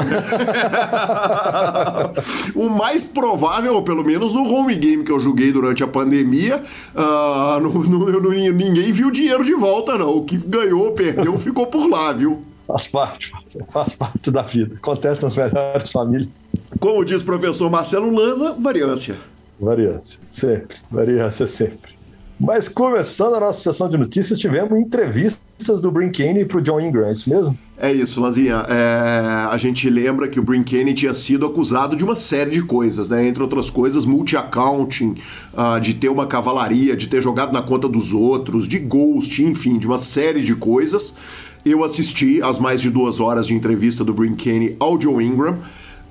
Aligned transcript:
o 2.56 2.70
mais 2.70 3.06
provável, 3.06 3.74
ou 3.74 3.82
pelo 3.82 4.02
menos 4.02 4.32
no 4.32 4.42
home 4.50 4.74
game 4.74 5.04
que 5.04 5.12
eu 5.12 5.20
joguei 5.20 5.52
durante 5.52 5.84
a 5.84 5.86
pandemia, 5.86 6.62
uh, 6.94 7.60
no, 7.60 7.84
no, 7.84 8.20
no, 8.20 8.32
ninguém 8.32 8.90
viu 8.90 9.10
dinheiro 9.10 9.44
de 9.44 9.52
volta, 9.54 9.98
não. 9.98 10.16
O 10.16 10.24
que 10.24 10.38
ganhou, 10.38 10.92
perdeu, 10.92 11.38
ficou 11.38 11.66
por 11.66 11.86
lá, 11.88 12.10
viu? 12.12 12.42
Faz 12.66 12.86
parte, 12.86 13.32
faz 13.68 13.94
parte 13.94 14.30
da 14.30 14.42
vida. 14.42 14.76
Acontece 14.76 15.22
nas 15.22 15.36
melhores 15.36 15.90
famílias. 15.90 16.46
Como 16.78 17.04
diz 17.04 17.20
o 17.20 17.24
professor 17.24 17.68
Marcelo 17.68 18.10
Lanza, 18.10 18.56
variância. 18.58 19.18
Variância, 19.58 20.20
sempre. 20.28 20.76
Variância 20.90 21.46
sempre. 21.46 21.99
Mas 22.40 22.70
começando 22.70 23.34
a 23.34 23.40
nossa 23.40 23.60
sessão 23.60 23.86
de 23.86 23.98
notícias, 23.98 24.38
tivemos 24.38 24.80
entrevistas 24.80 25.78
do 25.78 25.90
Brinkane 25.90 26.46
para 26.46 26.56
o 26.56 26.62
John 26.62 26.80
Ingram, 26.80 27.06
é 27.06 27.12
isso 27.12 27.28
mesmo? 27.28 27.58
É 27.76 27.92
isso, 27.92 28.18
Lanzinha. 28.18 28.64
É, 28.66 29.46
a 29.50 29.56
gente 29.58 29.90
lembra 29.90 30.26
que 30.26 30.40
o 30.40 30.42
Brinkane 30.42 30.94
tinha 30.94 31.12
sido 31.12 31.44
acusado 31.44 31.94
de 31.94 32.02
uma 32.02 32.14
série 32.14 32.52
de 32.52 32.62
coisas, 32.62 33.10
né? 33.10 33.26
Entre 33.26 33.42
outras 33.42 33.68
coisas, 33.68 34.06
multi-accounting, 34.06 35.16
uh, 35.52 35.78
de 35.82 35.92
ter 35.92 36.08
uma 36.08 36.26
cavalaria, 36.26 36.96
de 36.96 37.08
ter 37.08 37.22
jogado 37.22 37.52
na 37.52 37.60
conta 37.60 37.86
dos 37.86 38.10
outros, 38.14 38.66
de 38.66 38.78
ghost, 38.78 39.42
enfim, 39.44 39.78
de 39.78 39.86
uma 39.86 39.98
série 39.98 40.40
de 40.40 40.54
coisas. 40.54 41.14
Eu 41.62 41.84
assisti 41.84 42.40
às 42.42 42.58
mais 42.58 42.80
de 42.80 42.88
duas 42.88 43.20
horas 43.20 43.46
de 43.46 43.54
entrevista 43.54 44.02
do 44.02 44.14
Brinkane 44.14 44.76
ao 44.80 44.96
John 44.96 45.20
Ingram. 45.20 45.58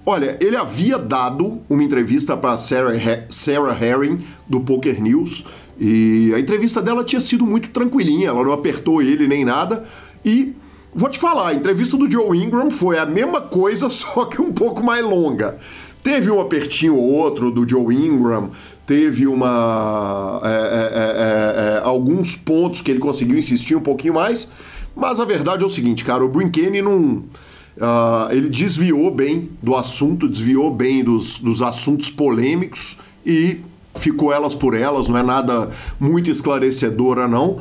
Olha, 0.06 0.38
ele 0.40 0.56
havia 0.56 0.98
dado 0.98 1.60
uma 1.70 1.84
entrevista 1.84 2.38
para 2.38 2.58
Sarah, 2.58 2.94
Sarah 3.30 3.78
Herring, 3.80 4.24
do 4.48 4.60
Poker 4.62 5.02
News, 5.02 5.44
e 5.80 6.34
a 6.36 6.40
entrevista 6.40 6.82
dela 6.82 7.04
tinha 7.04 7.22
sido 7.22 7.46
muito 7.46 7.70
tranquilinha, 7.70 8.30
ela 8.30 8.44
não 8.44 8.52
apertou 8.52 9.02
ele 9.02 9.28
nem 9.28 9.46
nada. 9.46 9.86
E 10.26 10.54
vou 10.94 11.10
te 11.10 11.18
falar, 11.18 11.50
a 11.50 11.54
entrevista 11.54 11.96
do 11.96 12.12
Joe 12.12 12.38
Ingram 12.38 12.70
foi 12.70 12.98
a 12.98 13.06
mesma 13.06 13.40
coisa, 13.40 13.88
só 13.90 14.26
que 14.26 14.42
um 14.42 14.52
pouco 14.52 14.84
mais 14.84 15.04
longa. 15.04 15.58
Teve 16.04 16.30
um 16.32 16.40
apertinho 16.40 16.96
ou 16.96 17.12
outro 17.12 17.52
do 17.52 17.68
Joe 17.68 17.94
Ingram, 17.96 18.52
teve 18.86 19.28
uma. 19.28 20.42
É, 20.44 20.50
é, 20.50 20.52
é, 20.52 21.76
é, 21.76 21.78
é 21.78 21.82
alguns 21.84 22.36
pontos 22.36 22.82
que 22.82 22.92
ele 22.92 23.00
conseguiu 23.00 23.38
insistir 23.38 23.76
um 23.76 23.82
pouquinho 23.82 24.14
mais, 24.14 24.50
mas 24.96 25.20
a 25.20 25.26
verdade 25.26 25.64
é 25.64 25.68
o 25.68 25.70
seguinte, 25.70 26.04
cara, 26.04 26.24
o 26.24 26.30
Brinkane 26.30 26.82
não. 26.82 27.24
Uh, 27.78 28.30
ele 28.32 28.50
desviou 28.50 29.10
bem 29.10 29.52
do 29.62 29.74
assunto, 29.74 30.28
desviou 30.28 30.70
bem 30.70 31.02
dos, 31.02 31.40
dos 31.40 31.62
assuntos 31.62 32.10
polêmicos 32.10 32.98
e 33.26 33.62
ficou 34.00 34.34
elas 34.34 34.56
por 34.56 34.74
elas, 34.74 35.08
não 35.08 35.18
é 35.18 35.24
nada 35.24 35.70
muito 36.00 36.32
esclarecedora, 36.32 37.28
não. 37.28 37.60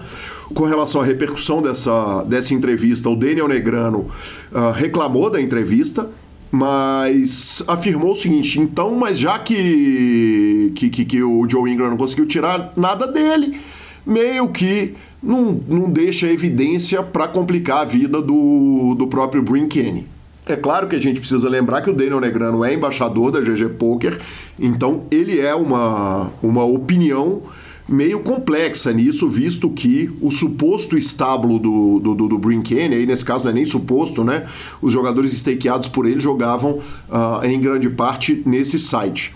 Com 0.55 0.65
relação 0.65 1.01
à 1.01 1.05
repercussão 1.05 1.61
dessa, 1.61 2.23
dessa 2.25 2.55
entrevista, 2.55 3.11
o 3.11 3.17
Daniel 3.17 3.49
Negrano 3.49 4.11
uh, 4.51 4.73
reclamou 4.75 5.29
da 5.29 5.41
entrevista, 5.41 6.09
mas 6.51 7.63
afirmou 7.67 8.13
o 8.13 8.17
seguinte: 8.17 8.59
então, 8.59 8.95
mas 8.95 9.19
já 9.19 9.39
que, 9.39 10.73
que, 10.75 10.89
que, 10.89 11.05
que 11.05 11.23
o 11.23 11.47
Joe 11.49 11.71
Ingram 11.71 11.91
não 11.91 11.97
conseguiu 11.99 12.27
tirar 12.27 12.73
nada 12.77 13.07
dele, 13.07 13.61
meio 14.07 14.49
que 14.49 14.95
não, 15.23 15.61
não 15.69 15.91
deixa 15.91 16.27
evidência 16.27 17.03
para 17.03 17.29
complicar 17.29 17.83
a 17.83 17.85
vida 17.85 18.23
do, 18.23 18.95
do 18.97 19.07
próprio 19.07 19.43
Brinkane. 19.43 20.07
É 20.49 20.57
claro 20.57 20.89
que 20.89 20.97
a 20.97 20.99
gente 20.99 21.21
precisa 21.21 21.49
lembrar 21.49 21.83
que 21.83 21.91
o 21.91 21.93
Daniel 21.93 22.21
Negrano 22.21 22.65
é 22.65 22.73
embaixador 22.73 23.31
da 23.31 23.41
GG 23.41 23.69
Poker, 23.79 24.19
então 24.59 25.03
ele 25.11 25.39
é 25.39 25.55
uma, 25.55 26.31
uma 26.43 26.65
opinião 26.65 27.43
meio 27.89 28.21
complexa 28.21 28.93
nisso, 28.93 29.29
visto 29.29 29.71
que 29.71 30.11
o 30.21 30.31
suposto 30.31 30.97
estábulo 30.97 31.59
do, 31.59 31.99
do, 31.99 32.15
do, 32.15 32.29
do 32.29 32.39
Brinkane, 32.39 32.95
aí 32.95 33.07
nesse 33.07 33.25
caso 33.25 33.45
não 33.45 33.51
é 33.51 33.55
nem 33.55 33.67
suposto, 33.67 34.23
né? 34.23 34.45
Os 34.81 34.93
jogadores 34.93 35.33
stakeados 35.33 35.89
por 35.89 36.07
ele 36.07 36.21
jogavam 36.21 36.79
uh, 37.09 37.45
em 37.45 37.59
grande 37.61 37.89
parte 37.89 38.43
nesse 38.45 38.79
site. 38.79 39.35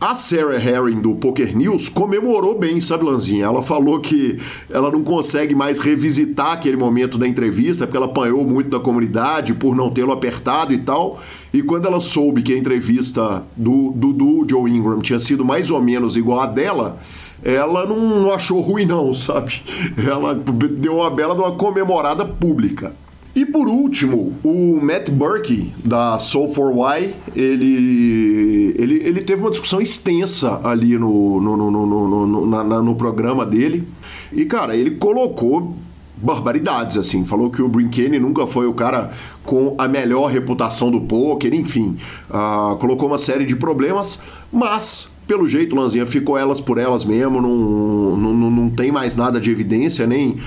A 0.00 0.14
Sarah 0.14 0.54
Herring 0.54 1.00
do 1.00 1.16
Poker 1.16 1.56
News 1.56 1.88
comemorou 1.88 2.56
bem, 2.56 2.80
sabe, 2.80 3.04
Lanzinha? 3.04 3.46
Ela 3.46 3.64
falou 3.64 3.98
que 3.98 4.38
ela 4.70 4.92
não 4.92 5.02
consegue 5.02 5.56
mais 5.56 5.80
revisitar 5.80 6.52
aquele 6.52 6.76
momento 6.76 7.18
da 7.18 7.26
entrevista, 7.26 7.84
porque 7.84 7.96
ela 7.96 8.06
apanhou 8.06 8.46
muito 8.46 8.70
da 8.70 8.78
comunidade 8.78 9.54
por 9.54 9.74
não 9.74 9.90
tê-lo 9.90 10.12
apertado 10.12 10.72
e 10.72 10.78
tal. 10.78 11.20
E 11.52 11.62
quando 11.62 11.86
ela 11.86 11.98
soube 11.98 12.42
que 12.42 12.54
a 12.54 12.56
entrevista 12.56 13.42
do, 13.56 13.90
do, 13.90 14.46
Joe 14.48 14.70
Ingram 14.70 15.00
tinha 15.00 15.18
sido 15.18 15.44
mais 15.44 15.68
ou 15.68 15.82
menos 15.82 16.16
igual 16.16 16.42
a 16.42 16.46
dela, 16.46 17.00
ela 17.42 17.84
não, 17.84 18.20
não 18.22 18.32
achou 18.32 18.60
ruim, 18.60 18.86
não, 18.86 19.12
sabe? 19.12 19.60
Ela 19.96 20.32
deu 20.32 20.98
uma 20.98 21.10
bela 21.10 21.34
de 21.34 21.40
uma 21.40 21.52
comemorada 21.56 22.24
pública. 22.24 22.92
E 23.34 23.46
por 23.46 23.68
último, 23.68 24.34
o 24.42 24.80
Matt 24.82 25.10
Burke, 25.10 25.72
da 25.84 26.18
Soul 26.18 26.48
4 26.48 26.72
Y, 26.72 27.14
ele, 27.36 28.74
ele, 28.76 28.94
ele 29.04 29.20
teve 29.22 29.42
uma 29.42 29.50
discussão 29.50 29.80
extensa 29.80 30.60
ali 30.64 30.98
no, 30.98 31.40
no, 31.40 31.56
no, 31.56 31.70
no, 31.70 32.26
no, 32.26 32.46
na, 32.46 32.82
no 32.82 32.94
programa 32.96 33.46
dele. 33.46 33.86
E, 34.32 34.44
cara, 34.44 34.74
ele 34.76 34.92
colocou 34.92 35.76
barbaridades, 36.16 36.96
assim. 36.96 37.24
Falou 37.24 37.50
que 37.50 37.62
o 37.62 37.68
Brinkane 37.68 38.18
nunca 38.18 38.46
foi 38.46 38.66
o 38.66 38.74
cara 38.74 39.10
com 39.44 39.74
a 39.78 39.86
melhor 39.86 40.26
reputação 40.30 40.90
do 40.90 41.00
poker, 41.02 41.54
enfim. 41.54 41.96
Uh, 42.28 42.76
colocou 42.76 43.08
uma 43.08 43.18
série 43.18 43.44
de 43.44 43.54
problemas, 43.54 44.18
mas 44.52 45.10
pelo 45.28 45.46
jeito, 45.46 45.76
Lanzinha, 45.76 46.06
ficou 46.06 46.38
elas 46.38 46.58
por 46.58 46.78
elas 46.78 47.04
mesmo, 47.04 47.42
não, 47.42 48.16
não, 48.16 48.50
não 48.50 48.70
tem 48.70 48.90
mais 48.90 49.14
nada 49.14 49.38
de 49.38 49.50
evidência, 49.50 50.06
nem 50.06 50.38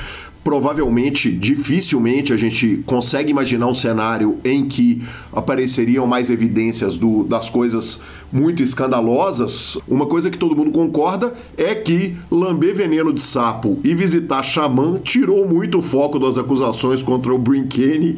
provavelmente, 0.43 1.31
dificilmente 1.31 2.33
a 2.33 2.37
gente 2.37 2.83
consegue 2.85 3.31
imaginar 3.31 3.67
um 3.67 3.75
cenário 3.75 4.39
em 4.43 4.67
que 4.67 5.03
apareceriam 5.31 6.07
mais 6.07 6.29
evidências 6.29 6.97
do, 6.97 7.23
das 7.23 7.49
coisas 7.49 8.01
muito 8.31 8.63
escandalosas. 8.63 9.77
Uma 9.87 10.05
coisa 10.05 10.31
que 10.31 10.37
todo 10.37 10.55
mundo 10.55 10.71
concorda 10.71 11.33
é 11.57 11.75
que 11.75 12.17
lamber 12.31 12.75
veneno 12.75 13.13
de 13.13 13.21
sapo 13.21 13.79
e 13.83 13.93
visitar 13.93 14.41
xamã 14.41 14.99
tirou 15.03 15.47
muito 15.47 15.79
o 15.79 15.81
foco 15.81 16.17
das 16.17 16.37
acusações 16.37 17.03
contra 17.03 17.33
o 17.33 17.37
Brinkane 17.37 18.17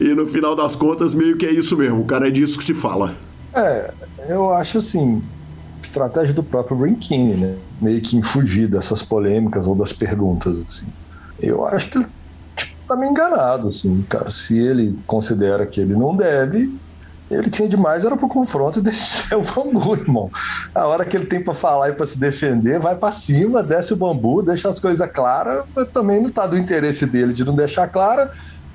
e, 0.00 0.14
no 0.14 0.26
final 0.26 0.56
das 0.56 0.74
contas 0.74 1.14
meio 1.14 1.36
que 1.36 1.46
é 1.46 1.52
isso 1.52 1.76
mesmo, 1.76 2.00
o 2.00 2.04
cara 2.04 2.28
é 2.28 2.30
disso 2.30 2.58
que 2.58 2.64
se 2.64 2.74
fala. 2.74 3.14
É, 3.54 3.92
eu 4.28 4.52
acho 4.52 4.78
assim, 4.78 5.22
estratégia 5.80 6.34
do 6.34 6.42
próprio 6.42 6.76
Brinkini, 6.76 7.34
né? 7.34 7.54
Meio 7.84 8.00
que 8.00 8.16
em 8.16 8.22
fugir 8.22 8.66
dessas 8.68 9.02
polêmicas 9.02 9.66
ou 9.66 9.74
das 9.74 9.92
perguntas, 9.92 10.58
assim. 10.58 10.86
Eu 11.38 11.66
acho 11.66 11.90
que 11.90 11.98
ele 11.98 12.06
tipo, 12.56 12.72
tá 12.88 12.96
meio 12.96 13.10
enganado, 13.10 13.68
assim, 13.68 14.02
cara. 14.08 14.30
Se 14.30 14.58
ele 14.58 14.98
considera 15.06 15.66
que 15.66 15.80
ele 15.80 15.94
não 15.94 16.16
deve, 16.16 16.72
Ele 17.30 17.50
tinha 17.50 17.68
demais, 17.68 18.04
era 18.04 18.16
pro 18.16 18.28
confronto 18.28 18.78
e 18.78 18.82
descer 18.82 19.36
o 19.36 19.42
bambu, 19.42 19.94
irmão. 19.94 20.30
A 20.74 20.86
hora 20.86 21.04
que 21.04 21.16
ele 21.16 21.26
tem 21.26 21.42
para 21.42 21.54
falar 21.54 21.88
e 21.88 21.92
para 21.92 22.06
se 22.06 22.18
defender, 22.18 22.78
vai 22.78 22.94
para 22.94 23.12
cima, 23.12 23.62
desce 23.62 23.92
o 23.92 23.96
bambu, 23.96 24.42
deixa 24.42 24.68
as 24.68 24.78
coisas 24.78 25.10
claras, 25.10 25.64
mas 25.74 25.88
também 25.88 26.20
não 26.20 26.30
tá 26.30 26.46
do 26.46 26.56
interesse 26.56 27.06
dele 27.06 27.32
de 27.32 27.44
não 27.44 27.54
deixar 27.54 27.88
clara 27.88 28.30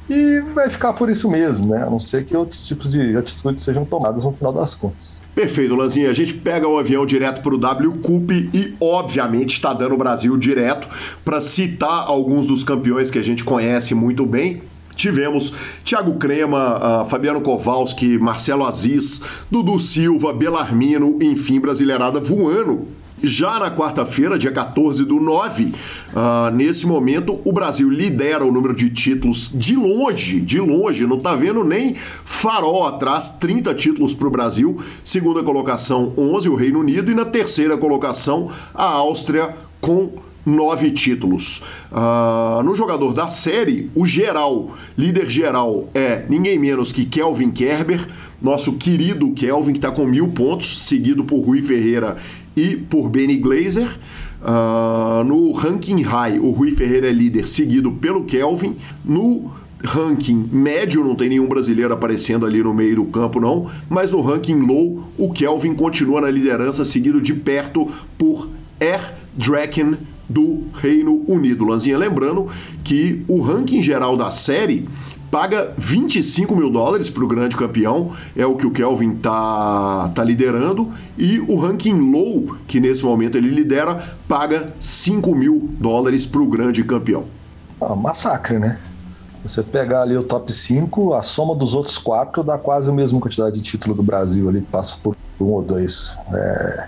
e 0.09 0.41
vai 0.53 0.69
ficar 0.69 0.94
por 0.94 1.09
isso 1.09 1.29
mesmo, 1.29 1.67
né? 1.67 1.83
A 1.83 1.89
não 1.89 2.00
ser 2.00 2.25
que 2.25 2.35
outros 2.35 2.65
tipos 2.65 2.89
de 2.89 3.15
atitudes 3.15 3.63
sejam 3.63 3.85
tomadas 3.85 4.23
no 4.23 4.31
final 4.31 4.51
das 4.51 4.73
contas. 4.73 5.19
Perfeito, 5.39 5.74
Lanzinha. 5.74 6.09
A 6.09 6.13
gente 6.13 6.33
pega 6.33 6.68
o 6.68 6.77
avião 6.77 7.06
direto 7.06 7.41
para 7.41 7.56
o 7.56 7.57
W 7.57 7.94
Cup 8.01 8.30
e, 8.30 8.75
obviamente, 8.77 9.53
está 9.53 9.71
dando 9.71 9.95
o 9.95 9.97
Brasil 9.97 10.36
direto 10.36 10.89
para 11.24 11.39
citar 11.39 12.03
alguns 12.07 12.47
dos 12.47 12.62
campeões 12.62 13.09
que 13.09 13.18
a 13.18 13.24
gente 13.24 13.45
conhece 13.45 13.95
muito 13.95 14.25
bem. 14.25 14.62
Tivemos 14.97 15.53
Thiago 15.86 16.15
Crema, 16.15 17.03
uh, 17.03 17.06
Fabiano 17.06 17.39
Kowalski, 17.39 18.18
Marcelo 18.18 18.65
Aziz, 18.65 19.21
Dudu 19.50 19.80
Silva, 19.80 20.33
Belarmino, 20.33 21.18
enfim, 21.21 21.57
brasileirada 21.62 22.19
voando 22.19 22.98
já 23.21 23.60
na 23.60 23.71
quarta-feira, 23.71 24.38
dia 24.38 24.51
14 24.51 25.06
do 25.06 25.19
9, 25.19 25.66
uh, 25.66 25.74
ah, 26.16 26.51
nesse 26.54 26.86
momento, 26.86 27.39
o 27.44 27.51
Brasil 27.51 27.89
lidera 27.89 28.45
o 28.45 28.51
número 28.51 28.75
de 28.75 28.89
títulos 28.89 29.51
de 29.54 29.75
longe, 29.75 30.39
de 30.39 30.60
longe, 30.60 31.06
não 31.06 31.18
tá 31.18 31.36
vendo 31.36 31.63
nem 31.63 31.95
farol 31.95 32.88
atrás, 32.88 33.30
30 33.39 33.74
títulos 33.75 34.13
para 34.13 34.27
o 34.27 34.31
Brasil. 34.31 34.80
Segunda 35.04 35.44
colocação, 35.44 36.13
11, 36.18 36.50
o 36.50 36.56
Reino 36.56 36.80
Unido. 36.80 37.12
E 37.12 37.16
na 37.16 37.25
terceira 37.25 37.77
colocação, 37.77 38.50
a 38.74 38.86
Áustria 38.86 39.56
com 39.81 40.12
nove 40.45 40.92
títulos. 40.92 41.62
Uh, 41.92 42.63
no 42.63 42.75
jogador 42.75 43.13
da 43.13 43.27
série, 43.27 43.89
o 43.95 44.06
geral, 44.06 44.75
líder 44.98 45.30
geral 45.30 45.89
é 45.94 46.25
ninguém 46.30 46.57
menos 46.57 46.92
que 46.92 47.06
Kelvin 47.06 47.51
Kerber, 47.51 48.07
nosso 48.42 48.74
querido 48.74 49.31
Kelvin, 49.33 49.74
que 49.74 49.80
está 49.80 49.92
com 49.92 50.06
mil 50.06 50.30
pontos, 50.30 50.83
seguido 50.83 51.24
por 51.24 51.42
Rui 51.42 51.62
Ferreira 51.62 52.18
e 52.59 52.75
por 52.75 53.09
Benny 53.09 53.38
Glazer. 53.38 53.97
Uh, 54.41 55.23
no 55.23 55.51
ranking 55.53 56.01
high, 56.01 56.39
o 56.39 56.51
Rui 56.51 56.71
Ferreira 56.71 57.07
é 57.07 57.11
líder, 57.11 57.47
seguido 57.47 57.91
pelo 57.91 58.23
Kelvin. 58.25 58.75
No 59.03 59.51
ranking 59.83 60.50
médio, 60.51 61.03
não 61.03 61.15
tem 61.15 61.29
nenhum 61.29 61.47
brasileiro 61.47 61.94
aparecendo 61.94 62.45
ali 62.45 62.61
no 62.61 62.73
meio 62.73 62.97
do 62.97 63.06
campo, 63.06 63.39
não. 63.39 63.69
Mas 63.89 64.11
no 64.11 64.21
ranking 64.21 64.59
low, 64.59 65.03
o 65.17 65.31
Kelvin 65.31 65.73
continua 65.73 66.21
na 66.21 66.29
liderança, 66.29 66.83
seguido 66.83 67.21
de 67.21 67.33
perto 67.33 67.88
por 68.17 68.50
Air 68.79 69.13
Draken 69.38 69.97
do 70.27 70.63
Reino 70.73 71.23
Unido. 71.27 71.65
Lanzinha, 71.65 71.97
lembrando 71.97 72.47
que 72.83 73.23
o 73.27 73.41
ranking 73.41 73.81
geral 73.81 74.15
da 74.15 74.31
série 74.31 74.88
paga 75.31 75.73
25 75.77 76.55
mil 76.55 76.69
dólares 76.69 77.09
para 77.09 77.23
o 77.23 77.27
grande 77.27 77.55
campeão, 77.55 78.13
é 78.35 78.45
o 78.45 78.55
que 78.55 78.65
o 78.65 78.71
Kelvin 78.71 79.15
tá, 79.15 80.11
tá 80.13 80.23
liderando, 80.23 80.91
e 81.17 81.39
o 81.39 81.59
ranking 81.59 82.11
low, 82.11 82.57
que 82.67 82.79
nesse 82.79 83.03
momento 83.03 83.37
ele 83.37 83.49
lidera, 83.49 84.17
paga 84.27 84.73
5 84.79 85.35
mil 85.35 85.69
dólares 85.79 86.25
para 86.25 86.41
o 86.41 86.47
grande 86.47 86.83
campeão. 86.83 87.25
Ah, 87.81 87.95
massacre, 87.95 88.59
né? 88.59 88.79
Você 89.43 89.63
pegar 89.63 90.01
ali 90.01 90.17
o 90.17 90.23
top 90.23 90.51
5, 90.51 91.13
a 91.13 91.23
soma 91.23 91.55
dos 91.55 91.73
outros 91.73 91.97
quatro 91.97 92.43
dá 92.43 92.57
quase 92.57 92.89
a 92.89 92.93
mesma 92.93 93.19
quantidade 93.19 93.55
de 93.55 93.61
título 93.61 93.95
do 93.95 94.03
Brasil 94.03 94.49
ali, 94.49 94.61
passa 94.61 94.97
por 95.01 95.15
um 95.39 95.45
ou 95.45 95.61
dois. 95.61 96.17
É, 96.33 96.85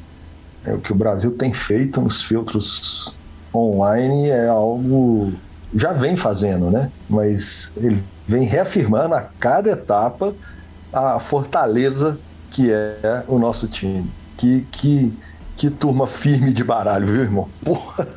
é 0.65 0.73
o 0.73 0.79
que 0.79 0.91
o 0.91 0.95
Brasil 0.95 1.31
tem 1.31 1.53
feito 1.53 2.01
nos 2.01 2.21
filtros 2.21 3.15
online 3.53 4.29
é 4.29 4.47
algo 4.47 5.33
já 5.73 5.93
vem 5.93 6.15
fazendo, 6.15 6.69
né? 6.69 6.91
Mas 7.09 7.73
ele 7.77 8.03
vem 8.27 8.45
reafirmando 8.45 9.15
a 9.15 9.21
cada 9.21 9.71
etapa 9.71 10.33
a 10.91 11.19
fortaleza 11.19 12.19
que 12.51 12.69
é 12.71 13.23
o 13.27 13.39
nosso 13.39 13.67
time. 13.67 14.05
Que, 14.37 14.65
que, 14.71 15.13
que 15.55 15.69
turma 15.69 16.05
firme 16.05 16.51
de 16.51 16.63
baralho, 16.63 17.07
viu, 17.07 17.21
irmão? 17.21 17.47
Porra. 17.63 18.07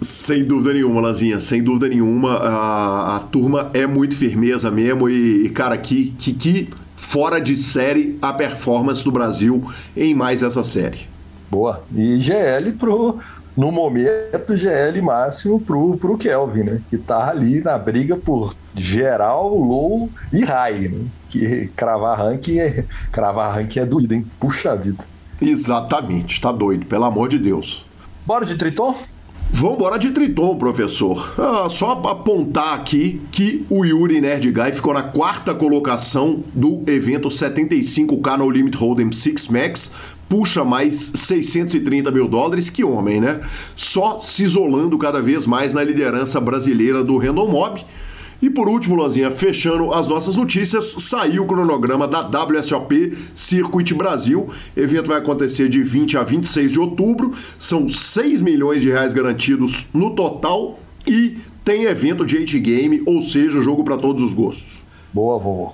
Sem 0.00 0.44
dúvida 0.44 0.74
nenhuma, 0.74 1.00
Lazinha, 1.00 1.38
sem 1.38 1.62
dúvida 1.62 1.88
nenhuma. 1.88 2.34
A, 2.34 3.16
a 3.16 3.18
turma 3.20 3.70
é 3.72 3.86
muito 3.86 4.16
firmeza 4.16 4.70
mesmo. 4.70 5.08
E, 5.08 5.46
e, 5.46 5.48
cara, 5.50 5.76
que, 5.76 6.12
que, 6.18 6.32
que 6.32 6.70
fora 6.96 7.40
de 7.40 7.54
série 7.54 8.18
a 8.20 8.32
performance 8.32 9.04
do 9.04 9.12
Brasil 9.12 9.70
em 9.96 10.14
mais 10.14 10.42
essa 10.42 10.64
série. 10.64 11.12
Boa. 11.50 11.84
E 11.94 12.18
GL 12.18 12.72
pro, 12.78 13.18
no 13.56 13.70
momento, 13.70 14.56
GL 14.56 15.00
máximo 15.02 15.60
pro, 15.60 15.96
pro 15.96 16.16
Kelvin, 16.16 16.62
né? 16.62 16.82
Que 16.88 16.96
tá 16.96 17.30
ali 17.30 17.60
na 17.60 17.76
briga 17.76 18.16
por 18.16 18.54
geral, 18.76 19.54
low 19.56 20.08
e 20.32 20.44
high, 20.44 20.88
né? 20.88 21.04
Que 21.28 21.70
cravar 21.76 22.18
ranking 22.18 22.58
é, 22.58 22.84
cravar 23.10 23.54
ranking 23.54 23.80
é 23.80 23.86
doido, 23.86 24.12
hein? 24.12 24.26
Puxa 24.40 24.74
vida. 24.76 25.04
Exatamente, 25.40 26.40
tá 26.40 26.52
doido, 26.52 26.86
pelo 26.86 27.04
amor 27.04 27.28
de 27.28 27.38
Deus. 27.38 27.84
Bora 28.24 28.46
de 28.46 28.54
Triton? 28.56 28.94
Vamos 29.54 29.76
embora 29.76 29.98
de 29.98 30.10
Triton, 30.10 30.56
professor. 30.56 31.34
Ah, 31.38 31.68
só 31.68 31.92
apontar 31.92 32.72
aqui 32.72 33.20
que 33.30 33.66
o 33.68 33.84
Yuri 33.84 34.18
Nerd 34.18 34.50
Guy 34.50 34.72
ficou 34.72 34.94
na 34.94 35.02
quarta 35.02 35.54
colocação 35.54 36.42
do 36.54 36.82
evento 36.86 37.28
75K 37.28 38.38
no 38.38 38.48
Limit 38.48 38.78
Hold'em 38.78 39.12
6 39.12 39.48
Max, 39.48 39.92
puxa 40.32 40.64
mais 40.64 41.12
630 41.14 42.10
mil 42.10 42.26
dólares, 42.26 42.70
que 42.70 42.82
homem, 42.82 43.20
né? 43.20 43.42
Só 43.76 44.18
se 44.18 44.42
isolando 44.42 44.96
cada 44.96 45.20
vez 45.20 45.46
mais 45.46 45.74
na 45.74 45.84
liderança 45.84 46.40
brasileira 46.40 47.04
do 47.04 47.18
Random 47.18 47.48
Mob. 47.48 47.84
E 48.40 48.48
por 48.48 48.66
último, 48.66 48.96
Lanzinha, 48.96 49.30
fechando 49.30 49.92
as 49.92 50.08
nossas 50.08 50.34
notícias, 50.34 50.86
saiu 51.00 51.42
o 51.42 51.46
cronograma 51.46 52.08
da 52.08 52.22
WSOP 52.22 53.14
Circuit 53.34 53.92
Brasil. 53.92 54.48
O 54.74 54.80
evento 54.80 55.08
vai 55.08 55.18
acontecer 55.18 55.68
de 55.68 55.82
20 55.82 56.16
a 56.16 56.22
26 56.22 56.72
de 56.72 56.80
outubro. 56.80 57.34
São 57.58 57.86
6 57.86 58.40
milhões 58.40 58.80
de 58.80 58.88
reais 58.88 59.12
garantidos 59.12 59.88
no 59.92 60.14
total 60.14 60.78
e 61.06 61.36
tem 61.62 61.84
evento 61.84 62.24
de 62.24 62.38
8 62.38 62.58
game, 62.60 63.02
ou 63.04 63.20
seja, 63.20 63.60
jogo 63.60 63.84
para 63.84 63.98
todos 63.98 64.22
os 64.22 64.32
gostos. 64.32 64.80
Boa, 65.12 65.38
vovô. 65.38 65.72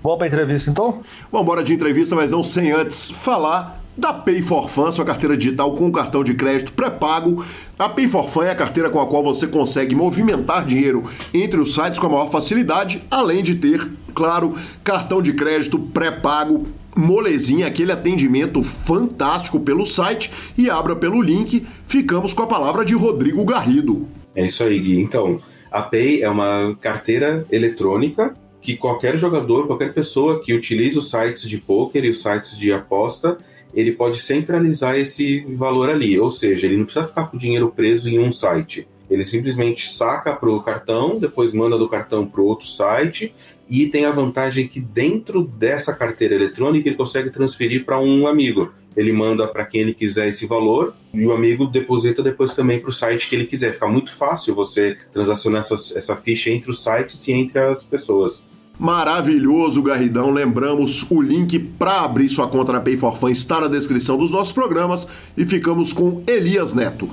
Vamos 0.00 0.18
para 0.18 0.28
entrevista 0.28 0.70
então? 0.70 1.00
Vamos 1.32 1.44
embora 1.44 1.64
de 1.64 1.74
entrevista, 1.74 2.14
mas 2.14 2.30
não 2.30 2.44
sem 2.44 2.70
antes 2.70 3.10
falar 3.10 3.75
da 3.96 4.12
Pay 4.12 4.42
for 4.42 4.68
Fun, 4.68 4.92
sua 4.92 5.04
carteira 5.04 5.36
digital 5.36 5.74
com 5.74 5.90
cartão 5.90 6.22
de 6.22 6.34
crédito 6.34 6.72
pré-pago. 6.72 7.44
A 7.78 7.88
Pay 7.88 8.06
for 8.06 8.28
Fun 8.28 8.42
é 8.42 8.50
a 8.50 8.54
carteira 8.54 8.90
com 8.90 9.00
a 9.00 9.06
qual 9.06 9.22
você 9.22 9.46
consegue 9.46 9.94
movimentar 9.94 10.64
dinheiro 10.64 11.04
entre 11.32 11.58
os 11.58 11.74
sites 11.74 11.98
com 11.98 12.06
a 12.06 12.10
maior 12.10 12.30
facilidade, 12.30 13.02
além 13.10 13.42
de 13.42 13.54
ter, 13.54 13.90
claro, 14.14 14.54
cartão 14.84 15.22
de 15.22 15.32
crédito 15.32 15.78
pré-pago 15.78 16.66
molezinha, 16.96 17.66
aquele 17.66 17.92
atendimento 17.92 18.62
fantástico 18.62 19.60
pelo 19.60 19.84
site 19.84 20.32
e 20.56 20.70
abra 20.70 20.96
pelo 20.96 21.20
link. 21.20 21.66
Ficamos 21.86 22.32
com 22.32 22.42
a 22.42 22.46
palavra 22.46 22.84
de 22.84 22.94
Rodrigo 22.94 23.44
Garrido. 23.44 24.08
É 24.34 24.46
isso 24.46 24.64
aí, 24.64 24.78
Gui. 24.78 25.00
Então, 25.00 25.38
a 25.70 25.82
Pay 25.82 26.22
é 26.22 26.28
uma 26.28 26.76
carteira 26.80 27.44
eletrônica 27.50 28.34
que 28.62 28.76
qualquer 28.76 29.16
jogador, 29.16 29.66
qualquer 29.66 29.92
pessoa 29.94 30.42
que 30.42 30.52
utilize 30.52 30.98
os 30.98 31.10
sites 31.10 31.48
de 31.48 31.58
poker 31.58 32.04
e 32.04 32.10
os 32.10 32.20
sites 32.20 32.56
de 32.56 32.72
aposta 32.72 33.36
ele 33.76 33.92
pode 33.92 34.18
centralizar 34.18 34.96
esse 34.96 35.40
valor 35.54 35.90
ali, 35.90 36.18
ou 36.18 36.30
seja, 36.30 36.66
ele 36.66 36.78
não 36.78 36.86
precisa 36.86 37.06
ficar 37.06 37.26
com 37.26 37.36
o 37.36 37.40
dinheiro 37.40 37.70
preso 37.70 38.08
em 38.08 38.18
um 38.18 38.32
site. 38.32 38.88
Ele 39.08 39.24
simplesmente 39.24 39.86
saca 39.86 40.34
para 40.34 40.50
o 40.50 40.62
cartão, 40.62 41.18
depois 41.20 41.52
manda 41.52 41.76
do 41.76 41.88
cartão 41.88 42.26
para 42.26 42.40
outro 42.40 42.66
site 42.66 43.34
e 43.68 43.86
tem 43.86 44.06
a 44.06 44.10
vantagem 44.10 44.66
que 44.66 44.80
dentro 44.80 45.44
dessa 45.44 45.92
carteira 45.92 46.34
eletrônica 46.34 46.88
ele 46.88 46.96
consegue 46.96 47.30
transferir 47.30 47.84
para 47.84 48.00
um 48.00 48.26
amigo. 48.26 48.72
Ele 48.96 49.12
manda 49.12 49.46
para 49.46 49.66
quem 49.66 49.82
ele 49.82 49.92
quiser 49.92 50.28
esse 50.28 50.46
valor 50.46 50.94
e 51.12 51.26
o 51.26 51.32
amigo 51.32 51.66
deposita 51.66 52.22
depois 52.22 52.54
também 52.54 52.80
para 52.80 52.88
o 52.88 52.92
site 52.92 53.28
que 53.28 53.36
ele 53.36 53.44
quiser. 53.44 53.74
Fica 53.74 53.86
muito 53.86 54.10
fácil 54.10 54.54
você 54.54 54.96
transacionar 55.12 55.60
essa, 55.60 55.74
essa 55.96 56.16
ficha 56.16 56.50
entre 56.50 56.70
os 56.70 56.82
sites 56.82 57.28
e 57.28 57.32
entre 57.32 57.58
as 57.58 57.84
pessoas. 57.84 58.44
Maravilhoso, 58.78 59.82
Garridão. 59.82 60.30
Lembramos, 60.30 61.06
o 61.10 61.20
link 61.20 61.58
para 61.58 62.00
abrir 62.00 62.28
sua 62.28 62.46
conta 62.46 62.72
na 62.72 62.80
Pay 62.80 62.96
for 62.96 63.16
Fun 63.16 63.30
está 63.30 63.60
na 63.60 63.68
descrição 63.68 64.18
dos 64.18 64.30
nossos 64.30 64.52
programas 64.52 65.08
e 65.36 65.46
ficamos 65.46 65.92
com 65.92 66.22
Elias 66.26 66.74
Neto. 66.74 67.08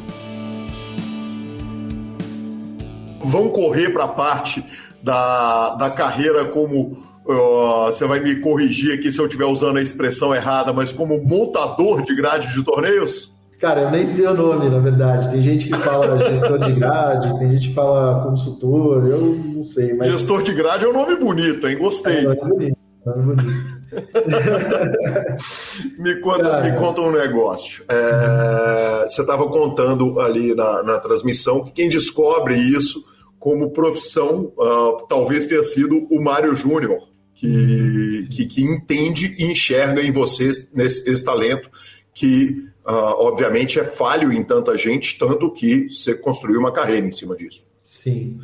Vamos 3.23 3.53
correr 3.53 3.91
para 3.91 4.03
a 4.03 4.09
parte 4.09 4.63
da, 5.01 5.75
da 5.75 5.89
carreira 5.89 6.45
como. 6.45 7.11
Uh, 7.25 7.85
você 7.85 8.05
vai 8.05 8.19
me 8.19 8.41
corrigir 8.41 8.99
aqui 8.99 9.09
se 9.09 9.17
eu 9.17 9.25
estiver 9.25 9.45
usando 9.45 9.77
a 9.77 9.81
expressão 9.81 10.35
errada, 10.35 10.73
mas 10.73 10.91
como 10.91 11.23
montador 11.23 12.03
de 12.03 12.13
grades 12.13 12.51
de 12.53 12.61
torneios? 12.63 13.32
Cara, 13.63 13.83
eu 13.83 13.91
nem 13.91 14.05
sei 14.05 14.27
o 14.27 14.33
nome, 14.33 14.69
na 14.69 14.79
verdade. 14.79 15.31
Tem 15.31 15.41
gente 15.41 15.69
que 15.69 15.77
fala 15.77 16.19
gestor 16.29 16.59
de 16.59 16.73
grade, 16.73 17.39
tem 17.39 17.51
gente 17.51 17.69
que 17.69 17.73
fala 17.73 18.21
consultor, 18.21 19.07
eu 19.07 19.21
não 19.21 19.63
sei. 19.63 19.93
Mas... 19.93 20.09
Gestor 20.09 20.43
de 20.43 20.53
grade 20.53 20.83
é 20.83 20.89
um 20.89 20.91
nome 20.91 21.15
bonito, 21.15 21.65
hein? 21.65 21.77
Gostei. 21.77 22.17
É, 22.17 22.23
nome 22.23 22.41
bonito. 22.41 22.77
Nome 23.05 23.35
bonito. 23.35 23.83
me, 25.97 26.15
conta, 26.15 26.59
me 26.59 26.73
conta 26.73 26.99
um 26.99 27.13
negócio. 27.13 27.85
É, 27.87 29.05
você 29.07 29.21
estava 29.21 29.47
contando 29.47 30.19
ali 30.19 30.53
na, 30.53 30.83
na, 30.83 30.99
transmissão 30.99 31.63
que 31.63 31.71
quem 31.71 31.87
descobre 31.87 32.55
isso 32.55 33.01
como 33.39 33.71
profissão 33.71 34.51
uh, 34.57 35.07
talvez 35.07 35.47
tenha 35.47 35.63
sido 35.63 36.05
o 36.11 36.21
Mário 36.21 36.53
Júnior. 36.53 36.97
que, 37.33 38.27
que, 38.29 38.45
que 38.45 38.61
entende 38.61 39.37
e 39.39 39.45
enxerga 39.45 40.01
em 40.01 40.11
você 40.11 40.51
nesse, 40.73 41.09
esse 41.09 41.23
talento 41.23 41.69
que, 42.13 42.72
uh, 42.85 43.15
obviamente, 43.19 43.79
é 43.79 43.83
falho 43.83 44.31
em 44.31 44.43
tanta 44.43 44.77
gente, 44.77 45.17
tanto 45.17 45.51
que 45.51 45.91
você 45.91 46.13
construiu 46.13 46.59
uma 46.59 46.71
carreira 46.71 47.05
em 47.05 47.11
cima 47.11 47.35
disso. 47.35 47.65
Sim. 47.83 48.39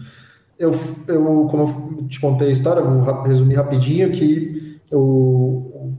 Eu, 0.58 0.74
eu 1.08 1.48
como 1.50 1.98
eu 2.02 2.08
te 2.08 2.20
contei 2.20 2.50
a 2.50 2.52
história, 2.52 2.82
vou 2.82 3.24
resumir 3.24 3.56
rapidinho 3.56 4.12
que 4.12 4.80
o, 4.92 5.94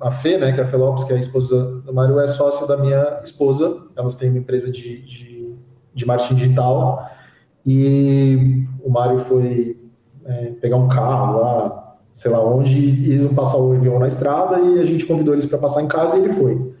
a 0.00 0.10
Fê, 0.10 0.38
né, 0.38 0.52
que 0.52 0.60
é 0.60 0.62
a 0.62 0.66
Fê 0.66 0.76
Lopes, 0.76 1.04
que 1.04 1.12
é 1.12 1.16
a 1.16 1.20
esposa 1.20 1.80
do 1.84 1.92
Mário, 1.92 2.20
é 2.20 2.26
sócia 2.28 2.66
da 2.66 2.76
minha 2.76 3.18
esposa. 3.22 3.82
Elas 3.96 4.14
têm 4.14 4.30
uma 4.30 4.38
empresa 4.38 4.70
de, 4.70 5.02
de, 5.02 5.54
de 5.94 6.06
marketing 6.06 6.34
digital 6.34 7.10
e 7.66 8.66
o 8.82 8.90
Mário 8.90 9.20
foi 9.20 9.76
é, 10.24 10.52
pegar 10.60 10.76
um 10.76 10.88
carro 10.88 11.40
lá, 11.40 11.96
sei 12.12 12.30
lá 12.30 12.44
onde, 12.44 12.78
e 12.78 13.10
eles 13.10 13.22
vão 13.22 13.34
passar 13.34 13.56
o 13.56 13.72
avião 13.72 13.98
na 13.98 14.06
estrada 14.06 14.60
e 14.60 14.80
a 14.80 14.84
gente 14.84 15.06
convidou 15.06 15.34
eles 15.34 15.46
para 15.46 15.58
passar 15.58 15.82
em 15.82 15.88
casa 15.88 16.16
e 16.16 16.24
ele 16.24 16.34
foi. 16.34 16.74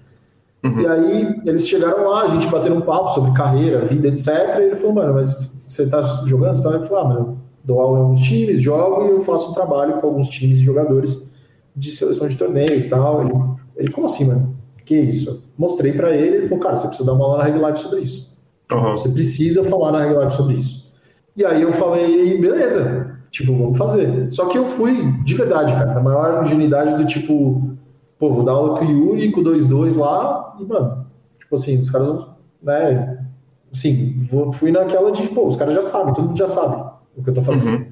Uhum. 0.64 0.80
E 0.80 0.86
aí 0.86 1.40
eles 1.44 1.68
chegaram 1.68 2.08
lá, 2.08 2.22
a 2.22 2.28
gente 2.28 2.46
bateu 2.46 2.74
um 2.74 2.80
papo 2.80 3.08
sobre 3.10 3.32
carreira, 3.32 3.84
vida, 3.84 4.08
etc. 4.08 4.28
E 4.58 4.62
ele 4.62 4.76
falou, 4.76 4.94
mano, 4.94 5.14
mas 5.14 5.52
você 5.68 5.86
tá 5.86 6.02
jogando? 6.24 6.56
Você 6.56 6.68
vai 6.68 6.82
falar, 6.86 7.00
ah, 7.02 7.04
mano, 7.04 7.38
dou 7.62 7.80
aula 7.80 7.98
em 7.98 8.02
alguns 8.02 8.20
times, 8.22 8.62
jogo 8.62 9.06
e 9.06 9.10
eu 9.10 9.20
faço 9.20 9.50
um 9.50 9.54
trabalho 9.54 10.00
com 10.00 10.06
alguns 10.06 10.28
times 10.28 10.58
e 10.58 10.62
jogadores 10.62 11.30
de 11.76 11.90
seleção 11.90 12.28
de 12.28 12.36
torneio 12.36 12.78
e 12.78 12.88
tal. 12.88 13.22
Ele, 13.22 13.32
ele 13.76 13.92
como 13.92 14.06
assim, 14.06 14.26
mano? 14.26 14.56
Que 14.86 14.96
isso? 14.96 15.44
Mostrei 15.58 15.92
para 15.92 16.16
ele, 16.16 16.38
ele 16.38 16.48
falou, 16.48 16.62
cara, 16.64 16.76
você 16.76 16.86
precisa 16.86 17.06
dar 17.06 17.14
uma 17.14 17.24
aula 17.26 17.38
na 17.38 17.44
Reg 17.44 17.58
Live 17.58 17.78
sobre 17.78 18.00
isso. 18.00 18.34
Uhum. 18.72 18.90
Você 18.92 19.08
precisa 19.10 19.62
falar 19.64 19.92
na 19.92 20.04
Reg 20.04 20.14
Live 20.14 20.32
sobre 20.32 20.54
isso. 20.56 20.92
E 21.36 21.44
aí 21.44 21.62
eu 21.62 21.72
falei, 21.72 22.38
beleza, 22.38 23.18
tipo, 23.30 23.52
vamos 23.52 23.76
fazer. 23.76 24.32
Só 24.32 24.46
que 24.46 24.56
eu 24.56 24.66
fui, 24.66 25.12
de 25.24 25.34
verdade, 25.34 25.72
cara, 25.72 25.92
na 25.94 26.02
maior 26.02 26.44
ingenuidade 26.44 26.96
do 26.96 27.06
tipo, 27.06 27.73
pô, 28.18 28.32
vou 28.32 28.44
dar 28.44 28.52
aula 28.52 28.78
com 28.78 28.84
o 28.84 28.90
Yuri, 28.90 29.32
com 29.32 29.40
o 29.40 29.44
2-2 29.44 29.96
lá, 29.96 30.56
e, 30.60 30.64
mano, 30.64 31.06
tipo 31.38 31.54
assim, 31.54 31.78
os 31.78 31.90
caras, 31.90 32.26
né, 32.62 33.26
assim, 33.72 34.28
fui 34.54 34.70
naquela 34.70 35.12
de, 35.12 35.28
pô, 35.28 35.46
os 35.46 35.56
caras 35.56 35.74
já 35.74 35.82
sabem, 35.82 36.14
todo 36.14 36.28
mundo 36.28 36.38
já 36.38 36.48
sabe 36.48 36.92
o 37.16 37.22
que 37.22 37.30
eu 37.30 37.34
tô 37.34 37.42
fazendo. 37.42 37.78
Uhum. 37.78 37.86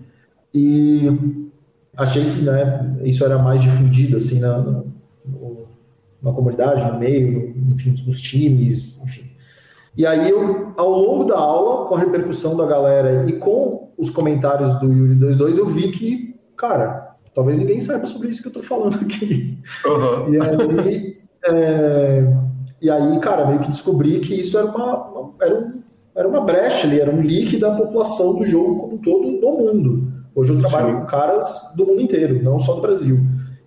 E 0.55 1.41
achei 1.97 2.25
que, 2.31 2.43
né, 2.43 2.99
isso 3.03 3.25
era 3.25 3.39
mais 3.39 3.61
difundido, 3.61 4.17
assim, 4.17 4.41
na, 4.41 4.59
na, 4.59 4.83
na 6.23 6.33
comunidade, 6.33 6.91
no 6.91 6.99
meio, 6.99 7.55
no, 7.57 7.73
enfim, 7.73 7.95
nos 8.07 8.21
times, 8.21 9.01
enfim. 9.03 9.33
E 9.97 10.07
aí 10.07 10.31
eu, 10.31 10.73
ao 10.77 10.91
longo 10.91 11.25
da 11.25 11.37
aula, 11.37 11.87
com 11.87 11.95
a 11.97 11.99
repercussão 11.99 12.57
da 12.57 12.65
galera 12.65 13.29
e 13.29 13.35
com 13.35 13.91
os 13.99 14.09
comentários 14.09 14.75
do 14.77 14.91
Yuri 14.91 15.15
22, 15.15 15.59
eu 15.59 15.67
vi 15.67 15.91
que, 15.91 16.41
cara, 16.57 17.02
talvez 17.35 17.59
ninguém 17.59 17.81
saiba 17.81 18.07
sobre 18.07 18.29
isso 18.29 18.43
que 18.43 18.49
eu 18.49 18.53
tô 18.53 18.63
falando 18.63 18.97
aqui. 18.97 19.59
Uhum. 19.87 20.35
E 20.35 20.41
aí, 20.41 21.23
é, 21.47 22.37
e 22.81 22.91
aí, 22.91 23.19
cara, 23.21 23.47
meio 23.47 23.61
que 23.61 23.71
descobri 23.71 24.21
que 24.21 24.41
isso 24.41 24.59
era 24.59 24.67
uma, 24.67 25.09
uma, 25.09 25.35
era, 25.41 25.59
um, 25.59 25.83
era 26.15 26.29
uma 26.29 26.41
brecha 26.41 26.87
ali, 26.87 27.01
era 27.01 27.11
um 27.11 27.23
leak 27.23 27.59
da 27.59 27.75
população 27.75 28.37
do 28.37 28.45
jogo 28.45 28.81
como 28.81 28.95
um 28.95 28.99
todo 28.99 29.31
no 29.31 29.59
mundo. 29.59 30.13
Hoje 30.35 30.53
eu 30.53 30.59
trabalho 30.59 30.91
Sim. 30.91 31.01
com 31.01 31.07
caras 31.07 31.73
do 31.77 31.87
mundo 31.87 32.01
inteiro, 32.01 32.43
não 32.43 32.59
só 32.59 32.75
do 32.75 32.81
Brasil. 32.81 33.21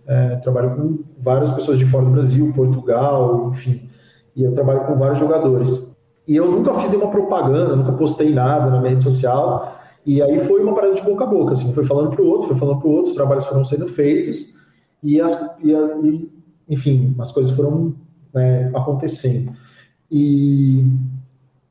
É, 0.08 0.36
trabalho 0.38 0.76
com 0.76 1.00
várias 1.20 1.50
pessoas 1.52 1.78
de 1.80 1.86
fora 1.86 2.06
do 2.06 2.12
Brasil, 2.12 2.52
Portugal, 2.54 3.52
enfim. 3.52 3.90
E 4.36 4.44
eu 4.44 4.54
trabalho 4.54 4.82
com 4.86 4.98
vários 4.98 5.20
jogadores. 5.20 5.96
E 6.28 6.36
eu 6.36 6.50
nunca 6.50 6.74
fiz 6.76 6.90
nenhuma 6.90 7.12
propaganda, 7.12 7.76
nunca 7.76 7.94
postei 7.94 8.34
nada 8.34 8.70
na 8.70 8.80
minha 8.80 8.92
rede 8.92 9.04
social. 9.04 9.76
E 10.06 10.22
aí 10.22 10.40
foi 10.46 10.62
uma 10.62 10.76
parada 10.76 10.94
de 10.94 11.02
boca 11.02 11.24
a 11.24 11.28
boca, 11.28 11.54
assim, 11.54 11.74
foi 11.74 11.84
falando 11.84 12.12
para 12.12 12.22
o 12.22 12.28
outro, 12.28 12.50
foi 12.50 12.58
falando 12.58 12.80
para 12.80 12.88
o 12.88 12.92
outro, 12.92 13.10
os 13.10 13.16
trabalhos 13.16 13.46
foram 13.46 13.66
sendo 13.66 13.88
feitos 13.88 14.56
e, 15.02 15.20
as, 15.20 15.58
e, 15.64 15.72
e 15.72 16.32
enfim, 16.70 17.16
as 17.20 17.32
coisas 17.32 17.56
foram 17.56 17.96
né, 18.34 18.72
acontecendo. 18.76 19.52
E 20.12 20.86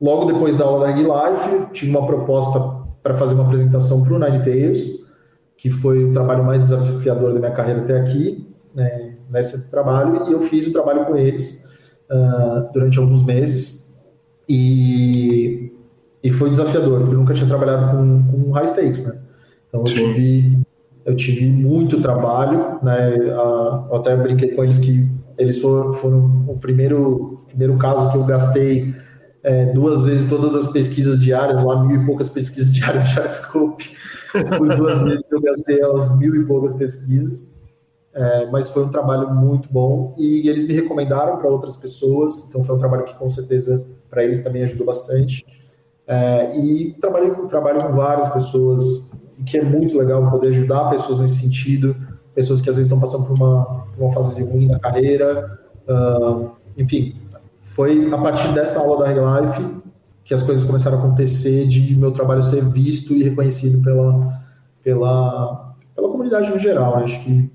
logo 0.01 0.25
depois 0.25 0.57
da 0.57 0.65
da 0.65 0.91
Life, 0.91 1.71
tive 1.71 1.91
uma 1.91 2.05
proposta 2.05 2.59
para 3.01 3.15
fazer 3.15 3.35
uma 3.35 3.45
apresentação 3.45 4.03
para 4.03 4.13
o 4.13 4.19
Nine 4.19 4.43
Tails, 4.43 5.05
que 5.57 5.69
foi 5.69 6.03
o 6.03 6.13
trabalho 6.13 6.43
mais 6.43 6.61
desafiador 6.61 7.33
da 7.33 7.39
minha 7.39 7.51
carreira 7.51 7.81
até 7.81 7.99
aqui, 7.99 8.53
né, 8.73 9.15
nesse 9.29 9.69
trabalho, 9.71 10.27
e 10.29 10.33
eu 10.33 10.41
fiz 10.41 10.67
o 10.67 10.73
trabalho 10.73 11.05
com 11.05 11.15
eles 11.15 11.65
uh, 12.11 12.71
durante 12.73 12.99
alguns 12.99 13.23
meses. 13.23 13.95
E, 14.47 15.71
e 16.25 16.31
foi 16.31 16.49
desafiador, 16.49 17.01
porque 17.01 17.13
eu 17.13 17.19
nunca 17.19 17.35
tinha 17.35 17.47
trabalhado 17.47 17.95
com, 17.95 18.23
com 18.31 18.51
high 18.53 18.65
stakes, 18.65 19.05
né? 19.05 19.15
Então 19.67 19.81
eu 19.81 19.85
tive, 19.85 20.59
eu 21.05 21.15
tive 21.15 21.45
muito 21.45 22.01
trabalho, 22.01 22.79
né? 22.81 23.15
Eu 23.15 23.95
até 23.95 24.15
brinquei 24.15 24.55
com 24.55 24.63
eles 24.63 24.79
que 24.79 25.07
eles 25.37 25.59
foram, 25.59 25.93
foram 25.93 26.45
o 26.47 26.57
primeiro, 26.57 27.45
primeiro 27.47 27.77
caso 27.77 28.11
que 28.11 28.17
eu 28.17 28.23
gastei 28.23 28.95
é, 29.43 29.65
duas 29.73 30.01
vezes 30.01 30.27
todas 30.27 30.55
as 30.55 30.71
pesquisas 30.71 31.21
diárias, 31.21 31.63
lá 31.63 31.85
mil 31.85 32.01
e 32.01 32.05
poucas 32.07 32.27
pesquisas 32.27 32.73
diárias 32.73 33.03
do 33.03 33.09
Chartscope. 33.09 33.95
Foi 34.57 34.69
duas 34.69 35.03
vezes 35.03 35.23
que 35.29 35.35
eu 35.35 35.41
gastei 35.41 35.79
as 35.79 36.17
mil 36.17 36.35
e 36.35 36.43
poucas 36.45 36.73
pesquisas. 36.73 37.55
É, 38.15 38.49
mas 38.49 38.67
foi 38.69 38.83
um 38.83 38.89
trabalho 38.89 39.29
muito 39.29 39.71
bom 39.71 40.15
e 40.17 40.49
eles 40.49 40.65
me 40.67 40.73
recomendaram 40.73 41.37
para 41.37 41.49
outras 41.49 41.75
pessoas, 41.75 42.45
então 42.47 42.63
foi 42.63 42.73
um 42.73 42.77
trabalho 42.77 43.03
que 43.03 43.13
com 43.15 43.29
certeza 43.29 43.85
para 44.09 44.23
eles 44.23 44.41
também 44.41 44.63
ajudou 44.63 44.87
bastante. 44.87 45.45
É, 46.07 46.57
e 46.57 46.93
trabalhei 46.99 47.31
com, 47.31 47.47
trabalho 47.47 47.79
com 47.81 47.93
várias 47.93 48.29
pessoas, 48.29 49.09
que 49.45 49.57
é 49.57 49.63
muito 49.63 49.97
legal 49.97 50.29
poder 50.29 50.49
ajudar 50.49 50.89
pessoas 50.89 51.17
nesse 51.17 51.37
sentido, 51.37 51.95
pessoas 52.33 52.61
que 52.61 52.69
às 52.69 52.75
vezes 52.75 52.91
estão 52.91 52.99
passando 52.99 53.25
por 53.27 53.37
uma, 53.37 53.85
uma 53.97 54.11
fase 54.11 54.43
ruim 54.43 54.67
na 54.67 54.79
carreira, 54.79 55.59
uh, 55.87 56.51
enfim, 56.77 57.15
foi 57.59 58.13
a 58.13 58.17
partir 58.17 58.53
dessa 58.53 58.79
aula 58.79 59.03
da 59.03 59.11
Real 59.11 59.43
Life 59.43 59.75
que 60.23 60.33
as 60.33 60.41
coisas 60.41 60.65
começaram 60.65 60.97
a 60.97 60.99
acontecer, 60.99 61.67
de 61.67 61.95
meu 61.95 62.11
trabalho 62.11 62.41
ser 62.41 62.63
visto 62.67 63.13
e 63.13 63.23
reconhecido 63.23 63.81
pela, 63.83 64.41
pela, 64.83 65.75
pela 65.95 66.09
comunidade 66.09 66.49
no 66.49 66.57
geral, 66.57 66.97
acho 66.97 67.23
que 67.23 67.51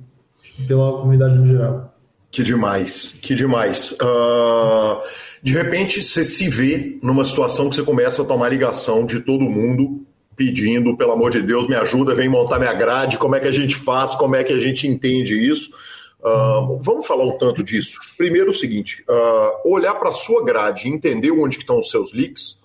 pela 0.68 0.92
comunidade 0.92 1.36
no 1.36 1.46
geral. 1.46 1.89
Que 2.30 2.44
demais, 2.44 3.14
que 3.20 3.34
demais. 3.34 3.92
Uh, 3.92 5.02
de 5.42 5.52
repente 5.52 6.02
você 6.02 6.24
se 6.24 6.48
vê 6.48 6.98
numa 7.02 7.24
situação 7.24 7.68
que 7.68 7.76
você 7.76 7.82
começa 7.82 8.22
a 8.22 8.24
tomar 8.24 8.48
ligação 8.48 9.04
de 9.04 9.20
todo 9.20 9.42
mundo 9.42 10.06
pedindo, 10.36 10.96
pelo 10.96 11.12
amor 11.12 11.30
de 11.30 11.42
Deus, 11.42 11.66
me 11.66 11.74
ajuda, 11.74 12.14
vem 12.14 12.28
montar 12.28 12.58
minha 12.58 12.72
grade, 12.72 13.18
como 13.18 13.36
é 13.36 13.40
que 13.40 13.48
a 13.48 13.52
gente 13.52 13.74
faz, 13.74 14.14
como 14.14 14.36
é 14.36 14.44
que 14.44 14.52
a 14.52 14.60
gente 14.60 14.86
entende 14.86 15.34
isso. 15.34 15.70
Uh, 16.20 16.78
vamos 16.80 17.06
falar 17.06 17.24
um 17.24 17.36
tanto 17.36 17.62
disso. 17.62 17.98
Primeiro 18.16 18.50
o 18.50 18.54
seguinte, 18.54 19.04
uh, 19.08 19.70
olhar 19.70 19.94
para 19.94 20.10
a 20.10 20.14
sua 20.14 20.44
grade 20.44 20.86
e 20.86 20.90
entender 20.90 21.30
onde 21.30 21.58
estão 21.58 21.80
os 21.80 21.90
seus 21.90 22.12
leaks, 22.12 22.56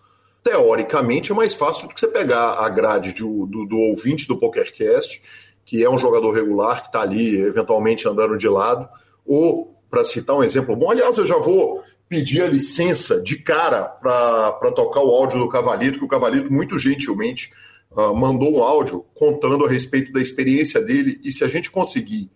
teoricamente 0.44 1.32
é 1.32 1.36
mais 1.36 1.54
fácil 1.54 1.88
do 1.88 1.94
que 1.94 2.00
você 2.00 2.08
pegar 2.08 2.54
a 2.60 2.70
grade 2.70 3.14
do, 3.14 3.46
do, 3.48 3.66
do 3.66 3.78
ouvinte 3.78 4.28
do 4.28 4.38
PokerCast, 4.38 5.22
que 5.66 5.84
é 5.84 5.90
um 5.90 5.98
jogador 5.98 6.32
regular, 6.32 6.82
que 6.82 6.88
está 6.90 7.02
ali 7.02 7.42
eventualmente 7.42 8.08
andando 8.08 8.38
de 8.38 8.48
lado, 8.48 8.88
ou, 9.26 9.76
para 9.90 10.04
citar 10.04 10.36
um 10.36 10.44
exemplo 10.44 10.76
bom, 10.76 10.92
aliás, 10.92 11.18
eu 11.18 11.26
já 11.26 11.38
vou 11.38 11.84
pedir 12.08 12.44
a 12.44 12.48
licença 12.48 13.20
de 13.22 13.38
cara 13.38 13.84
para 13.84 14.72
tocar 14.72 15.02
o 15.02 15.10
áudio 15.10 15.40
do 15.40 15.50
Cavalito, 15.50 16.00
que 16.00 16.06
o 16.06 16.08
Cavalito 16.08 16.52
muito 16.52 16.78
gentilmente 16.78 17.52
uh, 17.92 18.16
mandou 18.16 18.58
um 18.58 18.64
áudio 18.64 19.06
contando 19.16 19.66
a 19.66 19.70
respeito 19.70 20.12
da 20.12 20.22
experiência 20.22 20.82
dele, 20.82 21.20
e 21.24 21.32
se 21.32 21.44
a 21.44 21.48
gente 21.48 21.72
conseguir 21.72 22.30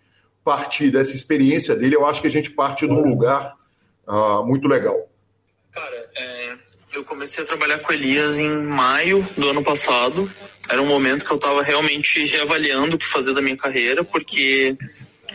partir 0.43 0.89
dessa 0.89 1.15
experiência 1.15 1.75
dele, 1.75 1.95
eu 1.95 2.05
acho 2.05 2.21
que 2.21 2.27
a 2.27 2.31
gente 2.31 2.49
parte 2.49 2.87
de 2.87 2.93
um 2.93 3.01
lugar 3.01 3.55
uh, 4.07 4.43
muito 4.45 4.67
legal. 4.67 5.07
Cara, 5.71 6.09
é, 6.17 6.55
eu 6.93 7.05
comecei 7.05 7.43
a 7.43 7.47
trabalhar 7.47 7.79
com 7.79 7.93
Elias 7.93 8.39
em 8.39 8.63
maio 8.63 9.25
do 9.37 9.49
ano 9.49 9.63
passado. 9.63 10.29
Era 10.67 10.81
um 10.81 10.87
momento 10.87 11.23
que 11.23 11.31
eu 11.31 11.37
estava 11.37 11.61
realmente 11.61 12.25
reavaliando 12.25 12.95
o 12.95 12.99
que 12.99 13.05
fazer 13.05 13.33
da 13.33 13.41
minha 13.41 13.57
carreira, 13.57 14.03
porque 14.03 14.75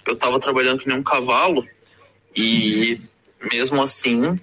eu 0.06 0.14
estava 0.14 0.38
trabalhando 0.38 0.78
que 0.78 0.88
nem 0.88 0.98
um 0.98 1.02
cavalo 1.02 1.66
e 2.34 3.00
mesmo 3.50 3.80
assim 3.82 4.38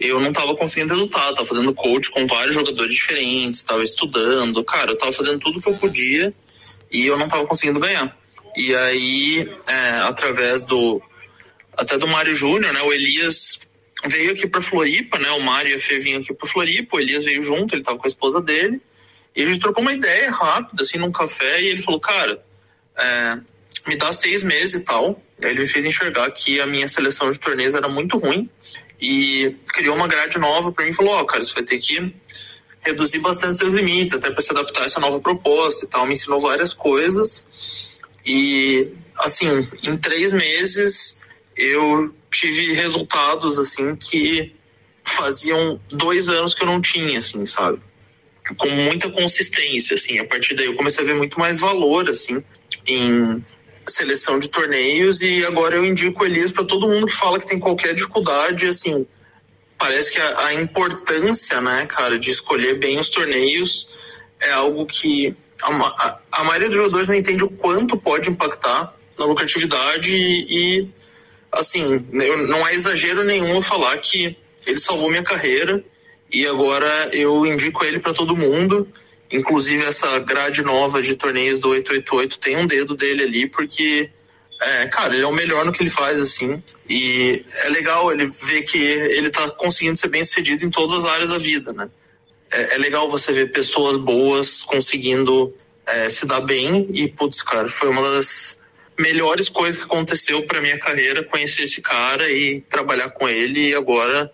eu 0.00 0.20
não 0.20 0.30
estava 0.30 0.54
conseguindo 0.56 0.94
resultado. 0.94 1.30
Estava 1.30 1.48
fazendo 1.48 1.74
coach 1.74 2.10
com 2.10 2.26
vários 2.26 2.54
jogadores 2.54 2.94
diferentes, 2.94 3.60
estava 3.60 3.82
estudando, 3.82 4.62
cara, 4.64 4.90
eu 4.90 4.94
estava 4.94 5.12
fazendo 5.12 5.38
tudo 5.38 5.60
que 5.60 5.68
eu 5.68 5.74
podia 5.74 6.32
e 6.90 7.06
eu 7.06 7.16
não 7.16 7.26
estava 7.26 7.46
conseguindo 7.46 7.80
ganhar. 7.80 8.16
E 8.56 8.74
aí, 8.74 9.50
é, 9.68 9.90
através 10.00 10.62
do 10.64 11.02
até 11.76 11.98
do 11.98 12.06
Mário 12.06 12.32
Júnior, 12.32 12.72
né, 12.72 12.82
o 12.82 12.92
Elias 12.92 13.58
veio 14.06 14.32
aqui 14.32 14.46
para 14.46 14.60
Floripa, 14.60 15.18
né? 15.18 15.30
O 15.30 15.40
Mário 15.40 15.72
e 15.72 15.74
a 15.74 15.78
Fê 15.78 15.98
vinham 15.98 16.20
aqui 16.20 16.32
para 16.32 16.48
Floripa, 16.48 16.96
o 16.96 17.00
Elias 17.00 17.24
veio 17.24 17.42
junto, 17.42 17.74
ele 17.74 17.82
estava 17.82 17.98
com 17.98 18.06
a 18.06 18.08
esposa 18.08 18.40
dele. 18.40 18.80
E 19.34 19.42
a 19.42 19.46
gente 19.46 19.58
trocou 19.58 19.82
uma 19.82 19.92
ideia 19.92 20.30
rápida, 20.30 20.82
assim, 20.82 20.98
num 20.98 21.10
café, 21.10 21.60
e 21.60 21.66
ele 21.66 21.82
falou, 21.82 21.98
cara, 21.98 22.40
é, 22.96 23.38
me 23.86 23.96
dá 23.96 24.12
seis 24.12 24.42
meses 24.42 24.74
e 24.74 24.80
tal. 24.80 25.20
Ele 25.42 25.60
me 25.60 25.66
fez 25.66 25.84
enxergar 25.84 26.30
que 26.30 26.60
a 26.60 26.66
minha 26.66 26.88
seleção 26.88 27.30
de 27.30 27.38
torneios 27.38 27.74
era 27.74 27.88
muito 27.88 28.18
ruim 28.18 28.48
e 29.00 29.56
criou 29.72 29.96
uma 29.96 30.08
grade 30.08 30.38
nova 30.38 30.72
para 30.72 30.84
mim 30.84 30.90
e 30.90 30.94
falou, 30.94 31.14
ó, 31.14 31.20
oh, 31.20 31.24
cara, 31.26 31.42
você 31.42 31.52
vai 31.52 31.64
ter 31.64 31.78
que 31.78 32.14
reduzir 32.82 33.18
bastante 33.18 33.56
seus 33.56 33.74
limites, 33.74 34.14
até 34.14 34.30
para 34.30 34.40
se 34.40 34.50
adaptar 34.52 34.82
a 34.82 34.84
essa 34.84 35.00
nova 35.00 35.20
proposta 35.20 35.84
e 35.84 35.88
tal. 35.88 36.06
Me 36.06 36.14
ensinou 36.14 36.40
várias 36.40 36.72
coisas 36.72 37.46
e 38.24 38.88
assim, 39.16 39.68
em 39.82 39.96
três 39.96 40.32
meses 40.32 41.20
eu 41.56 42.14
tive 42.30 42.72
resultados 42.72 43.58
assim 43.58 43.94
que 43.96 44.54
faziam 45.04 45.80
dois 45.88 46.28
anos 46.28 46.54
que 46.54 46.62
eu 46.62 46.66
não 46.66 46.80
tinha, 46.80 47.18
assim, 47.18 47.44
sabe? 47.46 47.78
Com 48.56 48.68
muita 48.68 49.10
consistência, 49.10 49.94
assim. 49.94 50.18
A 50.18 50.24
partir 50.24 50.54
daí 50.54 50.66
eu 50.66 50.74
comecei 50.74 51.04
a 51.04 51.06
ver 51.06 51.14
muito 51.14 51.38
mais 51.38 51.60
valor, 51.60 52.08
assim, 52.08 52.42
em 52.86 53.44
seleção 53.86 54.38
de 54.38 54.48
torneios 54.48 55.20
e 55.20 55.44
agora 55.44 55.76
eu 55.76 55.84
indico 55.84 56.24
Elias 56.24 56.50
para 56.50 56.64
todo 56.64 56.88
mundo 56.88 57.06
que 57.06 57.14
fala 57.14 57.38
que 57.38 57.46
tem 57.46 57.58
qualquer 57.58 57.94
dificuldade, 57.94 58.66
assim. 58.66 59.06
Parece 59.78 60.12
que 60.12 60.20
a, 60.20 60.46
a 60.46 60.54
importância, 60.54 61.60
né, 61.60 61.86
cara, 61.86 62.18
de 62.18 62.30
escolher 62.30 62.78
bem 62.78 62.98
os 62.98 63.08
torneios 63.08 63.88
é 64.40 64.52
algo 64.52 64.86
que 64.86 65.36
a, 65.62 65.70
a, 65.70 66.18
a 66.32 66.44
maioria 66.44 66.68
dos 66.68 66.76
jogadores 66.76 67.08
não 67.08 67.14
entende 67.14 67.44
o 67.44 67.50
quanto 67.50 67.96
pode 67.96 68.30
impactar 68.30 68.94
na 69.18 69.24
lucratividade 69.24 70.14
e, 70.14 70.80
e 70.80 70.88
assim, 71.52 72.06
eu, 72.12 72.46
não 72.48 72.66
é 72.66 72.74
exagero 72.74 73.24
nenhum 73.24 73.54
eu 73.54 73.62
falar 73.62 73.96
que 73.98 74.36
ele 74.66 74.78
salvou 74.78 75.10
minha 75.10 75.22
carreira 75.22 75.84
e 76.32 76.46
agora 76.46 77.10
eu 77.12 77.46
indico 77.46 77.84
ele 77.84 77.98
para 77.98 78.12
todo 78.12 78.36
mundo. 78.36 78.88
Inclusive 79.34 79.84
essa 79.84 80.18
grade 80.20 80.62
nova 80.62 81.02
de 81.02 81.16
torneios 81.16 81.58
do 81.58 81.70
888 81.70 82.38
tem 82.38 82.56
um 82.56 82.66
dedo 82.66 82.94
dele 82.96 83.24
ali 83.24 83.48
porque 83.48 84.10
é, 84.62 84.86
cara, 84.86 85.14
ele 85.14 85.24
é 85.24 85.26
o 85.26 85.32
melhor 85.32 85.64
no 85.64 85.72
que 85.72 85.82
ele 85.82 85.90
faz, 85.90 86.22
assim. 86.22 86.62
E 86.88 87.44
é 87.64 87.68
legal 87.68 88.10
ele 88.12 88.26
ver 88.26 88.62
que 88.62 88.78
ele 88.78 89.28
tá 89.28 89.50
conseguindo 89.50 89.98
ser 89.98 90.08
bem 90.08 90.24
sucedido 90.24 90.64
em 90.64 90.70
todas 90.70 90.92
as 90.92 91.04
áreas 91.04 91.30
da 91.30 91.38
vida, 91.38 91.72
né? 91.72 91.90
É, 92.50 92.74
é 92.74 92.78
legal 92.78 93.10
você 93.10 93.32
ver 93.32 93.52
pessoas 93.52 93.96
boas 93.96 94.62
conseguindo 94.62 95.54
é, 95.86 96.08
se 96.08 96.24
dar 96.26 96.40
bem. 96.40 96.88
E, 96.92 97.08
putz, 97.08 97.42
cara, 97.42 97.68
foi 97.68 97.88
uma 97.88 98.02
das 98.14 98.60
melhores 98.98 99.48
coisas 99.48 99.78
que 99.78 99.84
aconteceu 99.84 100.46
para 100.46 100.60
minha 100.60 100.78
carreira 100.78 101.24
conhecer 101.24 101.62
esse 101.62 101.82
cara 101.82 102.30
e 102.30 102.60
trabalhar 102.62 103.10
com 103.10 103.28
ele 103.28 103.70
e 103.70 103.74
agora 103.74 104.32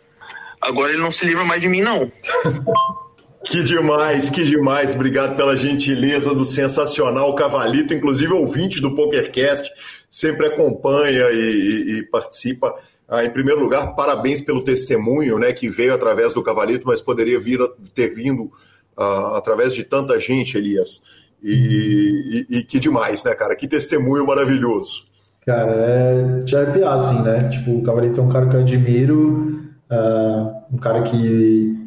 agora 0.61 0.93
ele 0.93 1.01
não 1.01 1.11
se 1.11 1.25
livra 1.25 1.45
mais 1.45 1.63
de 1.63 1.69
mim 1.69 1.81
não. 1.81 2.13
Que 3.51 3.65
demais, 3.65 4.31
que 4.31 4.45
demais. 4.45 4.95
Obrigado 4.95 5.35
pela 5.35 5.57
gentileza 5.57 6.33
do 6.33 6.45
sensacional 6.45 7.35
Cavalito, 7.35 7.93
inclusive 7.93 8.33
ouvinte 8.33 8.81
do 8.81 8.95
PokerCast, 8.95 9.73
sempre 10.09 10.47
acompanha 10.47 11.29
e, 11.33 11.99
e, 11.99 12.03
participa. 12.05 12.73
Ah, 13.09 13.25
em 13.25 13.31
primeiro 13.31 13.61
lugar, 13.61 13.97
parabéns 13.97 14.41
pelo 14.41 14.63
testemunho, 14.63 15.37
né, 15.37 15.53
que 15.53 15.69
veio 15.69 15.93
através 15.93 16.35
do 16.35 16.45
Cavalito, 16.45 16.87
mas 16.87 17.03
poderia 17.03 17.41
vir 17.41 17.59
ter 17.93 18.15
vindo 18.15 18.53
ah, 18.97 19.37
através 19.37 19.75
de 19.75 19.83
tanta 19.83 20.17
gente, 20.21 20.57
Elias. 20.57 21.03
E, 21.43 22.47
e, 22.49 22.59
e, 22.59 22.63
que 22.63 22.79
demais, 22.79 23.25
né, 23.25 23.35
cara? 23.35 23.57
Que 23.57 23.67
testemunho 23.67 24.25
maravilhoso. 24.25 25.07
Cara, 25.45 25.73
é 25.73 26.39
de 26.45 26.55
arrepiar, 26.55 26.95
assim, 26.95 27.21
né? 27.23 27.49
Tipo, 27.49 27.79
o 27.79 27.83
Cavalito 27.83 28.21
é 28.21 28.23
um 28.23 28.29
cara 28.29 28.49
que 28.49 28.55
eu 28.55 28.61
admiro, 28.61 29.61
uh, 29.91 30.73
um 30.73 30.79
cara 30.79 31.03
que 31.03 31.80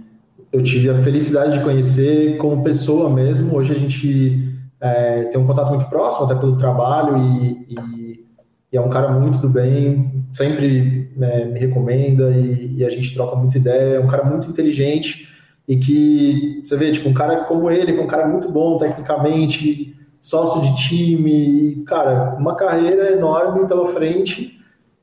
eu 0.54 0.62
tive 0.62 0.88
a 0.92 1.02
felicidade 1.02 1.58
de 1.58 1.64
conhecer 1.64 2.38
como 2.38 2.64
pessoa 2.64 3.10
mesmo. 3.10 3.58
Hoje 3.58 3.74
a 3.74 3.80
gente 3.80 4.56
é, 4.80 5.24
tem 5.24 5.42
um 5.42 5.48
contato 5.48 5.70
muito 5.70 5.86
próximo, 5.86 6.26
até 6.26 6.36
pelo 6.36 6.56
trabalho, 6.56 7.18
e, 7.18 7.74
e, 7.74 8.26
e 8.72 8.78
é 8.78 8.80
um 8.80 8.90
cara 8.90 9.12
muito 9.12 9.40
do 9.40 9.50
bem, 9.50 10.24
sempre 10.32 11.12
né, 11.18 11.46
me 11.46 11.60
recomenda 11.60 12.30
e, 12.30 12.76
e 12.78 12.86
a 12.86 12.90
gente 12.92 13.16
troca 13.16 13.36
muita 13.36 13.58
ideia. 13.58 13.96
É 13.96 14.00
um 14.00 14.08
cara 14.08 14.24
muito 14.26 14.48
inteligente 14.48 15.28
e 15.68 15.76
que 15.78 16.62
você 16.64 16.78
vê, 16.78 16.92
tipo, 16.92 17.10
um 17.10 17.14
cara 17.14 17.46
como 17.46 17.72
ele, 17.72 17.94
que 17.94 18.00
é 18.00 18.04
um 18.04 18.08
cara 18.08 18.28
muito 18.28 18.52
bom 18.52 18.78
tecnicamente, 18.78 19.98
sócio 20.22 20.62
de 20.62 20.76
time, 20.88 21.84
cara, 21.88 22.36
uma 22.38 22.56
carreira 22.56 23.12
enorme 23.12 23.68
pela 23.68 23.88
frente 23.88 24.60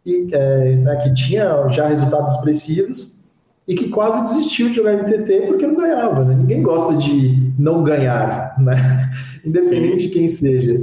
e 0.06 0.28
é, 0.32 0.76
né, 0.76 0.96
que 0.96 1.12
tinha 1.12 1.68
já 1.70 1.88
resultados 1.88 2.34
expressivos 2.34 3.19
e 3.70 3.74
que 3.76 3.88
quase 3.88 4.24
desistiu 4.24 4.68
de 4.68 4.74
jogar 4.74 4.94
MTT 4.94 5.46
porque 5.46 5.66
não 5.66 5.76
ganhava, 5.76 6.24
né? 6.24 6.34
Ninguém 6.34 6.60
gosta 6.60 6.96
de 6.96 7.52
não 7.56 7.84
ganhar, 7.84 8.54
né? 8.58 9.10
Independente 9.44 10.08
de 10.08 10.08
quem 10.08 10.26
seja. 10.26 10.76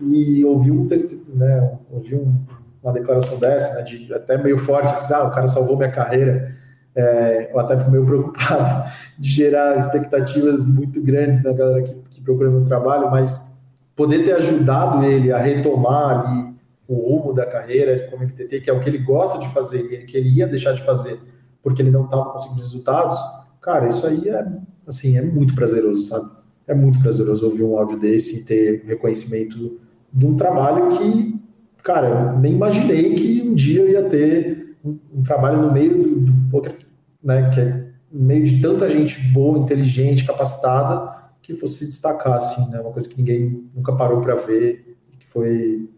E 0.00 0.42
ouvi 0.44 0.70
um 0.70 0.86
texto, 0.86 1.22
né? 1.34 1.70
Ouvi 1.90 2.14
um, 2.14 2.34
uma 2.82 2.94
declaração 2.94 3.38
dessa, 3.38 3.74
né? 3.74 3.82
De 3.82 4.12
até 4.14 4.42
meio 4.42 4.56
forte, 4.56 4.92
assim, 4.92 5.12
ah, 5.12 5.24
o 5.24 5.30
cara 5.30 5.46
salvou 5.46 5.76
minha 5.76 5.90
carreira 5.90 6.58
é, 6.96 7.50
eu 7.52 7.60
até 7.60 7.76
fico 7.76 7.90
meio 7.90 8.04
preocupado 8.06 8.90
de 9.18 9.30
gerar 9.30 9.76
expectativas 9.76 10.66
muito 10.66 11.02
grandes 11.02 11.42
na 11.42 11.52
galera 11.52 11.82
que, 11.82 11.94
que 12.10 12.20
procura 12.22 12.50
meu 12.50 12.64
trabalho, 12.64 13.10
mas 13.10 13.54
poder 13.94 14.24
ter 14.24 14.32
ajudado 14.32 15.04
ele 15.04 15.30
a 15.32 15.38
retomar 15.38 16.20
ali 16.20 16.50
o 16.88 16.94
rumo 16.94 17.32
da 17.32 17.46
carreira 17.46 18.08
como 18.10 18.24
MTT, 18.24 18.60
que 18.60 18.70
é 18.70 18.72
o 18.72 18.80
que 18.80 18.88
ele 18.88 18.98
gosta 18.98 19.38
de 19.38 19.48
fazer, 19.50 20.06
que 20.06 20.16
ele 20.16 20.30
ia 20.30 20.46
deixar 20.46 20.72
de 20.72 20.82
fazer 20.82 21.20
porque 21.62 21.82
ele 21.82 21.90
não 21.90 22.04
estava 22.04 22.30
conseguindo 22.30 22.60
resultados, 22.60 23.18
cara, 23.60 23.88
isso 23.88 24.06
aí 24.06 24.28
é, 24.28 24.46
assim, 24.86 25.16
é 25.16 25.22
muito 25.22 25.54
prazeroso, 25.54 26.02
sabe? 26.02 26.30
É 26.66 26.74
muito 26.74 27.00
prazeroso 27.00 27.46
ouvir 27.46 27.62
um 27.62 27.76
áudio 27.76 27.98
desse 27.98 28.40
e 28.40 28.44
ter 28.44 28.84
reconhecimento 28.86 29.80
de 30.12 30.26
um 30.26 30.36
trabalho 30.36 30.88
que, 30.96 31.40
cara, 31.82 32.08
eu 32.08 32.38
nem 32.38 32.52
imaginei 32.52 33.14
que 33.14 33.42
um 33.42 33.54
dia 33.54 33.80
eu 33.80 33.88
ia 33.90 34.08
ter 34.08 34.76
um, 34.84 34.98
um 35.14 35.22
trabalho 35.22 35.62
no 35.62 35.72
meio 35.72 36.02
do, 36.02 36.20
do 36.20 36.50
poker, 36.50 36.78
né, 37.22 37.50
que 37.50 37.60
é 37.60 37.90
no 38.10 38.24
meio 38.24 38.44
de 38.44 38.60
tanta 38.60 38.88
gente 38.88 39.20
boa, 39.32 39.58
inteligente, 39.58 40.24
capacitada, 40.24 41.30
que 41.42 41.54
fosse 41.54 41.78
se 41.78 41.86
destacar, 41.86 42.34
assim, 42.34 42.68
né, 42.70 42.80
uma 42.80 42.92
coisa 42.92 43.08
que 43.08 43.16
ninguém 43.16 43.68
nunca 43.74 43.94
parou 43.94 44.20
para 44.20 44.34
ver, 44.34 44.96
que 45.18 45.26
foi 45.26 45.88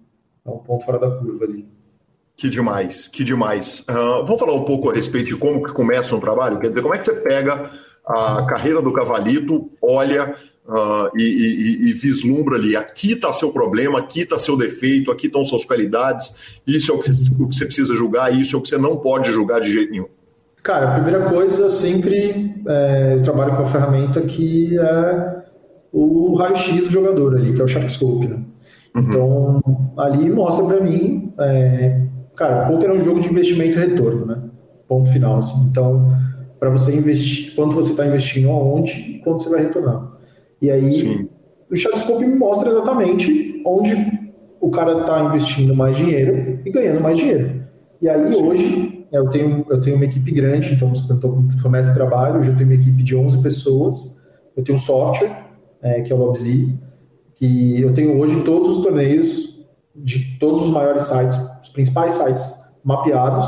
um 0.44 0.59
ponto 0.59 0.85
fora 0.85 0.98
da 0.98 1.11
curva 1.11 1.44
ali. 1.44 1.66
Que 2.37 2.49
demais, 2.49 3.09
que 3.09 3.23
demais. 3.23 3.81
Uh, 3.81 4.25
vamos 4.25 4.40
falar 4.40 4.55
um 4.55 4.64
pouco 4.64 4.90
a 4.90 4.95
respeito 4.95 5.29
de 5.29 5.37
como 5.37 5.62
que 5.62 5.73
começa 5.73 6.14
um 6.16 6.21
trabalho? 6.21 6.59
Quer 6.59 6.68
dizer, 6.68 6.83
como 6.83 6.95
é 6.95 6.99
que 6.99 7.05
você 7.05 7.14
pega 7.14 7.71
a 8.07 8.45
carreira 8.45 8.83
do 8.83 8.92
Cavalito, 8.92 9.71
olha 9.81 10.35
uh, 10.66 11.16
e, 11.16 11.23
e, 11.23 11.90
e, 11.90 11.92
vislumbra 11.92 12.57
ali, 12.57 12.77
aqui 12.77 13.12
está 13.12 13.33
seu 13.33 13.53
problema, 13.53 13.99
aqui 13.99 14.23
está 14.23 14.38
seu 14.38 14.57
defeito, 14.57 15.11
aqui 15.11 15.27
estão 15.27 15.45
suas 15.45 15.64
qualidades, 15.64 16.61
isso 16.66 16.90
é 16.90 16.95
o 16.95 16.99
que, 17.01 17.11
o 17.11 17.49
que 17.49 17.57
você 17.57 17.64
precisa 17.64 17.95
julgar, 17.95 18.35
isso 18.35 18.57
é 18.57 18.59
o 18.59 18.62
que 18.62 18.68
você 18.68 18.79
não 18.79 18.97
pode 18.97 19.31
julgar 19.31 19.61
de 19.61 19.71
jeito 19.71 19.92
nenhum. 19.92 20.09
Cara, 20.62 20.90
a 20.90 20.95
primeira 20.95 21.29
coisa, 21.29 21.68
sempre 21.68 22.55
é, 22.66 23.14
eu 23.14 23.23
trabalho 23.23 23.57
com 23.57 23.62
a 23.62 23.66
ferramenta 23.66 24.21
que 24.23 24.79
é 24.79 25.42
o 25.92 26.35
raio-x 26.37 26.85
do 26.85 26.90
jogador 26.90 27.37
ali, 27.37 27.53
que 27.53 27.61
é 27.61 27.64
o 27.64 27.68
Sharpscope, 27.68 28.29
né? 28.29 28.40
Uhum. 28.95 29.03
Então, 29.03 29.62
ali 29.99 30.31
mostra 30.31 30.64
para 30.64 30.81
mim, 30.81 31.33
é, 31.38 32.01
cara, 32.42 32.66
poker 32.66 32.90
é 32.90 32.92
um 32.92 33.00
jogo 33.00 33.20
de 33.20 33.28
investimento 33.28 33.78
e 33.78 33.81
retorno, 33.81 34.26
né? 34.26 34.42
Ponto 34.88 35.11
final, 35.11 35.38
assim. 35.38 35.68
Então, 35.70 36.12
para 36.59 36.70
você 36.70 36.94
investir, 36.94 37.55
quanto 37.55 37.74
você 37.74 37.92
está 37.92 38.07
investindo, 38.07 38.50
aonde 38.50 38.92
e 38.92 39.18
quanto 39.20 39.42
você 39.42 39.48
vai 39.48 39.62
retornar. 39.62 40.12
E 40.61 40.70
aí, 40.70 40.92
Sim. 40.92 41.28
o 41.70 41.76
Sharpscope 41.76 42.24
me 42.24 42.35
mostra 42.35 42.68
exatamente 42.68 43.62
onde 43.64 43.94
o 44.61 44.70
cara 44.70 45.00
está 45.00 45.24
investindo 45.24 45.74
mais 45.74 45.96
dinheiro 45.96 46.61
e 46.64 46.70
ganhando 46.70 47.00
mais 47.00 47.16
dinheiro. 47.16 47.62
E 48.00 48.09
aí, 48.09 48.35
Sim. 48.35 48.42
hoje, 48.44 49.07
eu 49.12 49.28
tenho, 49.28 49.64
eu 49.70 49.81
tenho 49.81 49.96
uma 49.96 50.05
equipe 50.05 50.33
grande, 50.33 50.74
então 50.74 50.92
eu 51.09 51.62
começo 51.62 51.90
o 51.90 51.94
trabalho, 51.94 52.37
eu 52.37 52.42
já 52.42 52.55
tenho 52.55 52.70
uma 52.70 52.76
equipe 52.76 53.02
de 53.02 53.14
11 53.14 53.42
pessoas, 53.42 54.22
eu 54.57 54.64
tenho 54.64 54.76
um 54.76 54.81
software, 54.81 55.46
é, 55.81 56.00
que 56.00 56.12
é 56.12 56.16
o 56.16 56.18
LobZ, 56.18 56.44
que 57.37 57.81
eu 57.81 57.92
tenho 57.92 58.18
hoje 58.18 58.42
todos 58.44 58.78
os 58.78 58.83
torneios 58.85 59.51
de 59.94 60.38
todos 60.38 60.62
os 60.62 60.70
maiores 60.70 61.05
sites, 61.05 61.38
os 61.62 61.68
principais 61.68 62.14
sites 62.14 62.62
mapeados 62.85 63.46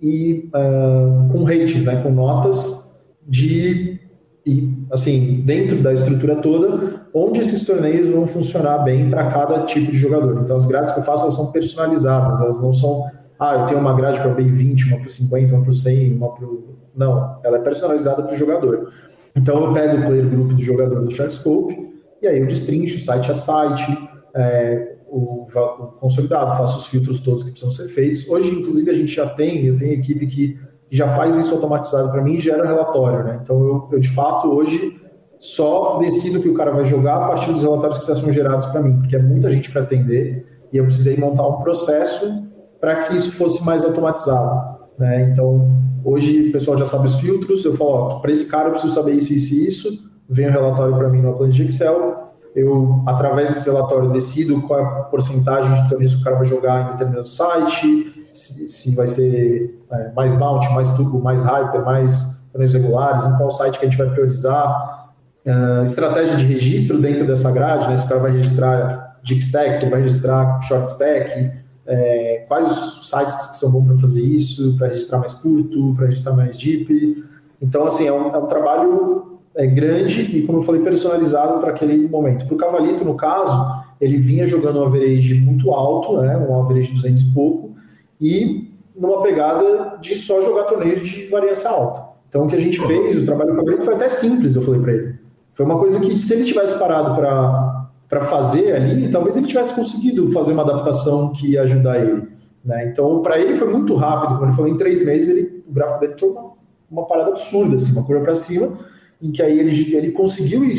e 0.00 0.50
uh, 0.54 1.32
com 1.32 1.44
ratings, 1.44 1.84
né, 1.84 2.02
com 2.02 2.10
notas 2.10 2.90
de 3.26 3.98
e 4.46 4.72
assim 4.90 5.42
dentro 5.44 5.82
da 5.82 5.92
estrutura 5.92 6.36
toda, 6.36 7.06
onde 7.12 7.40
esses 7.40 7.64
torneios 7.64 8.08
vão 8.08 8.26
funcionar 8.26 8.78
bem 8.78 9.10
para 9.10 9.30
cada 9.30 9.64
tipo 9.64 9.92
de 9.92 9.98
jogador. 9.98 10.40
Então 10.42 10.56
as 10.56 10.64
grades 10.64 10.92
que 10.92 11.00
eu 11.00 11.04
faço 11.04 11.24
elas 11.24 11.34
são 11.34 11.52
personalizadas, 11.52 12.40
elas 12.40 12.60
não 12.60 12.72
são 12.72 13.04
ah, 13.40 13.54
eu 13.54 13.66
tenho 13.66 13.80
uma 13.80 13.94
grade 13.94 14.20
para 14.20 14.34
B20, 14.34 14.88
uma 14.88 14.98
para 14.98 15.08
50, 15.08 15.54
uma 15.54 15.64
para 15.64 15.72
100, 15.72 16.14
uma 16.14 16.34
para. 16.34 16.46
Não, 16.94 17.40
ela 17.42 17.56
é 17.56 17.60
personalizada 17.60 18.22
para 18.22 18.34
o 18.34 18.38
jogador. 18.38 18.92
Então 19.34 19.64
eu 19.64 19.72
pego 19.72 19.96
o 19.96 20.06
player 20.06 20.28
group 20.28 20.52
do 20.52 20.62
jogador 20.62 21.00
no 21.00 21.10
Sharkscope 21.10 21.90
e 22.20 22.26
aí 22.26 22.38
eu 22.38 22.46
destrincho 22.46 23.02
site 23.02 23.30
a 23.30 23.34
site, 23.34 24.08
é, 24.34 24.96
o, 25.10 25.42
o, 25.44 25.86
consolidado, 25.98 26.56
faço 26.56 26.78
os 26.78 26.86
filtros 26.86 27.20
todos 27.20 27.42
que 27.42 27.50
precisam 27.50 27.72
ser 27.72 27.88
feitos. 27.88 28.28
Hoje, 28.28 28.50
inclusive, 28.50 28.90
a 28.90 28.94
gente 28.94 29.14
já 29.14 29.28
tem, 29.28 29.66
eu 29.66 29.76
tenho 29.76 29.92
equipe 29.92 30.26
que, 30.26 30.58
já 30.90 31.14
faz 31.14 31.36
isso 31.36 31.54
automatizado 31.54 32.10
para 32.10 32.20
mim 32.20 32.34
e 32.34 32.40
gera 32.40 32.66
relatório, 32.66 33.24
né? 33.24 33.40
Então 33.42 33.60
eu, 33.60 33.88
eu, 33.92 34.00
de 34.00 34.10
fato, 34.10 34.48
hoje 34.48 35.00
só 35.38 35.98
decido 35.98 36.40
que 36.40 36.48
o 36.48 36.54
cara 36.54 36.72
vai 36.72 36.84
jogar 36.84 37.16
a 37.16 37.28
partir 37.28 37.52
dos 37.52 37.62
relatórios 37.62 37.98
que 37.98 38.06
já 38.06 38.16
são 38.16 38.30
gerados 38.30 38.66
para 38.66 38.82
mim, 38.82 38.98
porque 38.98 39.16
é 39.16 39.22
muita 39.22 39.50
gente 39.50 39.70
para 39.70 39.82
atender 39.82 40.44
e 40.72 40.76
eu 40.76 40.84
precisei 40.84 41.16
montar 41.16 41.46
um 41.46 41.62
processo 41.62 42.44
para 42.80 42.96
que 42.96 43.16
isso 43.16 43.32
fosse 43.32 43.64
mais 43.64 43.84
automatizado. 43.84 44.80
Né? 44.98 45.30
Então, 45.30 45.70
hoje 46.04 46.48
o 46.48 46.52
pessoal 46.52 46.76
já 46.76 46.84
sabe 46.84 47.06
os 47.06 47.14
filtros, 47.16 47.64
eu 47.64 47.74
falo, 47.74 48.20
para 48.20 48.32
esse 48.32 48.46
cara 48.46 48.68
eu 48.68 48.72
preciso 48.72 48.92
saber 48.92 49.12
isso, 49.12 49.32
isso 49.32 49.54
e 49.54 49.66
isso, 49.66 50.10
vem 50.28 50.48
o 50.48 50.50
relatório 50.50 50.94
para 50.96 51.08
mim 51.08 51.22
no 51.22 51.34
planilha 51.34 51.56
de 51.56 51.72
Excel, 51.72 52.29
eu, 52.54 53.02
através 53.06 53.54
desse 53.54 53.66
relatório, 53.66 54.10
decido 54.10 54.60
qual 54.62 54.80
é 54.80 54.82
a 54.82 54.86
porcentagem 55.04 55.72
de 55.82 55.88
torneios 55.88 56.14
que 56.14 56.20
o 56.20 56.24
cara 56.24 56.36
vai 56.36 56.46
jogar 56.46 56.88
em 56.88 56.90
determinado 56.92 57.28
site, 57.28 58.28
se, 58.32 58.68
se 58.68 58.94
vai 58.94 59.06
ser 59.06 59.78
é, 59.90 60.12
mais 60.12 60.32
mount, 60.32 60.68
mais 60.72 60.90
turbo, 60.90 61.20
mais 61.20 61.42
hyper, 61.42 61.84
mais 61.84 62.40
torneios 62.52 62.74
regulares, 62.74 63.24
em 63.24 63.36
qual 63.36 63.50
site 63.50 63.78
que 63.78 63.86
a 63.86 63.88
gente 63.88 63.98
vai 63.98 64.10
priorizar, 64.10 65.12
uh, 65.46 65.84
estratégia 65.84 66.36
de 66.36 66.44
registro 66.44 66.98
dentro 67.00 67.26
dessa 67.26 67.50
grade, 67.50 67.88
né, 67.88 67.96
se 67.96 68.04
o 68.04 68.08
cara 68.08 68.20
vai 68.20 68.32
registrar 68.32 69.18
deep 69.24 69.40
stack, 69.40 69.76
se 69.76 69.84
ele 69.84 69.90
vai 69.90 70.00
registrar 70.00 70.60
short 70.62 70.90
stack, 70.90 71.50
é, 71.86 72.44
quais 72.48 73.00
sites 73.02 73.34
que 73.48 73.56
são 73.56 73.70
bons 73.70 73.86
para 73.86 73.96
fazer 73.96 74.22
isso, 74.22 74.76
para 74.76 74.88
registrar 74.88 75.18
mais 75.18 75.32
curto, 75.32 75.94
para 75.96 76.06
registrar 76.06 76.34
mais 76.34 76.56
deep. 76.56 77.24
Então, 77.60 77.86
assim, 77.86 78.06
é 78.06 78.12
um, 78.12 78.34
é 78.34 78.38
um 78.38 78.46
trabalho 78.46 79.29
é, 79.56 79.66
grande 79.66 80.22
e, 80.22 80.46
como 80.46 80.58
eu 80.58 80.62
falei, 80.62 80.80
personalizado 80.80 81.58
para 81.58 81.70
aquele 81.70 82.08
momento. 82.08 82.46
Para 82.46 82.54
o 82.54 82.58
Cavalito, 82.58 83.04
no 83.04 83.16
caso, 83.16 83.82
ele 84.00 84.18
vinha 84.18 84.46
jogando 84.46 84.80
um 84.80 84.84
average 84.84 85.34
muito 85.34 85.70
alto, 85.72 86.20
né, 86.20 86.36
um 86.36 86.62
average 86.62 86.88
de 86.88 86.94
200 86.94 87.22
e 87.22 87.34
pouco, 87.34 87.74
e 88.20 88.70
numa 88.96 89.22
pegada 89.22 89.98
de 90.00 90.14
só 90.14 90.40
jogar 90.42 90.64
torneios 90.64 91.00
de 91.00 91.26
variância 91.26 91.70
alta. 91.70 92.08
Então, 92.28 92.44
o 92.44 92.48
que 92.48 92.54
a 92.54 92.60
gente 92.60 92.80
fez, 92.86 93.16
o 93.16 93.24
trabalho 93.24 93.50
do 93.50 93.56
Cavalito 93.56 93.84
foi 93.84 93.94
até 93.94 94.08
simples, 94.08 94.54
eu 94.54 94.62
falei 94.62 94.80
para 94.80 94.92
ele. 94.92 95.14
Foi 95.52 95.66
uma 95.66 95.78
coisa 95.78 95.98
que, 95.98 96.16
se 96.16 96.32
ele 96.32 96.44
tivesse 96.44 96.78
parado 96.78 97.16
para 97.16 98.20
fazer 98.22 98.72
ali, 98.72 99.08
talvez 99.10 99.36
ele 99.36 99.46
tivesse 99.46 99.74
conseguido 99.74 100.30
fazer 100.30 100.52
uma 100.52 100.62
adaptação 100.62 101.32
que 101.32 101.52
ia 101.52 101.62
ajudar 101.62 102.00
ele. 102.00 102.28
Né? 102.64 102.86
Então, 102.86 103.20
para 103.20 103.38
ele 103.40 103.56
foi 103.56 103.68
muito 103.68 103.96
rápido. 103.96 104.38
Quando 104.38 104.50
ele 104.50 104.56
falou 104.56 104.70
em 104.70 104.76
três 104.76 105.04
meses, 105.04 105.28
ele, 105.28 105.64
o 105.68 105.72
gráfico 105.72 106.00
dele 106.00 106.14
foi 106.18 106.28
uma, 106.28 106.52
uma 106.90 107.06
parada 107.06 107.30
absurda, 107.30 107.76
assim, 107.76 107.92
uma 107.92 108.04
curva 108.04 108.22
para 108.22 108.34
cima 108.34 108.78
em 109.20 109.32
que 109.32 109.42
aí 109.42 109.58
ele, 109.58 109.94
ele 109.94 110.12
conseguiu 110.12 110.64
ir, 110.64 110.76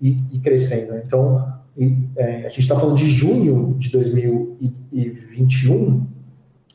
ir 0.00 0.40
crescendo. 0.42 0.92
Né? 0.92 1.02
Então, 1.04 1.44
e, 1.76 1.96
é, 2.16 2.46
a 2.46 2.48
gente 2.48 2.60
está 2.60 2.78
falando 2.78 2.96
de 2.96 3.10
junho 3.10 3.74
de 3.78 3.90
2021, 3.90 6.06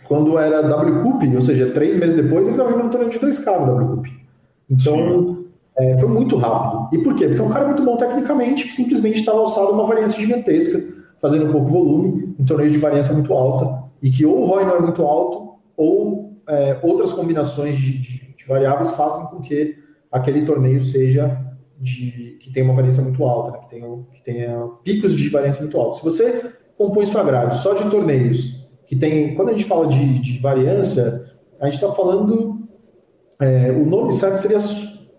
quando 0.05 0.37
era 0.37 0.61
WCUP, 0.61 1.35
ou 1.35 1.41
seja, 1.41 1.71
três 1.71 1.95
meses 1.95 2.15
depois, 2.15 2.43
ele 2.43 2.51
estava 2.51 2.69
jogando 2.69 2.87
um 2.87 2.91
torneio 2.91 3.11
de 3.11 3.19
2K 3.19 3.65
no 3.65 3.75
WCUP. 3.75 4.11
Então, 4.69 5.45
é, 5.77 5.97
foi 5.97 6.09
muito 6.09 6.37
rápido. 6.37 6.89
E 6.93 7.03
por 7.03 7.15
quê? 7.15 7.27
Porque 7.27 7.41
é 7.41 7.43
um 7.43 7.49
cara 7.49 7.65
muito 7.65 7.83
bom 7.83 7.97
tecnicamente, 7.97 8.65
que 8.65 8.73
simplesmente 8.73 9.19
estava 9.19 9.39
alçado 9.39 9.71
uma 9.71 9.85
variância 9.85 10.19
gigantesca, 10.19 10.83
fazendo 11.21 11.47
um 11.47 11.51
pouco 11.51 11.67
volume, 11.67 12.35
um 12.39 12.45
torneio 12.45 12.71
de 12.71 12.77
variância 12.77 13.13
muito 13.13 13.33
alta, 13.33 13.83
e 14.01 14.11
que 14.11 14.25
ou 14.25 14.41
o 14.41 14.45
ROI 14.45 14.65
não 14.65 14.75
é 14.75 14.81
muito 14.81 15.01
alto, 15.03 15.53
ou 15.77 16.33
é, 16.47 16.77
outras 16.81 17.13
combinações 17.13 17.77
de, 17.77 17.97
de, 17.97 18.35
de 18.35 18.45
variáveis 18.47 18.91
fazem 18.91 19.25
com 19.27 19.39
que 19.39 19.77
aquele 20.13 20.45
torneio 20.45 20.79
seja 20.79 21.41
de 21.79 22.37
que 22.39 22.53
tenha 22.53 22.65
uma 22.65 22.75
variância 22.75 23.01
muito 23.01 23.23
alta, 23.23 23.51
né? 23.51 23.57
que, 23.63 23.69
tenha, 23.69 23.87
que 24.13 24.23
tenha 24.23 24.67
picos 24.83 25.13
de 25.15 25.27
variância 25.29 25.63
muito 25.63 25.77
altos. 25.77 25.99
Se 25.99 26.03
você 26.05 26.51
compõe 26.77 27.05
sua 27.05 27.23
grade 27.23 27.57
só 27.57 27.73
de 27.73 27.89
torneios 27.89 28.67
que 28.85 28.95
tem, 28.95 29.33
quando 29.35 29.49
a 29.49 29.51
gente 29.53 29.65
fala 29.65 29.87
de, 29.87 30.19
de 30.19 30.39
variância, 30.39 31.25
a 31.59 31.65
gente 31.65 31.75
está 31.75 31.91
falando, 31.93 32.61
é, 33.39 33.71
o 33.71 33.85
nome 33.85 34.13
certo 34.13 34.37
seria 34.37 34.59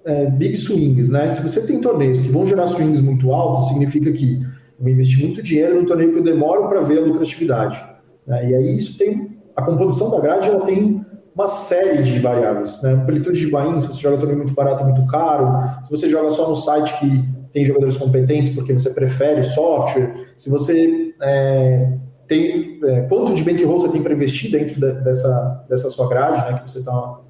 é, 0.05 0.27
big 0.27 0.57
swings, 0.57 1.09
né? 1.09 1.29
Se 1.29 1.43
você 1.43 1.67
tem 1.67 1.81
torneios 1.81 2.21
que 2.21 2.29
vão 2.29 2.47
gerar 2.47 2.67
swings 2.69 3.01
muito 3.01 3.33
altos, 3.33 3.69
significa 3.69 4.13
que 4.13 4.43
eu 4.43 4.85
vou 4.85 4.89
investir 4.89 5.25
muito 5.25 5.43
dinheiro 5.43 5.81
no 5.81 5.87
torneio 5.87 6.13
que 6.13 6.19
eu 6.19 6.23
demoro 6.23 6.69
para 6.69 6.81
ver 6.83 6.99
a 6.99 7.05
lucratividade. 7.05 7.83
Né? 8.27 8.51
E 8.51 8.55
aí 8.55 8.77
isso 8.77 8.97
tem 8.97 9.39
a 9.57 9.63
composição 9.63 10.11
da 10.11 10.21
grade, 10.21 10.49
ela 10.49 10.65
tem 10.65 11.04
uma 11.35 11.47
série 11.47 12.03
de 12.03 12.19
variáveis. 12.21 12.81
Né? 12.83 12.93
Amplitude 12.93 13.41
de 13.41 13.51
buy 13.51 13.81
se 13.81 13.89
você 13.89 14.01
joga 14.01 14.19
torneio 14.19 14.39
muito 14.39 14.55
barato, 14.55 14.85
muito 14.85 15.07
caro, 15.07 15.47
se 15.85 15.91
você 15.91 16.09
joga 16.09 16.31
só 16.31 16.49
no 16.49 16.55
site 16.55 16.99
que 16.99 17.29
tem 17.53 17.65
jogadores 17.65 17.97
competentes 17.97 18.55
porque 18.55 18.73
você 18.73 18.91
prefere 18.91 19.45
software, 19.45 20.15
se 20.37 20.51
você 20.51 21.15
é, 21.23 21.93
tem 22.27 22.81
é, 22.85 23.03
quanto 23.03 23.35
de 23.35 23.43
bankroll 23.43 23.79
você 23.79 23.89
tem 23.89 24.03
para 24.03 24.15
investir 24.15 24.51
dentro 24.51 24.75
de, 24.75 24.93
dessa, 25.03 25.65
dessa 25.69 25.91
sua 25.91 26.09
grade 26.09 26.41
né, 26.51 26.59
que 26.59 26.71
você 26.71 26.79
está 26.79 27.21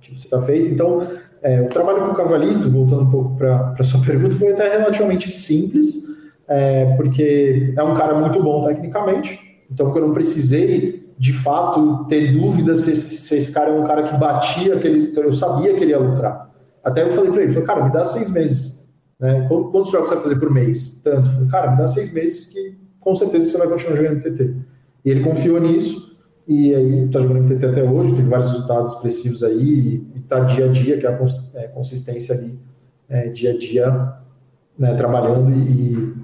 que 0.00 0.18
você 0.18 0.28
tá 0.28 0.40
feito. 0.42 0.68
Então, 0.70 1.02
é, 1.42 1.60
o 1.60 1.68
trabalho 1.68 2.06
com 2.06 2.12
o 2.12 2.14
Cavalito, 2.14 2.70
voltando 2.70 3.02
um 3.02 3.10
pouco 3.10 3.36
para 3.36 3.74
a 3.78 3.84
sua 3.84 4.00
pergunta, 4.04 4.36
foi 4.36 4.52
até 4.52 4.76
relativamente 4.76 5.30
simples, 5.30 6.04
é, 6.48 6.96
porque 6.96 7.74
é 7.76 7.82
um 7.82 7.94
cara 7.94 8.14
muito 8.18 8.42
bom 8.42 8.64
tecnicamente, 8.64 9.38
então 9.70 9.94
eu 9.94 10.06
não 10.08 10.14
precisei 10.14 10.97
de 11.18 11.32
fato 11.32 12.04
ter 12.04 12.32
dúvidas 12.32 12.80
se, 12.80 12.94
se, 12.94 13.34
esse 13.34 13.50
cara 13.52 13.70
é 13.70 13.80
um 13.80 13.84
cara 13.84 14.02
que 14.02 14.16
batia 14.16 14.76
aquele. 14.76 15.00
Então 15.04 15.24
eu 15.24 15.32
sabia 15.32 15.74
que 15.74 15.82
ele 15.82 15.90
ia 15.90 15.98
lucrar. 15.98 16.50
Até 16.84 17.02
eu 17.02 17.10
falei 17.10 17.30
para 17.30 17.42
ele, 17.42 17.52
falei, 17.52 17.66
cara, 17.66 17.84
me 17.84 17.92
dá 17.92 18.04
seis 18.04 18.30
meses. 18.30 18.88
Né? 19.18 19.46
Quantos 19.48 19.90
jogos 19.90 20.08
você 20.08 20.14
vai 20.14 20.22
fazer 20.22 20.36
por 20.36 20.50
mês? 20.50 21.00
Tanto. 21.02 21.30
Falei, 21.30 21.48
cara, 21.48 21.70
me 21.72 21.78
dá 21.78 21.86
seis 21.86 22.12
meses 22.12 22.46
que 22.46 22.78
com 23.00 23.16
certeza 23.16 23.50
você 23.50 23.58
vai 23.58 23.68
continuar 23.68 23.96
jogando 23.96 24.22
TT. 24.22 24.54
E 25.04 25.10
ele 25.10 25.24
confiou 25.24 25.60
nisso 25.60 26.08
e 26.46 26.74
aí 26.74 27.04
está 27.04 27.20
jogando 27.20 27.54
TT 27.54 27.66
até 27.66 27.82
hoje, 27.82 28.14
teve 28.14 28.28
vários 28.28 28.50
resultados 28.50 28.94
expressivos 28.94 29.42
aí 29.42 30.02
e 30.14 30.18
está 30.18 30.40
dia 30.40 30.64
a 30.64 30.68
dia, 30.72 30.96
que 30.96 31.06
é 31.06 31.10
a 31.10 31.26
é, 31.54 31.68
consistência 31.68 32.34
ali, 32.34 32.58
é, 33.08 33.28
dia 33.28 33.52
a 33.52 33.58
dia, 33.58 34.14
né, 34.78 34.94
trabalhando 34.94 35.50
e, 35.50 36.14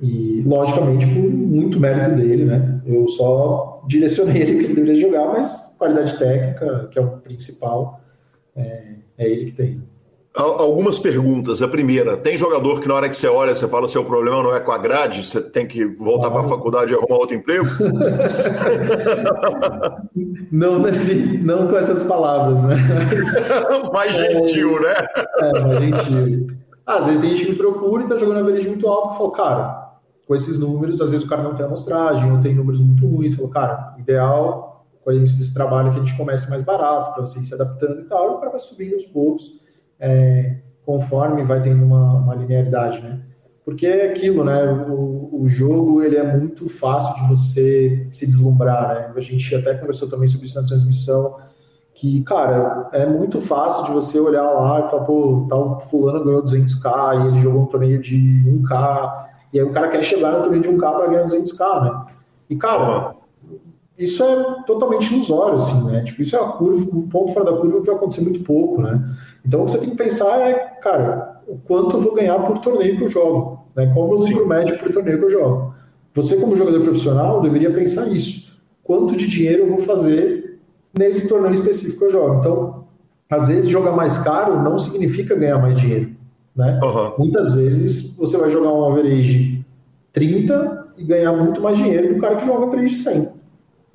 e, 0.00 0.42
logicamente, 0.42 1.04
por 1.06 1.28
muito 1.28 1.80
mérito 1.80 2.14
dele, 2.14 2.44
né? 2.44 2.80
Eu 2.86 3.08
só 3.08 3.71
direcionei 3.86 4.42
ele 4.42 4.58
que 4.58 4.64
ele 4.64 4.74
deveria 4.74 5.00
jogar, 5.00 5.26
mas 5.26 5.74
qualidade 5.78 6.18
técnica, 6.18 6.88
que 6.90 6.98
é 6.98 7.02
o 7.02 7.18
principal, 7.18 8.00
é, 8.56 8.94
é 9.18 9.28
ele 9.28 9.46
que 9.46 9.52
tem. 9.52 9.82
Algumas 10.34 10.98
perguntas. 10.98 11.60
A 11.60 11.68
primeira, 11.68 12.16
tem 12.16 12.38
jogador 12.38 12.80
que 12.80 12.88
na 12.88 12.94
hora 12.94 13.10
que 13.10 13.16
você 13.16 13.28
olha, 13.28 13.54
você 13.54 13.68
fala, 13.68 13.86
seu 13.86 14.02
problema 14.02 14.42
não 14.42 14.54
é 14.54 14.60
com 14.60 14.72
a 14.72 14.78
grade, 14.78 15.26
você 15.26 15.42
tem 15.42 15.66
que 15.66 15.84
voltar 15.84 16.30
para 16.30 16.40
a 16.40 16.44
faculdade 16.44 16.92
e 16.92 16.96
arrumar 16.96 17.16
outro 17.16 17.36
emprego? 17.36 17.66
não, 20.50 20.78
nesse, 20.78 21.36
não 21.36 21.68
com 21.68 21.76
essas 21.76 22.02
palavras, 22.04 22.62
né? 22.62 22.76
Mas, 23.10 23.34
mais 23.92 24.14
gentil, 24.14 24.78
é, 24.78 24.80
né? 24.80 24.94
É, 25.42 25.60
mais 25.60 25.78
gentil. 25.78 26.46
Às 26.86 27.06
vezes 27.06 27.22
a 27.22 27.26
gente 27.26 27.50
me 27.50 27.56
procura 27.56 28.02
e 28.02 28.06
está 28.06 28.16
jogando 28.16 28.38
a 28.38 28.40
average 28.40 28.68
muito 28.68 28.88
alto 28.88 29.14
e 29.14 29.18
fala, 29.18 29.32
cara, 29.32 29.81
com 30.32 30.36
esses 30.36 30.58
números, 30.58 30.98
às 31.02 31.10
vezes 31.10 31.26
o 31.26 31.28
cara 31.28 31.42
não 31.42 31.54
tem 31.54 31.66
amostragem, 31.66 32.32
ou 32.32 32.40
tem 32.40 32.54
números 32.54 32.80
muito 32.80 33.06
ruins, 33.06 33.34
falou, 33.34 33.50
cara, 33.50 33.94
ideal, 33.98 34.86
com 35.04 35.10
o 35.10 35.12
início 35.12 35.36
desse 35.36 35.52
trabalho, 35.52 35.92
que 35.92 35.96
a 35.96 35.98
gente 36.02 36.16
comece 36.16 36.48
mais 36.48 36.62
barato, 36.62 37.12
para 37.12 37.20
você 37.20 37.38
ir 37.38 37.44
se 37.44 37.52
adaptando 37.52 38.00
e 38.00 38.04
tal, 38.04 38.30
e 38.30 38.34
o 38.36 38.38
cara 38.38 38.50
vai 38.50 38.58
subindo 38.58 38.94
aos 38.94 39.04
poucos, 39.04 39.60
é, 40.00 40.56
conforme 40.86 41.44
vai 41.44 41.60
tendo 41.60 41.84
uma, 41.84 42.14
uma, 42.14 42.34
linearidade, 42.34 43.02
né? 43.02 43.20
Porque 43.62 43.86
é 43.86 44.10
aquilo, 44.10 44.42
né? 44.42 44.64
O, 44.88 45.42
o, 45.42 45.46
jogo, 45.46 46.02
ele 46.02 46.16
é 46.16 46.24
muito 46.24 46.66
fácil 46.66 47.14
de 47.14 47.28
você 47.28 48.08
se 48.10 48.26
deslumbrar, 48.26 48.88
né? 48.88 49.12
A 49.14 49.20
gente 49.20 49.54
até 49.54 49.74
conversou 49.74 50.08
também 50.08 50.30
sobre 50.30 50.46
isso 50.46 50.58
na 50.58 50.66
transmissão, 50.66 51.36
que, 51.92 52.24
cara, 52.24 52.88
é 52.94 53.04
muito 53.04 53.38
fácil 53.38 53.84
de 53.84 53.92
você 53.92 54.18
olhar 54.18 54.50
lá 54.50 54.80
e 54.80 54.88
falar, 54.88 55.04
pô, 55.04 55.46
tal 55.50 55.78
fulano 55.78 56.24
ganhou 56.24 56.42
200k 56.42 57.22
e 57.22 57.28
ele 57.28 57.38
jogou 57.38 57.64
um 57.64 57.66
torneio 57.66 58.00
de 58.00 58.16
1k, 58.16 59.31
e 59.52 59.58
aí 59.60 59.64
o 59.64 59.72
cara 59.72 59.88
quer 59.88 60.02
chegar 60.02 60.32
no 60.32 60.42
torneio 60.42 60.62
de 60.62 60.70
1K 60.70 60.78
para 60.78 61.06
ganhar 61.08 61.26
200K, 61.26 61.82
né? 61.82 62.04
E, 62.48 62.56
cara, 62.56 63.14
isso 63.98 64.22
é 64.24 64.62
totalmente 64.66 65.12
ilusório, 65.12 65.56
assim, 65.56 65.84
né? 65.84 66.02
Tipo, 66.02 66.22
isso 66.22 66.34
é 66.34 66.40
a 66.40 66.44
curva, 66.44 66.96
um 66.96 67.08
ponto 67.08 67.32
fora 67.32 67.50
da 67.50 67.56
curva 67.58 67.80
que 67.80 67.86
vai 67.86 67.94
acontecer 67.96 68.22
muito 68.22 68.42
pouco, 68.44 68.80
né? 68.80 69.02
Então, 69.44 69.62
o 69.62 69.64
que 69.66 69.72
você 69.72 69.78
tem 69.78 69.90
que 69.90 69.96
pensar 69.96 70.40
é, 70.40 70.54
cara, 70.80 71.40
o 71.46 71.56
quanto 71.58 71.96
eu 71.96 72.00
vou 72.00 72.14
ganhar 72.14 72.38
por 72.38 72.58
torneio 72.58 72.96
que 72.96 73.04
eu 73.04 73.08
jogo, 73.08 73.64
né? 73.76 73.90
Qual 73.92 74.06
é 74.06 74.08
o 74.08 74.18
meu 74.18 74.26
lucro 74.26 74.46
médio 74.46 74.78
por 74.78 74.90
torneio 74.90 75.18
que 75.18 75.24
eu 75.24 75.30
jogo. 75.30 75.74
Você, 76.14 76.36
como 76.36 76.56
jogador 76.56 76.82
profissional, 76.82 77.40
deveria 77.40 77.72
pensar 77.72 78.08
isso. 78.08 78.52
Quanto 78.82 79.16
de 79.16 79.26
dinheiro 79.26 79.64
eu 79.64 79.68
vou 79.68 79.78
fazer 79.78 80.60
nesse 80.96 81.28
torneio 81.28 81.54
específico 81.54 82.00
que 82.00 82.04
eu 82.06 82.10
jogo? 82.10 82.40
Então, 82.40 82.84
às 83.30 83.48
vezes, 83.48 83.70
jogar 83.70 83.92
mais 83.92 84.18
caro 84.18 84.62
não 84.62 84.78
significa 84.78 85.34
ganhar 85.34 85.58
mais 85.58 85.76
dinheiro. 85.76 86.14
Né? 86.54 86.78
Uhum. 86.82 87.12
Muitas 87.18 87.54
vezes 87.54 88.14
você 88.16 88.36
vai 88.36 88.50
jogar 88.50 88.72
um 88.72 88.84
average 88.84 89.64
30 90.12 90.88
e 90.98 91.04
ganhar 91.04 91.32
muito 91.32 91.60
mais 91.60 91.78
dinheiro 91.78 92.14
do 92.14 92.20
cara 92.20 92.36
que 92.36 92.46
joga 92.46 92.66
average 92.66 92.96
100. 92.96 93.28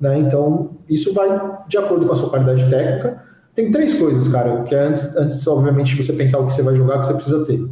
Né? 0.00 0.18
Então, 0.18 0.70
isso 0.88 1.12
vai 1.14 1.28
de 1.68 1.78
acordo 1.78 2.06
com 2.06 2.12
a 2.12 2.16
sua 2.16 2.30
qualidade 2.30 2.68
técnica. 2.68 3.22
Tem 3.54 3.70
três 3.70 3.94
coisas, 3.94 4.28
cara, 4.28 4.62
que 4.64 4.74
é 4.74 4.80
antes, 4.80 5.16
antes 5.16 5.46
obviamente, 5.46 5.94
de 5.94 6.02
você 6.02 6.12
pensar 6.12 6.38
o 6.38 6.46
que 6.46 6.52
você 6.52 6.62
vai 6.62 6.76
jogar, 6.76 7.00
que 7.00 7.06
você 7.06 7.14
precisa 7.14 7.44
ter. 7.44 7.68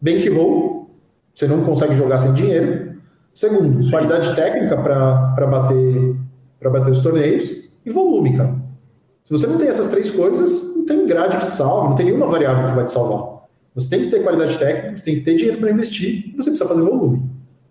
Bankroll, 0.00 0.90
você 1.34 1.46
não 1.46 1.64
consegue 1.64 1.94
jogar 1.94 2.18
sem 2.18 2.32
dinheiro. 2.34 2.94
Segundo, 3.32 3.84
Sim. 3.84 3.90
qualidade 3.90 4.34
técnica 4.34 4.76
para 4.76 5.46
bater, 5.46 6.16
bater 6.62 6.90
os 6.90 7.00
torneios. 7.00 7.70
E 7.84 7.90
volume, 7.90 8.36
cara. 8.36 8.54
Se 9.24 9.30
você 9.32 9.46
não 9.46 9.56
tem 9.56 9.68
essas 9.68 9.88
três 9.88 10.10
coisas, 10.10 10.76
não 10.76 10.84
tem 10.84 11.06
grade 11.06 11.38
que 11.38 11.46
te 11.46 11.50
salve, 11.50 11.88
não 11.88 11.96
tem 11.96 12.06
nenhuma 12.06 12.26
variável 12.26 12.68
que 12.68 12.74
vai 12.74 12.84
te 12.84 12.92
salvar. 12.92 13.39
Você 13.74 13.88
tem 13.88 14.00
que 14.02 14.10
ter 14.10 14.22
qualidade 14.22 14.58
técnica, 14.58 14.96
você 14.96 15.04
tem 15.04 15.14
que 15.16 15.20
ter 15.22 15.36
dinheiro 15.36 15.58
para 15.58 15.70
investir, 15.70 16.28
e 16.28 16.36
você 16.36 16.50
precisa 16.50 16.68
fazer 16.68 16.82
volume. 16.82 17.22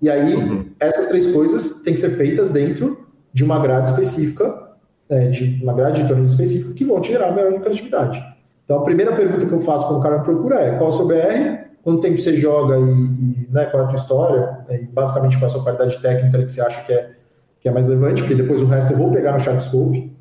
E 0.01 0.09
aí, 0.09 0.33
uhum. 0.33 0.65
essas 0.79 1.07
três 1.07 1.27
coisas 1.27 1.81
têm 1.81 1.93
que 1.93 1.99
ser 1.99 2.11
feitas 2.11 2.51
dentro 2.51 3.05
de 3.33 3.43
uma 3.43 3.59
grade 3.59 3.89
específica, 3.89 4.69
é, 5.09 5.27
de 5.27 5.61
uma 5.61 5.73
grade 5.73 6.01
de 6.01 6.07
torneios 6.07 6.31
específica, 6.31 6.73
que 6.73 6.85
vão 6.85 7.01
te 7.01 7.11
gerar 7.11 7.31
maior 7.31 7.51
lucratividade. 7.51 8.23
Então, 8.63 8.77
a 8.77 8.83
primeira 8.83 9.15
pergunta 9.15 9.45
que 9.45 9.51
eu 9.51 9.59
faço 9.59 9.87
quando 9.87 9.99
o 9.99 10.03
cara 10.03 10.19
me 10.19 10.23
procura 10.23 10.55
é 10.55 10.77
qual 10.77 10.91
é 10.91 10.93
o 10.93 10.95
seu 10.95 11.07
BR, 11.07 11.69
quanto 11.81 12.01
tempo 12.01 12.17
você 12.17 12.37
joga 12.37 12.77
e, 12.77 12.81
e 12.81 13.47
né, 13.49 13.65
qual 13.65 13.83
é 13.83 13.85
a 13.85 13.87
tua 13.87 13.95
história, 13.95 14.65
né, 14.69 14.81
e 14.83 14.85
basicamente 14.85 15.37
qual 15.37 15.43
é 15.43 15.47
a 15.47 15.49
sua 15.49 15.63
qualidade 15.63 16.01
técnica 16.01 16.45
que 16.45 16.51
você 16.51 16.61
acha 16.61 16.81
que 16.83 16.93
é, 16.93 17.11
que 17.59 17.67
é 17.67 17.71
mais 17.71 17.87
relevante, 17.87 18.21
porque 18.21 18.35
depois 18.35 18.61
o 18.61 18.67
resto 18.67 18.93
eu 18.93 18.97
vou 18.97 19.11
pegar 19.11 19.33
no 19.33 19.39
Sharkscope. 19.39 20.15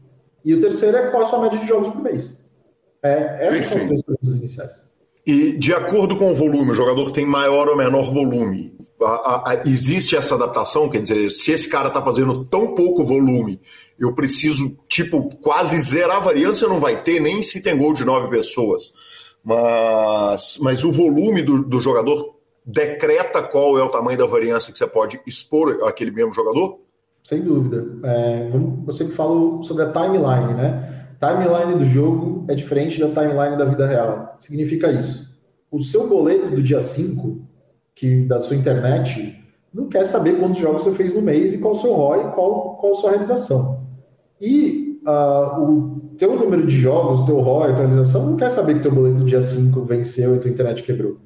E 0.44 0.54
o 0.54 0.60
terceiro 0.60 0.96
é 0.96 1.10
qual 1.10 1.22
é 1.22 1.26
a 1.26 1.28
sua 1.28 1.42
média 1.42 1.58
de 1.58 1.68
jogos 1.68 1.88
por 1.88 2.02
mês. 2.02 2.42
É, 3.02 3.46
essas 3.46 3.66
são 3.66 3.76
as 3.76 3.84
três 3.84 4.02
perguntas 4.02 4.36
iniciais. 4.36 4.87
E 5.28 5.52
de 5.52 5.74
acordo 5.74 6.16
com 6.16 6.32
o 6.32 6.34
volume, 6.34 6.70
o 6.70 6.74
jogador 6.74 7.10
tem 7.10 7.26
maior 7.26 7.68
ou 7.68 7.76
menor 7.76 8.10
volume. 8.10 8.74
A, 8.98 9.04
a, 9.04 9.50
a, 9.50 9.62
existe 9.66 10.16
essa 10.16 10.34
adaptação? 10.34 10.88
Quer 10.88 11.02
dizer, 11.02 11.30
se 11.30 11.52
esse 11.52 11.68
cara 11.68 11.88
está 11.88 12.00
fazendo 12.02 12.46
tão 12.46 12.74
pouco 12.74 13.04
volume, 13.04 13.60
eu 14.00 14.14
preciso, 14.14 14.74
tipo, 14.88 15.28
quase 15.36 15.78
zerar 15.80 16.16
a 16.16 16.20
variância, 16.20 16.66
não 16.66 16.80
vai 16.80 17.02
ter, 17.02 17.20
nem 17.20 17.42
se 17.42 17.60
tem 17.60 17.76
gol 17.76 17.92
de 17.92 18.06
nove 18.06 18.30
pessoas. 18.30 18.90
Mas, 19.44 20.58
mas 20.62 20.82
o 20.82 20.90
volume 20.90 21.42
do, 21.42 21.62
do 21.62 21.78
jogador 21.78 22.34
decreta 22.64 23.42
qual 23.42 23.78
é 23.78 23.82
o 23.82 23.90
tamanho 23.90 24.16
da 24.16 24.24
variância 24.24 24.72
que 24.72 24.78
você 24.78 24.86
pode 24.86 25.20
expor 25.26 25.86
àquele 25.86 26.10
mesmo 26.10 26.32
jogador? 26.32 26.80
Sem 27.22 27.42
dúvida. 27.42 27.86
É, 28.02 28.48
você 28.86 29.04
que 29.04 29.12
falou 29.12 29.62
sobre 29.62 29.82
a 29.82 29.92
timeline, 29.92 30.54
né? 30.54 30.97
Timeline 31.20 31.78
do 31.78 31.84
jogo 31.84 32.44
é 32.48 32.54
diferente 32.54 33.00
da 33.00 33.08
timeline 33.08 33.56
da 33.56 33.64
vida 33.64 33.86
real. 33.86 34.36
Significa 34.38 34.90
isso. 34.90 35.36
O 35.70 35.80
seu 35.80 36.08
boleto 36.08 36.50
do 36.52 36.62
dia 36.62 36.80
5, 36.80 37.40
que 37.94 38.24
da 38.26 38.40
sua 38.40 38.56
internet, 38.56 39.36
não 39.74 39.88
quer 39.88 40.04
saber 40.04 40.38
quantos 40.38 40.60
jogos 40.60 40.84
você 40.84 40.92
fez 40.92 41.14
no 41.14 41.20
mês 41.20 41.54
e 41.54 41.58
qual 41.58 41.74
o 41.74 41.78
seu 41.78 41.92
ROI 41.92 42.20
e 42.20 42.32
qual, 42.32 42.76
qual 42.76 42.92
a 42.92 42.94
sua 42.94 43.10
realização. 43.10 43.80
E 44.40 45.00
uh, 45.06 45.62
o 45.62 46.00
teu 46.16 46.36
número 46.36 46.64
de 46.64 46.78
jogos, 46.78 47.20
o 47.20 47.26
teu 47.26 47.40
ROI, 47.40 47.70
a 47.70 47.74
tua 47.74 47.86
realização, 47.86 48.26
não 48.26 48.36
quer 48.36 48.50
saber 48.50 48.74
que 48.74 48.80
teu 48.80 48.94
boleto 48.94 49.20
do 49.20 49.26
dia 49.26 49.42
5 49.42 49.82
venceu 49.82 50.36
e 50.36 50.38
tua 50.38 50.50
internet 50.50 50.84
quebrou. 50.84 51.18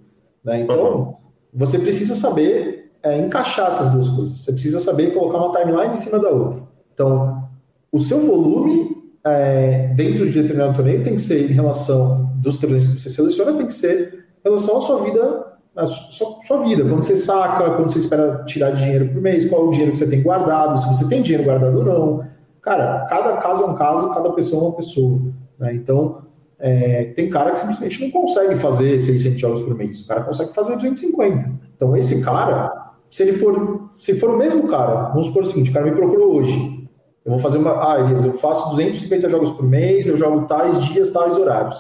Né? 0.42 0.60
Então, 0.60 0.96
uhum. 0.96 1.14
você 1.52 1.78
precisa 1.78 2.14
saber 2.14 2.92
é, 3.02 3.18
encaixar 3.18 3.68
essas 3.68 3.90
duas 3.90 4.08
coisas. 4.08 4.38
Você 4.38 4.52
precisa 4.52 4.80
saber 4.80 5.12
colocar 5.12 5.38
uma 5.38 5.52
timeline 5.52 5.94
em 5.94 5.98
cima 5.98 6.18
da 6.18 6.30
outra. 6.30 6.62
Então, 6.94 7.48
o 7.92 7.98
seu 7.98 8.20
volume 8.20 9.01
é, 9.24 9.92
dentro 9.94 10.26
de 10.26 10.42
determinado 10.42 10.74
torneio 10.74 11.02
tem 11.02 11.14
que 11.14 11.22
ser 11.22 11.50
em 11.50 11.54
relação 11.54 12.30
dos 12.36 12.58
torneios 12.58 12.88
que 12.88 13.00
você 13.00 13.10
seleciona, 13.10 13.54
tem 13.54 13.66
que 13.66 13.72
ser 13.72 14.24
em 14.44 14.48
relação 14.48 14.78
à 14.78 14.80
sua 14.80 15.04
vida, 15.04 15.46
à 15.76 15.86
sua, 15.86 16.42
sua 16.42 16.62
vida. 16.64 16.82
Quando 16.82 17.02
você 17.02 17.16
saca, 17.16 17.70
quando 17.70 17.90
você 17.90 17.98
espera 17.98 18.44
tirar 18.46 18.70
dinheiro 18.70 19.08
por 19.08 19.22
mês, 19.22 19.48
qual 19.48 19.62
é 19.62 19.68
o 19.68 19.70
dinheiro 19.70 19.92
que 19.92 19.98
você 19.98 20.08
tem 20.08 20.22
guardado, 20.22 20.78
se 20.80 20.88
você 20.88 21.08
tem 21.08 21.22
dinheiro 21.22 21.44
guardado 21.44 21.78
ou 21.78 21.84
não. 21.84 22.32
Cara, 22.60 23.06
cada 23.08 23.36
caso 23.38 23.62
é 23.62 23.66
um 23.66 23.74
caso, 23.74 24.12
cada 24.12 24.30
pessoa 24.30 24.62
é 24.62 24.66
uma 24.66 24.76
pessoa. 24.76 25.20
Né? 25.58 25.74
Então, 25.74 26.22
é, 26.58 27.06
tem 27.16 27.30
cara 27.30 27.52
que 27.52 27.60
simplesmente 27.60 28.02
não 28.02 28.10
consegue 28.10 28.56
fazer 28.56 29.00
600 29.00 29.40
jogos 29.40 29.62
por 29.62 29.74
mês. 29.76 30.00
O 30.00 30.06
cara 30.06 30.22
consegue 30.22 30.52
fazer 30.52 30.76
250. 30.76 31.50
Então, 31.74 31.96
esse 31.96 32.22
cara, 32.22 32.92
se 33.10 33.22
ele 33.24 33.32
for, 33.32 33.88
se 33.92 34.14
for 34.18 34.30
o 34.30 34.36
mesmo 34.36 34.68
cara, 34.68 35.08
vamos 35.10 35.26
supor 35.26 35.42
o 35.42 35.46
seguinte, 35.46 35.70
o 35.70 35.72
cara 35.74 35.86
me 35.86 35.96
procurou 35.96 36.36
hoje, 36.36 36.81
eu 37.24 37.32
vou 37.32 37.40
fazer 37.40 37.58
uma. 37.58 37.92
Ah, 37.92 38.00
Elias, 38.00 38.24
eu 38.24 38.32
faço 38.34 38.70
250 38.70 39.28
jogos 39.28 39.50
por 39.50 39.64
mês, 39.64 40.06
eu 40.06 40.16
jogo 40.16 40.46
tais 40.46 40.82
dias, 40.86 41.10
tais 41.10 41.36
horários. 41.36 41.78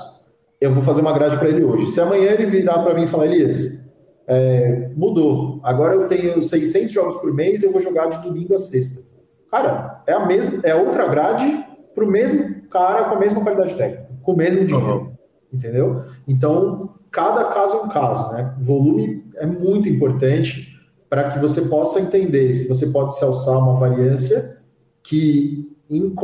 Eu 0.60 0.72
vou 0.72 0.82
fazer 0.82 1.00
uma 1.00 1.12
grade 1.12 1.38
para 1.38 1.48
ele 1.48 1.64
hoje. 1.64 1.88
Se 1.88 2.00
amanhã 2.00 2.32
ele 2.32 2.46
virar 2.46 2.78
para 2.82 2.94
mim 2.94 3.02
e 3.02 3.08
falar, 3.08 3.26
Elias, 3.26 3.82
é, 4.28 4.90
mudou. 4.94 5.58
Agora 5.64 5.94
eu 5.94 6.06
tenho 6.06 6.40
600 6.42 6.92
jogos 6.92 7.16
por 7.16 7.34
mês, 7.34 7.62
eu 7.62 7.72
vou 7.72 7.80
jogar 7.80 8.06
de 8.06 8.18
domingo 8.22 8.54
a 8.54 8.58
sexta. 8.58 9.02
Cara, 9.50 10.02
é 10.06 10.12
a 10.12 10.24
mesma, 10.24 10.60
é 10.62 10.74
outra 10.74 11.08
grade 11.08 11.66
para 11.94 12.04
o 12.04 12.08
mesmo 12.08 12.62
cara 12.68 13.04
com 13.04 13.16
a 13.16 13.18
mesma 13.18 13.42
qualidade 13.42 13.76
técnica, 13.76 14.08
com 14.22 14.32
o 14.32 14.36
mesmo 14.36 14.64
dinheiro. 14.64 14.92
Uhum. 14.92 15.12
Entendeu? 15.52 16.04
Então, 16.26 16.94
cada 17.10 17.44
caso 17.46 17.76
é 17.76 17.80
um 17.82 17.88
caso, 17.88 18.32
né? 18.32 18.54
O 18.60 18.64
volume 18.64 19.24
é 19.36 19.44
muito 19.44 19.88
importante 19.88 20.72
para 21.10 21.24
que 21.24 21.38
você 21.38 21.62
possa 21.62 22.00
entender 22.00 22.52
se 22.52 22.68
você 22.68 22.86
pode 22.86 23.18
se 23.18 23.24
alçar 23.24 23.58
uma 23.58 23.74
variância 23.74 24.61
que 25.02 25.70
em, 25.90 26.14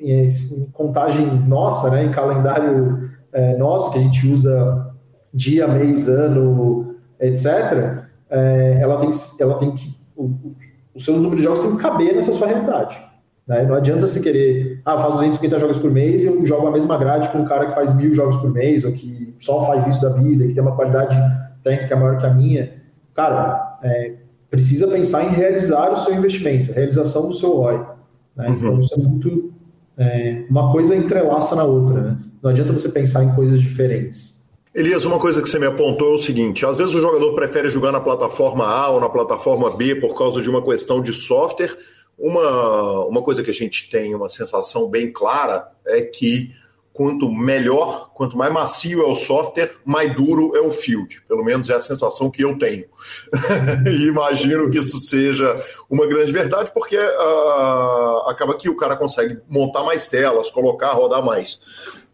em 0.00 0.70
contagem 0.72 1.26
nossa, 1.46 1.90
né, 1.90 2.04
em 2.04 2.10
calendário 2.10 3.10
é, 3.32 3.56
nosso, 3.56 3.90
que 3.90 3.98
a 3.98 4.02
gente 4.02 4.26
usa 4.26 4.94
dia, 5.32 5.68
mês, 5.68 6.08
ano, 6.08 6.96
etc., 7.20 8.06
é, 8.30 8.78
ela, 8.80 8.98
tem, 8.98 9.10
ela 9.40 9.58
tem 9.58 9.74
que. 9.74 9.96
O, 10.16 10.54
o, 10.94 11.00
seu 11.00 11.14
número 11.14 11.36
de 11.36 11.42
jogos 11.42 11.60
tem 11.60 11.76
que 11.76 11.82
caber 11.82 12.14
nessa 12.14 12.32
sua 12.32 12.48
realidade. 12.48 12.98
Né? 13.46 13.62
Não 13.62 13.74
adianta 13.74 14.06
você 14.06 14.20
querer, 14.20 14.80
ah, 14.84 14.98
faz 14.98 15.14
250 15.14 15.58
jogos 15.58 15.78
por 15.78 15.90
mês 15.90 16.22
e 16.22 16.26
eu 16.26 16.44
jogo 16.44 16.66
a 16.66 16.70
mesma 16.70 16.98
grade 16.98 17.28
com 17.30 17.38
um 17.38 17.44
cara 17.44 17.66
que 17.66 17.74
faz 17.74 17.94
mil 17.94 18.12
jogos 18.12 18.36
por 18.36 18.52
mês, 18.52 18.84
ou 18.84 18.92
que 18.92 19.34
só 19.38 19.64
faz 19.66 19.86
isso 19.86 20.02
da 20.02 20.10
vida, 20.10 20.46
que 20.46 20.54
tem 20.54 20.62
uma 20.62 20.74
qualidade 20.74 21.16
técnica 21.62 21.96
maior 21.96 22.18
que 22.18 22.26
a 22.26 22.34
minha. 22.34 22.72
Cara, 23.14 23.78
é, 23.82 24.14
precisa 24.50 24.86
pensar 24.88 25.24
em 25.24 25.28
realizar 25.28 25.90
o 25.90 25.96
seu 25.96 26.14
investimento, 26.14 26.72
realização 26.72 27.28
do 27.28 27.34
seu 27.34 27.56
ROI. 27.56 27.97
Né? 28.38 28.48
Uhum. 28.48 28.56
Então, 28.56 28.80
isso 28.80 28.94
é 28.94 28.98
muito. 28.98 29.52
É, 29.98 30.44
uma 30.48 30.70
coisa 30.70 30.94
entrelaça 30.94 31.56
na 31.56 31.64
outra. 31.64 32.00
Né? 32.00 32.18
Não 32.40 32.50
adianta 32.50 32.72
você 32.72 32.88
pensar 32.88 33.24
em 33.24 33.34
coisas 33.34 33.60
diferentes. 33.60 34.38
Elias, 34.74 35.04
uma 35.04 35.18
coisa 35.18 35.42
que 35.42 35.50
você 35.50 35.58
me 35.58 35.66
apontou 35.66 36.12
é 36.12 36.14
o 36.14 36.18
seguinte: 36.18 36.64
às 36.64 36.78
vezes 36.78 36.94
o 36.94 37.00
jogador 37.00 37.34
prefere 37.34 37.68
jogar 37.68 37.90
na 37.90 38.00
plataforma 38.00 38.64
A 38.64 38.88
ou 38.90 39.00
na 39.00 39.08
plataforma 39.08 39.76
B 39.76 39.96
por 39.96 40.16
causa 40.16 40.40
de 40.40 40.48
uma 40.48 40.62
questão 40.62 41.02
de 41.02 41.12
software. 41.12 41.76
Uma, 42.16 43.06
uma 43.06 43.22
coisa 43.22 43.42
que 43.42 43.50
a 43.50 43.54
gente 43.54 43.88
tem 43.88 44.14
uma 44.14 44.28
sensação 44.28 44.88
bem 44.88 45.12
clara 45.12 45.68
é 45.86 46.02
que 46.02 46.52
quanto 46.98 47.30
melhor, 47.30 48.10
quanto 48.12 48.36
mais 48.36 48.52
macio 48.52 49.02
é 49.02 49.06
o 49.06 49.14
software, 49.14 49.70
mais 49.84 50.12
duro 50.16 50.56
é 50.56 50.60
o 50.60 50.72
field. 50.72 51.22
Pelo 51.28 51.44
menos 51.44 51.70
é 51.70 51.76
a 51.76 51.80
sensação 51.80 52.28
que 52.28 52.42
eu 52.42 52.58
tenho. 52.58 52.86
e 53.86 54.08
imagino 54.08 54.68
que 54.68 54.80
isso 54.80 54.98
seja 54.98 55.64
uma 55.88 56.08
grande 56.08 56.32
verdade, 56.32 56.72
porque 56.74 56.96
uh, 56.96 58.28
acaba 58.28 58.56
que 58.56 58.68
o 58.68 58.76
cara 58.76 58.96
consegue 58.96 59.38
montar 59.48 59.84
mais 59.84 60.08
telas, 60.08 60.50
colocar, 60.50 60.90
rodar 60.90 61.24
mais. 61.24 61.60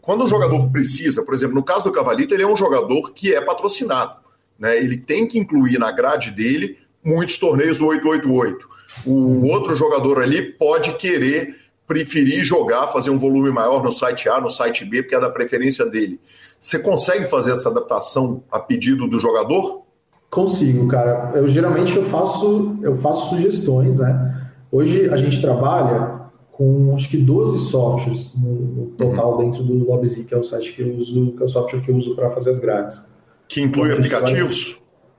Quando 0.02 0.24
o 0.24 0.28
jogador 0.28 0.70
precisa, 0.70 1.24
por 1.24 1.32
exemplo, 1.32 1.54
no 1.54 1.62
caso 1.62 1.84
do 1.84 1.92
Cavalito, 1.92 2.34
ele 2.34 2.42
é 2.42 2.46
um 2.46 2.54
jogador 2.54 3.10
que 3.14 3.34
é 3.34 3.40
patrocinado. 3.40 4.16
Né? 4.58 4.76
Ele 4.76 4.98
tem 4.98 5.26
que 5.26 5.38
incluir 5.38 5.78
na 5.78 5.90
grade 5.92 6.30
dele 6.30 6.76
muitos 7.02 7.38
torneios 7.38 7.78
do 7.78 7.86
888. 7.86 8.68
O 9.06 9.48
outro 9.48 9.74
jogador 9.74 10.22
ali 10.22 10.42
pode 10.42 10.92
querer 10.98 11.63
preferir 11.86 12.44
jogar, 12.44 12.88
fazer 12.88 13.10
um 13.10 13.18
volume 13.18 13.50
maior 13.50 13.82
no 13.82 13.92
site 13.92 14.28
A, 14.28 14.40
no 14.40 14.50
site 14.50 14.84
B, 14.84 15.02
porque 15.02 15.14
é 15.14 15.20
da 15.20 15.30
preferência 15.30 15.84
dele. 15.86 16.18
Você 16.60 16.78
consegue 16.78 17.26
fazer 17.26 17.52
essa 17.52 17.68
adaptação 17.68 18.42
a 18.50 18.58
pedido 18.58 19.06
do 19.06 19.20
jogador? 19.20 19.82
Consigo, 20.30 20.88
cara. 20.88 21.32
Eu 21.34 21.46
geralmente 21.46 21.94
eu 21.94 22.04
faço, 22.04 22.78
eu 22.82 22.96
faço 22.96 23.30
sugestões, 23.30 23.98
né? 23.98 24.50
Hoje 24.72 25.08
a 25.10 25.16
gente 25.16 25.40
trabalha 25.40 26.24
com 26.50 26.94
acho 26.94 27.08
que 27.08 27.16
12 27.16 27.70
softwares 27.70 28.32
no, 28.36 28.86
total 28.96 29.32
uhum. 29.32 29.44
dentro 29.44 29.62
do 29.62 29.88
LobZ, 29.88 30.24
que 30.24 30.34
é 30.34 30.38
o 30.38 30.42
site 30.42 30.72
que 30.72 30.82
eu 30.82 30.96
uso, 30.96 31.32
que 31.32 31.42
é 31.42 31.44
o 31.44 31.48
software 31.48 31.80
que 31.80 31.90
eu 31.90 31.96
uso 31.96 32.16
para 32.16 32.30
fazer 32.30 32.50
as 32.50 32.58
grades. 32.58 33.02
Que 33.46 33.60
inclui 33.60 33.88
então, 33.88 33.98
aplicativos? 33.98 34.78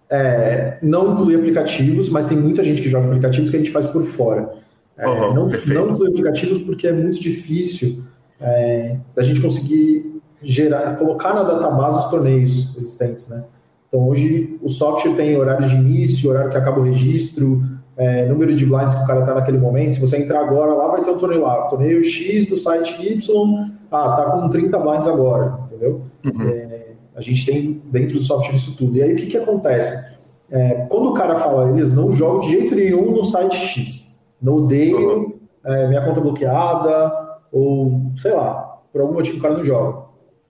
É, 0.10 0.78
não 0.82 1.13
inclui 1.13 1.36
aplicativos, 1.36 2.10
mas 2.10 2.25
tem 2.25 2.38
muita 2.38 2.63
gente 2.63 2.82
que 2.82 2.89
joga 2.89 3.08
aplicativos 3.08 3.49
que 3.49 3.56
a 3.56 3.60
gente 3.60 3.71
faz 3.71 3.88
por 3.88 4.04
fora. 4.04 4.64
Uhum, 4.97 5.34
não, 5.34 5.47
não 5.47 5.88
nos 5.88 6.01
aplicativos 6.01 6.62
porque 6.63 6.88
é 6.88 6.93
muito 6.93 7.19
difícil 7.19 8.03
é, 8.39 8.97
a 9.17 9.23
gente 9.23 9.41
conseguir 9.41 10.21
gerar, 10.41 10.95
colocar 10.95 11.34
na 11.34 11.43
database 11.43 11.99
os 11.99 12.05
torneios 12.05 12.75
existentes, 12.77 13.27
né? 13.27 13.43
Então 13.88 14.08
hoje 14.08 14.58
o 14.62 14.69
software 14.69 15.15
tem 15.15 15.38
horário 15.38 15.67
de 15.67 15.75
início, 15.75 16.29
horário 16.29 16.51
que 16.51 16.58
acaba 16.58 16.79
o 16.79 16.84
registro, 16.84 17.63
é, 17.97 18.25
número 18.25 18.53
de 18.53 18.65
blinds 18.65 18.95
que 18.95 19.03
o 19.03 19.08
cara 19.08 19.21
está 19.21 19.34
naquele 19.34 19.58
momento. 19.58 19.95
Se 19.95 20.01
você 20.01 20.17
entrar 20.17 20.41
agora 20.41 20.73
lá, 20.73 20.88
vai 20.88 21.01
ter 21.01 21.12
um 21.12 21.17
torneio 21.17 21.41
lá, 21.41 21.63
torneio 21.63 22.03
X 22.03 22.47
do 22.47 22.58
site 22.58 23.01
Y, 23.01 23.71
ah, 23.91 24.15
tá 24.15 24.31
com 24.31 24.49
30 24.49 24.79
blinds 24.79 25.08
agora, 25.08 25.60
entendeu? 25.65 26.01
Uhum. 26.25 26.49
É, 26.49 26.93
a 27.15 27.21
gente 27.21 27.45
tem 27.45 27.81
dentro 27.86 28.17
do 28.17 28.23
software 28.23 28.55
isso 28.55 28.75
tudo. 28.75 28.97
E 28.97 29.03
aí 29.03 29.13
o 29.13 29.15
que, 29.15 29.27
que 29.27 29.38
acontece? 29.38 30.15
É, 30.51 30.86
quando 30.89 31.10
o 31.10 31.13
cara 31.13 31.36
fala, 31.36 31.69
eles 31.69 31.93
não 31.93 32.12
jogam 32.12 32.41
de 32.41 32.49
jeito 32.49 32.75
nenhum 32.75 33.12
no 33.12 33.23
site 33.23 33.55
X 33.55 34.04
não 34.41 34.55
odeio, 34.55 35.19
uhum. 35.19 35.33
é, 35.65 35.87
minha 35.87 36.03
conta 36.03 36.21
bloqueada, 36.21 37.39
ou 37.51 38.11
sei 38.17 38.33
lá, 38.33 38.79
por 38.91 39.01
algum 39.01 39.13
motivo 39.13 39.37
o 39.37 39.41
cara 39.41 39.55
não 39.55 39.63
joga. 39.63 40.05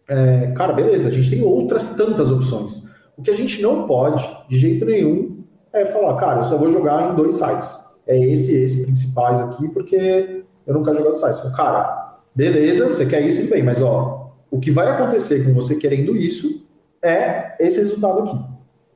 É, 0.07 0.51
cara, 0.55 0.73
beleza, 0.73 1.07
a 1.07 1.11
gente 1.11 1.29
tem 1.29 1.43
outras 1.43 1.91
tantas 1.91 2.31
opções. 2.31 2.83
O 3.17 3.21
que 3.21 3.31
a 3.31 3.35
gente 3.35 3.61
não 3.61 3.87
pode, 3.87 4.23
de 4.49 4.57
jeito 4.57 4.85
nenhum, 4.85 5.43
é 5.73 5.85
falar, 5.85 6.15
cara, 6.17 6.41
eu 6.41 6.43
só 6.43 6.57
vou 6.57 6.69
jogar 6.69 7.11
em 7.11 7.15
dois 7.15 7.35
sites. 7.35 7.85
É 8.07 8.17
esse 8.17 8.53
e 8.53 8.63
esse 8.63 8.83
principais 8.83 9.39
aqui, 9.39 9.67
porque 9.69 10.43
eu 10.67 10.73
não 10.73 10.83
quero 10.83 10.97
jogar 10.97 11.11
no 11.11 11.17
sites. 11.17 11.39
Cara, 11.55 12.19
beleza, 12.35 12.87
você 12.87 13.05
quer 13.05 13.21
isso, 13.21 13.41
tudo 13.41 13.49
bem, 13.49 13.63
mas 13.63 13.81
ó, 13.81 14.31
o 14.51 14.59
que 14.59 14.71
vai 14.71 14.87
acontecer 14.87 15.43
com 15.43 15.53
você 15.53 15.75
querendo 15.75 16.15
isso 16.15 16.65
é 17.03 17.55
esse 17.59 17.79
resultado 17.79 18.19
aqui. 18.19 18.39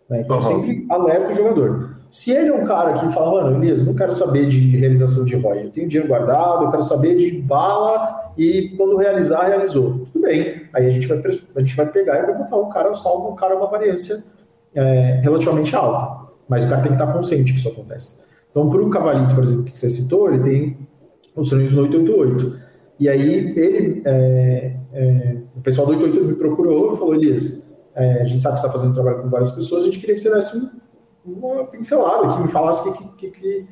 Né? 0.10 0.22
Então, 0.22 0.38
uhum. 0.38 0.44
sempre 0.44 0.86
alerta 0.90 1.32
o 1.32 1.36
jogador. 1.36 1.89
Se 2.10 2.32
ele 2.32 2.50
é 2.50 2.54
um 2.54 2.66
cara 2.66 2.94
que 2.94 3.14
fala, 3.14 3.44
mano, 3.44 3.64
Elias, 3.64 3.86
não 3.86 3.94
quero 3.94 4.12
saber 4.12 4.48
de 4.48 4.76
realização 4.78 5.26
de 5.26 5.36
ROI, 5.36 5.66
eu 5.66 5.70
tenho 5.70 5.88
dinheiro 5.88 6.08
guardado, 6.08 6.66
eu 6.66 6.72
quero 6.72 6.82
saber 6.82 7.16
de 7.16 7.32
bala 7.40 8.34
e 8.36 8.74
quando 8.78 8.98
realizar, 8.98 9.48
realizou. 9.48 10.08
Tudo 10.12 10.22
bem. 10.24 10.64
Aí 10.74 10.88
a 10.88 10.90
gente 10.90 11.08
vai, 11.08 11.22
a 11.56 11.60
gente 11.60 11.76
vai 11.76 11.86
pegar 11.92 12.20
e 12.20 12.26
vai 12.26 12.38
botar 12.38 12.58
um 12.58 12.70
cara 12.70 12.94
salvo, 12.96 13.30
um 13.30 13.36
cara 13.36 13.56
uma 13.56 13.68
variância 13.68 14.24
é, 14.74 15.20
relativamente 15.22 15.76
alta. 15.76 16.30
Mas 16.48 16.66
o 16.66 16.70
cara 16.70 16.82
tem 16.82 16.92
que 16.92 16.98
estar 16.98 17.14
consciente 17.14 17.54
que 17.54 17.60
isso 17.60 17.70
acontece. 17.70 18.24
Então, 18.50 18.70
para 18.70 18.82
o 18.82 18.90
Cavalito, 18.90 19.36
por 19.36 19.44
exemplo, 19.44 19.66
que 19.66 19.78
você 19.78 19.90
citou, 19.90 20.34
ele 20.34 20.42
tem 20.42 20.78
os 21.36 21.50
torneios 21.50 21.74
no 21.74 21.84
888. 21.84 22.60
E 23.00 23.08
aí, 23.08 23.54
ele, 23.56 24.02
é, 24.06 24.76
é, 24.94 25.38
o 25.56 25.62
pessoal 25.62 25.86
do 25.86 25.94
888 25.94 26.28
me 26.28 26.36
procurou 26.36 26.94
e 26.94 26.98
falou: 26.98 27.14
Elias, 27.14 27.64
é, 27.96 28.22
a 28.22 28.26
gente 28.26 28.42
sabe 28.42 28.56
que 28.56 28.62
você 28.62 28.68
está 28.68 28.80
fazendo 28.80 28.94
trabalho 28.94 29.22
com 29.22 29.30
várias 29.30 29.52
pessoas, 29.52 29.84
a 29.84 29.86
gente 29.86 30.00
queria 30.00 30.16
que 30.16 30.22
você 30.22 30.34
desse 30.34 30.58
um, 30.58 30.70
uma 31.38 31.66
pincelada, 31.66 32.36
que 32.36 32.42
me 32.42 32.48
falasse 32.48 32.88
o 32.88 32.94
que, 32.94 33.04
que, 33.18 33.32
que, 33.32 33.66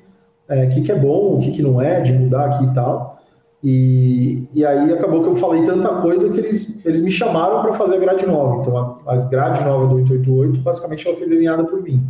é, 0.49 0.67
que, 0.67 0.91
é 0.91 0.95
bom, 0.95 1.37
o 1.37 1.39
que, 1.39 1.51
que 1.51 1.61
não 1.61 1.81
é, 1.81 2.01
de 2.01 2.13
mudar 2.13 2.45
aqui 2.45 2.65
e 2.65 2.73
tal. 2.73 3.17
E, 3.63 4.47
e 4.53 4.65
aí 4.65 4.93
acabou 4.93 5.23
que 5.23 5.29
eu 5.29 5.35
falei 5.35 5.65
tanta 5.65 6.01
coisa 6.01 6.29
que 6.29 6.39
eles, 6.39 6.85
eles 6.85 7.01
me 7.01 7.09
chamaram 7.09 7.61
para 7.61 7.73
fazer 7.73 7.95
a 7.95 7.99
grade 7.99 8.25
nova. 8.25 8.61
Então, 8.61 8.99
a, 9.05 9.13
a 9.13 9.25
grade 9.25 9.63
nova 9.63 9.87
do 9.87 9.95
888, 9.95 10.61
basicamente, 10.61 11.07
ela 11.07 11.17
foi 11.17 11.27
desenhada 11.27 11.65
por 11.65 11.81
mim. 11.81 12.05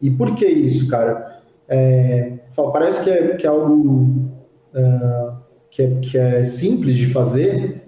E 0.00 0.10
por 0.10 0.34
que 0.34 0.46
isso, 0.46 0.88
cara? 0.88 1.40
É, 1.68 2.38
parece 2.72 3.02
que 3.02 3.10
é, 3.10 3.36
que 3.36 3.46
é 3.46 3.50
algo 3.50 4.04
uh, 4.74 5.36
que, 5.70 5.82
é, 5.82 5.94
que 6.00 6.16
é 6.16 6.44
simples 6.44 6.96
de 6.96 7.12
fazer, 7.12 7.82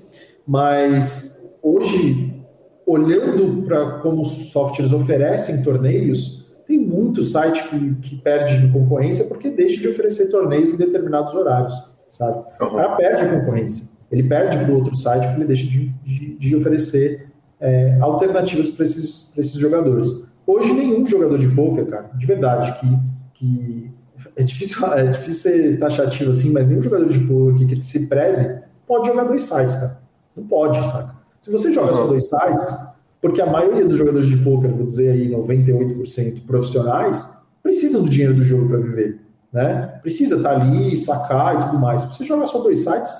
mas 0.46 1.48
hoje, 1.62 2.42
olhando 2.87 3.62
para 3.62 4.00
como 4.00 4.22
os 4.22 4.50
softwares 4.50 4.92
oferecem 4.92 5.62
torneios, 5.62 6.47
tem 6.68 6.78
muito 6.78 7.22
site 7.22 7.66
que, 7.70 7.94
que 7.94 8.16
perde 8.16 8.59
de 8.59 8.70
concorrência 8.70 9.24
porque 9.24 9.48
deixa 9.48 9.81
de 9.81 9.88
oferecer 9.88 10.28
torneios 10.28 10.70
em 10.70 10.76
determinados 10.76 11.33
horários, 11.33 11.74
sabe? 12.11 12.44
Uhum. 12.61 12.68
O 12.68 12.70
cara 12.76 12.96
perde 12.96 13.24
a 13.24 13.40
concorrência. 13.40 13.88
Ele 14.12 14.22
perde 14.22 14.59
para 14.59 14.70
o 14.70 14.76
outro 14.76 14.94
site 14.94 15.24
porque 15.24 15.40
ele 15.40 15.46
deixa 15.46 15.66
de, 15.66 15.88
de, 16.04 16.37
de 16.37 16.57
oferecer 16.57 17.26
é, 17.59 17.98
alternativas 18.00 18.68
para 18.68 18.85
esses, 18.85 19.37
esses 19.37 19.54
jogadores. 19.54 20.28
Hoje, 20.46 20.72
nenhum 20.74 21.07
jogador 21.07 21.38
de 21.38 21.48
poker, 21.48 21.87
cara, 21.87 22.11
de 22.14 22.26
verdade, 22.26 22.78
que, 22.78 22.98
que 23.35 23.90
é 24.37 24.42
difícil, 24.42 24.87
é 24.92 25.04
difícil 25.04 25.50
ser 25.50 25.78
taxativo 25.78 26.31
assim, 26.31 26.52
mas 26.52 26.66
nenhum 26.66 26.83
jogador 26.83 27.09
de 27.09 27.20
poker 27.20 27.66
que 27.66 27.83
se 27.83 28.07
preze 28.09 28.62
pode 28.87 29.07
jogar 29.07 29.24
dois 29.24 29.42
sites, 29.42 29.74
cara. 29.74 29.98
Não 30.37 30.46
pode, 30.46 30.87
saca? 30.87 31.16
Se 31.40 31.50
você 31.50 31.72
joga 31.72 31.92
uhum. 31.92 31.98
só 31.98 32.07
dois 32.07 32.28
sites, 32.28 32.76
porque 33.20 33.40
a 33.40 33.46
maioria 33.46 33.85
dos 33.85 33.98
jogadores 33.98 34.28
de 34.28 34.37
poker, 34.38 34.70
vou 34.70 34.85
dizer 34.85 35.11
aí 35.11 35.28
98% 35.31 36.46
profissionais, 36.46 37.37
precisam 37.62 38.02
do 38.02 38.09
dinheiro 38.09 38.35
do 38.35 38.42
jogo 38.42 38.68
para 38.68 38.78
viver, 38.78 39.20
né? 39.52 39.98
Precisa 40.02 40.37
estar 40.37 40.54
tá 40.54 40.62
ali, 40.62 40.96
sacar 40.96 41.61
e 41.61 41.64
tudo 41.66 41.78
mais. 41.78 42.02
Se 42.02 42.09
você 42.09 42.24
joga 42.24 42.46
só 42.46 42.59
dois 42.61 42.81
sites, 42.81 43.12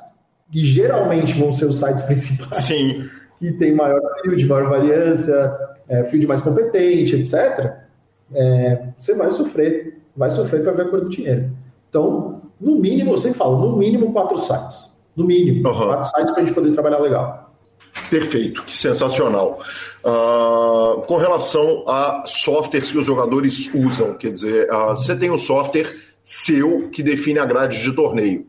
que 0.51 0.65
geralmente 0.65 1.39
vão 1.39 1.53
ser 1.53 1.67
os 1.67 1.77
sites 1.79 2.03
principais, 2.05 2.65
Sim. 2.65 3.09
que 3.39 3.53
tem 3.53 3.75
maior 3.75 4.01
field, 4.23 4.47
maior 4.47 4.69
variância, 4.69 5.53
é, 5.89 6.05
field 6.05 6.27
mais 6.27 6.43
competente, 6.43 7.17
etc., 7.17 7.75
é, 8.35 8.89
você 8.99 9.15
vai 9.15 9.31
sofrer, 9.31 10.01
vai 10.17 10.31
sofrer 10.31 10.63
para 10.63 10.73
ver 10.73 10.83
a 10.83 10.89
cor 10.89 11.01
do 11.01 11.09
dinheiro. 11.09 11.51
Então, 11.89 12.43
no 12.61 12.77
mínimo, 12.77 13.13
eu 13.13 13.19
sempre 13.19 13.39
falo, 13.39 13.59
no 13.59 13.77
mínimo 13.77 14.13
quatro 14.13 14.39
sites. 14.39 15.03
No 15.17 15.25
mínimo, 15.25 15.69
uhum. 15.69 15.87
quatro 15.87 16.09
sites 16.09 16.31
para 16.31 16.43
a 16.43 16.45
gente 16.45 16.55
poder 16.55 16.71
trabalhar 16.73 16.99
legal. 16.99 17.48
Perfeito, 18.11 18.63
que 18.65 18.77
sensacional. 18.77 19.61
Uh, 20.05 21.03
com 21.03 21.17
relação 21.17 21.85
a 21.87 22.23
softwares 22.27 22.91
que 22.91 22.99
os 22.99 23.05
jogadores 23.05 23.71
usam, 23.75 24.15
quer 24.15 24.33
dizer, 24.33 24.71
uh, 24.73 24.91
você 24.91 25.15
tem 25.17 25.31
um 25.31 25.39
software 25.39 25.91
seu 26.25 26.89
que 26.91 27.03
define 27.03 27.39
a 27.39 27.45
grade 27.45 27.83
de 27.83 27.93
torneio. 27.93 28.47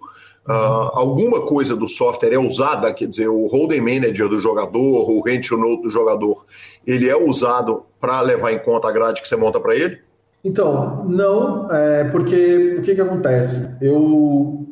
Uh, 0.47 0.89
alguma 0.93 1.41
coisa 1.45 1.75
do 1.75 1.87
software 1.87 2.33
é 2.33 2.39
usada, 2.39 2.91
quer 2.93 3.07
dizer, 3.07 3.27
o 3.27 3.47
holding 3.47 3.81
manager 3.81 4.29
do 4.29 4.39
jogador, 4.39 5.09
o 5.09 5.21
rent 5.21 5.51
note 5.51 5.83
do 5.83 5.89
jogador, 5.91 6.45
ele 6.87 7.09
é 7.09 7.15
usado 7.15 7.83
para 7.99 8.21
levar 8.21 8.51
em 8.51 8.59
conta 8.59 8.87
a 8.87 8.91
grade 8.91 9.21
que 9.21 9.27
você 9.27 9.35
monta 9.35 9.59
para 9.59 9.75
ele? 9.75 9.99
Então, 10.43 11.05
não, 11.05 11.69
é, 11.69 12.05
porque 12.05 12.77
o 12.79 12.81
que, 12.81 12.95
que 12.95 13.01
acontece? 13.01 13.75
Eu, 13.81 14.68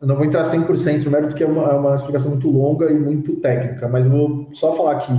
eu, 0.00 0.06
não 0.06 0.16
vou 0.16 0.24
entrar 0.24 0.44
100% 0.44 1.04
no 1.04 1.10
mérito, 1.10 1.30
porque 1.30 1.44
é 1.44 1.46
uma, 1.46 1.62
é 1.64 1.74
uma, 1.74 1.94
explicação 1.94 2.30
muito 2.30 2.50
longa 2.50 2.90
e 2.90 2.98
muito 2.98 3.36
técnica, 3.36 3.88
mas 3.88 4.06
eu 4.06 4.12
vou 4.12 4.48
só 4.52 4.76
falar 4.76 4.92
aqui. 4.92 5.12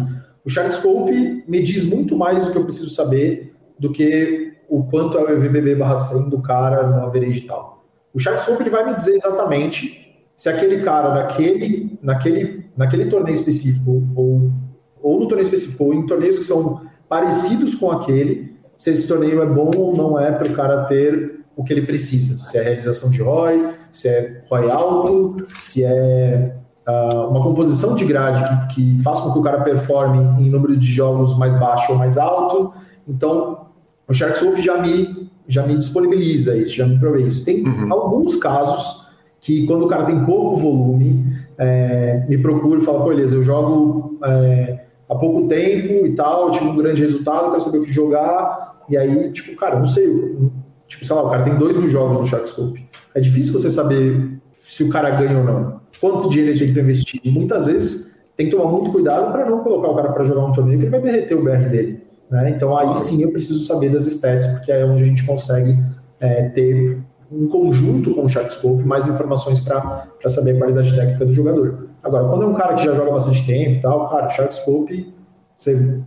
O 0.46 0.50
Sharkscope 0.50 1.44
me 1.48 1.62
diz 1.62 1.86
muito 1.86 2.16
mais 2.16 2.46
do 2.46 2.52
que 2.52 2.58
eu 2.58 2.64
preciso 2.64 2.90
saber 2.90 3.56
do 3.80 3.92
que 3.92 4.54
o 4.70 4.84
quanto 4.84 5.18
é 5.18 5.22
o 5.22 5.30
EVBB 5.30 5.76
barra 5.76 5.98
100 5.98 6.30
do 6.30 6.42
cara 6.42 6.88
no 6.88 7.06
average 7.06 7.40
e 7.40 7.48
tal. 7.48 7.86
O 8.14 8.20
Sharkscope 8.20 8.64
ele 8.64 8.70
vai 8.70 8.86
me 8.86 8.96
dizer 8.96 9.16
exatamente 9.16 10.08
se 10.36 10.50
aquele 10.50 10.84
cara 10.84 11.14
naquele, 11.14 11.98
naquele, 12.02 12.66
naquele 12.76 13.06
torneio 13.06 13.34
específico, 13.34 14.04
ou, 14.16 14.52
ou 15.02 15.20
no 15.20 15.28
torneio 15.28 15.46
específico, 15.46 15.84
ou 15.84 15.94
em 15.94 16.06
torneios 16.06 16.38
que 16.38 16.46
são 16.46 16.82
parecidos 17.10 17.76
com 17.76 17.92
aquele, 17.92 18.56
se 18.78 18.92
esse 18.92 19.08
torneio 19.08 19.42
é 19.42 19.46
bom 19.46 19.72
ou 19.76 19.96
não 19.96 20.20
é 20.20 20.32
para 20.32 20.48
o 20.48 20.54
cara 20.54 20.86
ter 20.86 21.42
o 21.58 21.64
que 21.64 21.74
ele 21.74 21.82
precisa. 21.82 22.38
Se 22.38 22.58
é 22.58 22.62
realização 22.62 23.10
de 23.10 23.20
ROI, 23.20 23.74
se 23.90 24.08
é 24.08 24.44
ROI 24.48 24.70
alto, 24.70 25.48
se 25.58 25.84
é 25.84 26.56
uh, 26.88 27.28
uma 27.30 27.42
composição 27.42 27.96
de 27.96 28.06
grade 28.06 28.68
que, 28.74 28.76
que 28.76 29.04
faça 29.04 29.24
com 29.24 29.34
que 29.34 29.40
o 29.40 29.42
cara 29.42 29.62
performe 29.64 30.20
em 30.46 30.52
número 30.52 30.78
de 30.78 30.86
jogos 30.86 31.36
mais 31.36 31.60
baixo 31.60 31.92
ou 31.92 31.98
mais 31.98 32.16
alto. 32.16 32.72
Então, 33.08 33.70
o 34.08 34.14
SharkSwap 34.14 34.62
já 34.62 34.78
me, 34.78 35.32
já 35.48 35.66
me 35.66 35.76
disponibiliza 35.76 36.56
isso, 36.56 36.76
já 36.76 36.86
me 36.86 37.00
provê 37.00 37.24
isso. 37.24 37.44
Tem 37.44 37.68
uhum. 37.68 37.92
alguns 37.92 38.36
casos 38.36 39.08
que 39.42 39.66
quando 39.66 39.86
o 39.86 39.88
cara 39.88 40.06
tem 40.06 40.24
pouco 40.26 40.58
volume, 40.58 41.26
é, 41.58 42.24
me 42.30 42.38
procura 42.38 42.80
e 42.80 42.84
fala, 42.84 43.00
pô, 43.00 43.10
beleza, 43.10 43.36
eu 43.36 43.42
jogo 43.42 44.20
é, 44.24 44.86
há 45.10 45.16
pouco 45.16 45.48
tempo 45.48 46.06
e 46.06 46.14
tal, 46.14 46.48
eu 46.48 46.52
tive 46.52 46.68
um 46.68 46.76
grande 46.76 47.02
resultado, 47.02 47.50
quero 47.50 47.62
saber 47.62 47.80
o 47.80 47.84
que 47.84 47.92
jogar, 47.92 48.84
e 48.90 48.98
aí, 48.98 49.32
tipo, 49.32 49.56
cara, 49.58 49.80
não 49.80 49.86
sei, 49.86 50.08
tipo, 50.88 51.06
sei 51.06 51.16
lá, 51.16 51.24
o 51.24 51.30
cara 51.30 51.44
tem 51.44 51.58
dois 51.58 51.78
mil 51.78 51.90
jogos 51.90 52.20
no 52.20 52.26
Sharkscope. 52.26 52.88
É 53.16 53.20
difícil 53.20 53.54
você 53.54 53.70
saber 53.70 54.40
se 54.66 54.84
o 54.84 54.90
cara 54.90 55.12
ganha 55.12 55.38
ou 55.38 55.44
não. 55.44 55.82
Quanto 56.00 56.30
dinheiro 56.30 56.52
ele 56.52 56.60
tem 56.60 56.74
que 56.74 56.80
investir? 56.80 57.22
E 57.24 57.32
muitas 57.32 57.68
vezes 57.68 58.18
tem 58.36 58.50
que 58.50 58.56
tomar 58.56 58.72
muito 58.72 58.92
cuidado 58.92 59.32
para 59.32 59.50
não 59.50 59.64
colocar 59.64 59.90
o 59.90 59.96
cara 59.96 60.12
para 60.12 60.24
jogar 60.24 60.46
um 60.46 60.54
torneio 60.54 60.80
que 60.80 60.86
ele 60.86 60.92
vai 60.92 61.02
derreter 61.02 61.36
o 61.36 61.44
BR 61.44 61.70
dele. 61.70 62.04
Né? 62.30 62.50
Então 62.52 62.78
aí 62.78 62.98
sim 62.98 63.22
eu 63.24 63.32
preciso 63.32 63.64
saber 63.64 63.90
das 63.90 64.06
stats, 64.06 64.46
porque 64.48 64.72
é 64.72 64.86
onde 64.86 65.04
a 65.04 65.06
gente 65.06 65.26
consegue 65.26 65.78
é, 66.20 66.50
ter 66.50 67.00
em 67.32 67.48
conjunto 67.48 68.14
com 68.14 68.26
o 68.26 68.30
Sharkscope, 68.30 68.84
mais 68.84 69.08
informações 69.08 69.60
para 69.60 70.08
saber 70.28 70.56
a 70.56 70.58
qualidade 70.58 70.96
técnica 70.96 71.26
do 71.26 71.34
jogador. 71.34 71.88
Agora, 72.04 72.30
quando 72.30 72.44
é 72.44 72.48
um 72.48 72.54
cara 72.54 72.76
que 72.76 72.86
já 72.86 72.94
joga 72.94 73.12
bastante 73.12 73.46
tempo 73.46 73.72
e 73.72 73.82
tal, 73.82 74.10
cara, 74.10 74.28
o 74.28 74.30
Sharkscope, 74.30 75.14
você, 75.54 76.00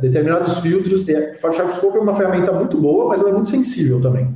determinados 0.00 0.58
filtros, 0.58 1.04
Sharkscope 1.40 1.96
é 1.96 2.00
uma 2.00 2.14
ferramenta 2.14 2.52
muito 2.52 2.78
boa, 2.78 3.08
mas 3.08 3.20
ela 3.20 3.30
é 3.30 3.32
muito 3.32 3.48
sensível 3.48 4.00
também. 4.00 4.34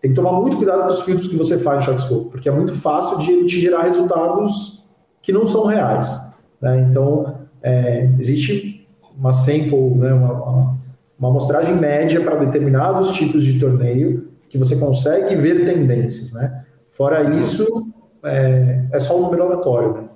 Tem 0.00 0.10
que 0.10 0.16
tomar 0.16 0.32
muito 0.32 0.56
cuidado 0.56 0.82
com 0.82 0.88
os 0.88 1.02
filtros 1.02 1.28
que 1.28 1.36
você 1.36 1.58
faz 1.58 1.78
no 1.78 1.84
Sharkscope, 1.84 2.30
porque 2.30 2.48
é 2.48 2.52
muito 2.52 2.74
fácil 2.74 3.18
de 3.18 3.46
te 3.46 3.60
gerar 3.60 3.82
resultados 3.82 4.84
que 5.22 5.32
não 5.32 5.46
são 5.46 5.66
reais. 5.66 6.20
Né? 6.60 6.86
Então, 6.88 7.40
é, 7.62 8.08
existe 8.18 8.86
uma 9.16 9.32
sample, 9.32 9.94
né, 9.96 10.12
uma, 10.12 10.32
uma, 10.32 10.78
uma 11.18 11.28
amostragem 11.28 11.74
média 11.76 12.20
para 12.22 12.36
determinados 12.36 13.12
tipos 13.12 13.44
de 13.44 13.58
torneio, 13.58 14.28
que 14.48 14.58
você 14.58 14.76
consegue 14.76 15.36
ver 15.36 15.64
tendências, 15.64 16.32
né? 16.32 16.64
Fora 16.90 17.22
isso, 17.36 17.86
é, 18.24 18.84
é 18.92 18.98
só 18.98 19.16
um 19.18 19.22
número 19.22 19.44
aleatório, 19.44 19.94
né? 19.94 20.08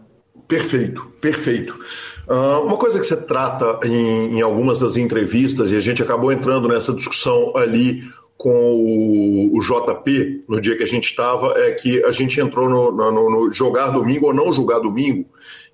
Perfeito, 0.49 1.03
perfeito. 1.21 1.79
Uh, 2.27 2.65
uma 2.65 2.77
coisa 2.77 2.99
que 2.99 3.07
você 3.07 3.17
trata 3.17 3.87
em, 3.87 4.39
em, 4.39 4.41
algumas 4.41 4.79
das 4.79 4.97
entrevistas, 4.97 5.71
e 5.71 5.77
a 5.77 5.81
gente 5.81 6.03
acabou 6.03 6.33
entrando 6.33 6.69
nessa 6.69 6.93
discussão 6.93 7.53
ali 7.55 8.03
com 8.37 8.51
o, 8.51 9.59
o 9.59 9.61
JP, 9.61 10.45
no 10.49 10.61
dia 10.61 10.77
que 10.77 10.83
a 10.83 10.87
gente 10.87 11.05
estava, 11.05 11.53
é 11.59 11.73
que 11.73 12.03
a 12.05 12.11
gente 12.11 12.41
entrou 12.41 12.69
no, 12.69 12.91
no, 12.91 13.31
no, 13.31 13.53
jogar 13.53 13.91
domingo 13.91 14.27
ou 14.27 14.35
não 14.35 14.53
jogar 14.53 14.79
domingo, 14.79 15.27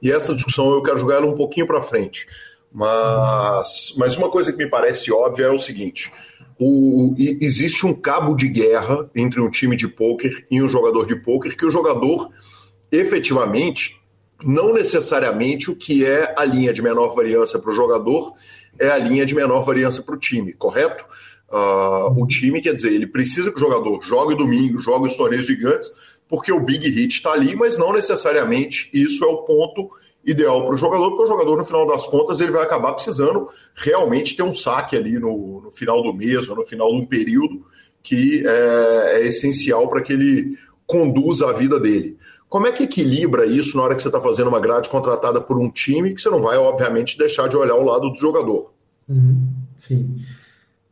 e 0.02 0.10
essa 0.10 0.34
discussão 0.34 0.72
eu 0.72 0.82
quero 0.82 0.98
jogar 0.98 1.16
ela 1.16 1.26
um 1.26 1.36
pouquinho 1.36 1.66
para 1.66 1.82
frente. 1.82 2.26
Mas, 2.72 3.94
mas 3.96 4.16
uma 4.16 4.30
coisa 4.30 4.52
que 4.52 4.58
me 4.58 4.68
parece 4.68 5.12
óbvia 5.12 5.46
é 5.46 5.50
o 5.50 5.58
seguinte: 5.58 6.12
o, 6.58 7.14
existe 7.18 7.86
um 7.86 7.94
cabo 7.94 8.34
de 8.34 8.48
guerra 8.48 9.08
entre 9.14 9.40
um 9.40 9.50
time 9.50 9.76
de 9.76 9.88
pôquer 9.88 10.46
e 10.50 10.62
um 10.62 10.68
jogador 10.68 11.06
de 11.06 11.16
pôquer, 11.16 11.56
que 11.56 11.66
o 11.66 11.70
jogador 11.70 12.30
efetivamente, 12.92 13.99
não 14.44 14.72
necessariamente 14.72 15.70
o 15.70 15.76
que 15.76 16.04
é 16.04 16.34
a 16.36 16.44
linha 16.44 16.72
de 16.72 16.82
menor 16.82 17.14
variância 17.14 17.58
para 17.58 17.70
o 17.70 17.74
jogador 17.74 18.34
é 18.78 18.88
a 18.88 18.98
linha 18.98 19.26
de 19.26 19.34
menor 19.34 19.62
variância 19.62 20.02
para 20.02 20.14
o 20.14 20.18
time, 20.18 20.52
correto? 20.52 21.04
Uh, 21.50 22.22
o 22.22 22.26
time, 22.26 22.60
quer 22.60 22.74
dizer, 22.74 22.92
ele 22.92 23.06
precisa 23.06 23.50
que 23.50 23.56
o 23.56 23.60
jogador 23.60 24.00
jogue 24.02 24.36
domingo, 24.36 24.78
jogue 24.78 25.08
os 25.08 25.16
torneios 25.16 25.46
gigantes, 25.46 25.90
porque 26.28 26.52
o 26.52 26.60
big 26.60 26.88
hit 26.88 27.12
está 27.12 27.32
ali, 27.32 27.56
mas 27.56 27.76
não 27.76 27.92
necessariamente 27.92 28.88
isso 28.92 29.24
é 29.24 29.26
o 29.26 29.38
ponto 29.38 29.90
ideal 30.24 30.64
para 30.64 30.74
o 30.74 30.78
jogador, 30.78 31.10
porque 31.10 31.24
o 31.24 31.26
jogador, 31.26 31.56
no 31.56 31.64
final 31.64 31.86
das 31.86 32.06
contas, 32.06 32.38
ele 32.40 32.52
vai 32.52 32.62
acabar 32.62 32.92
precisando 32.92 33.48
realmente 33.74 34.36
ter 34.36 34.44
um 34.44 34.54
saque 34.54 34.96
ali 34.96 35.18
no, 35.18 35.62
no 35.62 35.70
final 35.72 36.02
do 36.02 36.14
mês 36.14 36.48
ou 36.48 36.54
no 36.54 36.64
final 36.64 36.94
de 36.94 37.02
um 37.02 37.06
período 37.06 37.66
que 38.02 38.46
é, 38.46 39.20
é 39.20 39.26
essencial 39.26 39.88
para 39.88 40.02
que 40.02 40.12
ele 40.12 40.56
conduza 40.86 41.48
a 41.48 41.52
vida 41.52 41.78
dele. 41.80 42.16
Como 42.50 42.66
é 42.66 42.72
que 42.72 42.82
equilibra 42.82 43.46
isso 43.46 43.76
na 43.76 43.84
hora 43.84 43.94
que 43.94 44.02
você 44.02 44.08
está 44.08 44.20
fazendo 44.20 44.48
uma 44.48 44.58
grade 44.58 44.90
contratada 44.90 45.40
por 45.40 45.56
um 45.56 45.70
time 45.70 46.12
que 46.12 46.20
você 46.20 46.28
não 46.28 46.42
vai, 46.42 46.58
obviamente, 46.58 47.16
deixar 47.16 47.48
de 47.48 47.56
olhar 47.56 47.76
o 47.76 47.84
lado 47.84 48.10
do 48.10 48.18
jogador? 48.18 48.72
Uhum, 49.08 49.46
sim. 49.78 50.16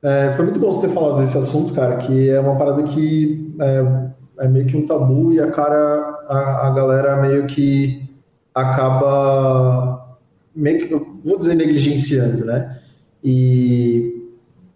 É, 0.01 0.33
foi 0.37 0.45
muito 0.45 0.61
bom 0.61 0.73
você 0.73 0.87
ter 0.87 0.95
falado 0.95 1.19
desse 1.19 1.37
assunto, 1.37 1.75
cara, 1.75 1.97
que 1.97 2.31
é 2.31 2.39
uma 2.39 2.57
parada 2.57 2.85
que 2.85 3.53
é, 3.61 4.45
é 4.45 4.49
meio 4.49 4.67
que 4.67 4.77
um 4.77 4.87
tabu 4.87 5.33
e 5.33 5.41
a 5.41 5.51
cara, 5.51 6.21
a, 6.29 6.69
a 6.69 6.71
galera 6.71 7.21
meio 7.21 7.49
que 7.49 8.09
acaba, 8.55 10.17
meio 10.55 10.87
que, 10.87 10.95
vou 11.25 11.39
dizer, 11.41 11.57
negligenciando, 11.57 12.45
né? 12.45 12.79
E 13.25 14.31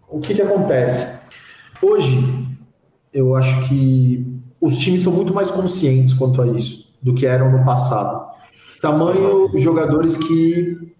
o 0.09 0.19
que 0.19 0.33
que 0.33 0.41
acontece? 0.41 1.17
Hoje, 1.81 2.45
eu 3.13 3.37
acho 3.37 3.69
que 3.69 4.32
os 4.63 4.77
times 4.77 5.01
são 5.01 5.11
muito 5.11 5.33
mais 5.33 5.51
conscientes 5.51 6.13
quanto 6.13 6.41
a 6.41 6.47
isso 6.47 6.89
do 7.01 7.13
que 7.13 7.25
eram 7.25 7.51
no 7.51 7.65
passado. 7.65 8.25
Tamanho 8.81 9.51
jogadores 9.57 10.15
que, 10.15 10.93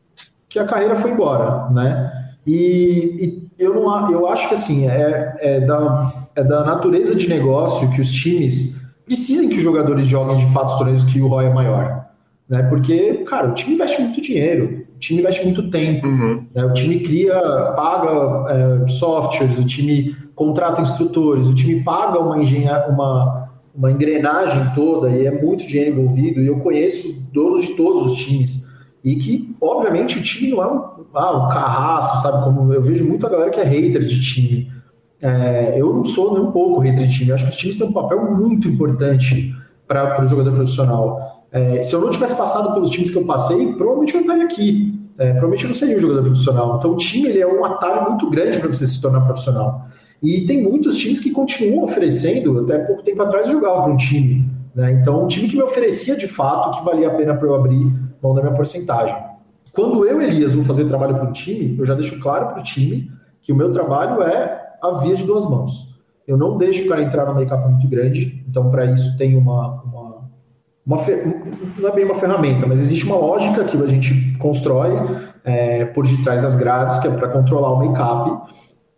que 0.50 0.60
a 0.60 0.66
carreira 0.66 0.98
foi 0.98 1.12
embora, 1.12 1.70
né? 1.70 2.12
E, 2.46 3.48
e 3.58 3.64
eu, 3.64 3.74
não, 3.74 4.12
eu 4.12 4.28
acho 4.28 4.50
que 4.50 4.54
assim, 4.54 4.86
é, 4.88 5.34
é, 5.40 5.60
da, 5.62 6.28
é 6.36 6.44
da 6.44 6.66
natureza 6.66 7.16
de 7.16 7.30
negócio 7.30 7.90
que 7.92 8.02
os 8.02 8.12
times 8.12 8.76
precisem 9.06 9.48
que 9.48 9.56
os 9.56 9.64
jogadores 9.64 10.06
joguem 10.06 10.36
de 10.36 10.52
fato 10.52 10.74
os 10.74 10.78
torneios 10.78 11.04
que 11.06 11.22
o 11.22 11.28
ROI 11.28 11.46
é 11.46 11.54
maior. 11.54 12.06
Né? 12.50 12.64
Porque, 12.64 13.24
cara, 13.26 13.48
o 13.48 13.54
time 13.54 13.76
investe 13.76 14.02
muito 14.02 14.22
dinheiro, 14.22 14.86
o 14.94 15.00
time 15.00 15.22
investe 15.22 15.42
muito 15.46 15.70
tempo, 15.70 16.06
uhum. 16.06 16.46
né? 16.54 16.66
o 16.66 16.74
time 16.74 17.00
cria, 17.00 17.34
paga 17.78 18.84
é, 18.84 18.88
softwares, 18.90 19.58
o 19.58 19.66
time 19.66 20.14
contrata 20.36 20.82
instrutores, 20.82 21.48
o 21.48 21.54
time 21.54 21.82
paga 21.84 22.20
uma, 22.20 22.38
engenha, 22.38 22.86
uma, 22.88 23.43
uma 23.76 23.92
engrenagem 23.92 24.72
toda 24.76 25.10
e 25.10 25.26
é 25.26 25.32
muito 25.32 25.66
dinheiro 25.66 26.00
envolvido. 26.00 26.42
E 26.42 26.48
eu 26.48 26.60
conheço 26.60 27.14
donos 27.34 27.66
de 27.66 27.76
todos 27.76 28.12
os 28.12 28.18
times. 28.18 28.72
E 29.04 29.16
que, 29.16 29.56
obviamente, 29.60 30.18
o 30.18 30.22
time 30.22 30.52
não 30.52 30.64
é 30.64 30.68
um, 30.68 31.06
ah, 31.14 31.46
um 31.46 31.50
carrasco, 31.50 32.22
sabe? 32.22 32.44
Como 32.44 32.72
eu 32.72 32.82
vejo 32.82 33.06
muita 33.06 33.28
galera 33.28 33.52
que 33.52 33.60
é 33.60 33.64
hater 33.64 34.02
de 34.02 34.22
time. 34.22 34.72
É, 35.22 35.80
eu 35.80 35.94
não 35.94 36.04
sou 36.04 36.34
nem 36.34 36.44
um 36.44 36.52
pouco 36.52 36.80
hater 36.80 37.08
de 37.08 37.14
time. 37.14 37.30
Eu 37.30 37.36
acho 37.36 37.46
que 37.46 37.52
os 37.52 37.58
times 37.58 37.76
têm 37.76 37.88
um 37.88 37.94
papel 37.94 38.34
muito 38.36 38.68
importante 38.68 39.54
para 39.88 40.24
o 40.24 40.30
jogador 40.30 40.54
profissional. 40.54 41.46
É, 41.52 41.82
se 41.82 41.94
eu 41.94 42.02
não 42.02 42.12
tivesse 42.12 42.36
passado 42.36 42.74
pelos 42.74 42.90
times 42.90 43.10
que 43.10 43.18
eu 43.18 43.26
passei, 43.26 43.74
provavelmente 43.74 44.16
eu 44.16 44.22
estaria 44.22 44.44
aqui. 44.46 44.94
É, 45.18 45.32
provavelmente 45.32 45.64
eu 45.66 45.68
não 45.68 45.76
seria 45.76 45.98
um 45.98 46.00
jogador 46.00 46.24
profissional. 46.24 46.78
Então, 46.78 46.92
o 46.92 46.98
time 46.98 47.30
ele 47.30 47.42
é 47.42 47.48
um 47.48 47.66
atalho 47.66 48.10
muito 48.10 48.30
grande 48.30 48.60
para 48.60 48.70
você 48.70 48.88
se 48.88 49.02
tornar 49.02 49.22
profissional. 49.22 49.86
E 50.24 50.46
tem 50.46 50.64
muitos 50.64 50.98
times 50.98 51.20
que 51.20 51.32
continuam 51.32 51.84
oferecendo, 51.84 52.62
até 52.62 52.80
pouco 52.80 53.04
tempo 53.04 53.22
atrás 53.22 53.48
eu 53.48 53.54
jogava 53.54 53.84
para 53.84 53.92
um 53.92 53.98
time. 53.98 54.50
Né? 54.74 54.94
Então, 54.94 55.26
um 55.26 55.28
time 55.28 55.50
que 55.50 55.58
me 55.58 55.62
oferecia 55.62 56.16
de 56.16 56.30
fato 56.30 56.80
que 56.80 56.86
valia 56.86 57.10
a 57.10 57.14
pena 57.14 57.36
para 57.36 57.46
eu 57.46 57.54
abrir 57.54 57.92
mão 58.22 58.34
da 58.34 58.42
minha 58.42 58.56
porcentagem. 58.56 59.16
Quando 59.74 60.06
eu, 60.06 60.22
Elias, 60.22 60.54
vou 60.54 60.64
fazer 60.64 60.86
trabalho 60.86 61.16
para 61.16 61.28
um 61.28 61.34
time, 61.34 61.76
eu 61.78 61.86
já 61.86 61.94
deixo 61.94 62.20
claro 62.22 62.48
para 62.48 62.60
o 62.60 62.64
time 62.64 63.12
que 63.42 63.52
o 63.52 63.56
meu 63.56 63.72
trabalho 63.74 64.24
é 64.24 64.62
a 64.82 64.92
via 65.00 65.16
de 65.16 65.26
duas 65.26 65.50
mãos. 65.50 65.94
Eu 66.26 66.38
não 66.38 66.58
deixo 66.58 66.86
o 66.86 66.88
cara 66.88 67.02
entrar 67.02 67.26
numa 67.26 67.40
make 67.40 67.54
muito 67.54 67.88
grande, 67.90 68.46
então 68.48 68.70
para 68.70 68.86
isso 68.86 69.18
tem 69.18 69.36
uma, 69.36 69.82
uma, 69.84 70.30
uma 70.86 70.98
não 71.78 71.90
é 71.90 71.92
bem 71.92 72.06
uma 72.06 72.16
ferramenta, 72.16 72.66
mas 72.66 72.80
existe 72.80 73.06
uma 73.06 73.18
lógica 73.18 73.66
que 73.66 73.76
a 73.76 73.88
gente 73.88 74.38
constrói 74.38 74.92
é, 75.44 75.84
por 75.84 76.08
detrás 76.08 76.44
das 76.44 76.56
grades, 76.56 77.00
que 77.00 77.08
é 77.10 77.12
para 77.12 77.28
controlar 77.28 77.74
o 77.74 77.80
make-up 77.80 78.54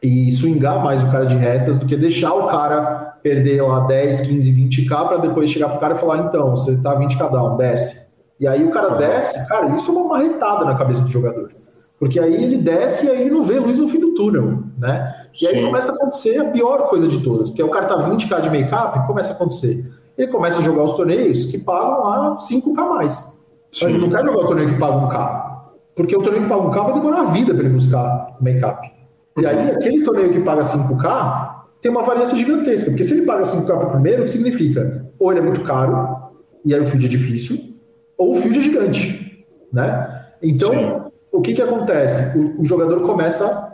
e 0.06 0.32
swingar 0.32 0.84
mais 0.84 1.02
o 1.02 1.10
cara 1.10 1.26
de 1.26 1.36
retas 1.36 1.80
do 1.80 1.88
que 1.88 1.98
deixar 1.98 2.32
o 2.36 2.46
cara 2.46 3.18
perder 3.24 3.64
lá 3.64 3.80
10, 3.82 4.22
15, 4.22 4.52
20k 4.52 5.08
para 5.08 5.18
depois 5.18 5.50
chegar 5.50 5.70
pro 5.70 5.80
cara 5.80 5.96
e 5.96 5.98
falar, 5.98 6.20
então, 6.20 6.52
você 6.52 6.78
tá 6.78 6.96
20k 6.96 7.32
down, 7.32 7.58
desce. 7.58 8.06
E 8.40 8.48
aí 8.48 8.64
o 8.64 8.70
cara 8.70 8.90
desce, 8.90 9.48
cara, 9.48 9.74
isso 9.76 9.90
é 9.90 9.94
uma 9.96 10.10
marretada 10.10 10.64
na 10.64 10.76
cabeça 10.76 11.02
do 11.02 11.08
jogador. 11.08 11.52
Porque 11.98 12.20
aí 12.20 12.36
ele 12.36 12.58
desce 12.58 13.08
e 13.08 13.10
aí 13.10 13.22
ele 13.22 13.32
não 13.32 13.42
vê 13.42 13.58
luz 13.58 13.80
no 13.80 13.88
fim 13.88 14.00
do 14.00 14.14
túnel, 14.14 14.60
né? 14.78 15.12
E 15.34 15.40
Sim. 15.40 15.48
aí 15.48 15.66
começa 15.66 15.92
a 15.92 15.96
acontecer 15.96 16.38
a 16.38 16.46
pior 16.46 16.88
coisa 16.88 17.08
de 17.08 17.22
todas, 17.22 17.50
porque 17.50 17.64
o 17.64 17.70
cara 17.70 17.88
tá 17.88 17.98
20k 18.08 18.42
de 18.42 18.50
make-up, 18.52 19.08
começa 19.08 19.32
a 19.32 19.36
acontecer. 19.36 19.92
Ele 20.16 20.28
começa 20.28 20.60
a 20.60 20.62
jogar 20.62 20.84
os 20.84 20.94
torneios 20.94 21.46
que 21.46 21.58
pagam 21.58 22.04
lá 22.04 22.38
5k 22.38 22.90
mais. 22.90 23.40
Sim. 23.72 23.86
Ele 23.86 23.98
não 23.98 24.10
quer 24.10 24.24
jogar 24.24 24.40
o 24.40 24.48
torneio 24.48 24.70
que 24.70 24.80
paga 24.80 24.98
1k. 24.98 25.56
Porque 25.96 26.16
o 26.16 26.22
torneio 26.22 26.44
que 26.44 26.50
paga 26.50 26.62
1k 26.62 26.84
vai 26.84 26.94
demorar 26.94 27.22
a 27.22 27.26
vida 27.26 27.56
para 27.56 27.64
ele 27.64 27.74
buscar 27.74 28.38
make-up. 28.40 28.95
E 29.38 29.46
aí, 29.46 29.72
aquele 29.72 30.04
torneio 30.04 30.32
que 30.32 30.40
paga 30.40 30.64
5K 30.64 31.56
tem 31.82 31.92
uma 31.92 32.04
variância 32.04 32.38
gigantesca, 32.38 32.90
porque 32.90 33.04
se 33.04 33.14
ele 33.14 33.26
paga 33.26 33.44
5K 33.44 33.66
para 33.66 33.88
o 33.88 33.92
primeiro, 33.92 34.22
o 34.22 34.26
que 34.26 34.32
significa? 34.32 35.06
Ou 35.20 35.32
ele 35.32 35.42
é 35.42 35.44
muito 35.44 35.62
caro, 35.62 36.32
e 36.66 36.74
aí 36.74 36.80
o 36.80 36.86
field 36.86 37.06
é 37.06 37.10
difícil, 37.10 37.76
ou 38.18 38.38
o 38.38 38.42
field 38.42 38.60
é 38.60 38.62
gigante, 38.62 39.46
né? 39.74 40.26
Então, 40.42 40.72
Sim. 40.74 41.02
o 41.32 41.42
que 41.42 41.54
que 41.54 41.62
acontece? 41.62 42.38
O, 42.38 42.62
o, 42.62 42.66
jogador 42.66 43.02
começa 43.02 43.74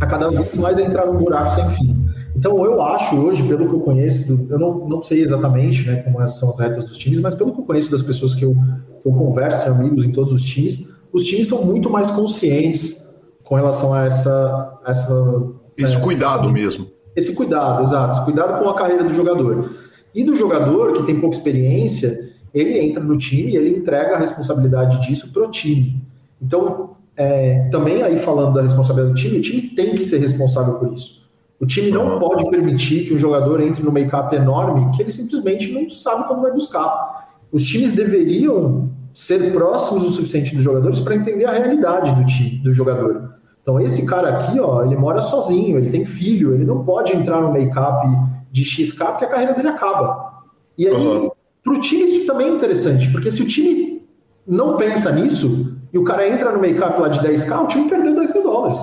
a 0.00 0.06
cada 0.06 0.30
vez 0.30 0.56
mais 0.56 0.78
a 0.78 0.82
entrar 0.82 1.06
num 1.06 1.18
buraco 1.18 1.50
sem 1.50 1.68
fim. 1.70 1.96
Então, 2.36 2.64
eu 2.64 2.80
acho 2.80 3.16
hoje, 3.16 3.42
pelo 3.42 3.68
que 3.68 3.74
eu 3.74 3.80
conheço, 3.80 4.46
eu 4.48 4.58
não, 4.58 4.88
não 4.88 5.02
sei 5.02 5.22
exatamente 5.22 5.86
né, 5.86 5.96
como 5.96 6.26
são 6.28 6.50
as 6.50 6.60
retas 6.60 6.84
dos 6.84 6.96
times, 6.96 7.20
mas 7.20 7.34
pelo 7.34 7.52
que 7.52 7.60
eu 7.60 7.64
conheço 7.64 7.90
das 7.90 8.02
pessoas 8.02 8.34
que 8.34 8.44
eu, 8.44 8.54
que 9.02 9.08
eu 9.08 9.12
converso, 9.12 9.68
amigos 9.68 10.04
em 10.04 10.12
todos 10.12 10.32
os 10.32 10.42
times, 10.42 10.94
os 11.12 11.24
times 11.24 11.48
são 11.48 11.64
muito 11.64 11.90
mais 11.90 12.08
conscientes 12.10 13.01
com 13.44 13.54
relação 13.54 13.92
a 13.92 14.06
essa. 14.06 14.78
essa 14.86 15.52
esse 15.76 15.96
é, 15.96 16.00
cuidado 16.00 16.50
mesmo. 16.50 16.88
Esse 17.14 17.34
cuidado, 17.34 17.82
exato. 17.82 18.16
Esse 18.16 18.24
cuidado 18.24 18.62
com 18.62 18.68
a 18.68 18.74
carreira 18.74 19.04
do 19.04 19.10
jogador. 19.10 19.70
E 20.14 20.24
do 20.24 20.36
jogador, 20.36 20.92
que 20.92 21.02
tem 21.04 21.18
pouca 21.20 21.36
experiência, 21.36 22.30
ele 22.52 22.78
entra 22.78 23.02
no 23.02 23.16
time 23.16 23.52
e 23.52 23.56
ele 23.56 23.70
entrega 23.70 24.16
a 24.16 24.18
responsabilidade 24.18 25.06
disso 25.06 25.32
para 25.32 25.44
o 25.44 25.50
time. 25.50 26.02
Então, 26.40 26.96
é, 27.16 27.68
também 27.70 28.02
aí 28.02 28.18
falando 28.18 28.54
da 28.54 28.62
responsabilidade 28.62 29.14
do 29.14 29.20
time, 29.20 29.38
o 29.38 29.42
time 29.42 29.62
tem 29.74 29.94
que 29.94 30.02
ser 30.02 30.18
responsável 30.18 30.74
por 30.74 30.92
isso. 30.92 31.22
O 31.60 31.66
time 31.66 31.90
não 31.90 32.18
pode 32.18 32.50
permitir 32.50 33.04
que 33.06 33.14
um 33.14 33.18
jogador 33.18 33.60
entre 33.60 33.82
no 33.82 33.92
make-up 33.92 34.34
enorme 34.34 34.94
que 34.96 35.02
ele 35.02 35.12
simplesmente 35.12 35.70
não 35.70 35.88
sabe 35.88 36.26
como 36.26 36.42
vai 36.42 36.52
buscar. 36.52 37.38
Os 37.52 37.64
times 37.64 37.92
deveriam 37.92 38.90
ser 39.14 39.52
próximos 39.52 40.04
o 40.04 40.10
suficiente 40.10 40.54
dos 40.54 40.64
jogadores 40.64 41.00
para 41.00 41.14
entender 41.14 41.44
a 41.44 41.52
realidade 41.52 42.14
do 42.14 42.24
time, 42.24 42.58
do 42.58 42.72
jogador. 42.72 43.34
Então 43.62 43.80
esse 43.80 44.04
cara 44.06 44.28
aqui, 44.28 44.58
ó, 44.58 44.84
ele 44.84 44.96
mora 44.96 45.20
sozinho, 45.20 45.78
ele 45.78 45.90
tem 45.90 46.04
filho, 46.04 46.54
ele 46.54 46.64
não 46.64 46.84
pode 46.84 47.14
entrar 47.14 47.40
no 47.40 47.52
make-up 47.52 48.06
de 48.50 48.64
XK 48.64 49.04
porque 49.04 49.24
a 49.24 49.28
carreira 49.28 49.54
dele 49.54 49.68
acaba. 49.68 50.42
E 50.76 50.86
aí, 50.86 50.94
uhum. 50.94 51.30
para 51.62 51.72
o 51.72 51.80
time 51.80 52.04
isso 52.04 52.26
também 52.26 52.48
é 52.48 52.50
interessante, 52.50 53.10
porque 53.10 53.30
se 53.30 53.42
o 53.42 53.46
time 53.46 54.02
não 54.46 54.76
pensa 54.76 55.12
nisso 55.12 55.76
e 55.92 55.98
o 55.98 56.04
cara 56.04 56.28
entra 56.28 56.50
no 56.50 56.60
make-up 56.60 57.00
lá 57.00 57.08
de 57.08 57.20
10k, 57.20 57.64
o 57.64 57.66
time 57.68 57.88
perdeu 57.88 58.14
10 58.14 58.34
mil 58.34 58.42
dólares. 58.42 58.80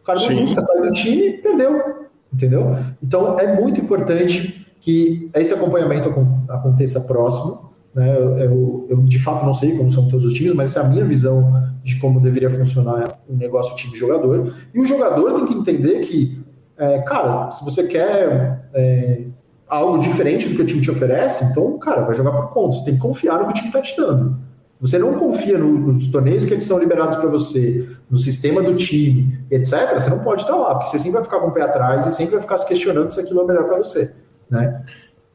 O 0.00 0.04
cara 0.04 0.18
não 0.20 0.36
busca 0.36 0.62
sair 0.62 0.82
do 0.82 0.92
time 0.92 1.32
perdeu. 1.38 2.02
Entendeu? 2.32 2.76
Então 3.02 3.38
é 3.38 3.60
muito 3.60 3.80
importante 3.80 4.66
que 4.80 5.30
esse 5.34 5.52
acompanhamento 5.52 6.08
aconteça 6.48 7.00
próximo. 7.02 7.71
Né? 7.94 8.16
Eu, 8.16 8.38
eu, 8.38 8.86
eu, 8.88 8.96
de 9.02 9.18
fato 9.18 9.44
não 9.44 9.52
sei 9.52 9.76
como 9.76 9.90
são 9.90 10.08
todos 10.08 10.24
os 10.24 10.32
times, 10.32 10.54
mas 10.54 10.70
essa 10.70 10.80
é 10.80 10.82
a 10.84 10.88
minha 10.88 11.04
visão 11.04 11.62
de 11.84 11.98
como 12.00 12.20
deveria 12.20 12.50
funcionar 12.50 13.20
o 13.28 13.36
negócio 13.36 13.76
time-jogador. 13.76 14.54
E 14.72 14.80
o 14.80 14.84
jogador 14.84 15.34
tem 15.34 15.46
que 15.46 15.54
entender 15.54 16.00
que, 16.00 16.42
é, 16.76 17.00
cara, 17.00 17.50
se 17.50 17.64
você 17.64 17.86
quer 17.86 18.68
é, 18.72 19.22
algo 19.68 19.98
diferente 19.98 20.48
do 20.48 20.56
que 20.56 20.62
o 20.62 20.66
time 20.66 20.80
te 20.80 20.90
oferece, 20.90 21.44
então, 21.44 21.78
cara, 21.78 22.02
vai 22.02 22.14
jogar 22.14 22.32
por 22.32 22.52
conta. 22.52 22.76
Você 22.76 22.84
tem 22.84 22.94
que 22.94 23.00
confiar 23.00 23.38
no 23.38 23.46
que 23.46 23.50
o 23.50 23.54
time 23.54 23.68
está 23.68 23.82
te 23.82 23.96
dando. 23.96 24.38
Você 24.80 24.98
não 24.98 25.14
confia 25.14 25.56
no, 25.56 25.92
nos 25.92 26.08
torneios 26.08 26.44
que 26.44 26.60
são 26.60 26.78
liberados 26.78 27.16
para 27.16 27.28
você, 27.28 27.88
no 28.10 28.16
sistema 28.18 28.60
do 28.60 28.74
time, 28.74 29.38
etc. 29.48 29.92
Você 29.94 30.10
não 30.10 30.18
pode 30.18 30.42
estar 30.42 30.56
lá, 30.56 30.74
porque 30.74 30.90
você 30.90 30.98
sempre 30.98 31.12
vai 31.12 31.24
ficar 31.24 31.38
com 31.38 31.48
o 31.48 31.52
pé 31.52 31.62
atrás 31.62 32.04
e 32.04 32.10
sempre 32.10 32.32
vai 32.32 32.42
ficar 32.42 32.58
se 32.58 32.66
questionando 32.66 33.10
se 33.10 33.20
aquilo 33.20 33.42
é 33.42 33.46
melhor 33.46 33.64
para 33.64 33.78
você, 33.78 34.12
né? 34.50 34.84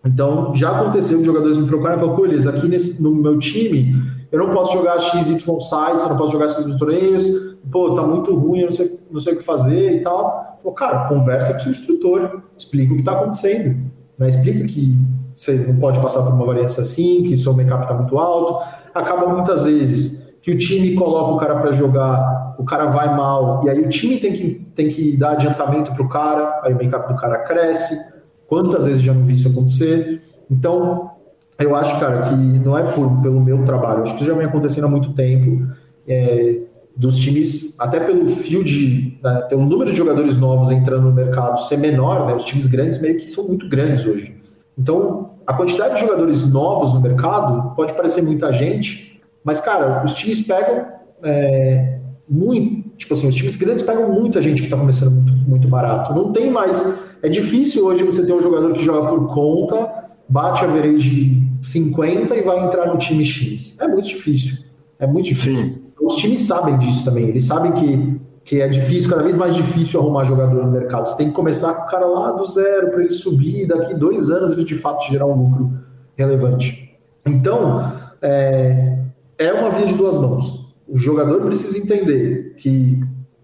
Então, 0.08 0.55
já 0.55 0.72
aconteceu 0.72 1.20
de 1.20 1.26
jogadores 1.26 1.58
me 1.58 1.68
procurarem 1.68 1.97
e 1.97 2.01
falar, 2.01 2.16
pô, 2.16 2.26
Elias, 2.26 2.47
aqui 2.47 2.68
nesse, 2.68 3.01
no 3.01 3.14
meu 3.14 3.38
time, 3.38 3.93
eu 4.32 4.39
não 4.39 4.53
posso 4.53 4.74
jogar 4.74 4.99
XY 5.01 5.38
sites, 5.39 6.03
eu 6.03 6.10
não 6.10 6.18
posso 6.18 6.32
jogar 6.32 6.47
XY 6.47 6.78
torneios, 6.78 7.28
pô, 7.70 7.93
tá 7.93 8.03
muito 8.03 8.34
ruim, 8.34 8.60
eu 8.60 8.66
não 8.66 8.72
sei, 8.72 8.99
não 9.12 9.20
sei 9.20 9.34
o 9.34 9.38
que 9.38 9.43
fazer 9.43 9.97
e 9.97 10.01
tal. 10.01 10.60
Pô, 10.64 10.72
cara, 10.72 11.10
conversa 11.10 11.53
com 11.53 11.60
o 11.60 11.62
seu 11.64 11.72
instrutor, 11.72 12.41
explica 12.58 12.93
o 12.93 12.95
que 12.95 13.01
está 13.01 13.12
acontecendo, 13.14 13.78
né? 14.18 14.28
explica 14.30 14.66
que 14.66 14.97
você 15.36 15.53
não 15.55 15.76
pode 15.78 15.99
passar 15.99 16.24
por 16.24 16.34
uma 16.34 16.45
variância 16.45 16.82
assim, 16.82 17.24
que 17.24 17.36
seu 17.36 17.53
make-up 17.53 17.84
está 17.84 17.93
muito 17.93 18.18
alto. 18.18 18.66
Acaba 18.95 19.28
muitas 19.28 19.66
vezes 19.66 20.34
que 20.41 20.51
o 20.51 20.58
time 20.58 20.95
coloca 20.95 21.34
o 21.34 21.38
cara 21.38 21.60
para 21.60 21.74
jogar, 21.74 22.55
o 22.58 22.64
cara 22.64 22.86
vai 22.86 23.14
mal, 23.14 23.62
e 23.66 23.70
aí 23.70 23.80
o 23.82 23.89
time 23.89 24.18
tem 24.20 24.32
que, 24.32 24.66
tem 24.74 24.88
que 24.88 25.18
dar 25.18 25.32
adiantamento 25.32 25.93
para 25.93 26.03
o 26.03 26.08
cara, 26.08 26.62
aí 26.64 26.74
o 26.74 26.78
make-up 26.78 27.12
do 27.12 27.20
cara 27.20 27.39
cresce 27.39 28.16
Quantas 28.48 28.86
vezes 28.86 29.02
já 29.02 29.14
não 29.14 29.24
vi 29.24 29.34
isso 29.34 29.48
acontecer? 29.48 30.22
Então, 30.50 31.12
eu 31.60 31.76
acho, 31.76 32.00
cara, 32.00 32.30
que 32.30 32.36
não 32.36 32.78
é 32.78 32.84
por, 32.91 33.22
pelo 33.22 33.39
meu 33.39 33.64
trabalho, 33.66 34.04
acho 34.04 34.14
que 34.14 34.22
isso 34.22 34.30
já 34.30 34.38
vem 34.38 34.45
acontecendo 34.45 34.86
há 34.86 34.89
muito 34.89 35.14
tempo, 35.14 35.68
é, 36.08 36.60
dos 36.95 37.20
times, 37.20 37.76
até 37.80 38.00
pelo 38.00 38.28
field, 38.28 39.20
né, 39.22 39.41
pelo 39.50 39.66
número 39.66 39.91
de 39.91 39.98
jogadores 39.98 40.38
novos 40.38 40.72
entrando 40.72 41.04
no 41.04 41.14
mercado 41.14 41.62
ser 41.62 41.78
menor, 41.78 42.26
né, 42.26 42.36
os 42.36 42.43
times 42.43 42.66
grandes 42.66 43.02
meio 43.02 43.18
que 43.18 43.30
são 43.30 43.48
muito 43.48 43.68
grandes 43.68 44.06
hoje. 44.06 44.36
Então, 44.78 45.32
a 45.45 45.54
quantidade 45.54 45.95
de 45.95 46.02
jogadores 46.02 46.50
novos 46.50 46.93
no 46.93 47.02
mercado 47.02 47.76
pode 47.76 47.93
parecer 47.93 48.22
muita 48.22 48.52
gente, 48.52 49.22
mas, 49.43 49.62
cara, 49.62 50.04
os 50.06 50.14
times 50.14 50.41
pegam 50.41 50.86
é, 51.24 52.00
muito, 52.30 52.88
Tipo 52.98 53.14
assim, 53.14 53.28
os 53.28 53.36
times 53.36 53.56
grandes 53.56 53.84
pegam 53.84 54.12
muita 54.12 54.41
gente 54.41 54.62
que 54.62 54.68
está 54.68 54.78
começando 54.78 55.14
muito, 55.14 55.34
muito 55.50 55.68
barato. 55.68 56.14
Não 56.14 56.32
tem 56.34 56.50
mais. 56.50 57.00
É 57.22 57.30
difícil 57.30 57.86
hoje 57.86 58.03
você 58.03 58.26
ter 58.26 58.34
um 58.34 58.41
jogador 58.41 58.74
que 58.74 58.84
joga 58.84 59.07
por 59.07 59.28
conta, 59.28 60.07
bate 60.30 60.63
a 60.63 60.68
de 60.68 61.41
50 61.61 62.36
e 62.36 62.41
vai 62.41 62.65
entrar 62.65 62.88
no 62.88 62.97
time 62.97 63.24
X. 63.24 63.80
É 63.80 63.88
muito 63.88 64.07
difícil. 64.07 64.57
É 64.99 65.07
muito 65.07 65.26
difícil. 65.26 65.65
Sim. 65.65 65.82
Os 66.01 66.15
times 66.15 66.41
sabem 66.41 66.78
disso 66.78 67.05
também. 67.05 67.30
Eles 67.30 67.45
sabem 67.45 67.72
que, 67.72 68.22
que 68.43 68.61
é 68.61 68.68
difícil, 68.68 69.09
cada 69.09 69.24
vez 69.24 69.36
mais 69.36 69.55
difícil 69.55 69.99
arrumar 69.99 70.26
jogador 70.26 70.65
no 70.65 70.72
mercado. 70.72 71.05
Você 71.05 71.18
tem 71.18 71.30
que 71.30 71.34
começar 71.34 71.74
com 71.74 71.84
o 71.84 71.88
cara 71.88 72.05
lá 72.05 72.32
do 72.32 72.45
zero 72.45 72.91
para 72.91 73.01
ele 73.01 73.11
subir 73.11 73.63
e 73.63 73.65
daqui 73.65 73.93
dois 73.93 74.30
anos 74.30 74.51
ele 74.51 74.63
de 74.63 74.76
fato 74.76 75.09
gerar 75.09 75.26
um 75.26 75.36
lucro 75.36 75.72
relevante. 76.15 76.97
Então, 77.26 77.93
é, 78.22 78.99
é 79.38 79.53
uma 79.53 79.70
via 79.72 79.88
de 79.88 79.95
duas 79.95 80.15
mãos. 80.15 80.68
O 80.88 80.97
jogador 80.97 81.41
precisa 81.41 81.78
entender 81.78 82.53
que 82.57 82.99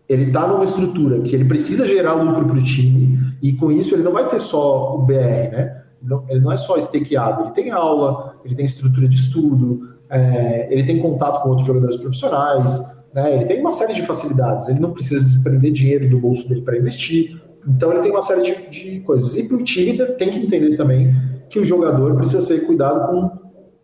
ele 0.07 0.25
está 0.25 0.47
numa 0.47 0.63
estrutura 0.63 1.21
que 1.21 1.35
ele 1.35 1.45
precisa 1.45 1.85
gerar 1.85 2.13
lucro 2.13 2.45
para 2.45 2.57
o 2.57 2.63
time 2.63 3.19
e 3.43 3.51
com 3.51 3.69
isso 3.69 3.93
ele 3.93 4.03
não 4.03 4.13
vai 4.13 4.25
ter 4.29 4.39
só 4.39 4.95
o 4.95 4.99
BR, 4.99 5.51
né? 5.51 5.83
Ele 6.29 6.39
não 6.39 6.51
é 6.51 6.55
só 6.55 6.77
estakeado, 6.77 7.43
ele 7.43 7.51
tem 7.51 7.71
aula, 7.71 8.35
ele 8.45 8.55
tem 8.55 8.63
estrutura 8.63 9.05
de 9.07 9.17
estudo, 9.17 9.81
é, 10.09 10.67
ele 10.71 10.83
tem 10.83 11.01
contato 11.01 11.43
com 11.43 11.49
outros 11.49 11.67
jogadores 11.67 11.97
profissionais, 11.97 12.81
né? 13.13 13.33
ele 13.33 13.45
tem 13.45 13.59
uma 13.59 13.71
série 13.71 13.93
de 13.93 14.01
facilidades, 14.01 14.67
ele 14.69 14.79
não 14.79 14.91
precisa 14.91 15.23
desprender 15.23 15.71
dinheiro 15.71 16.09
do 16.09 16.19
bolso 16.19 16.47
dele 16.47 16.61
para 16.61 16.77
investir, 16.77 17.41
então 17.67 17.91
ele 17.91 17.99
tem 17.99 18.11
uma 18.11 18.21
série 18.21 18.41
de, 18.41 18.69
de 18.69 18.99
coisas. 19.01 19.35
E 19.35 19.47
para 19.47 19.57
o 19.57 19.63
time 19.63 19.97
tem 20.17 20.29
que 20.29 20.39
entender 20.39 20.75
também 20.75 21.13
que 21.49 21.59
o 21.59 21.65
jogador 21.65 22.15
precisa 22.15 22.41
ser 22.41 22.65
cuidado 22.65 23.07
com, 23.07 23.31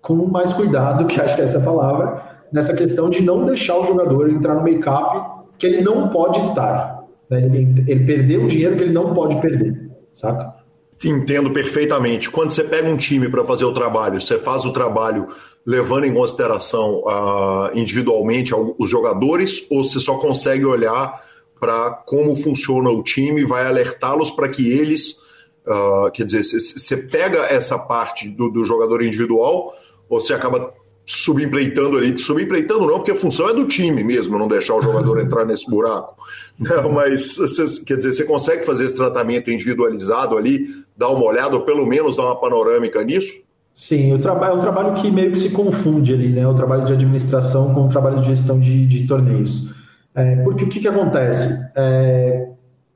com 0.01 0.25
mais 0.25 0.53
cuidado, 0.53 1.05
que 1.05 1.19
acho 1.19 1.35
que 1.35 1.41
é 1.41 1.43
essa 1.43 1.59
palavra, 1.59 2.21
nessa 2.51 2.73
questão 2.73 3.09
de 3.09 3.21
não 3.21 3.45
deixar 3.45 3.77
o 3.77 3.85
jogador 3.85 4.29
entrar 4.29 4.55
no 4.55 4.63
make-up 4.63 5.39
que 5.57 5.67
ele 5.67 5.81
não 5.81 6.09
pode 6.09 6.39
estar. 6.39 6.98
Né? 7.29 7.43
Ele, 7.43 7.83
ele 7.87 8.05
perdeu 8.05 8.43
o 8.43 8.47
dinheiro 8.47 8.75
que 8.75 8.83
ele 8.83 8.93
não 8.93 9.13
pode 9.13 9.39
perder, 9.39 9.89
saca? 10.13 10.59
Entendo 11.05 11.51
perfeitamente. 11.51 12.29
Quando 12.29 12.51
você 12.51 12.63
pega 12.63 12.89
um 12.89 12.97
time 12.97 13.29
para 13.29 13.45
fazer 13.45 13.63
o 13.63 13.73
trabalho, 13.73 14.19
você 14.19 14.37
faz 14.37 14.65
o 14.65 14.73
trabalho 14.73 15.29
levando 15.65 16.05
em 16.05 16.13
consideração 16.13 17.03
uh, 17.05 17.71
individualmente 17.73 18.53
os 18.77 18.89
jogadores, 18.89 19.65
ou 19.69 19.83
você 19.83 19.99
só 19.99 20.17
consegue 20.17 20.65
olhar 20.65 21.23
para 21.59 21.91
como 21.91 22.35
funciona 22.35 22.89
o 22.89 23.03
time 23.03 23.41
e 23.41 23.45
vai 23.45 23.65
alertá-los 23.65 24.31
para 24.31 24.49
que 24.49 24.71
eles. 24.71 25.17
Uh, 25.65 26.11
quer 26.11 26.25
dizer, 26.25 26.43
você 26.43 26.97
pega 26.97 27.45
essa 27.45 27.77
parte 27.77 28.27
do, 28.27 28.49
do 28.49 28.65
jogador 28.65 29.01
individual, 29.01 29.73
ou 30.09 30.19
você 30.19 30.33
acaba 30.33 30.73
subempleitando 31.11 31.97
ali, 31.97 32.17
subempleitando 32.19 32.85
não, 32.85 32.97
porque 32.97 33.11
a 33.11 33.15
função 33.15 33.49
é 33.49 33.53
do 33.53 33.65
time 33.65 34.03
mesmo, 34.03 34.37
não 34.37 34.47
deixar 34.47 34.75
o 34.75 34.81
jogador 34.81 35.19
entrar 35.19 35.43
nesse 35.43 35.67
buraco. 35.67 36.15
Não, 36.59 36.91
mas, 36.91 37.35
quer 37.83 37.97
dizer, 37.97 38.13
você 38.13 38.23
consegue 38.23 38.63
fazer 38.63 38.85
esse 38.85 38.95
tratamento 38.95 39.49
individualizado 39.49 40.37
ali, 40.37 40.67
dar 40.95 41.09
uma 41.09 41.25
olhada, 41.25 41.55
ou 41.55 41.61
pelo 41.63 41.83
menos 41.85 42.15
dar 42.15 42.25
uma 42.25 42.39
panorâmica 42.39 43.03
nisso? 43.03 43.41
Sim, 43.73 44.13
o 44.13 44.19
trabalho 44.19 44.53
é 44.53 44.55
um 44.57 44.59
trabalho 44.59 44.93
que 44.93 45.09
meio 45.09 45.31
que 45.31 45.39
se 45.39 45.49
confunde 45.49 46.13
ali, 46.13 46.29
né? 46.29 46.47
O 46.47 46.53
trabalho 46.53 46.85
de 46.85 46.93
administração 46.93 47.73
com 47.73 47.87
o 47.87 47.89
trabalho 47.89 48.19
de 48.19 48.27
gestão 48.27 48.59
de, 48.59 48.85
de 48.85 49.07
torneios. 49.07 49.73
É, 50.13 50.35
porque 50.43 50.65
o 50.65 50.69
que, 50.69 50.79
que 50.79 50.87
acontece? 50.87 51.57
É, 51.75 52.49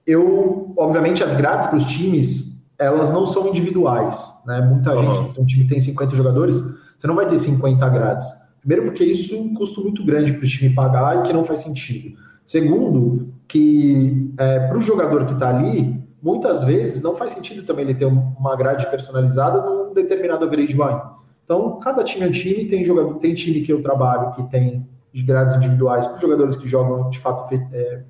eu, 0.05 0.71
obviamente, 0.77 1.23
as 1.23 1.33
grades 1.33 1.67
para 1.67 1.77
os 1.77 1.85
times, 1.85 2.63
elas 2.77 3.09
não 3.11 3.25
são 3.25 3.47
individuais, 3.47 4.31
né? 4.45 4.61
Muita 4.61 4.93
uhum. 4.93 5.15
gente, 5.15 5.39
um 5.39 5.45
time 5.45 5.65
tem 5.65 5.79
50 5.79 6.15
jogadores, 6.15 6.61
você 7.03 7.07
não 7.07 7.15
vai 7.15 7.27
ter 7.27 7.37
50 7.37 7.89
grades. 7.89 8.25
Primeiro, 8.61 8.85
porque 8.85 9.03
isso 9.03 9.35
é 9.35 9.37
um 9.37 9.53
custo 9.53 9.81
muito 9.81 10.05
grande 10.05 10.31
para 10.31 10.45
o 10.45 10.47
time 10.47 10.73
pagar 10.73 11.19
e 11.19 11.23
que 11.23 11.33
não 11.33 11.43
faz 11.43 11.59
sentido. 11.59 12.17
Segundo, 12.45 13.33
que 13.45 14.33
é, 14.37 14.67
para 14.67 14.77
o 14.77 14.81
jogador 14.81 15.25
que 15.25 15.33
está 15.33 15.49
ali, 15.49 16.01
muitas 16.21 16.63
vezes 16.63 17.01
não 17.01 17.13
faz 17.13 17.31
sentido 17.31 17.63
também 17.63 17.83
ele 17.83 17.93
ter 17.93 18.05
uma 18.05 18.55
grade 18.55 18.89
personalizada 18.89 19.61
num 19.69 19.93
determinado 19.93 20.45
average 20.45 20.73
buy. 20.73 20.97
Então, 21.43 21.77
cada 21.81 22.05
time 22.05 22.25
é 22.25 22.29
time, 22.31 22.63
tem, 22.69 22.85
jogador, 22.85 23.15
tem 23.15 23.33
time 23.33 23.59
que 23.59 23.73
eu 23.73 23.81
trabalho 23.81 24.31
que 24.31 24.43
tem 24.43 24.87
grades 25.25 25.55
individuais 25.55 26.07
para 26.07 26.21
jogadores 26.21 26.55
que 26.55 26.69
jogam, 26.69 27.09
de 27.09 27.19
fato, 27.19 27.53
é, 27.73 28.01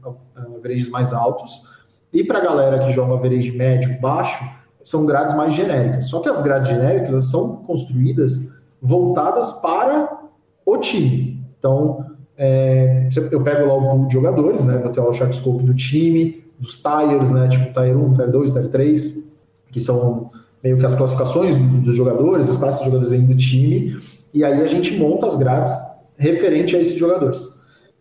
averages 0.56 0.90
mais 0.90 1.12
altos, 1.12 1.68
e 2.14 2.24
para 2.24 2.38
a 2.38 2.44
galera 2.44 2.86
que 2.86 2.92
joga 2.92 3.16
average 3.16 3.52
médio, 3.54 4.00
baixo, 4.00 4.48
são 4.84 5.04
grades 5.08 5.34
mais 5.36 5.56
genéricas. 5.56 6.10
Só 6.10 6.20
que 6.20 6.30
as 6.30 6.40
grades 6.44 6.70
genéricas 6.70 7.32
são 7.32 7.56
construídas 7.64 8.53
voltadas 8.84 9.54
para 9.54 10.20
o 10.66 10.78
time. 10.78 11.42
Então, 11.58 12.06
é, 12.38 13.08
eu 13.32 13.42
pego 13.42 13.68
lá 13.68 13.76
o 13.76 13.82
pool 13.82 14.08
de 14.08 14.14
jogadores, 14.14 14.66
né? 14.66 14.78
Vou 14.78 14.92
ter 14.92 15.00
lá 15.00 15.10
o 15.10 15.14
check 15.14 15.34
scope 15.34 15.64
do 15.64 15.74
time, 15.74 16.44
dos 16.60 16.76
tires, 16.76 17.32
né? 17.32 17.48
Tipo 17.48 17.74
tire 17.74 17.96
1, 17.96 18.14
tire 18.14 18.32
2, 18.32 18.52
tire 18.52 18.68
3, 18.68 19.28
que 19.72 19.80
são 19.80 20.30
meio 20.62 20.78
que 20.78 20.86
as 20.86 20.96
classificações 20.96 21.56
dos 21.82 21.96
jogadores, 21.96 22.50
as 22.50 22.58
classes 22.58 22.80
de 22.80 22.86
jogadores 22.86 23.14
aí 23.14 23.22
do 23.22 23.36
time, 23.36 23.98
e 24.34 24.44
aí 24.44 24.62
a 24.62 24.68
gente 24.68 24.98
monta 24.98 25.28
as 25.28 25.36
grades 25.36 25.72
referente 26.18 26.76
a 26.76 26.80
esses 26.80 26.98
jogadores. 26.98 27.54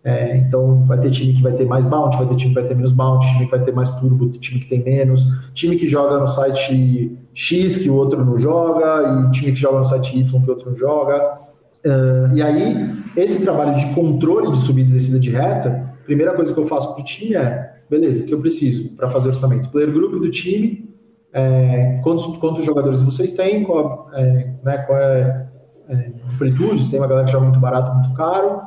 É, 0.05 0.37
então 0.37 0.85
vai 0.85 0.99
ter 0.99 1.11
time 1.11 1.33
que 1.33 1.43
vai 1.43 1.53
ter 1.53 1.65
mais 1.65 1.87
bounty, 1.87 2.17
vai 2.17 2.27
ter 2.27 2.35
time 2.35 2.53
que 2.53 2.61
vai 2.61 2.69
ter 2.69 2.75
menos 2.75 2.93
bounty, 2.93 3.27
time 3.29 3.45
que 3.45 3.51
vai 3.51 3.63
ter 3.63 3.73
mais 3.73 3.91
turbo, 3.91 4.29
time 4.31 4.61
que 4.61 4.69
tem 4.69 4.83
menos, 4.83 5.53
time 5.55 5.77
que 5.77 5.87
joga 5.87 6.19
no 6.19 6.27
site 6.27 7.17
X 7.33 7.77
que 7.77 7.89
o 7.89 7.95
outro 7.95 8.25
não 8.25 8.37
joga, 8.37 9.29
e 9.29 9.31
time 9.31 9.53
que 9.53 9.61
joga 9.61 9.79
no 9.79 9.85
site 9.85 10.19
Y 10.19 10.25
que 10.25 10.49
o 10.49 10.51
outro 10.51 10.71
não 10.71 10.77
joga. 10.77 11.39
Uh, 11.85 12.35
e 12.35 12.43
aí, 12.43 12.97
esse 13.17 13.43
trabalho 13.43 13.77
de 13.77 13.95
controle 13.95 14.51
de 14.51 14.59
subida 14.59 14.91
e 14.91 14.93
descida 14.95 15.21
de 15.21 15.31
reta, 15.31 15.95
primeira 16.05 16.33
coisa 16.33 16.53
que 16.53 16.59
eu 16.59 16.67
faço 16.67 16.95
para 16.95 17.03
o 17.03 17.05
time 17.05 17.37
é, 17.37 17.73
beleza, 17.89 18.23
o 18.23 18.25
que 18.25 18.35
eu 18.35 18.41
preciso 18.41 18.97
para 18.97 19.09
fazer 19.09 19.29
orçamento? 19.29 19.69
Player 19.71 19.93
group 19.93 20.13
do 20.13 20.31
time, 20.31 20.91
é, 21.33 22.01
quantos, 22.03 22.39
quantos 22.39 22.65
jogadores 22.65 23.03
vocês 23.03 23.33
têm, 23.35 23.65
qual, 23.65 24.09
é, 24.15 24.51
né, 24.65 24.79
qual 24.79 24.99
é, 24.99 25.49
é 25.89 26.13
amplitude, 26.33 26.83
se 26.83 26.91
tem 26.91 27.01
uma 27.01 27.07
galera 27.07 27.27
que 27.27 27.33
joga 27.33 27.45
muito 27.45 27.61
barato, 27.61 27.93
muito 27.95 28.15
caro, 28.15 28.61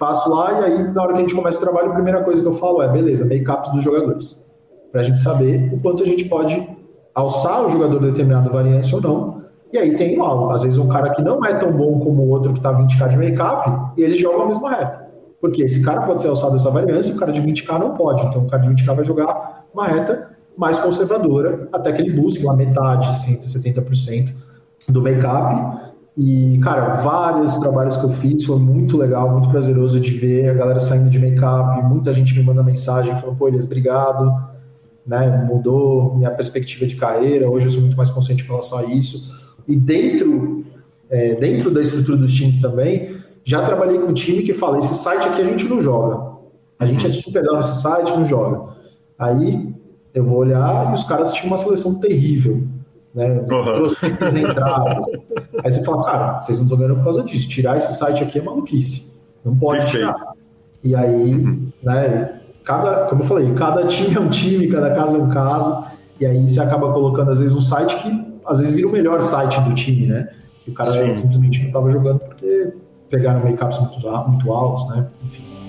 faço 0.00 0.30
lá 0.30 0.60
e 0.60 0.64
aí 0.64 0.92
na 0.92 1.02
hora 1.02 1.12
que 1.12 1.18
a 1.18 1.20
gente 1.20 1.34
começa 1.34 1.58
o 1.58 1.60
trabalho, 1.60 1.90
a 1.90 1.94
primeira 1.94 2.24
coisa 2.24 2.40
que 2.40 2.48
eu 2.48 2.54
falo 2.54 2.82
é, 2.82 2.88
beleza, 2.88 3.26
make-ups 3.26 3.70
dos 3.70 3.82
jogadores. 3.82 4.46
Para 4.90 5.02
a 5.02 5.04
gente 5.04 5.20
saber 5.20 5.70
o 5.72 5.78
quanto 5.78 6.02
a 6.02 6.06
gente 6.06 6.24
pode 6.24 6.66
alçar 7.14 7.66
o 7.66 7.68
jogador 7.68 8.00
de 8.00 8.06
determinada 8.06 8.48
variância 8.48 8.96
ou 8.96 9.02
não. 9.02 9.40
E 9.72 9.78
aí 9.78 9.94
tem 9.94 10.18
lá, 10.18 10.54
às 10.54 10.62
vezes 10.62 10.78
um 10.78 10.88
cara 10.88 11.10
que 11.10 11.22
não 11.22 11.44
é 11.44 11.54
tão 11.54 11.70
bom 11.70 12.00
como 12.00 12.22
o 12.22 12.30
outro 12.30 12.52
que 12.52 12.58
está 12.58 12.72
20k 12.72 13.10
de 13.10 13.18
make-up 13.18 13.92
e 14.00 14.02
ele 14.02 14.16
joga 14.16 14.42
a 14.42 14.46
mesma 14.46 14.70
reta. 14.70 15.10
Porque 15.40 15.62
esse 15.62 15.82
cara 15.82 16.02
pode 16.02 16.22
ser 16.22 16.28
alçado 16.28 16.54
dessa 16.54 16.70
variância, 16.70 17.14
o 17.14 17.18
cara 17.18 17.30
de 17.30 17.40
20k 17.42 17.78
não 17.78 17.92
pode. 17.92 18.24
Então 18.24 18.42
o 18.42 18.48
cara 18.48 18.62
de 18.62 18.70
20k 18.70 18.96
vai 18.96 19.04
jogar 19.04 19.66
uma 19.72 19.86
reta 19.86 20.30
mais 20.56 20.78
conservadora 20.78 21.68
até 21.72 21.92
que 21.92 22.02
ele 22.02 22.18
busque 22.20 22.44
lá 22.44 22.56
metade, 22.56 23.06
60%, 23.06 23.44
70% 23.44 24.32
do 24.88 25.02
make-up 25.02 25.89
e, 26.16 26.58
cara, 26.62 26.96
vários 27.02 27.58
trabalhos 27.58 27.96
que 27.96 28.04
eu 28.04 28.10
fiz 28.10 28.44
foi 28.44 28.58
muito 28.58 28.96
legal, 28.96 29.30
muito 29.30 29.48
prazeroso 29.48 30.00
de 30.00 30.10
ver 30.12 30.50
a 30.50 30.54
galera 30.54 30.80
saindo 30.80 31.08
de 31.08 31.18
make-up, 31.18 31.82
muita 31.84 32.12
gente 32.12 32.34
me 32.36 32.42
manda 32.42 32.62
mensagem 32.62 33.14
falando, 33.16 33.36
pô, 33.36 33.48
eles, 33.48 33.64
obrigado, 33.64 34.34
né, 35.06 35.46
mudou 35.48 36.16
minha 36.16 36.30
perspectiva 36.30 36.86
de 36.86 36.96
carreira, 36.96 37.48
hoje 37.48 37.66
eu 37.66 37.70
sou 37.70 37.80
muito 37.80 37.96
mais 37.96 38.10
consciente 38.10 38.44
com 38.44 38.52
relação 38.52 38.78
a 38.78 38.84
isso. 38.86 39.38
E 39.66 39.76
dentro, 39.76 40.64
é, 41.08 41.34
dentro 41.36 41.70
da 41.70 41.80
estrutura 41.80 42.16
dos 42.16 42.32
times 42.34 42.60
também, 42.60 43.16
já 43.44 43.64
trabalhei 43.64 43.98
com 43.98 44.08
um 44.08 44.14
time 44.14 44.42
que 44.42 44.52
fala, 44.52 44.78
esse 44.78 44.94
site 44.94 45.28
aqui 45.28 45.40
a 45.40 45.44
gente 45.44 45.66
não 45.68 45.80
joga, 45.80 46.38
a 46.78 46.86
gente 46.86 47.06
é 47.06 47.10
super 47.10 47.40
legal 47.40 47.56
nesse 47.56 47.80
site, 47.80 48.10
não 48.10 48.24
joga. 48.24 48.74
Aí 49.18 49.74
eu 50.12 50.24
vou 50.24 50.38
olhar 50.38 50.90
e 50.90 50.94
os 50.94 51.04
caras 51.04 51.32
tinham 51.32 51.48
uma 51.48 51.56
seleção 51.56 52.00
terrível 52.00 52.62
né? 53.14 53.28
Uhum. 53.28 53.86
entradas. 54.38 55.06
Aí 55.64 55.70
você 55.70 55.84
fala, 55.84 56.04
cara, 56.04 56.42
vocês 56.42 56.58
não 56.58 56.64
estão 56.64 56.78
ganhando 56.78 56.96
por 56.96 57.04
causa 57.04 57.22
disso. 57.22 57.48
Tirar 57.48 57.76
esse 57.76 57.92
site 57.96 58.22
aqui 58.22 58.38
é 58.38 58.42
maluquice. 58.42 59.12
Não 59.44 59.56
pode 59.56 59.80
Perfeito. 59.80 60.06
tirar. 60.06 60.32
E 60.82 60.94
aí, 60.94 61.34
uhum. 61.34 61.68
né, 61.82 62.40
cada, 62.64 63.06
como 63.06 63.22
eu 63.22 63.26
falei, 63.26 63.52
cada 63.54 63.86
time 63.86 64.16
é 64.16 64.20
um 64.20 64.28
time, 64.28 64.68
cada 64.68 64.90
casa 64.90 65.18
é 65.18 65.20
um 65.20 65.28
caso. 65.28 65.84
E 66.18 66.26
aí 66.26 66.46
você 66.46 66.60
acaba 66.60 66.92
colocando, 66.92 67.30
às 67.30 67.38
vezes, 67.38 67.54
um 67.54 67.60
site 67.60 67.96
que 67.96 68.30
às 68.46 68.58
vezes 68.58 68.74
vira 68.74 68.88
o 68.88 68.92
melhor 68.92 69.20
site 69.22 69.60
do 69.60 69.74
time, 69.74 70.06
né? 70.06 70.28
E 70.66 70.70
o 70.70 70.74
cara 70.74 70.90
Sim. 70.90 71.16
simplesmente 71.16 71.60
não 71.60 71.66
estava 71.68 71.90
jogando 71.90 72.18
porque 72.20 72.72
pegaram 73.08 73.44
make-ups 73.44 73.78
muito, 73.78 74.28
muito 74.28 74.52
altos, 74.52 74.88
né? 74.88 75.06
Enfim. 75.24 75.59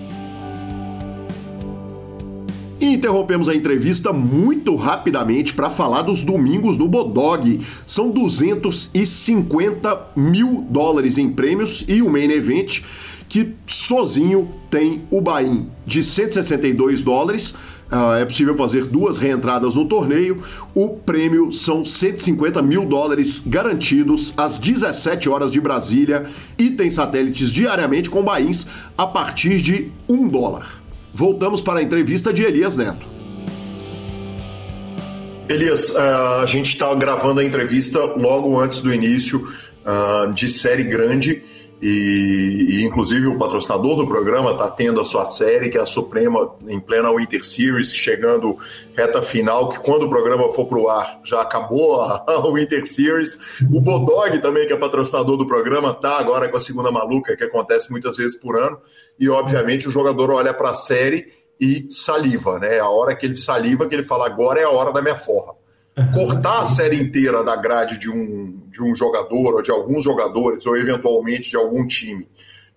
E 2.82 2.96
interrompemos 2.96 3.48
a 3.48 3.54
entrevista 3.54 4.12
muito 4.12 4.76
rapidamente 4.76 5.54
para 5.54 5.70
falar 5.70 6.02
dos 6.02 6.24
domingos 6.24 6.80
no 6.80 6.88
Bodog. 6.88 7.62
São 7.86 8.10
250 8.10 10.08
mil 10.16 10.66
dólares 10.68 11.20
em 11.20 11.30
prêmios 11.30 11.86
e 11.88 12.02
o 12.02 12.10
main 12.10 12.32
event 12.32 12.82
que 13.30 13.54
sozinho 13.68 14.50
tem 14.72 15.04
o 15.12 15.22
buy 15.22 15.62
de 15.86 16.04
162 16.04 17.04
dólares. 17.04 17.52
Uh, 17.92 18.16
é 18.20 18.26
possível 18.26 18.58
fazer 18.58 18.86
duas 18.86 19.20
reentradas 19.20 19.76
no 19.76 19.88
torneio. 19.88 20.42
O 20.74 20.90
prêmio 20.90 21.54
são 21.54 21.86
150 21.86 22.64
mil 22.64 22.84
dólares 22.86 23.44
garantidos 23.46 24.34
às 24.36 24.58
17 24.58 25.30
horas 25.30 25.52
de 25.52 25.62
Brasília 25.62 26.26
e 26.58 26.72
tem 26.72 26.90
satélites 26.90 27.52
diariamente 27.52 28.10
com 28.10 28.24
bains 28.24 28.66
a 28.98 29.06
partir 29.06 29.62
de 29.62 29.92
1 30.10 30.28
dólar. 30.30 30.81
Voltamos 31.14 31.62
para 31.62 31.80
a 31.80 31.84
entrevista 31.84 32.32
de 32.34 32.44
Elias 32.44 32.78
Neto. 32.78 33.06
Elias, 35.50 35.94
a 35.96 36.46
gente 36.46 36.68
está 36.68 36.94
gravando 36.96 37.42
a 37.42 37.44
entrevista 37.44 38.00
logo 38.00 38.60
antes 38.60 38.80
do 38.80 38.94
início 38.94 39.52
de 40.34 40.50
série 40.50 40.84
grande 40.84 41.44
e, 41.82 42.78
e, 42.78 42.86
inclusive 42.86 43.26
o 43.28 43.38
patrocinador 43.38 43.96
do 43.96 44.08
programa 44.08 44.52
está 44.52 44.70
tendo 44.70 45.02
a 45.02 45.06
sua 45.06 45.26
série, 45.26 45.70
que 45.70 45.78
é 45.78 45.82
a 45.82 45.86
Suprema, 45.86 46.56
em 46.68 46.80
plena 46.80 47.12
Winter 47.12 47.44
Series, 47.44 47.92
chegando 47.92 48.58
reta 48.96 49.22
final, 49.22 49.70
que 49.70 49.80
quando 49.80 50.04
o 50.04 50.10
programa 50.10 50.54
for 50.54 50.66
para 50.66 50.78
o 50.78 50.90
ar 50.90 51.20
já 51.24 51.42
acabou 51.42 52.02
a, 52.02 52.24
a, 52.30 52.52
Winter 52.52 52.86
Series. 52.92 53.60
O 53.72 53.82
Bodog 53.82 54.38
também, 54.40 54.68
que 54.68 54.74
é 54.74 54.78
patrocinador 54.78 55.38
do 55.38 55.48
programa, 55.48 55.90
está 55.90 56.20
agora 56.20 56.48
com 56.50 56.58
a 56.58 56.62
segunda 56.62 56.92
maluca, 56.92 57.36
que 57.36 57.44
acontece 57.44 57.90
muitas 57.90 58.16
vezes 58.16 58.36
por 58.36 58.56
ano. 58.56 58.80
E 59.20 59.28
obviamente 59.28 59.88
o 59.88 59.92
jogador 59.92 60.30
olha 60.30 60.54
para 60.54 60.70
a 60.70 60.76
série 60.76 61.34
e 61.60 61.88
saliva, 61.90 62.60
né? 62.60 62.80
A 62.80 62.90
hora 62.90 63.16
que 63.16 63.26
ele 63.26 63.36
saliva, 63.36 63.88
que 63.88 63.96
ele 63.96 64.04
fala, 64.04 64.28
agora 64.28 64.60
é 64.60 64.64
a 64.64 64.70
hora 64.70 64.94
da 64.94 65.02
minha 65.02 65.18
forra 65.18 65.61
cortar 66.14 66.62
a 66.62 66.66
série 66.66 67.02
inteira 67.02 67.44
da 67.44 67.56
grade 67.56 67.98
de 67.98 68.10
um, 68.10 68.60
de 68.70 68.82
um 68.82 68.96
jogador 68.96 69.56
ou 69.56 69.62
de 69.62 69.72
alguns 69.72 70.04
jogadores 70.04 70.66
ou 70.66 70.78
eventualmente 70.78 71.50
de 71.50 71.58
algum 71.58 71.86
time 71.86 72.28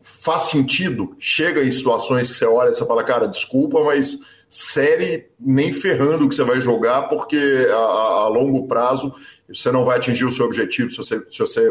faz 0.04 0.42
sentido? 0.42 1.14
Chega 1.18 1.64
em 1.64 1.70
situações 1.70 2.30
que 2.30 2.36
você 2.36 2.44
olha 2.44 2.70
e 2.70 2.74
você 2.74 2.84
fala, 2.84 3.02
cara, 3.02 3.26
desculpa, 3.26 3.82
mas 3.82 4.18
série 4.48 5.28
nem 5.40 5.72
ferrando 5.72 6.28
que 6.28 6.34
você 6.34 6.44
vai 6.44 6.60
jogar 6.60 7.08
porque 7.08 7.66
a, 7.70 7.76
a 7.76 8.28
longo 8.28 8.68
prazo 8.68 9.12
você 9.48 9.72
não 9.72 9.84
vai 9.84 9.96
atingir 9.96 10.24
o 10.24 10.32
seu 10.32 10.46
objetivo 10.46 10.90
se 10.90 10.98
você, 10.98 11.22
se 11.30 11.38
você 11.38 11.68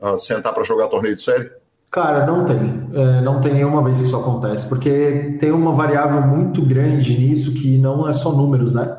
uh, 0.00 0.18
sentar 0.18 0.54
para 0.54 0.64
jogar 0.64 0.88
torneio 0.88 1.16
de 1.16 1.22
série? 1.22 1.50
Cara, 1.90 2.24
não 2.24 2.46
tem. 2.46 2.88
É, 2.94 3.20
não 3.20 3.40
tem 3.42 3.52
nenhuma 3.52 3.84
vez 3.84 3.98
que 3.98 4.06
isso 4.06 4.16
acontece, 4.16 4.66
porque 4.66 5.36
tem 5.38 5.52
uma 5.52 5.74
variável 5.74 6.22
muito 6.22 6.64
grande 6.64 7.18
nisso 7.18 7.52
que 7.52 7.76
não 7.76 8.08
é 8.08 8.12
só 8.12 8.32
números, 8.32 8.72
né? 8.72 8.96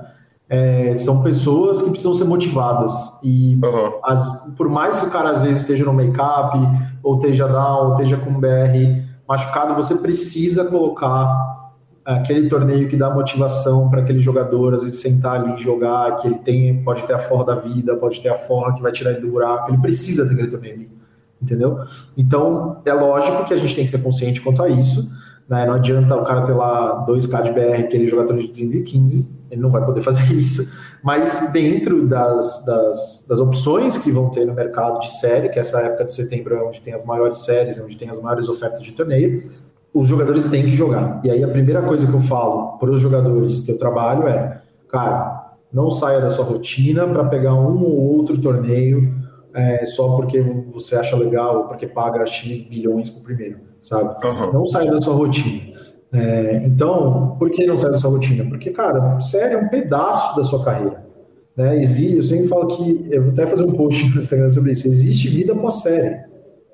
É, 0.49 0.95
são 0.95 1.21
pessoas 1.21 1.81
que 1.81 1.89
precisam 1.89 2.13
ser 2.13 2.25
motivadas. 2.25 3.19
E 3.23 3.59
uhum. 3.63 3.99
as, 4.03 4.27
por 4.55 4.69
mais 4.69 4.99
que 4.99 5.07
o 5.07 5.09
cara 5.09 5.31
às 5.31 5.43
vezes 5.43 5.61
esteja 5.61 5.85
no 5.85 5.93
make-up, 5.93 6.57
ou 7.01 7.15
esteja 7.15 7.47
down, 7.47 7.87
ou 7.87 7.91
esteja 7.93 8.17
com 8.17 8.39
BR 8.39 9.03
machucado, 9.27 9.75
você 9.75 9.95
precisa 9.95 10.65
colocar 10.65 11.53
aquele 12.05 12.49
torneio 12.49 12.87
que 12.87 12.97
dá 12.97 13.09
motivação 13.09 13.89
para 13.89 14.01
aquele 14.01 14.19
jogador, 14.19 14.73
às 14.73 14.83
vezes 14.83 14.99
sentar 14.99 15.39
ali 15.39 15.55
e 15.55 15.63
jogar, 15.63 16.17
que 16.17 16.27
ele 16.27 16.37
tem, 16.39 16.83
pode 16.83 17.03
ter 17.03 17.13
a 17.13 17.19
forra 17.19 17.45
da 17.45 17.55
vida, 17.55 17.95
pode 17.95 18.21
ter 18.21 18.29
a 18.29 18.37
forra 18.37 18.73
que 18.73 18.81
vai 18.81 18.91
tirar 18.91 19.11
ele 19.11 19.21
do 19.21 19.31
buraco, 19.31 19.71
ele 19.71 19.77
precisa 19.77 20.25
ter 20.25 20.33
aquele 20.33 20.49
torneio 20.49 20.75
ali, 20.75 20.91
entendeu? 21.41 21.79
Então, 22.17 22.81
é 22.85 22.93
lógico 22.93 23.45
que 23.45 23.53
a 23.53 23.57
gente 23.57 23.75
tem 23.75 23.85
que 23.85 23.91
ser 23.91 24.03
consciente 24.03 24.41
quanto 24.41 24.61
a 24.61 24.69
isso, 24.69 25.11
né? 25.47 25.65
não 25.65 25.75
adianta 25.75 26.15
o 26.15 26.23
cara 26.23 26.41
ter 26.41 26.53
lá 26.53 27.05
2k 27.05 27.43
de 27.43 27.51
BR, 27.51 27.87
que 27.87 27.95
ele 27.95 28.07
joga 28.07 28.25
torneio 28.25 28.47
de 28.47 28.51
215, 28.51 29.31
ele 29.53 29.61
não 29.61 29.69
vai 29.69 29.85
poder 29.85 30.01
fazer 30.01 30.23
isso. 30.33 30.75
Mas 31.01 31.51
dentro 31.51 32.07
das, 32.07 32.65
das, 32.65 33.25
das, 33.27 33.39
opções 33.39 33.97
que 33.97 34.11
vão 34.11 34.29
ter 34.29 34.45
no 34.45 34.53
mercado 34.53 34.99
de 34.99 35.13
série, 35.13 35.49
que 35.49 35.59
essa 35.59 35.79
época 35.79 36.05
de 36.05 36.13
setembro 36.13 36.55
é 36.55 36.63
onde 36.63 36.81
tem 36.81 36.93
as 36.93 37.03
maiores 37.03 37.39
séries, 37.39 37.79
onde 37.79 37.97
tem 37.97 38.09
as 38.09 38.19
maiores 38.19 38.49
ofertas 38.49 38.81
de 38.81 38.91
torneio, 38.91 39.51
os 39.93 40.07
jogadores 40.07 40.45
têm 40.47 40.63
que 40.63 40.71
jogar. 40.71 41.21
E 41.23 41.29
aí 41.29 41.43
a 41.43 41.47
primeira 41.47 41.81
coisa 41.81 42.07
que 42.07 42.13
eu 42.13 42.21
falo 42.21 42.77
para 42.77 42.89
os 42.89 42.99
jogadores 42.99 43.61
que 43.61 43.71
eu 43.71 43.77
trabalho 43.77 44.27
é, 44.27 44.59
cara, 44.89 45.53
não 45.71 45.91
saia 45.91 46.19
da 46.19 46.29
sua 46.29 46.45
rotina 46.45 47.07
para 47.07 47.25
pegar 47.25 47.53
um 47.53 47.83
ou 47.83 48.17
outro 48.17 48.37
torneio 48.39 49.13
é, 49.53 49.85
só 49.85 50.15
porque 50.15 50.41
você 50.73 50.95
acha 50.95 51.15
legal 51.15 51.57
ou 51.57 51.63
porque 51.65 51.85
paga 51.85 52.25
X 52.25 52.63
bilhões 52.63 53.09
por 53.09 53.23
primeiro, 53.23 53.59
sabe? 53.81 54.25
Uhum. 54.25 54.51
Não 54.51 54.65
saia 54.65 54.89
da 54.89 54.99
sua 54.99 55.13
rotina. 55.13 55.72
É, 56.13 56.61
então, 56.63 57.35
por 57.39 57.49
que 57.49 57.65
não 57.65 57.77
sai 57.77 57.89
da 57.89 57.97
sua 57.97 58.11
rotina? 58.11 58.45
Porque, 58.45 58.69
cara, 58.69 59.19
série 59.19 59.55
é 59.55 59.57
um 59.57 59.67
pedaço 59.67 60.35
da 60.37 60.43
sua 60.43 60.63
carreira. 60.63 61.03
Né? 61.57 61.81
Existe, 61.81 62.17
eu 62.17 62.23
sempre 62.23 62.47
falo 62.47 62.67
que, 62.67 63.07
eu 63.09 63.23
vou 63.23 63.31
até 63.31 63.47
fazer 63.47 63.63
um 63.63 63.73
post 63.73 64.07
no 64.13 64.21
Instagram 64.21 64.49
sobre 64.49 64.71
isso, 64.73 64.87
existe 64.87 65.27
vida 65.27 65.53
após 65.53 65.75
série. 65.75 66.19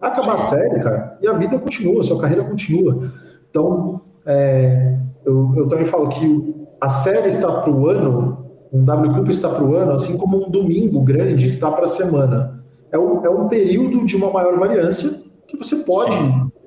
Acabar 0.01 0.35
a 0.35 0.37
série, 0.37 0.79
cara, 0.81 1.17
e 1.21 1.27
a 1.27 1.33
vida 1.33 1.57
continua, 1.57 2.01
a 2.01 2.03
sua 2.03 2.19
carreira 2.19 2.43
continua. 2.43 3.11
Então, 3.49 4.01
é, 4.25 4.97
eu, 5.25 5.53
eu 5.55 5.67
também 5.67 5.85
falo 5.85 6.09
que 6.09 6.55
a 6.81 6.89
série 6.89 7.29
está 7.29 7.61
para 7.61 7.71
o 7.71 7.87
ano, 7.87 8.45
um 8.71 8.83
W 8.83 9.13
Cup 9.13 9.29
está 9.29 9.49
para 9.49 9.63
o 9.63 9.75
ano, 9.75 9.93
assim 9.93 10.17
como 10.17 10.47
um 10.47 10.49
domingo 10.49 11.01
grande 11.01 11.45
está 11.45 11.71
para 11.71 11.85
a 11.85 11.87
semana. 11.87 12.63
É 12.91 12.97
um, 12.97 13.25
é 13.25 13.29
um 13.29 13.47
período 13.47 14.05
de 14.05 14.15
uma 14.15 14.31
maior 14.31 14.57
variância 14.57 15.09
que 15.47 15.57
você 15.57 15.77
pode 15.77 16.15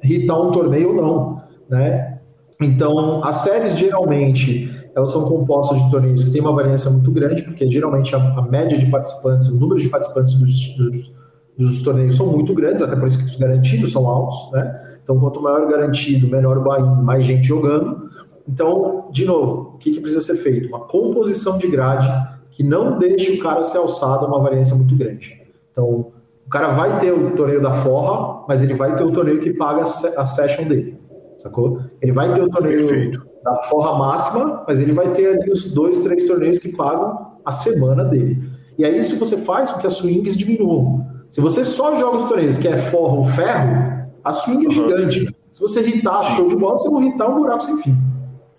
irritar 0.02 0.40
um 0.40 0.50
torneio 0.50 0.90
ou 0.90 0.94
não. 0.94 1.42
Né? 1.68 2.18
Então, 2.64 3.22
as 3.24 3.36
séries 3.36 3.76
geralmente 3.76 4.70
elas 4.94 5.10
são 5.10 5.24
compostas 5.24 5.82
de 5.82 5.90
torneios 5.90 6.24
que 6.24 6.30
têm 6.30 6.40
uma 6.40 6.52
variância 6.52 6.90
muito 6.90 7.10
grande, 7.10 7.42
porque 7.42 7.70
geralmente 7.70 8.14
a, 8.14 8.18
a 8.18 8.42
média 8.42 8.76
de 8.76 8.86
participantes, 8.86 9.48
o 9.48 9.58
número 9.58 9.80
de 9.80 9.88
participantes 9.88 10.34
dos, 10.34 10.76
dos, 10.76 11.12
dos, 11.56 11.82
torneios 11.82 12.16
são 12.16 12.26
muito 12.26 12.54
grandes, 12.54 12.82
até 12.82 12.94
por 12.94 13.08
isso 13.08 13.18
que 13.18 13.24
os 13.24 13.36
garantidos 13.36 13.92
são 13.92 14.06
altos, 14.06 14.50
né? 14.52 14.98
Então, 15.02 15.18
quanto 15.18 15.40
maior 15.40 15.62
o 15.62 15.68
garantido, 15.68 16.28
menor 16.28 16.58
o 16.58 17.02
mais 17.02 17.24
gente 17.24 17.46
jogando. 17.46 18.08
Então, 18.46 19.08
de 19.10 19.24
novo, 19.24 19.72
o 19.74 19.78
que, 19.78 19.92
que 19.92 20.00
precisa 20.00 20.22
ser 20.22 20.36
feito? 20.36 20.68
Uma 20.68 20.80
composição 20.80 21.58
de 21.58 21.66
grade 21.68 22.08
que 22.50 22.62
não 22.62 22.98
deixe 22.98 23.32
o 23.32 23.42
cara 23.42 23.62
ser 23.62 23.78
alçado 23.78 24.26
a 24.26 24.28
uma 24.28 24.40
variância 24.40 24.76
muito 24.76 24.94
grande. 24.94 25.42
Então, 25.72 26.12
o 26.46 26.50
cara 26.50 26.68
vai 26.68 26.98
ter 26.98 27.12
o 27.12 27.34
torneio 27.34 27.62
da 27.62 27.72
forra, 27.72 28.44
mas 28.46 28.62
ele 28.62 28.74
vai 28.74 28.94
ter 28.94 29.04
o 29.04 29.10
torneio 29.10 29.40
que 29.40 29.54
paga 29.54 29.82
a 29.82 30.24
session 30.24 30.64
dele 30.68 31.01
sacou? 31.38 31.80
Ele 32.00 32.12
vai 32.12 32.32
ter 32.32 32.42
o 32.42 32.50
torneio 32.50 32.86
Perfeito. 32.86 33.26
da 33.44 33.56
forra 33.64 33.98
máxima, 33.98 34.64
mas 34.66 34.80
ele 34.80 34.92
vai 34.92 35.12
ter 35.12 35.28
ali 35.28 35.50
os 35.50 35.64
dois, 35.64 35.98
três 35.98 36.26
torneios 36.26 36.58
que 36.58 36.74
pagam 36.76 37.32
a 37.44 37.50
semana 37.50 38.04
dele. 38.04 38.42
E 38.78 38.84
aí 38.84 38.98
isso 38.98 39.16
você 39.16 39.36
faz 39.36 39.70
com 39.70 39.80
que 39.80 39.86
as 39.86 39.94
swings 39.94 40.36
diminuam. 40.36 41.06
Se 41.30 41.40
você 41.40 41.64
só 41.64 41.94
joga 41.94 42.16
os 42.16 42.24
torneios 42.24 42.56
que 42.56 42.68
é 42.68 42.76
forra 42.76 43.16
ou 43.16 43.24
ferro, 43.24 44.10
a 44.24 44.32
swing 44.32 44.64
é 44.64 44.68
uhum. 44.68 44.74
gigante. 44.74 45.36
Se 45.52 45.60
você 45.60 45.80
irritar 45.80 46.22
show 46.22 46.48
de 46.48 46.56
bola, 46.56 46.78
você 46.78 46.90
vai 46.90 47.02
irritar 47.02 47.28
um 47.28 47.36
buraco 47.36 47.64
sem 47.64 47.76
fim. 47.82 47.96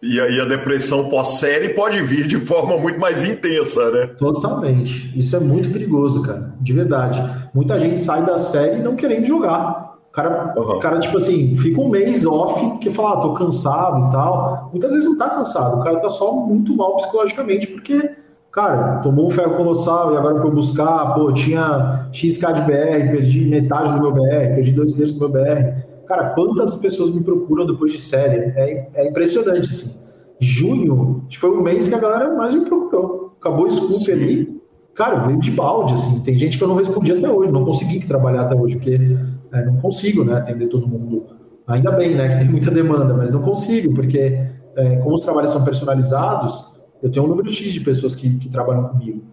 E 0.01 0.19
aí 0.19 0.39
a 0.39 0.45
depressão 0.45 1.07
pós-série 1.07 1.69
pode 1.69 2.01
vir 2.01 2.27
de 2.27 2.37
forma 2.37 2.77
muito 2.77 2.99
mais 2.99 3.23
intensa, 3.23 3.89
né? 3.89 4.07
Totalmente. 4.17 5.17
Isso 5.17 5.33
é 5.35 5.39
muito 5.39 5.71
perigoso, 5.71 6.21
cara. 6.23 6.53
De 6.59 6.73
verdade. 6.73 7.23
Muita 7.53 7.79
gente 7.79 8.01
sai 8.01 8.25
da 8.25 8.37
série 8.37 8.83
não 8.83 8.97
querendo 8.97 9.25
jogar 9.25 9.92
cara, 10.13 10.53
uhum. 10.55 10.79
cara, 10.79 10.99
tipo 10.99 11.17
assim, 11.17 11.55
fica 11.57 11.81
um 11.81 11.89
mês 11.89 12.25
off 12.25 12.65
porque 12.69 12.89
fala, 12.89 13.13
ah, 13.13 13.17
tô 13.17 13.33
cansado 13.33 14.07
e 14.07 14.11
tal. 14.11 14.69
Muitas 14.71 14.91
vezes 14.91 15.09
não 15.09 15.17
tá 15.17 15.29
cansado, 15.29 15.79
o 15.79 15.83
cara 15.83 15.99
tá 15.99 16.09
só 16.09 16.33
muito 16.33 16.75
mal 16.75 16.95
psicologicamente 16.97 17.67
porque, 17.67 18.11
cara, 18.51 18.99
tomou 18.99 19.27
um 19.27 19.29
ferro 19.29 19.57
colossal 19.57 20.13
e 20.13 20.17
agora 20.17 20.41
foi 20.41 20.51
buscar, 20.51 21.13
pô, 21.15 21.31
tinha 21.33 22.07
XK 22.13 22.53
de 22.53 22.61
BR, 22.61 23.11
perdi 23.11 23.45
metade 23.45 23.93
do 23.93 24.01
meu 24.01 24.11
BR, 24.11 24.55
perdi 24.55 24.71
dois 24.71 24.93
terços 24.93 25.17
do 25.17 25.29
meu 25.29 25.43
BR. 25.43 25.93
Cara, 26.07 26.29
quantas 26.35 26.75
pessoas 26.75 27.09
me 27.09 27.23
procuram 27.23 27.65
depois 27.65 27.91
de 27.91 27.97
série? 27.97 28.53
É, 28.55 28.89
é 28.93 29.07
impressionante, 29.07 29.69
assim. 29.69 30.03
Junho 30.39 31.23
foi 31.39 31.51
o 31.51 31.61
mês 31.61 31.87
que 31.87 31.95
a 31.95 31.99
galera 31.99 32.35
mais 32.35 32.53
me 32.53 32.65
procurou. 32.65 33.33
Acabou 33.39 33.65
o 33.65 33.71
scoop 33.71 34.11
ali. 34.11 34.61
Cara, 34.93 35.25
veio 35.25 35.39
de 35.39 35.51
balde, 35.51 35.93
assim. 35.93 36.19
Tem 36.19 36.37
gente 36.37 36.57
que 36.57 36.63
eu 36.63 36.67
não 36.67 36.75
respondi 36.75 37.11
até 37.13 37.29
hoje, 37.29 37.51
não 37.51 37.65
consegui 37.65 38.05
trabalhar 38.05 38.41
até 38.41 38.55
hoje, 38.55 38.75
porque 38.75 39.17
é, 39.53 39.63
não 39.63 39.77
consigo 39.77 40.23
né, 40.23 40.37
atender 40.37 40.67
todo 40.67 40.87
mundo. 40.87 41.25
Ainda 41.67 41.91
bem, 41.91 42.15
né, 42.15 42.29
que 42.29 42.37
tem 42.39 42.49
muita 42.49 42.71
demanda, 42.71 43.13
mas 43.13 43.31
não 43.31 43.41
consigo, 43.41 43.93
porque 43.93 44.45
é, 44.75 44.97
como 44.97 45.15
os 45.15 45.21
trabalhos 45.21 45.51
são 45.51 45.63
personalizados, 45.63 46.73
eu 47.01 47.11
tenho 47.11 47.25
um 47.25 47.29
número 47.29 47.49
X 47.49 47.71
de 47.71 47.81
pessoas 47.81 48.15
que, 48.15 48.37
que 48.37 48.49
trabalham 48.49 48.89
comigo. 48.89 49.23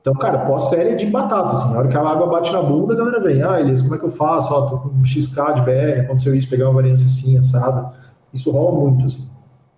Então, 0.00 0.14
cara, 0.14 0.38
pós-série 0.46 0.90
é 0.90 0.94
de 0.94 1.06
batata, 1.06 1.52
assim, 1.54 1.72
na 1.72 1.78
hora 1.78 1.88
que 1.88 1.96
a 1.96 2.00
água 2.00 2.28
bate 2.28 2.52
na 2.52 2.62
bunda, 2.62 2.94
a 2.94 2.96
galera 2.96 3.20
vem, 3.20 3.42
ah, 3.42 3.60
Elias, 3.60 3.82
como 3.82 3.96
é 3.96 3.98
que 3.98 4.04
eu 4.04 4.10
faço? 4.10 4.54
Ó, 4.54 4.62
tô 4.62 4.78
com 4.78 4.88
um 4.88 5.04
XK 5.04 5.54
de 5.56 5.62
BR, 5.62 6.00
aconteceu 6.02 6.34
isso, 6.34 6.48
pegar 6.48 6.66
uma 6.66 6.74
variância 6.74 7.06
assim, 7.06 7.36
assada. 7.36 7.90
Isso 8.32 8.50
rola 8.52 8.80
muito, 8.80 9.04
assim. 9.04 9.25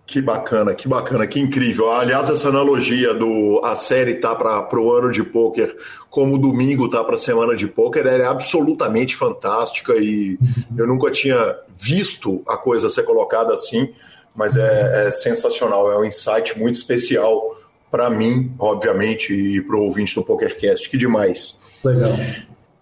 Que 0.09 0.23
bacana, 0.23 0.73
que 0.73 0.87
bacana, 0.87 1.27
que 1.27 1.39
incrível. 1.39 1.91
Aliás, 1.91 2.31
essa 2.31 2.49
analogia 2.49 3.13
do 3.13 3.61
a 3.63 3.75
série 3.75 4.15
tá 4.15 4.33
para 4.33 4.81
o 4.81 4.91
ano 4.91 5.11
de 5.11 5.21
pôquer, 5.21 5.75
como 6.09 6.33
o 6.33 6.37
domingo 6.39 6.89
tá 6.89 7.03
para 7.03 7.13
a 7.13 7.19
semana 7.19 7.55
de 7.55 7.67
pôquer, 7.67 8.07
é 8.07 8.25
absolutamente 8.25 9.15
fantástica 9.15 9.93
e 9.97 10.35
eu 10.75 10.87
nunca 10.87 11.11
tinha 11.11 11.55
visto 11.77 12.41
a 12.47 12.57
coisa 12.57 12.89
ser 12.89 13.03
colocada 13.03 13.53
assim, 13.53 13.93
mas 14.35 14.57
é, 14.57 15.09
é 15.09 15.11
sensacional, 15.11 15.91
é 15.91 15.99
um 15.99 16.03
insight 16.03 16.57
muito 16.57 16.77
especial 16.77 17.55
para 17.91 18.09
mim, 18.09 18.51
obviamente, 18.57 19.31
e 19.31 19.61
para 19.61 19.75
o 19.75 19.83
ouvinte 19.83 20.15
do 20.15 20.23
PokerCast. 20.23 20.89
Que 20.89 20.97
demais. 20.97 21.55
Legal. 21.83 22.13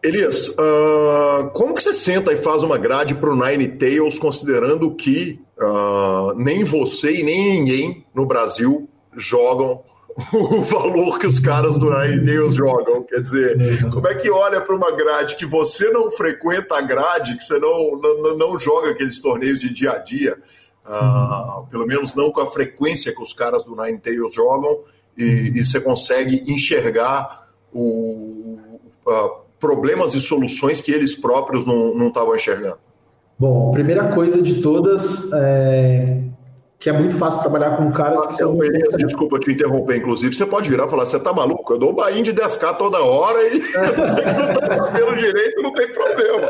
Elias, 0.08 0.50
uh, 0.50 1.50
como 1.54 1.76
que 1.76 1.84
você 1.84 1.94
senta 1.94 2.32
e 2.32 2.38
faz 2.38 2.64
uma 2.64 2.78
grade 2.78 3.14
para 3.16 3.30
o 3.30 3.36
Nine 3.36 3.68
Tails, 3.68 4.18
considerando 4.18 4.96
que 4.96 5.40
uh, 5.60 6.34
nem 6.36 6.64
você 6.64 7.16
e 7.16 7.24
nem 7.24 7.54
ninguém 7.54 8.06
no 8.16 8.26
Brasil 8.26 8.88
jogam 9.16 9.84
o 10.34 10.62
valor 10.62 11.20
que 11.20 11.28
os 11.28 11.40
caras 11.40 11.78
do 11.78 11.90
Nine 11.90 12.26
Tails 12.26 12.56
jogam? 12.56 13.04
Quer 13.04 13.22
dizer, 13.22 13.90
como 13.92 14.08
é 14.08 14.16
que 14.16 14.30
olha 14.32 14.62
para 14.62 14.76
uma 14.76 14.92
grade 14.92 15.36
que 15.36 15.46
você 15.46 15.92
não 15.92 16.10
frequenta 16.10 16.78
a 16.78 16.82
grade, 16.82 17.36
que 17.36 17.44
você 17.44 17.60
não, 17.60 18.00
não, 18.02 18.38
não 18.38 18.60
joga 18.60 18.92
aqueles 18.92 19.20
torneios 19.20 19.60
de 19.60 19.72
dia 19.72 19.92
a 19.92 19.98
dia? 19.98 20.38
Uh, 20.86 21.68
pelo 21.68 21.86
menos 21.86 22.16
não 22.16 22.32
com 22.32 22.40
a 22.40 22.50
frequência 22.50 23.14
que 23.14 23.22
os 23.22 23.34
caras 23.34 23.64
do 23.66 23.76
Nine 23.76 24.00
Tails 24.00 24.34
jogam, 24.34 24.80
e, 25.18 25.52
e 25.54 25.66
você 25.66 25.82
consegue 25.82 26.44
enxergar 26.48 27.50
o, 27.74 28.58
uh, 29.06 29.47
problemas 29.60 30.14
e 30.14 30.22
soluções 30.22 30.82
que 30.82 30.92
eles 30.92 31.16
próprios 31.16 31.66
não 31.66 32.08
estavam 32.08 32.36
enxergando. 32.36 32.78
Bom, 33.40 33.72
primeira 33.72 34.08
coisa 34.10 34.42
de 34.42 34.62
todas 34.62 35.32
é 35.34 36.24
que 36.80 36.90
é 36.90 36.94
muito 36.94 37.16
fácil 37.18 37.42
trabalhar 37.42 37.76
com 37.76 37.92
caras 37.92 38.28
que 38.28 38.34
são. 38.36 38.64
Elias, 38.64 38.90
desculpa 38.98 39.40
te 39.40 39.52
interromper, 39.52 39.98
inclusive. 39.98 40.36
Você 40.36 40.46
pode 40.46 40.70
virar 40.70 40.86
e 40.86 40.90
falar: 40.90 41.06
você 41.06 41.20
tá 41.20 41.34
maluco? 41.34 41.74
Eu 41.74 41.80
dou 41.80 41.94
bain 41.94 42.22
de 42.22 42.34
10k 42.34 42.78
toda 42.78 43.04
hora 43.04 43.42
e 43.48 43.62
você 43.62 44.26
não 44.26 44.54
tá 44.54 44.76
sabendo 44.76 45.18
direito, 45.18 45.62
não 45.64 45.74
tem 45.74 45.92
problema. 45.92 46.50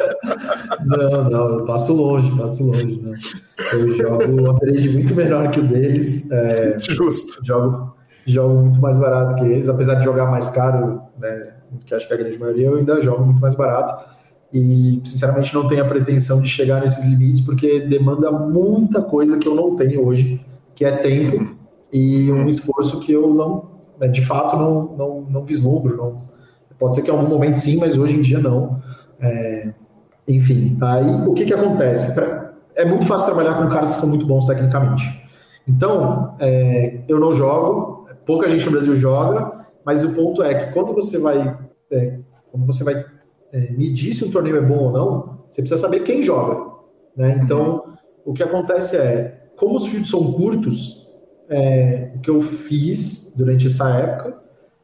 Não, 0.86 1.30
não, 1.30 1.60
eu 1.60 1.66
passo 1.66 1.94
longe, 1.94 2.30
passo 2.38 2.64
longe. 2.64 3.02
Né? 3.02 3.18
Eu 3.72 3.94
jogo 3.94 4.24
um 4.30 4.52
upgrade 4.52 4.90
muito 4.90 5.16
menor 5.16 5.50
que 5.52 5.62
o 5.62 5.68
deles. 5.68 6.30
É, 6.30 6.76
Justo. 6.78 7.40
Jogo, 7.46 7.96
jogo 8.26 8.54
muito 8.64 8.82
mais 8.82 8.98
barato 8.98 9.36
que 9.36 9.46
eles, 9.46 9.70
apesar 9.70 9.96
de 9.96 10.04
jogar 10.04 10.26
mais 10.26 10.50
caro, 10.50 11.02
né? 11.18 11.54
Que 11.86 11.94
acho 11.94 12.08
que 12.08 12.14
a 12.14 12.18
grande 12.18 12.38
maioria, 12.38 12.70
ainda 12.70 13.02
jogo 13.02 13.26
muito 13.26 13.42
mais 13.42 13.56
barato 13.56 14.18
e 14.54 15.02
sinceramente 15.04 15.54
não 15.54 15.68
tenho 15.68 15.84
a 15.84 15.88
pretensão 15.88 16.42
de 16.42 16.48
chegar 16.48 16.82
nesses 16.82 17.06
limites 17.06 17.42
porque 17.42 17.82
demanda 17.82 18.32
muita 18.32 19.02
coisa 19.02 19.38
que 19.38 19.48
eu 19.48 19.54
não 19.54 19.76
tenho 19.76 20.06
hoje, 20.06 20.42
que 20.74 20.86
é 20.86 20.92
tempo 20.98 21.56
e 21.92 22.32
um 22.32 22.48
esforço 22.48 23.00
que 23.02 23.12
eu 23.12 23.34
não, 23.34 23.66
né, 24.00 24.08
de 24.08 24.26
fato, 24.26 24.56
não, 24.56 24.96
não, 24.98 25.22
não 25.30 25.44
vislumbro. 25.44 25.98
Não, 25.98 26.18
pode 26.78 26.96
ser 26.96 27.02
que 27.02 27.10
em 27.10 27.14
algum 27.14 27.28
momento 27.28 27.58
sim, 27.58 27.78
mas 27.78 27.98
hoje 27.98 28.16
em 28.16 28.22
dia 28.22 28.40
não. 28.40 28.80
É, 29.20 29.74
enfim, 30.28 30.78
aí 30.82 31.28
o 31.28 31.34
que, 31.34 31.46
que 31.46 31.54
acontece? 31.54 32.18
É 32.76 32.86
muito 32.86 33.06
fácil 33.06 33.26
trabalhar 33.26 33.56
com 33.56 33.70
caras 33.70 33.96
que 33.96 34.00
são 34.00 34.10
muito 34.10 34.26
bons 34.26 34.46
tecnicamente. 34.46 35.04
Então, 35.68 36.36
é, 36.40 37.00
eu 37.08 37.20
não 37.20 37.34
jogo, 37.34 38.08
pouca 38.26 38.48
gente 38.48 38.66
no 38.66 38.72
Brasil 38.72 38.96
joga, 38.96 39.57
mas 39.88 40.04
o 40.04 40.10
ponto 40.10 40.44
é 40.44 40.54
que 40.54 40.74
quando 40.74 40.94
você 40.94 41.18
vai, 41.18 41.58
é, 41.92 42.20
quando 42.52 42.66
você 42.66 42.84
vai 42.84 43.06
é, 43.54 43.72
medir 43.72 44.14
se 44.14 44.26
um 44.26 44.30
torneio 44.30 44.58
é 44.58 44.62
bom 44.62 44.80
ou 44.80 44.92
não, 44.92 45.40
você 45.50 45.62
precisa 45.62 45.80
saber 45.80 46.02
quem 46.02 46.22
joga. 46.22 46.74
Né? 47.16 47.40
Então, 47.42 47.94
o 48.26 48.34
que 48.34 48.44
acontece 48.44 48.98
é, 48.98 49.48
como 49.56 49.78
os 49.78 49.88
fields 49.88 50.10
são 50.10 50.34
curtos, 50.34 51.10
é, 51.48 52.12
o 52.14 52.20
que 52.20 52.30
eu 52.30 52.42
fiz 52.42 53.34
durante 53.38 53.68
essa 53.68 53.90
época 53.92 54.38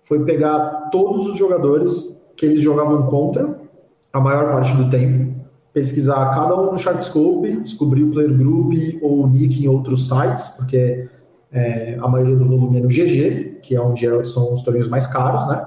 foi 0.04 0.24
pegar 0.24 0.90
todos 0.90 1.28
os 1.28 1.36
jogadores 1.36 2.26
que 2.38 2.46
eles 2.46 2.62
jogavam 2.62 3.06
contra 3.08 3.60
a 4.14 4.22
maior 4.22 4.54
parte 4.54 4.74
do 4.78 4.90
tempo, 4.90 5.36
pesquisar 5.74 6.34
cada 6.34 6.58
um 6.58 6.72
no 6.72 6.78
Sharkscope, 6.78 7.60
descobrir 7.60 8.06
o 8.06 8.12
player 8.12 8.34
group 8.38 8.72
ou 9.02 9.26
o 9.26 9.28
nick 9.28 9.62
em 9.62 9.68
outros 9.68 10.08
sites, 10.08 10.48
porque 10.52 11.10
é, 11.52 11.98
a 12.02 12.08
maioria 12.08 12.38
do 12.38 12.46
volume 12.46 12.78
é 12.78 12.80
no 12.80 12.88
GG, 12.88 13.53
que 13.64 13.76
é 13.76 13.82
onde 13.82 14.06
são 14.26 14.54
os 14.54 14.62
torneios 14.62 14.88
mais 14.88 15.08
caros, 15.08 15.48
né? 15.48 15.66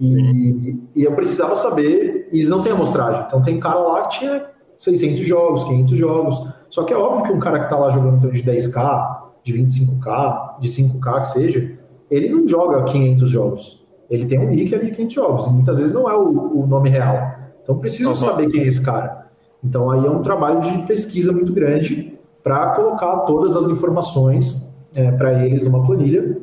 E, 0.00 0.78
e, 0.94 1.04
eu 1.04 1.12
precisava 1.12 1.54
saber, 1.54 2.28
e 2.32 2.38
eles 2.38 2.50
não 2.50 2.60
têm 2.60 2.72
amostragem. 2.72 3.24
Então 3.26 3.40
tem 3.40 3.60
cara 3.60 3.78
lá 3.78 4.02
que 4.02 4.18
tinha 4.18 4.46
600 4.78 5.20
jogos, 5.24 5.64
500 5.64 5.96
jogos. 5.96 6.48
Só 6.68 6.84
que 6.84 6.92
é 6.92 6.96
óbvio 6.96 7.24
que 7.24 7.32
um 7.32 7.40
cara 7.40 7.60
que 7.60 7.64
está 7.66 7.76
lá 7.76 7.90
jogando 7.90 8.30
de 8.30 8.42
10k, 8.42 9.18
de 9.42 9.54
25k, 9.54 10.60
de 10.60 10.68
5k 10.68 11.20
que 11.20 11.28
seja, 11.28 11.78
ele 12.10 12.28
não 12.28 12.46
joga 12.46 12.82
500 12.84 13.30
jogos. 13.30 13.86
Ele 14.10 14.26
tem 14.26 14.38
um 14.38 14.50
nick 14.50 14.74
ali 14.74 14.90
500 14.90 15.14
jogos, 15.14 15.46
e 15.46 15.50
muitas 15.50 15.78
vezes 15.78 15.92
não 15.92 16.08
é 16.10 16.16
o, 16.16 16.60
o 16.60 16.66
nome 16.66 16.90
real. 16.90 17.34
Então 17.62 17.78
preciso 17.78 18.10
uhum. 18.10 18.16
saber 18.16 18.50
quem 18.50 18.62
é 18.62 18.66
esse 18.66 18.82
cara. 18.82 19.26
Então 19.64 19.90
aí 19.90 20.04
é 20.04 20.10
um 20.10 20.22
trabalho 20.22 20.60
de 20.60 20.78
pesquisa 20.86 21.32
muito 21.32 21.52
grande 21.52 22.16
para 22.42 22.70
colocar 22.70 23.20
todas 23.20 23.56
as 23.56 23.66
informações 23.68 24.72
é, 24.94 25.10
para 25.10 25.44
eles 25.44 25.64
numa 25.64 25.82
planilha 25.82 26.38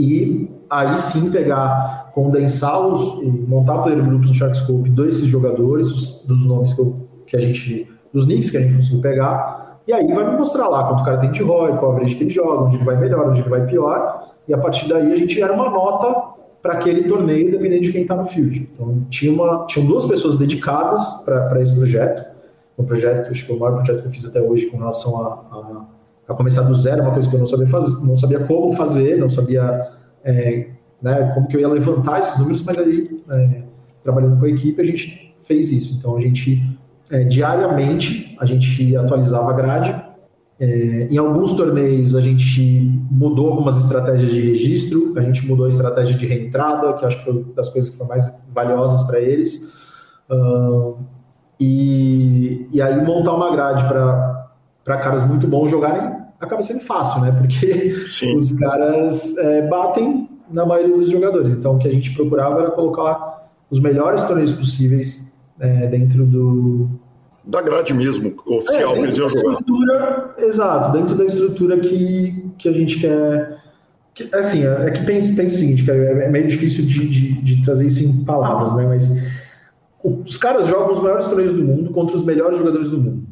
e 0.00 0.50
aí 0.70 0.98
sim 0.98 1.30
pegar, 1.30 2.10
condensar 2.14 2.80
os, 2.80 3.22
montar 3.46 3.78
player 3.82 4.02
groups 4.04 4.28
no 4.28 4.34
Sharkscope 4.34 4.88
desses 4.90 5.26
jogadores, 5.26 6.24
dos 6.26 6.46
nomes 6.46 6.72
que, 6.72 6.80
eu, 6.80 7.08
que 7.26 7.36
a 7.36 7.40
gente, 7.40 7.86
dos 8.12 8.26
nicks 8.26 8.50
que 8.50 8.56
a 8.56 8.60
gente 8.60 8.76
conseguiu 8.76 9.00
pegar, 9.00 9.80
e 9.86 9.92
aí 9.92 10.06
vai 10.12 10.30
me 10.30 10.36
mostrar 10.36 10.68
lá 10.68 10.84
quanto 10.84 11.02
o 11.02 11.04
cara 11.04 11.18
tem 11.18 11.32
de 11.32 11.42
ROI, 11.42 11.76
qual 11.78 11.92
a 11.92 11.94
average 11.96 12.14
que 12.14 12.24
ele 12.24 12.30
joga, 12.30 12.64
onde 12.64 12.76
ele 12.76 12.84
vai 12.84 12.96
melhor, 12.96 13.28
onde 13.28 13.40
ele 13.40 13.48
vai 13.48 13.66
pior, 13.66 14.32
e 14.48 14.54
a 14.54 14.58
partir 14.58 14.88
daí 14.88 15.12
a 15.12 15.16
gente 15.16 15.34
gera 15.34 15.52
uma 15.52 15.68
nota 15.68 16.30
para 16.62 16.74
aquele 16.74 17.04
torneio, 17.04 17.50
dependendo 17.50 17.82
de 17.82 17.92
quem 17.92 18.02
está 18.02 18.14
no 18.14 18.26
field. 18.26 18.68
Então, 18.72 19.06
tinha 19.08 19.32
uma, 19.32 19.66
tinham 19.66 19.86
duas 19.86 20.04
pessoas 20.04 20.36
dedicadas 20.36 21.24
para 21.24 21.60
esse 21.60 21.74
projeto. 21.74 22.22
Um 22.78 22.84
projeto, 22.84 23.30
acho 23.30 23.46
que 23.46 23.52
é 23.52 23.54
o 23.54 23.58
maior 23.58 23.76
projeto 23.76 24.02
que 24.02 24.08
eu 24.08 24.12
fiz 24.12 24.24
até 24.24 24.40
hoje 24.40 24.66
com 24.66 24.78
relação 24.78 25.20
a, 25.20 25.26
a, 25.28 25.84
a 26.30 26.34
começar 26.34 26.62
do 26.62 26.74
zero, 26.74 27.02
uma 27.02 27.12
coisa 27.12 27.28
que 27.28 27.34
eu 27.34 27.40
não 27.40 27.46
sabia 27.46 27.66
fazer, 27.66 28.06
não 28.06 28.16
sabia 28.16 28.40
como 28.40 28.72
fazer, 28.72 29.18
não 29.18 29.28
sabia 29.28 29.90
é, 30.24 30.68
né, 31.02 31.32
como 31.34 31.48
que 31.48 31.56
eu 31.56 31.60
ia 31.60 31.68
levantar 31.68 32.20
esses 32.20 32.38
números, 32.38 32.62
mas 32.62 32.78
aí, 32.78 33.20
é, 33.30 33.62
trabalhando 34.04 34.38
com 34.38 34.44
a 34.44 34.48
equipe, 34.48 34.80
a 34.80 34.84
gente 34.84 35.34
fez 35.40 35.72
isso. 35.72 35.96
Então, 35.98 36.16
a 36.16 36.20
gente, 36.20 36.78
é, 37.10 37.24
diariamente, 37.24 38.36
a 38.38 38.46
gente 38.46 38.96
atualizava 38.96 39.50
a 39.50 39.54
grade. 39.54 40.02
É, 40.60 41.08
em 41.10 41.18
alguns 41.18 41.54
torneios, 41.54 42.14
a 42.14 42.20
gente 42.20 43.02
mudou 43.10 43.48
algumas 43.48 43.76
estratégias 43.78 44.30
de 44.30 44.40
registro, 44.40 45.12
a 45.16 45.22
gente 45.22 45.44
mudou 45.48 45.66
a 45.66 45.68
estratégia 45.68 46.16
de 46.16 46.26
reentrada, 46.26 46.92
que 46.92 47.04
acho 47.04 47.18
que 47.18 47.24
foi 47.24 47.44
das 47.56 47.70
coisas 47.70 47.90
que 47.90 47.96
foram 47.96 48.10
mais 48.10 48.38
valiosas 48.54 49.02
para 49.02 49.18
eles. 49.18 49.72
Uh, 50.30 50.96
e, 51.58 52.68
e 52.72 52.80
aí, 52.80 53.04
montar 53.04 53.34
uma 53.34 53.50
grade 53.50 53.84
para 53.88 54.96
caras 54.98 55.26
muito 55.26 55.48
bons 55.48 55.70
jogarem 55.70 56.19
acaba 56.40 56.62
sendo 56.62 56.80
fácil, 56.80 57.20
né? 57.20 57.32
Porque 57.32 58.06
Sim. 58.06 58.36
os 58.36 58.58
caras 58.58 59.36
é, 59.36 59.68
batem 59.68 60.28
na 60.50 60.64
maioria 60.64 60.96
dos 60.96 61.10
jogadores. 61.10 61.50
Então, 61.50 61.76
o 61.76 61.78
que 61.78 61.86
a 61.86 61.92
gente 61.92 62.14
procurava 62.14 62.60
era 62.62 62.70
colocar 62.70 63.50
os 63.70 63.78
melhores 63.78 64.22
torneios 64.22 64.52
possíveis 64.52 65.32
é, 65.60 65.86
dentro 65.86 66.24
do. 66.24 66.88
Da 67.44 67.62
grade 67.62 67.94
mesmo, 67.94 68.34
oficial, 68.46 68.92
é, 68.92 68.98
que 68.98 69.04
eles 69.04 69.18
iam 69.18 69.28
jogar. 69.28 70.34
Exato, 70.38 70.92
dentro 70.92 71.14
da 71.14 71.24
estrutura 71.24 71.78
que, 71.78 72.50
que 72.58 72.68
a 72.68 72.72
gente 72.72 72.98
quer. 72.98 73.58
Que, 74.14 74.28
assim, 74.34 74.64
é, 74.64 74.86
é 74.86 74.90
que 74.90 75.04
pensa, 75.04 75.34
pensa 75.36 75.54
o 75.54 75.58
seguinte, 75.58 75.90
é, 75.90 76.24
é 76.24 76.30
meio 76.30 76.48
difícil 76.48 76.84
de, 76.84 77.08
de, 77.08 77.42
de 77.42 77.64
trazer 77.64 77.86
isso 77.86 78.04
em 78.04 78.24
palavras, 78.24 78.74
né? 78.74 78.86
Mas 78.86 79.10
os 80.02 80.36
caras 80.36 80.66
jogam 80.66 80.92
os 80.92 81.00
maiores 81.00 81.26
torneios 81.26 81.52
do 81.52 81.62
mundo 81.62 81.90
contra 81.90 82.16
os 82.16 82.24
melhores 82.24 82.58
jogadores 82.58 82.90
do 82.90 82.98
mundo. 82.98 83.26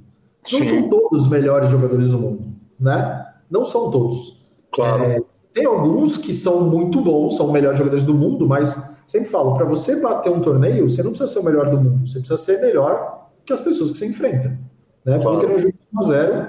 Não 0.50 0.60
Sim. 0.60 0.66
são 0.66 0.88
todos 0.88 1.22
os 1.22 1.28
melhores 1.28 1.68
jogadores 1.68 2.10
do 2.10 2.18
mundo 2.18 2.47
né? 2.78 3.26
Não 3.50 3.64
são 3.64 3.90
todos. 3.90 4.46
Claro. 4.72 5.04
É, 5.04 5.20
tem 5.52 5.66
alguns 5.66 6.18
que 6.18 6.32
são 6.32 6.60
muito 6.60 7.00
bons, 7.00 7.36
são 7.36 7.46
os 7.46 7.52
melhores 7.52 7.78
jogadores 7.78 8.04
do 8.04 8.14
mundo, 8.14 8.46
mas 8.46 8.76
sempre 9.06 9.28
falo, 9.28 9.54
para 9.54 9.64
você 9.64 10.00
bater 10.00 10.30
um 10.30 10.40
torneio, 10.40 10.88
você 10.88 11.02
não 11.02 11.10
precisa 11.10 11.32
ser 11.32 11.38
o 11.40 11.44
melhor 11.44 11.70
do 11.70 11.80
mundo, 11.80 12.06
você 12.06 12.18
precisa 12.18 12.38
ser 12.38 12.60
melhor 12.60 13.28
que 13.44 13.52
as 13.52 13.60
pessoas 13.60 13.90
que 13.90 13.98
você 13.98 14.06
enfrenta. 14.06 14.58
Né? 15.04 15.18
Claro. 15.18 15.38
Porque 15.38 15.52
no 15.52 15.58
jogo 15.58 15.74
1 15.94 15.98
a 15.98 16.02
0 16.02 16.48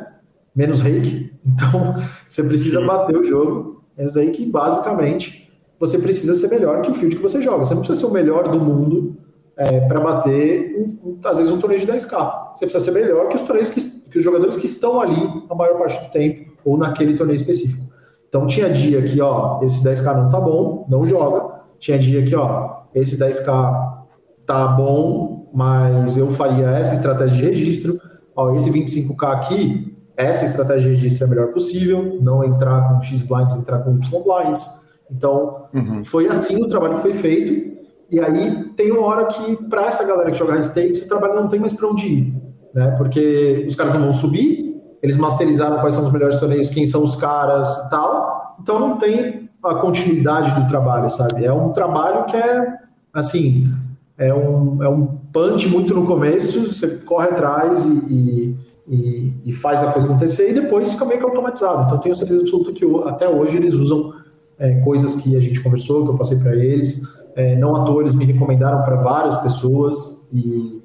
menos 0.55 0.82
reiki, 0.82 1.34
então 1.45 1.95
você 2.27 2.43
precisa 2.43 2.82
Sim. 2.82 2.88
bater 2.88 3.17
o 3.17 3.23
jogo, 3.23 3.84
menos 3.97 4.17
aí 4.17 4.32
que 4.32 4.45
basicamente 4.45 5.49
você 5.80 5.97
precisa 5.97 6.34
ser 6.36 6.49
melhor 6.49 6.82
que 6.82 6.91
o 6.91 6.93
field 6.93 7.15
que 7.15 7.21
você 7.21 7.41
joga. 7.41 7.63
Você 7.63 7.73
não 7.73 7.82
precisa 7.82 8.01
ser 8.01 8.05
o 8.05 8.11
melhor 8.11 8.49
do 8.49 8.59
mundo 8.59 9.15
é, 9.55 9.80
para 9.88 9.99
bater, 9.99 10.75
um, 10.77 11.09
um, 11.09 11.19
às 11.23 11.38
vezes, 11.38 11.51
um 11.51 11.59
torneio 11.59 11.80
de 11.80 11.91
10k. 11.91 12.55
Você 12.55 12.65
precisa 12.65 12.84
ser 12.84 12.91
melhor 12.91 13.30
que 13.30 13.36
os 13.36 13.41
torneios 13.41 13.69
que 13.69 13.80
que 14.10 14.18
os 14.18 14.24
jogadores 14.24 14.55
que 14.55 14.66
estão 14.66 14.99
ali 14.99 15.43
a 15.49 15.55
maior 15.55 15.78
parte 15.78 16.03
do 16.03 16.12
tempo, 16.12 16.51
ou 16.66 16.78
naquele 16.78 17.16
torneio 17.16 17.38
específico. 17.38 17.88
Então 18.28 18.45
tinha 18.45 18.70
dia 18.70 19.01
que, 19.01 19.20
ó, 19.22 19.60
esse 19.64 19.84
10k 19.84 20.16
não 20.16 20.30
tá 20.30 20.39
bom, 20.39 20.86
não 20.89 21.05
joga. 21.05 21.62
Tinha 21.80 21.97
dia 21.97 22.24
que, 22.24 22.36
ó, 22.36 22.82
esse 22.93 23.18
10k 23.18 24.05
tá 24.45 24.68
bom, 24.68 25.49
mas 25.53 26.18
eu 26.18 26.30
faria 26.32 26.68
essa 26.70 26.93
estratégia 26.93 27.38
de 27.38 27.45
registro. 27.45 27.99
Ó, 28.36 28.53
esse 28.55 28.70
25k 28.70 29.24
aqui, 29.32 29.97
essa 30.16 30.45
estratégia 30.45 30.91
de 30.91 30.95
registro 30.97 31.24
é 31.24 31.28
a 31.28 31.30
melhor 31.30 31.47
possível, 31.47 32.20
não 32.22 32.43
entrar 32.43 32.88
com 32.89 33.01
X 33.01 33.24
blinds, 33.24 33.55
entrar 33.55 33.80
com 33.80 33.95
Y 33.95 34.24
blinds. 34.24 34.70
Então, 35.12 35.66
uhum. 35.74 36.03
foi 36.03 36.28
assim 36.28 36.64
o 36.64 36.68
trabalho 36.68 36.95
que 36.97 37.01
foi 37.01 37.14
feito. 37.16 37.80
E 38.12 38.20
aí 38.20 38.70
tem 38.76 38.91
uma 38.91 39.05
hora 39.05 39.26
que, 39.26 39.55
para 39.68 39.86
essa 39.86 40.03
galera 40.03 40.32
que 40.32 40.38
joga 40.38 40.53
high 40.53 40.64
stakes, 40.64 41.01
o 41.01 41.07
trabalho 41.07 41.36
não 41.36 41.47
tem 41.47 41.60
mais 41.60 41.74
para 41.74 41.88
onde 41.88 42.07
ir 42.07 42.48
né? 42.74 42.91
Porque 42.97 43.65
os 43.67 43.76
caras 43.76 43.93
não 43.93 44.01
vão 44.01 44.13
subir, 44.13 44.70
eles 45.01 45.17
masterizaram 45.17 45.80
quais 45.80 45.95
são 45.95 46.05
os 46.05 46.11
melhores 46.11 46.39
torneios, 46.39 46.70
quem 46.70 46.86
são 46.86 47.03
os 47.03 47.15
caras 47.15 47.67
e 47.86 47.89
tal, 47.89 48.57
então 48.61 48.80
não 48.80 48.97
tem 48.97 49.49
a 49.63 49.76
continuidade 49.76 50.59
do 50.59 50.67
trabalho, 50.67 51.09
sabe? 51.09 51.45
É 51.45 51.53
um 51.53 51.72
trabalho 51.72 52.26
que 52.26 52.36
é, 52.36 52.78
assim, 53.13 53.72
é 54.17 54.34
um, 54.34 54.84
é 54.84 54.89
um 54.89 55.05
punch 55.34 55.67
muito 55.70 55.93
no 55.93 56.05
começo, 56.05 56.67
você 56.67 56.88
corre 56.99 57.30
atrás 57.30 57.86
e, 57.86 58.55
e, 58.88 59.34
e 59.45 59.53
faz 59.53 59.82
a 59.82 59.91
coisa 59.91 60.07
acontecer 60.07 60.51
e 60.51 60.53
depois 60.53 60.91
fica 60.91 61.05
meio 61.05 61.20
que 61.20 61.26
automatizado. 61.26 61.84
Então 61.86 61.97
tenho 61.99 62.15
certeza 62.15 62.41
absoluta 62.41 62.74
que 62.74 62.86
até 63.05 63.28
hoje 63.28 63.57
eles 63.57 63.76
usam 63.76 64.13
é, 64.57 64.76
coisas 64.82 65.15
que 65.15 65.36
a 65.36 65.39
gente 65.39 65.61
conversou, 65.61 66.03
que 66.03 66.11
eu 66.11 66.17
passei 66.17 66.38
para 66.38 66.55
eles, 66.55 67.01
é, 67.36 67.55
não 67.55 67.76
atores 67.76 68.15
me 68.15 68.26
recomendaram 68.26 68.84
para 68.84 68.97
várias 68.97 69.38
pessoas 69.38 70.28
e, 70.34 70.82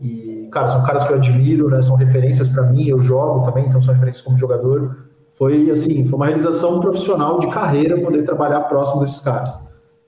e 0.00 0.35
e, 0.46 0.50
cara, 0.50 0.68
são 0.68 0.82
caras 0.84 1.04
que 1.04 1.12
eu 1.12 1.16
admiro, 1.16 1.68
né? 1.68 1.80
São 1.82 1.96
referências 1.96 2.48
para 2.48 2.64
mim, 2.64 2.88
eu 2.88 3.00
jogo 3.00 3.44
também, 3.44 3.66
então 3.66 3.80
são 3.80 3.92
referências 3.92 4.24
como 4.24 4.36
jogador. 4.36 5.06
Foi, 5.34 5.70
assim, 5.70 6.06
foi 6.06 6.16
uma 6.16 6.26
realização 6.26 6.80
profissional 6.80 7.38
de 7.38 7.48
carreira 7.48 8.00
poder 8.00 8.22
trabalhar 8.22 8.60
próximo 8.62 9.00
desses 9.00 9.20
caras. 9.20 9.58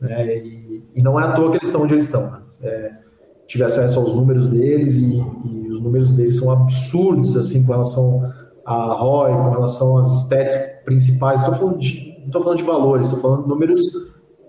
Né? 0.00 0.38
E, 0.38 0.82
e 0.94 1.02
não 1.02 1.20
é 1.20 1.24
à 1.24 1.32
toa 1.32 1.50
que 1.50 1.56
eles 1.58 1.68
estão 1.68 1.82
onde 1.82 1.94
eles 1.94 2.04
estão. 2.04 2.30
Né? 2.30 2.38
É, 2.62 2.90
tive 3.46 3.64
acesso 3.64 3.98
aos 3.98 4.14
números 4.14 4.48
deles 4.48 4.96
e, 4.96 5.22
e, 5.44 5.68
os 5.70 5.80
números 5.80 6.14
deles 6.14 6.36
são 6.36 6.50
absurdos, 6.50 7.36
assim, 7.36 7.64
com 7.64 7.72
relação 7.72 8.32
a 8.64 8.92
ROI, 8.94 9.32
com 9.32 9.50
relação 9.50 9.98
às 9.98 10.22
stats 10.22 10.56
principais. 10.84 11.40
Estou 11.40 11.54
falando 11.54 11.78
de, 11.78 12.16
não 12.20 12.26
estou 12.26 12.42
falando 12.42 12.58
de 12.58 12.64
valores, 12.64 13.06
estou 13.06 13.20
falando 13.20 13.42
de 13.42 13.48
números 13.48 13.82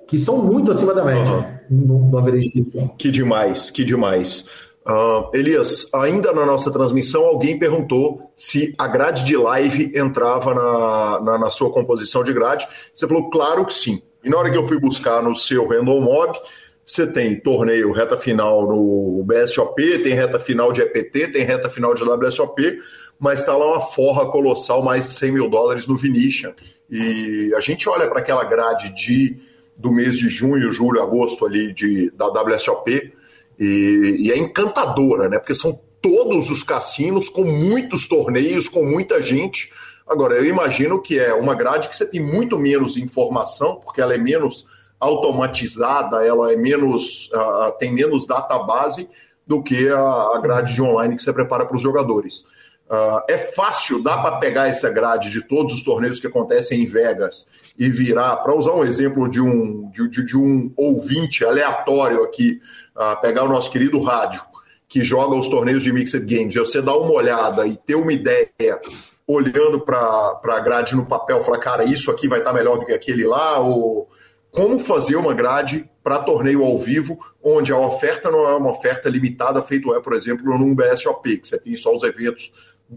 que 0.08 0.18
são 0.18 0.44
muito 0.44 0.72
acima 0.72 0.94
da 0.94 1.06
média 1.06 1.62
uhum. 1.70 1.78
no, 1.78 2.10
no 2.10 2.18
average 2.18 2.66
Que 2.98 3.12
demais, 3.12 3.70
que 3.70 3.84
demais. 3.86 4.46
Uh, 4.90 5.30
Elias, 5.36 5.88
ainda 5.94 6.34
na 6.34 6.48
nossa 6.48 6.72
transmissão, 6.72 7.24
alguém 7.24 7.60
perguntou 7.60 8.32
se 8.36 8.74
a 8.76 8.88
grade 8.88 9.24
de 9.24 9.38
live 9.38 9.92
entrava 9.94 10.56
na, 10.56 11.22
na, 11.22 11.38
na, 11.38 11.52
sua 11.52 11.70
composição 11.70 12.24
de 12.24 12.34
grade. 12.34 12.68
Você 12.92 13.08
falou, 13.08 13.30
claro 13.30 13.64
que 13.68 13.74
sim. 13.74 14.02
E 14.24 14.30
na 14.30 14.38
hora 14.40 14.50
que 14.50 14.58
eu 14.58 14.68
fui 14.68 14.80
buscar 14.80 15.22
no 15.22 15.36
seu 15.36 15.68
Random 15.68 16.02
Mob, 16.02 16.40
você 16.84 17.06
tem 17.06 17.40
torneio 17.40 17.92
reta 17.92 18.18
final 18.18 18.68
no 18.68 19.24
BSOP, 19.24 20.00
tem 20.00 20.16
reta 20.16 20.40
final 20.40 20.72
de 20.72 20.82
EPT, 20.82 21.34
tem 21.34 21.44
reta 21.44 21.70
final 21.70 21.94
de 21.94 22.04
WSOP, 22.04 22.80
mas 23.20 23.42
está 23.42 23.56
lá 23.56 23.68
uma 23.68 23.82
forra 23.82 24.32
colossal, 24.32 24.82
mais 24.82 25.06
de 25.06 25.14
100 25.14 25.32
mil 25.34 25.50
dólares 25.52 25.86
no 25.86 25.96
Venetian. 25.96 26.56
E 26.90 27.54
a 27.56 27.60
gente 27.60 27.88
olha 27.88 28.08
para 28.08 28.22
aquela 28.22 28.44
grade 28.44 28.90
de, 28.96 29.38
do 29.78 29.92
mês 29.92 30.18
de 30.18 30.30
junho, 30.30 30.72
julho, 30.72 31.00
agosto 31.00 31.46
ali 31.46 31.72
de, 31.72 32.10
da 32.18 32.26
WSOP 32.26 33.19
e, 33.60 34.16
e 34.20 34.32
é 34.32 34.38
encantadora, 34.38 35.28
né? 35.28 35.38
Porque 35.38 35.54
são 35.54 35.80
todos 36.02 36.50
os 36.50 36.64
cassinos 36.64 37.28
com 37.28 37.44
muitos 37.44 38.08
torneios, 38.08 38.70
com 38.70 38.84
muita 38.84 39.22
gente. 39.22 39.72
Agora, 40.08 40.36
eu 40.36 40.46
imagino 40.46 41.02
que 41.02 41.20
é 41.20 41.34
uma 41.34 41.54
grade 41.54 41.90
que 41.90 41.96
você 41.96 42.06
tem 42.06 42.22
muito 42.22 42.58
menos 42.58 42.98
informação, 42.98 43.76
porque 43.76 44.02
ela 44.02 44.16
é 44.16 44.18
menos 44.18 44.66
automatizada, 45.00 46.26
ela 46.26 46.52
é 46.52 46.56
menos 46.56 47.30
uh, 47.34 47.78
tem 47.78 47.92
menos 47.92 48.26
database 48.26 49.10
do 49.46 49.62
que 49.62 49.90
a, 49.90 50.00
a 50.00 50.40
grade 50.42 50.74
de 50.76 50.82
online 50.82 51.16
que 51.16 51.22
você 51.22 51.34
prepara 51.34 51.66
para 51.66 51.76
os 51.76 51.82
jogadores. 51.82 52.44
Uh, 52.90 53.22
é 53.28 53.38
fácil, 53.38 54.02
dá 54.02 54.18
para 54.18 54.38
pegar 54.38 54.68
essa 54.68 54.90
grade 54.90 55.30
de 55.30 55.44
todos 55.44 55.76
os 55.76 55.84
torneios 55.84 56.20
que 56.20 56.26
acontecem 56.26 56.82
em 56.82 56.88
Vegas 56.88 57.46
e 57.78 57.88
virar, 57.88 58.38
para 58.38 58.56
usar 58.56 58.74
um 58.74 58.84
exemplo 58.84 59.30
de 59.30 59.40
um, 59.40 59.92
de, 59.92 60.10
de, 60.10 60.26
de 60.26 60.36
um 60.36 60.74
ouvinte 60.76 61.46
aleatório 61.46 62.24
aqui, 62.24 62.60
uh, 62.96 63.22
pegar 63.22 63.44
o 63.44 63.48
nosso 63.48 63.70
querido 63.70 64.02
rádio, 64.02 64.42
que 64.88 65.04
joga 65.04 65.36
os 65.36 65.48
torneios 65.48 65.84
de 65.84 65.94
Mixed 65.94 66.26
Games, 66.26 66.56
e 66.56 66.60
você 66.60 66.82
dar 66.82 66.98
uma 66.98 67.12
olhada 67.12 67.68
e 67.68 67.78
ter 67.78 67.94
uma 67.94 68.12
ideia, 68.12 68.82
olhando 69.28 69.80
para 69.82 70.40
a 70.44 70.60
grade 70.60 70.96
no 70.96 71.06
papel, 71.06 71.44
falar, 71.44 71.60
cara, 71.60 71.84
isso 71.84 72.10
aqui 72.10 72.28
vai 72.28 72.40
estar 72.40 72.52
tá 72.52 72.58
melhor 72.58 72.80
do 72.80 72.88
que 72.88 72.92
aquele 72.92 73.28
lá, 73.28 73.60
ou 73.60 74.10
como 74.50 74.80
fazer 74.80 75.16
uma 75.16 75.36
grade 75.36 75.88
para 76.04 76.24
torneio 76.24 76.64
ao 76.64 76.76
vivo, 76.76 77.20
onde 77.44 77.72
a 77.72 77.78
oferta 77.78 78.32
não 78.32 78.50
é 78.50 78.56
uma 78.56 78.72
oferta 78.72 79.08
limitada, 79.08 79.62
feito 79.62 79.94
é, 79.94 80.02
por 80.02 80.14
exemplo, 80.14 80.58
num 80.58 80.74
BSOP, 80.74 81.38
que 81.38 81.48
você 81.48 81.60
tem 81.60 81.78
só 81.78 81.94
os 81.94 82.02
eventos 82.02 82.52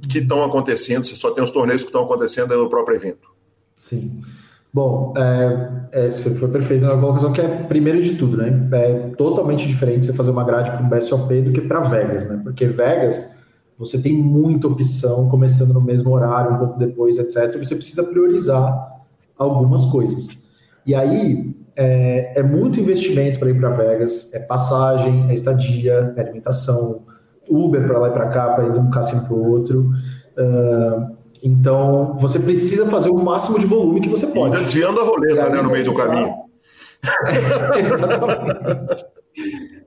que 0.08 0.18
estão 0.18 0.44
acontecendo, 0.44 1.06
você 1.06 1.14
só 1.14 1.30
tem 1.30 1.42
os 1.42 1.50
torneios 1.50 1.82
que 1.82 1.88
estão 1.88 2.04
acontecendo 2.04 2.56
no 2.56 2.68
próprio 2.68 2.96
evento. 2.96 3.28
Sim. 3.76 4.20
Bom, 4.72 5.12
é, 5.16 6.06
é, 6.06 6.12
foi 6.12 6.48
perfeito 6.48 6.86
na 6.86 6.96
colocação, 6.96 7.32
que 7.32 7.40
é 7.42 7.64
primeiro 7.64 8.02
de 8.02 8.16
tudo, 8.16 8.38
né? 8.38 8.68
É 8.72 8.94
totalmente 9.18 9.66
diferente 9.66 10.06
você 10.06 10.14
fazer 10.14 10.30
uma 10.30 10.44
grade 10.44 10.70
para 10.70 10.82
um 10.82 10.88
BSOP 10.88 11.42
do 11.42 11.52
que 11.52 11.60
para 11.60 11.80
Vegas, 11.80 12.26
né? 12.26 12.40
Porque 12.42 12.66
Vegas 12.66 13.34
você 13.78 14.00
tem 14.00 14.14
muita 14.14 14.68
opção, 14.68 15.28
começando 15.28 15.74
no 15.74 15.80
mesmo 15.80 16.10
horário, 16.12 16.54
um 16.54 16.58
pouco 16.58 16.78
depois, 16.78 17.18
etc. 17.18 17.58
Você 17.58 17.74
precisa 17.74 18.04
priorizar 18.04 19.02
algumas 19.36 19.84
coisas. 19.86 20.42
E 20.86 20.94
aí 20.94 21.54
é, 21.76 22.38
é 22.38 22.42
muito 22.42 22.80
investimento 22.80 23.38
para 23.38 23.50
ir 23.50 23.58
para 23.58 23.70
Vegas, 23.70 24.32
é 24.32 24.38
passagem, 24.40 25.28
é 25.30 25.34
estadia, 25.34 26.14
é 26.16 26.20
alimentação, 26.20 27.02
Uber 27.48 27.86
para 27.86 27.98
lá 27.98 28.08
e 28.08 28.12
para 28.12 28.28
cá, 28.28 28.50
para 28.50 28.66
ir 28.66 28.72
de 28.72 28.78
um 28.78 28.90
cassino 28.90 29.24
para 29.24 29.34
o 29.34 29.50
outro. 29.50 29.90
Uh, 30.36 31.16
então, 31.42 32.16
você 32.18 32.38
precisa 32.38 32.86
fazer 32.86 33.10
o 33.10 33.16
máximo 33.16 33.58
de 33.58 33.66
volume 33.66 34.00
que 34.00 34.08
você 34.08 34.26
pode. 34.28 34.54
Ainda 34.54 34.60
desviando 34.60 35.00
a 35.00 35.04
roleta, 35.04 35.48
né, 35.50 35.60
no 35.60 35.70
meio 35.70 35.84
do 35.84 35.94
caminho. 35.94 36.34
exatamente. 37.76 39.06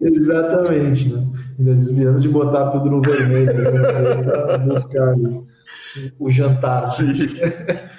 exatamente 0.01 1.14
né? 1.14 1.24
Ainda 1.58 1.76
desviando 1.76 2.20
de 2.20 2.28
botar 2.28 2.68
tudo 2.72 2.89
no 2.89 2.99
vermelho, 2.99 3.53
né, 3.53 4.58
buscar 4.68 5.16
o 6.20 6.30
jantar. 6.30 6.88
Sim. 6.88 7.08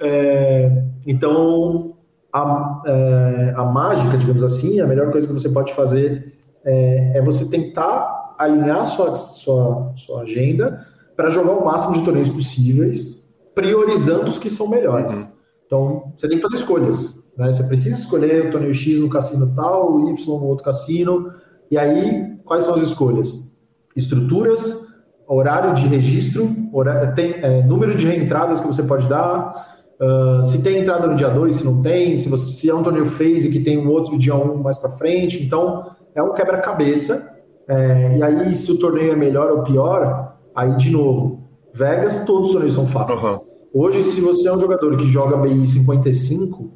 É, 0.00 0.84
então, 1.04 1.96
a, 2.32 2.82
é, 2.86 3.52
a 3.56 3.64
mágica, 3.64 4.16
digamos 4.16 4.44
assim, 4.44 4.80
a 4.80 4.86
melhor 4.86 5.10
coisa 5.10 5.26
que 5.26 5.32
você 5.32 5.48
pode 5.48 5.74
fazer 5.74 6.34
é, 6.64 7.18
é 7.18 7.22
você 7.22 7.50
tentar 7.50 8.17
alinhar 8.38 8.86
sua, 8.86 9.16
sua, 9.16 9.92
sua 9.96 10.22
agenda 10.22 10.86
para 11.16 11.30
jogar 11.30 11.52
o 11.52 11.64
máximo 11.64 11.94
de 11.94 12.04
torneios 12.04 12.28
possíveis, 12.28 13.26
priorizando 13.54 14.26
os 14.26 14.38
que 14.38 14.48
são 14.48 14.68
melhores. 14.68 15.12
Uhum. 15.12 15.26
Então, 15.66 16.12
você 16.16 16.28
tem 16.28 16.38
que 16.38 16.42
fazer 16.42 16.54
escolhas. 16.54 17.24
Né? 17.36 17.50
Você 17.50 17.64
precisa 17.64 17.98
escolher 17.98 18.46
o 18.46 18.50
torneio 18.50 18.72
X 18.72 19.00
no 19.00 19.10
cassino 19.10 19.52
tal, 19.54 19.92
o 19.92 20.10
Y 20.10 20.26
no 20.26 20.46
outro 20.46 20.64
cassino. 20.64 21.32
E 21.70 21.76
aí, 21.76 22.36
quais 22.44 22.64
são 22.64 22.74
as 22.74 22.80
escolhas? 22.80 23.52
Estruturas, 23.96 24.86
horário 25.26 25.74
de 25.74 25.86
registro, 25.88 26.54
horário, 26.72 27.14
tem, 27.14 27.34
é, 27.42 27.62
número 27.62 27.96
de 27.96 28.06
reentradas 28.06 28.60
que 28.60 28.66
você 28.66 28.82
pode 28.82 29.08
dar, 29.08 29.76
uh, 30.00 30.42
se 30.44 30.62
tem 30.62 30.78
entrada 30.78 31.06
no 31.06 31.16
dia 31.16 31.28
2, 31.28 31.56
se 31.56 31.64
não 31.64 31.82
tem, 31.82 32.16
se, 32.16 32.28
você, 32.28 32.52
se 32.52 32.70
é 32.70 32.74
um 32.74 32.82
torneio 32.82 33.06
phase 33.06 33.50
que 33.50 33.60
tem 33.60 33.76
um 33.76 33.90
outro 33.90 34.16
dia 34.16 34.34
1 34.34 34.52
um 34.52 34.62
mais 34.62 34.78
para 34.78 34.90
frente. 34.92 35.42
Então, 35.42 35.90
é 36.14 36.22
um 36.22 36.32
quebra-cabeça 36.32 37.37
é, 37.68 38.16
e 38.16 38.22
aí, 38.22 38.56
se 38.56 38.72
o 38.72 38.78
torneio 38.78 39.12
é 39.12 39.16
melhor 39.16 39.50
ou 39.50 39.62
pior, 39.62 40.36
aí 40.54 40.74
de 40.76 40.90
novo, 40.90 41.42
Vegas, 41.72 42.24
todos 42.24 42.48
os 42.48 42.52
torneios 42.52 42.74
são 42.74 42.86
fáceis. 42.86 43.22
Uhum. 43.22 43.38
Hoje, 43.74 44.02
se 44.02 44.20
você 44.20 44.48
é 44.48 44.52
um 44.52 44.58
jogador 44.58 44.96
que 44.96 45.06
joga 45.06 45.36
BI 45.36 45.66
55, 45.66 46.70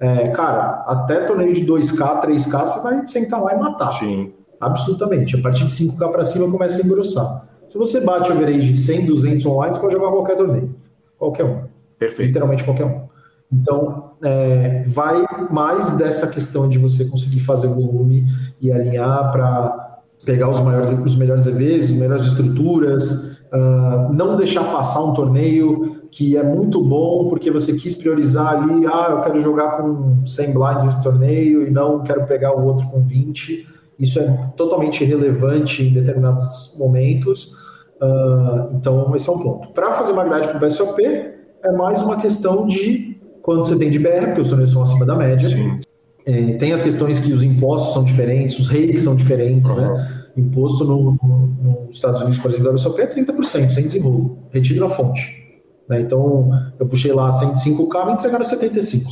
é, 0.00 0.28
cara, 0.28 0.84
até 0.86 1.20
torneio 1.26 1.52
de 1.52 1.66
2K, 1.66 2.22
3K, 2.22 2.66
você 2.66 2.80
vai 2.80 3.06
sentar 3.08 3.42
lá 3.42 3.54
e 3.54 3.58
matar. 3.58 3.92
Sim. 3.94 4.32
Absolutamente. 4.60 5.36
A 5.36 5.42
partir 5.42 5.66
de 5.66 5.72
5K 5.72 6.10
para 6.10 6.24
cima 6.24 6.50
começa 6.50 6.80
a 6.80 6.84
engrossar. 6.84 7.48
Se 7.68 7.76
você 7.76 8.00
bate 8.00 8.32
average 8.32 8.66
de 8.66 8.74
100, 8.74 9.06
200 9.06 9.46
online, 9.46 9.74
você 9.74 9.80
pode 9.80 9.92
jogar 9.92 10.10
qualquer 10.10 10.36
torneio. 10.36 10.74
Qualquer 11.18 11.44
um. 11.44 11.62
Perfeito. 11.98 12.28
Literalmente 12.28 12.64
qualquer 12.64 12.86
um. 12.86 13.08
Então, 13.52 14.12
é, 14.22 14.82
vai 14.86 15.24
mais 15.50 15.92
dessa 15.92 16.26
questão 16.26 16.68
de 16.68 16.78
você 16.78 17.04
conseguir 17.04 17.40
fazer 17.40 17.68
volume 17.68 18.26
e 18.60 18.72
alinhar 18.72 19.30
para 19.30 19.87
pegar 20.24 20.50
os 20.50 20.60
maiores, 20.60 20.90
os 20.90 21.16
melhores 21.16 21.46
EVs, 21.46 21.84
as 21.84 21.90
melhores 21.90 22.26
estruturas, 22.26 23.38
uh, 23.52 24.12
não 24.12 24.36
deixar 24.36 24.64
passar 24.72 25.04
um 25.04 25.14
torneio 25.14 25.98
que 26.10 26.36
é 26.36 26.42
muito 26.42 26.82
bom 26.82 27.28
porque 27.28 27.50
você 27.50 27.74
quis 27.74 27.94
priorizar 27.94 28.54
ali, 28.54 28.86
ah, 28.86 29.08
eu 29.10 29.20
quero 29.20 29.38
jogar 29.40 29.76
com 29.76 30.24
100 30.24 30.52
blinds 30.52 30.86
esse 30.86 31.02
torneio 31.02 31.66
e 31.66 31.70
não 31.70 32.02
quero 32.02 32.26
pegar 32.26 32.56
o 32.56 32.64
outro 32.64 32.86
com 32.88 33.02
20. 33.02 33.66
Isso 33.98 34.18
é 34.18 34.50
totalmente 34.56 35.02
irrelevante 35.02 35.82
em 35.82 35.92
determinados 35.92 36.72
momentos. 36.78 37.56
Uh, 38.00 38.76
então, 38.76 39.14
esse 39.16 39.28
é 39.28 39.32
um 39.32 39.38
ponto. 39.38 39.72
Para 39.72 39.92
fazer 39.94 40.12
uma 40.12 40.24
grade 40.24 40.48
para 40.48 40.56
o 40.56 40.60
BSOP, 40.60 41.02
é 41.02 41.72
mais 41.72 42.00
uma 42.00 42.16
questão 42.16 42.66
de 42.66 43.18
quanto 43.42 43.66
você 43.66 43.76
tem 43.76 43.90
de 43.90 43.98
BR, 43.98 44.26
porque 44.26 44.40
os 44.42 44.48
torneios 44.48 44.70
são 44.70 44.82
acima 44.82 45.04
da 45.04 45.16
média. 45.16 45.48
Sim. 45.48 45.80
É, 46.28 46.52
tem 46.58 46.74
as 46.74 46.82
questões 46.82 47.18
que 47.18 47.32
os 47.32 47.42
impostos 47.42 47.94
são 47.94 48.04
diferentes, 48.04 48.58
os 48.58 48.68
reis 48.68 49.02
são 49.02 49.16
diferentes, 49.16 49.70
uhum. 49.70 49.78
né? 49.78 50.24
Imposto 50.36 50.84
no, 50.84 51.18
no, 51.22 51.86
nos 51.86 51.96
Estados 51.96 52.20
Unidos, 52.20 52.38
por 52.38 52.50
exemplo, 52.50 52.78
só 52.78 52.96
é 52.98 53.06
30%, 53.06 53.70
sem 53.70 53.84
desenrolo, 53.84 54.38
retido 54.50 54.80
na 54.80 54.90
fonte. 54.90 55.62
Né? 55.88 56.02
Então, 56.02 56.50
eu 56.78 56.86
puxei 56.86 57.12
lá 57.12 57.30
105K, 57.30 58.06
me 58.06 58.12
entregaram 58.12 58.44
75. 58.44 59.10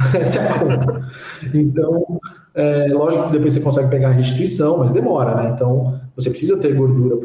Essa 0.18 0.38
é 0.40 0.48
a 0.48 0.58
conta. 0.58 1.08
Então, 1.52 2.20
é, 2.54 2.86
lógico 2.88 3.26
que 3.26 3.32
depois 3.32 3.52
você 3.52 3.60
consegue 3.60 3.90
pegar 3.90 4.08
a 4.08 4.12
restituição, 4.12 4.78
mas 4.78 4.92
demora, 4.92 5.34
né? 5.34 5.52
Então, 5.54 6.00
você 6.16 6.30
precisa 6.30 6.56
ter 6.56 6.74
gordura 6.74 7.18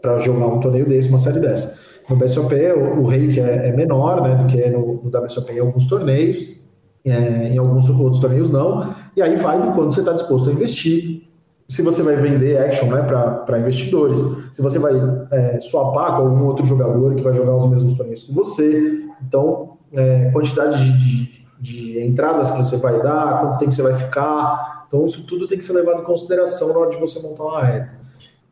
para 0.00 0.18
jogar 0.20 0.46
um 0.46 0.60
torneio 0.60 0.88
desse, 0.88 1.10
uma 1.10 1.18
série 1.18 1.40
dessa. 1.40 1.78
No 2.08 2.16
BSOP, 2.16 2.54
o, 2.54 3.02
o 3.02 3.06
rei 3.06 3.38
é, 3.38 3.68
é 3.68 3.72
menor 3.76 4.22
né, 4.22 4.34
do 4.34 4.46
que 4.46 4.62
é 4.62 4.70
no, 4.70 5.02
no 5.02 5.10
WSOP 5.24 5.52
em 5.52 5.58
alguns 5.58 5.86
torneios, 5.86 6.59
é, 7.04 7.48
em 7.48 7.58
alguns 7.58 7.88
outros 7.88 8.20
torneios 8.20 8.50
não, 8.50 8.94
e 9.16 9.22
aí 9.22 9.36
vai 9.36 9.60
do 9.60 9.72
quanto 9.72 9.94
você 9.94 10.00
está 10.00 10.12
disposto 10.12 10.50
a 10.50 10.52
investir, 10.52 11.28
se 11.68 11.82
você 11.82 12.02
vai 12.02 12.16
vender 12.16 12.58
action 12.58 12.88
né, 12.88 13.02
para 13.02 13.58
investidores, 13.58 14.18
se 14.52 14.60
você 14.60 14.78
vai 14.78 14.92
é, 15.30 15.60
swapar 15.60 16.16
com 16.16 16.22
algum 16.22 16.44
outro 16.46 16.66
jogador 16.66 17.14
que 17.14 17.22
vai 17.22 17.32
jogar 17.32 17.54
os 17.56 17.68
mesmos 17.68 17.96
torneios 17.96 18.24
que 18.24 18.32
você, 18.32 19.04
então, 19.26 19.78
é, 19.92 20.30
quantidade 20.32 20.82
de, 20.82 20.98
de, 20.98 21.46
de, 21.60 22.04
entradas 22.04 22.50
que 22.50 22.58
você 22.58 22.76
vai 22.76 23.00
dar, 23.00 23.40
quanto 23.40 23.58
tempo 23.58 23.72
você 23.72 23.82
vai 23.82 23.94
ficar, 23.94 24.84
então 24.88 25.04
isso 25.04 25.24
tudo 25.26 25.46
tem 25.46 25.58
que 25.58 25.64
ser 25.64 25.74
levado 25.74 26.00
em 26.00 26.04
consideração 26.04 26.72
na 26.72 26.78
hora 26.80 26.90
de 26.90 26.98
você 26.98 27.20
montar 27.20 27.44
uma 27.44 27.62
reta. 27.62 27.94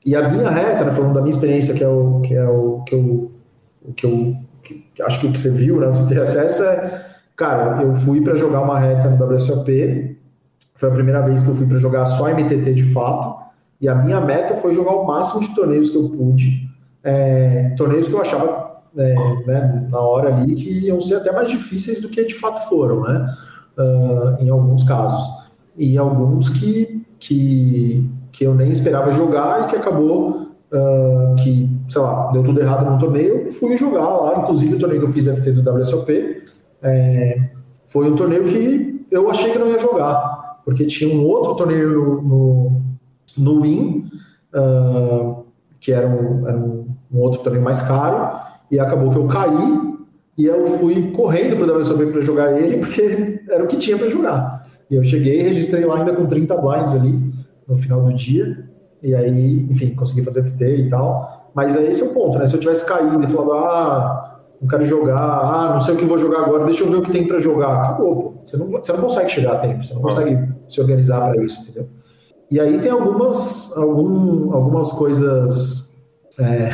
E 0.06 0.14
a 0.14 0.28
minha 0.28 0.48
reta, 0.48 0.84
né, 0.84 0.92
falando 0.92 1.14
da 1.14 1.20
minha 1.20 1.34
experiência, 1.34 1.74
que 1.74 1.82
é 1.82 1.88
o 1.88 2.20
que, 2.20 2.34
é 2.34 2.48
o, 2.48 2.82
que 2.86 2.94
eu, 2.94 3.32
o 3.84 3.92
que 3.92 4.06
eu 4.06 4.36
que, 4.62 5.02
acho 5.02 5.20
que 5.20 5.26
o 5.26 5.32
que 5.32 5.40
você 5.40 5.50
viu, 5.50 5.80
né, 5.80 5.88
você 5.88 6.06
tem 6.06 6.18
acesso 6.18 6.62
é, 6.62 7.07
cara, 7.38 7.80
eu 7.82 7.94
fui 7.94 8.20
para 8.20 8.34
jogar 8.34 8.60
uma 8.62 8.78
reta 8.78 9.08
no 9.08 9.24
WSOP, 9.24 10.18
foi 10.74 10.88
a 10.88 10.92
primeira 10.92 11.22
vez 11.22 11.42
que 11.42 11.48
eu 11.48 11.54
fui 11.54 11.66
para 11.66 11.78
jogar 11.78 12.04
só 12.04 12.28
MTT 12.28 12.74
de 12.74 12.92
fato, 12.92 13.38
e 13.80 13.88
a 13.88 13.94
minha 13.94 14.20
meta 14.20 14.56
foi 14.56 14.74
jogar 14.74 14.92
o 14.92 15.06
máximo 15.06 15.40
de 15.40 15.54
torneios 15.54 15.88
que 15.88 15.96
eu 15.96 16.10
pude, 16.10 16.68
é, 17.04 17.72
torneios 17.76 18.08
que 18.08 18.14
eu 18.14 18.20
achava 18.20 18.82
é, 18.96 19.14
né, 19.46 19.88
na 19.88 20.00
hora 20.00 20.34
ali 20.34 20.54
que 20.56 20.86
iam 20.86 21.00
ser 21.00 21.14
até 21.14 21.30
mais 21.30 21.48
difíceis 21.48 22.00
do 22.00 22.08
que 22.08 22.24
de 22.24 22.34
fato 22.34 22.68
foram, 22.68 23.02
né, 23.02 23.34
uh, 23.78 24.42
em 24.42 24.50
alguns 24.50 24.82
casos. 24.82 25.24
E 25.76 25.96
alguns 25.96 26.48
que, 26.50 27.06
que, 27.20 28.10
que 28.32 28.44
eu 28.44 28.52
nem 28.52 28.72
esperava 28.72 29.12
jogar 29.12 29.62
e 29.62 29.66
que 29.68 29.76
acabou 29.76 30.48
uh, 30.72 31.36
que, 31.36 31.70
sei 31.86 32.02
lá, 32.02 32.32
deu 32.32 32.42
tudo 32.42 32.60
errado 32.60 32.90
no 32.90 32.98
torneio, 32.98 33.52
fui 33.52 33.76
jogar 33.76 34.08
lá, 34.08 34.40
inclusive 34.40 34.74
o 34.74 34.78
torneio 34.80 35.02
que 35.02 35.06
eu 35.06 35.12
fiz 35.12 35.28
FT 35.28 35.52
do 35.52 35.70
WSOP, 35.70 36.48
é, 36.82 37.50
foi 37.86 38.10
um 38.10 38.16
torneio 38.16 38.44
que 38.44 39.06
eu 39.10 39.30
achei 39.30 39.50
que 39.50 39.58
não 39.58 39.68
ia 39.68 39.78
jogar, 39.78 40.60
porque 40.64 40.86
tinha 40.86 41.14
um 41.14 41.24
outro 41.24 41.54
torneio 41.54 41.90
no, 41.90 42.22
no, 42.22 42.82
no 43.36 43.62
Win, 43.62 44.10
uh, 44.54 45.44
que 45.80 45.92
era, 45.92 46.06
um, 46.06 46.46
era 46.46 46.56
um, 46.56 46.86
outro 47.14 47.42
torneio 47.42 47.64
mais 47.64 47.80
caro, 47.82 48.38
e 48.70 48.78
acabou 48.78 49.10
que 49.10 49.16
eu 49.16 49.26
caí, 49.26 49.96
e 50.36 50.44
eu 50.44 50.66
fui 50.78 51.10
correndo 51.12 51.56
para 51.56 51.74
o 51.74 51.78
WSOP 51.78 52.12
para 52.12 52.20
jogar 52.20 52.60
ele, 52.60 52.78
porque 52.78 53.42
era 53.48 53.64
o 53.64 53.66
que 53.66 53.76
tinha 53.76 53.96
para 53.96 54.08
jogar. 54.08 54.68
E 54.90 54.96
eu 54.96 55.04
cheguei 55.04 55.40
e 55.40 55.42
registrei 55.42 55.84
lá 55.84 55.98
ainda 55.98 56.14
com 56.14 56.26
30 56.26 56.56
blinds 56.56 56.94
ali, 56.94 57.32
no 57.66 57.76
final 57.76 58.02
do 58.02 58.12
dia, 58.12 58.68
e 59.02 59.14
aí, 59.14 59.66
enfim, 59.70 59.94
consegui 59.94 60.22
fazer 60.22 60.42
FT 60.42 60.64
e 60.64 60.88
tal. 60.88 61.50
Mas 61.54 61.76
é 61.76 61.84
esse 61.86 62.02
o 62.02 62.12
ponto, 62.12 62.38
né? 62.38 62.46
Se 62.46 62.54
eu 62.54 62.60
tivesse 62.60 62.86
caído 62.86 63.22
e 63.22 63.26
falado, 63.26 63.52
ah, 63.52 64.27
não 64.60 64.68
quero 64.68 64.84
jogar, 64.84 65.16
ah, 65.16 65.72
não 65.74 65.80
sei 65.80 65.94
o 65.94 65.96
que 65.96 66.04
vou 66.04 66.18
jogar 66.18 66.40
agora, 66.40 66.64
deixa 66.64 66.84
eu 66.84 66.90
ver 66.90 66.96
o 66.96 67.02
que 67.02 67.12
tem 67.12 67.26
para 67.26 67.38
jogar. 67.38 67.84
Acabou. 67.84 68.42
Você 68.44 68.56
não, 68.56 68.70
você 68.70 68.92
não 68.92 69.00
consegue 69.00 69.30
chegar 69.30 69.52
a 69.52 69.58
tempo, 69.58 69.84
você 69.84 69.94
não 69.94 70.02
consegue 70.02 70.48
se 70.68 70.80
organizar 70.80 71.30
para 71.30 71.42
isso, 71.42 71.62
entendeu? 71.62 71.88
E 72.50 72.58
aí 72.58 72.78
tem 72.78 72.90
algumas, 72.90 73.76
algum, 73.76 74.52
algumas 74.52 74.90
coisas. 74.92 75.96
É, 76.38 76.70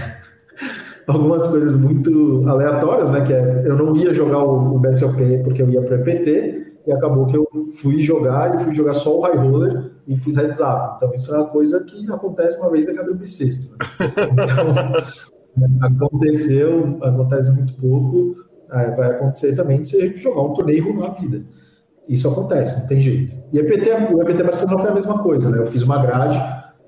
algumas 1.07 1.47
coisas 1.49 1.77
muito 1.77 2.45
aleatórias, 2.49 3.11
né? 3.11 3.21
Que 3.23 3.33
é, 3.33 3.63
eu 3.67 3.77
não 3.77 3.95
ia 3.97 4.15
jogar 4.15 4.39
o, 4.39 4.77
o 4.77 4.79
BSOP 4.79 5.43
porque 5.45 5.63
eu 5.63 5.69
ia 5.69 5.83
para 5.83 5.97
EPT, 5.97 6.65
e 6.87 6.93
acabou 6.93 7.27
que 7.27 7.37
eu 7.37 7.49
fui 7.81 8.03
jogar 8.03 8.55
e 8.55 8.59
fui 8.59 8.73
jogar 8.73 8.93
só 8.93 9.19
o 9.19 9.21
high 9.23 9.37
roller 9.37 9.93
e 10.07 10.17
fiz 10.19 10.37
heads 10.37 10.61
up. 10.61 10.97
Então 10.97 11.15
isso 11.15 11.35
é 11.35 11.39
uma 11.39 11.47
coisa 11.47 11.83
que 11.85 12.11
acontece 12.13 12.59
uma 12.59 12.71
vez 12.71 12.89
a 12.89 12.95
cada 12.95 13.13
bissexto. 13.13 13.73
Né? 13.73 13.79
Então, 14.33 15.34
aconteceu, 15.81 16.99
acontece 17.03 17.51
muito 17.51 17.75
pouco, 17.75 18.37
vai 18.69 19.11
acontecer 19.11 19.55
também 19.55 19.83
de 19.83 19.89
você 19.89 20.17
jogar 20.17 20.43
um 20.43 20.53
torneio 20.55 20.95
na 20.95 21.09
vida. 21.11 21.45
Isso 22.09 22.29
acontece, 22.29 22.81
não 22.81 22.87
tem 22.87 23.01
jeito. 23.01 23.35
E 23.53 23.59
o 23.59 23.63
EPT, 23.63 24.15
o 24.15 24.23
EPT 24.23 24.43
Barcelona 24.43 24.79
foi 24.79 24.91
a 24.91 24.95
mesma 24.95 25.23
coisa, 25.23 25.49
né? 25.51 25.59
Eu 25.59 25.67
fiz 25.67 25.83
uma 25.83 25.99
grade 25.99 26.39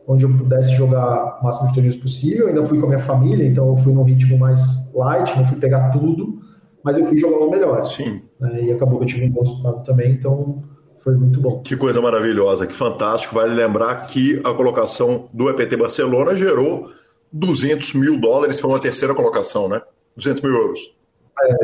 onde 0.06 0.24
eu 0.24 0.36
pudesse 0.36 0.72
jogar 0.74 1.40
o 1.40 1.44
máximo 1.44 1.68
de 1.68 1.74
torneios 1.74 1.96
possível, 1.96 2.42
eu 2.42 2.48
ainda 2.48 2.64
fui 2.64 2.78
com 2.78 2.86
a 2.86 2.88
minha 2.88 3.00
família, 3.00 3.44
então 3.44 3.68
eu 3.68 3.76
fui 3.76 3.92
num 3.92 4.02
ritmo 4.02 4.38
mais 4.38 4.92
light, 4.94 5.36
não 5.36 5.44
fui 5.46 5.58
pegar 5.58 5.90
tudo, 5.90 6.38
mas 6.84 6.96
eu 6.96 7.04
fui 7.04 7.16
jogar 7.16 7.44
os 7.44 7.50
melhores. 7.50 7.88
Sim. 7.88 8.22
Né? 8.38 8.64
E 8.64 8.72
acabou 8.72 8.98
que 8.98 9.04
eu 9.04 9.08
tive 9.08 9.26
um 9.26 9.30
bom 9.30 9.40
resultado 9.40 9.82
também, 9.84 10.12
então 10.12 10.62
foi 11.00 11.16
muito 11.16 11.40
bom. 11.40 11.60
Que 11.62 11.76
coisa 11.76 12.00
maravilhosa, 12.00 12.66
que 12.66 12.74
fantástico. 12.74 13.34
Vale 13.34 13.54
lembrar 13.54 14.06
que 14.06 14.40
a 14.44 14.52
colocação 14.52 15.28
do 15.32 15.48
EPT 15.48 15.76
Barcelona 15.76 16.36
gerou 16.36 16.88
200 17.38 17.94
mil 17.94 18.20
dólares, 18.20 18.58
foi 18.58 18.70
uma 18.70 18.80
terceira 18.80 19.14
colocação, 19.14 19.68
né? 19.68 19.80
200 20.16 20.42
mil 20.42 20.54
euros. 20.54 20.80
É, 21.42 21.54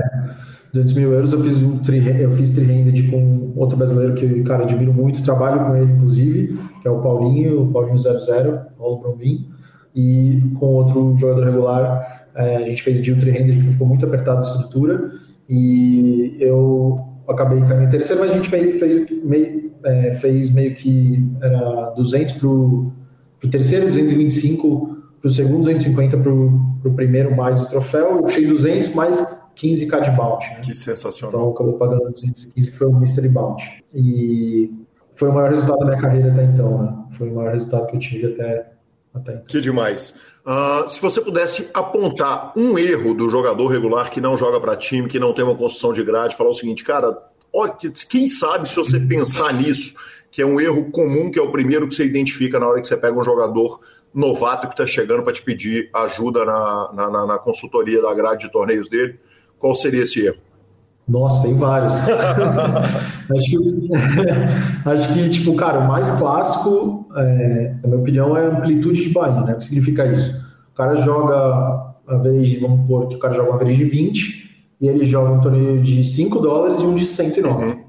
200 0.73 0.93
mil 0.95 1.12
euros. 1.12 1.33
Eu 1.33 1.43
fiz 1.43 1.62
um 1.62 1.79
tri, 1.79 2.20
eu 2.20 2.31
fiz 2.33 2.51
tri 2.51 3.11
com 3.11 3.53
outro 3.57 3.77
brasileiro 3.77 4.14
que, 4.14 4.43
cara, 4.43 4.64
admiro 4.64 4.93
muito, 4.93 5.23
trabalho 5.23 5.66
com 5.66 5.77
ele, 5.77 5.93
inclusive, 5.93 6.59
que 6.81 6.89
é 6.89 6.91
o 6.91 7.01
Paulinho, 7.01 7.62
o 7.62 7.73
Paulinho 7.73 7.99
00, 7.99 8.61
Paulo 8.77 8.99
Brombin, 8.99 9.49
e 9.95 10.43
com 10.59 10.66
outro 10.66 11.16
jogador 11.16 11.45
regular, 11.45 12.27
é, 12.35 12.57
a 12.57 12.66
gente 12.66 12.83
fez 12.83 13.01
deal 13.01 13.18
trade 13.18 13.53
porque 13.53 13.73
ficou 13.73 13.87
muito 13.87 14.07
apertada 14.07 14.41
a 14.41 14.43
estrutura 14.43 15.12
e 15.49 16.37
eu 16.41 16.99
acabei 17.29 17.61
caindo 17.61 17.85
em 17.85 17.91
terceiro, 17.91 18.23
mas 18.23 18.33
a 18.33 18.35
gente 18.35 18.51
meio, 18.51 18.73
fez, 18.73 19.25
meio, 19.25 19.73
é, 19.85 20.12
fez 20.14 20.53
meio 20.53 20.75
que 20.75 21.25
era 21.43 21.91
200 21.91 22.33
para 22.35 22.49
o 22.49 22.93
terceiro, 23.51 23.87
225 23.89 24.91
para 25.23 25.29
o 25.29 25.31
segundo, 25.31 25.59
250 25.59 26.18
para 26.18 26.33
o 26.33 26.95
primeiro 26.97 27.35
mais 27.35 27.61
o 27.61 27.68
troféu. 27.68 28.16
Eu 28.16 28.23
puxei 28.23 28.45
200 28.45 28.93
mais 28.93 29.41
15k 29.57 30.01
de 30.01 30.11
bounty. 30.11 30.51
Né? 30.51 30.61
Que 30.62 30.75
sensacional. 30.75 31.31
Então 31.31 31.51
acabou 31.51 31.75
pagando 31.75 32.11
215, 32.11 32.51
que 32.51 32.77
foi 32.77 32.89
o 32.89 32.93
Mystery 32.93 33.29
Bounty. 33.29 33.85
E 33.95 34.68
foi 35.14 35.29
o 35.29 35.33
maior 35.33 35.51
resultado 35.51 35.79
da 35.79 35.87
minha 35.87 36.01
carreira 36.01 36.33
até 36.33 36.43
então, 36.43 36.83
né? 36.83 37.05
Foi 37.12 37.31
o 37.31 37.35
maior 37.37 37.53
resultado 37.55 37.87
que 37.87 37.97
eu 37.97 38.01
tive 38.01 38.27
até, 38.33 38.73
até 39.14 39.33
então. 39.35 39.45
Que 39.47 39.61
demais. 39.61 40.12
Uh, 40.45 40.89
se 40.89 41.01
você 41.01 41.20
pudesse 41.20 41.68
apontar 41.73 42.53
um 42.57 42.77
erro 42.77 43.14
do 43.14 43.31
jogador 43.31 43.68
regular 43.68 44.11
que 44.11 44.20
não 44.20 44.37
joga 44.37 44.61
para 44.61 44.77
time, 44.77 45.09
que 45.09 45.20
não 45.20 45.33
tem 45.33 45.45
uma 45.45 45.55
construção 45.55 45.93
de 45.93 46.03
grade, 46.03 46.35
falar 46.35 46.51
o 46.51 46.55
seguinte, 46.55 46.83
cara, 46.83 47.16
olha, 47.53 47.73
quem 48.09 48.27
sabe 48.27 48.68
se 48.68 48.75
você 48.75 48.99
pensar 48.99 49.55
nisso, 49.55 49.95
que 50.33 50.43
é 50.43 50.47
um 50.47 50.61
erro 50.61 50.91
comum, 50.91 51.31
que 51.31 51.39
é 51.39 51.43
o 51.43 51.53
primeiro 51.53 51.87
que 51.87 51.95
você 51.95 52.05
identifica 52.05 52.59
na 52.59 52.66
hora 52.66 52.81
que 52.81 52.89
você 52.89 52.97
pega 52.97 53.16
um 53.16 53.23
jogador 53.23 53.79
novato 54.15 54.67
que 54.67 54.75
está 54.75 54.87
chegando 54.87 55.23
para 55.23 55.33
te 55.33 55.43
pedir 55.43 55.89
ajuda 55.95 56.45
na, 56.45 56.91
na, 56.93 57.27
na, 57.27 57.39
consultoria 57.39 58.01
da 58.03 58.13
grade 58.15 58.47
de 58.47 58.53
torneios 58.53 58.89
dele, 58.89 59.19
qual 59.59 59.75
seria 59.75 60.03
esse 60.03 60.27
erro? 60.27 60.39
Nossa, 61.09 61.43
tem 61.43 61.57
vários. 61.57 62.09
acho, 62.09 63.51
que, 63.51 63.91
acho 64.89 65.15
que, 65.15 65.29
tipo, 65.31 65.57
cara, 65.57 65.81
o 65.81 65.89
mais 65.89 66.11
clássico, 66.11 67.07
é, 67.17 67.75
na 67.83 67.89
minha 67.89 68.01
opinião, 68.01 68.37
é 68.37 68.47
amplitude 68.47 69.03
de 69.03 69.09
buy 69.11 69.31
né? 69.45 69.55
O 69.55 69.57
que 69.57 69.65
significa 69.65 70.07
isso? 70.07 70.41
O 70.73 70.75
cara 70.77 70.95
joga 70.97 71.93
a 72.07 72.17
vez 72.17 72.49
de, 72.49 72.59
vamos 72.59 72.83
supor 72.83 73.09
que 73.09 73.17
o 73.17 73.19
cara 73.19 73.35
joga 73.35 73.51
uma 73.51 73.59
vez 73.59 73.77
de 73.77 73.85
20 73.85 74.51
e 74.81 74.89
ele 74.89 75.05
joga 75.05 75.33
um 75.33 75.41
torneio 75.41 75.83
de 75.83 76.05
5 76.05 76.41
dólares 76.41 76.83
e 76.83 76.87
um 76.87 76.95
de 76.95 77.05
109. 77.05 77.65
Uhum. 77.65 77.85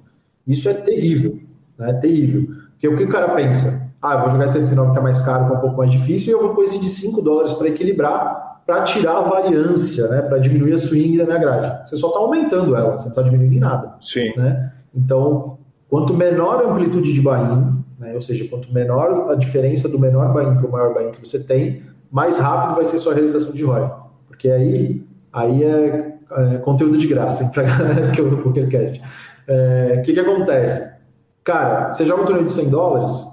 Isso 0.47 0.67
é 0.69 0.73
terrível, 0.73 1.39
né? 1.77 1.91
É 1.91 1.93
terrível. 1.93 2.47
Porque 2.71 2.87
o 2.87 2.97
que 2.97 3.03
o 3.03 3.09
cara 3.09 3.29
pensa? 3.29 3.82
Ah, 4.03 4.15
eu 4.15 4.19
vou 4.19 4.29
jogar 4.31 4.45
esse 4.45 4.65
109 4.65 4.91
que 4.91 4.99
é 4.99 5.01
mais 5.01 5.21
caro, 5.21 5.47
que 5.47 5.53
é 5.53 5.57
um 5.57 5.61
pouco 5.61 5.77
mais 5.77 5.91
difícil, 5.91 6.29
e 6.29 6.31
eu 6.33 6.41
vou 6.41 6.53
pôr 6.53 6.65
esse 6.65 6.77
de 6.79 6.89
5 6.89 7.21
dólares 7.21 7.53
para 7.53 7.69
equilibrar 7.69 8.53
para 8.65 8.83
tirar 8.83 9.17
a 9.17 9.21
variância, 9.21 10.07
né, 10.07 10.21
para 10.21 10.37
diminuir 10.37 10.73
a 10.73 10.77
swing 10.77 11.17
da 11.17 11.25
minha 11.25 11.37
grade. 11.37 11.89
Você 11.89 11.97
só 11.97 12.07
está 12.07 12.19
aumentando 12.19 12.75
ela, 12.75 12.91
você 12.91 13.03
não 13.03 13.09
está 13.09 13.21
diminuindo 13.21 13.55
em 13.55 13.59
nada. 13.59 13.95
Sim. 14.01 14.31
Né? 14.37 14.71
Então, 14.95 15.57
quanto 15.89 16.13
menor 16.13 16.63
a 16.63 16.69
amplitude 16.69 17.13
de 17.13 17.21
buy-in, 17.21 17.83
né, 17.99 18.13
ou 18.13 18.21
seja, 18.21 18.47
quanto 18.47 18.73
menor 18.73 19.29
a 19.31 19.35
diferença 19.35 19.89
do 19.89 19.99
menor 19.99 20.31
buy-in 20.31 20.55
para 20.55 20.67
o 20.67 20.71
maior 20.71 20.93
buy-in 20.93 21.11
que 21.11 21.27
você 21.27 21.43
tem, 21.43 21.83
mais 22.11 22.37
rápido 22.37 22.75
vai 22.75 22.85
ser 22.85 22.99
sua 22.99 23.13
realização 23.13 23.51
de 23.51 23.63
ROI. 23.63 23.89
Porque 24.27 24.49
aí, 24.49 25.05
aí 25.33 25.63
é, 25.63 26.15
é 26.53 26.57
conteúdo 26.59 26.97
de 26.97 27.07
graça 27.07 27.45
para 27.45 27.65
que 28.11 28.21
o 28.21 28.37
PokerCast. 28.43 28.99
O 28.99 29.03
é, 29.47 30.01
que, 30.05 30.13
que 30.13 30.19
acontece? 30.19 30.93
Cara, 31.43 31.91
você 31.91 32.05
joga 32.05 32.21
um 32.21 32.25
torneio 32.25 32.45
de 32.45 32.51
100 32.51 32.69
dólares 32.69 33.32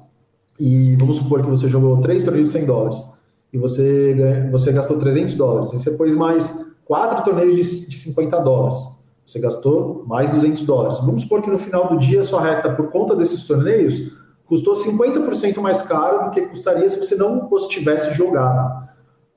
e 0.60 0.94
vamos 0.96 1.16
supor 1.16 1.42
que 1.42 1.48
você 1.48 1.70
jogou 1.70 1.96
três 2.02 2.22
torneios 2.22 2.50
de 2.50 2.58
100 2.58 2.66
dólares 2.66 3.10
e 3.50 3.56
você, 3.56 4.46
você 4.52 4.70
gastou 4.70 4.98
300 4.98 5.34
dólares. 5.34 5.70
Aí 5.72 5.78
você 5.78 5.92
pôs 5.92 6.14
mais 6.14 6.66
quatro 6.84 7.24
torneios 7.24 7.56
de, 7.56 7.88
de 7.88 7.98
50 7.98 8.38
dólares. 8.40 8.78
Você 9.26 9.40
gastou 9.40 10.04
mais 10.06 10.28
200 10.28 10.62
dólares. 10.64 10.98
Vamos 11.00 11.22
supor 11.22 11.40
que 11.40 11.50
no 11.50 11.58
final 11.58 11.88
do 11.88 11.98
dia 11.98 12.20
a 12.20 12.24
sua 12.24 12.42
reta, 12.42 12.70
por 12.74 12.90
conta 12.90 13.16
desses 13.16 13.44
torneios, 13.44 14.12
custou 14.44 14.74
50% 14.74 15.58
mais 15.60 15.80
caro 15.80 16.26
do 16.26 16.30
que 16.30 16.42
custaria 16.42 16.88
se 16.90 16.98
você 16.98 17.14
não 17.14 17.48
os 17.50 17.66
tivesse 17.66 18.12
jogado. 18.12 18.86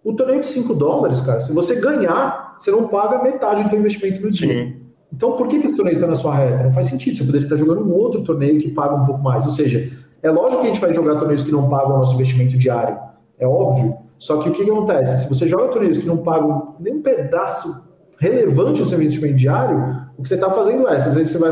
O 0.03 0.13
torneio 0.13 0.41
de 0.41 0.47
5 0.47 0.74
dólares, 0.74 1.21
cara, 1.21 1.39
se 1.39 1.53
você 1.53 1.80
ganhar, 1.80 2.55
você 2.59 2.69
não 2.69 2.89
paga 2.89 3.24
metade 3.24 3.63
do 3.63 3.69
seu 3.69 3.80
investimento 3.80 4.21
no 4.21 4.30
dia. 4.30 4.53
Sim. 4.53 4.76
Então, 5.13 5.34
por 5.38 5.47
que, 5.47 5.59
que 5.59 5.67
esse 5.67 5.76
torneio 5.78 5.95
está 5.95 6.07
na 6.07 6.15
sua 6.15 6.36
reta? 6.36 6.63
Não 6.63 6.74
faz 6.74 6.88
sentido. 6.88 7.15
Você 7.15 7.24
poderia 7.24 7.45
estar 7.45 7.55
jogando 7.55 7.86
um 7.86 7.93
outro 7.93 8.24
torneio 8.24 8.59
que 8.59 8.71
paga 8.71 8.95
um 8.95 9.05
pouco 9.05 9.21
mais. 9.21 9.45
Ou 9.45 9.51
seja, 9.51 9.89
é 10.24 10.32
lógico 10.32 10.61
que 10.61 10.67
a 10.67 10.74
gente 10.74 10.82
vai 10.82 10.93
jogar 10.93 11.19
torneios 11.19 11.43
que 11.43 11.51
não 11.51 11.69
pagam 11.69 11.95
o 11.95 11.97
nosso 11.99 12.15
investimento 12.15 12.57
diário. 12.57 12.97
É 13.38 13.45
óbvio. 13.45 13.97
Só 14.17 14.41
que 14.41 14.49
o 14.49 14.53
que, 14.53 14.63
acontece? 14.63 15.24
Se 15.24 15.30
você 15.30 15.47
joga 15.47 15.67
torneios 15.67 15.97
que 15.97 16.07
não 16.07 16.17
pagam 16.17 16.76
nem 16.80 16.95
um 16.95 17.01
pedaço 17.01 17.88
relevante 18.17 18.82
do 18.82 18.88
seu 18.88 18.97
investimento 19.01 19.36
diário, 19.36 20.07
o 20.17 20.21
que 20.21 20.30
você 20.30 20.36
está 20.36 20.49
fazendo 20.49 20.88
é, 20.88 20.95
às 20.95 21.13
vezes 21.13 21.34
você 21.34 21.39
vai, 21.39 21.51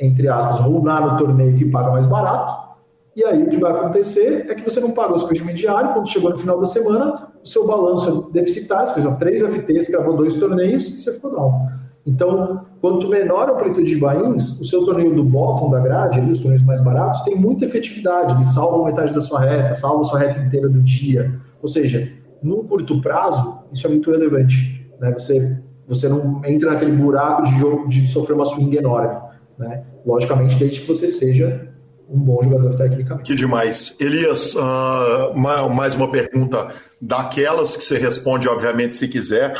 entre 0.00 0.28
aspas, 0.28 0.60
roubar 0.60 1.12
no 1.12 1.18
torneio 1.18 1.56
que 1.56 1.66
paga 1.66 1.90
mais 1.90 2.06
barato, 2.06 2.66
e 3.14 3.24
aí 3.24 3.42
o 3.42 3.48
que 3.48 3.58
vai 3.58 3.72
acontecer 3.72 4.46
é 4.48 4.54
que 4.54 4.62
você 4.62 4.80
não 4.80 4.92
pagou 4.92 5.16
o 5.16 5.18
seu 5.18 5.26
investimento 5.26 5.58
diário, 5.58 5.92
quando 5.92 6.08
chegou 6.08 6.30
no 6.30 6.38
final 6.38 6.58
da 6.58 6.64
semana, 6.64 7.28
o 7.42 7.46
seu 7.46 7.66
balanço 7.66 8.30
é 8.30 8.32
deficitário, 8.32 8.88
você 8.88 9.00
fez 9.00 9.16
três 9.16 9.42
FTs, 9.42 9.88
gravou 9.88 10.16
dois 10.16 10.34
torneios 10.34 10.88
e 10.88 10.98
você 10.98 11.12
ficou 11.12 11.30
down. 11.30 11.66
Então, 12.06 12.64
quanto 12.80 13.08
menor 13.08 13.48
a 13.48 13.52
amplitude 13.52 13.90
de 13.90 13.96
buy-ins, 13.96 14.60
o 14.60 14.64
seu 14.64 14.84
torneio 14.84 15.14
do 15.14 15.24
bottom 15.24 15.70
da 15.70 15.80
grade, 15.80 16.20
ali, 16.20 16.30
os 16.30 16.38
torneios 16.38 16.62
mais 16.62 16.82
baratos, 16.82 17.20
tem 17.22 17.34
muita 17.34 17.64
efetividade, 17.64 18.34
ele 18.34 18.44
salva 18.44 18.84
metade 18.84 19.12
da 19.12 19.20
sua 19.20 19.40
reta, 19.40 19.74
salva 19.74 20.04
sua 20.04 20.18
reta 20.18 20.40
inteira 20.40 20.68
do 20.68 20.80
dia, 20.82 21.34
Ou 21.62 21.68
seja, 21.68 22.12
num 22.42 22.64
curto 22.64 23.00
prazo, 23.00 23.58
isso 23.72 23.86
é 23.86 23.90
muito 23.90 24.10
relevante. 24.10 24.88
Né? 25.00 25.12
Você, 25.12 25.58
você 25.88 26.08
não 26.08 26.42
entra 26.44 26.72
naquele 26.72 26.92
buraco 26.92 27.42
de 27.44 27.58
jogo 27.58 27.88
de 27.88 28.06
sofrer 28.06 28.34
uma 28.34 28.44
swing 28.44 28.76
enorme. 28.76 29.18
Né? 29.58 29.82
Logicamente, 30.04 30.58
desde 30.58 30.82
que 30.82 30.88
você 30.88 31.08
seja 31.08 31.68
um 32.08 32.20
bom 32.20 32.40
jogador 32.42 32.74
tecnicamente. 32.76 33.30
Que 33.30 33.36
demais. 33.36 33.94
Elias, 33.98 34.54
uh, 34.54 35.34
mais 35.34 35.94
uma 35.94 36.10
pergunta 36.10 36.68
daquelas 37.00 37.76
que 37.76 37.82
você 37.82 37.98
responde, 37.98 38.48
obviamente, 38.48 38.96
se 38.96 39.08
quiser. 39.08 39.56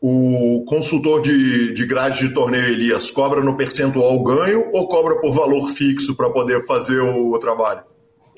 O 0.00 0.64
consultor 0.66 1.22
de, 1.22 1.72
de 1.72 1.86
grade 1.86 2.28
de 2.28 2.34
torneio 2.34 2.66
Elias 2.66 3.10
cobra 3.10 3.40
no 3.40 3.56
percentual 3.56 4.22
ganho 4.22 4.70
ou 4.72 4.86
cobra 4.86 5.18
por 5.20 5.34
valor 5.34 5.70
fixo 5.70 6.14
para 6.14 6.28
poder 6.30 6.66
fazer 6.66 7.00
o, 7.00 7.32
o, 7.32 7.38
trabalho? 7.38 7.82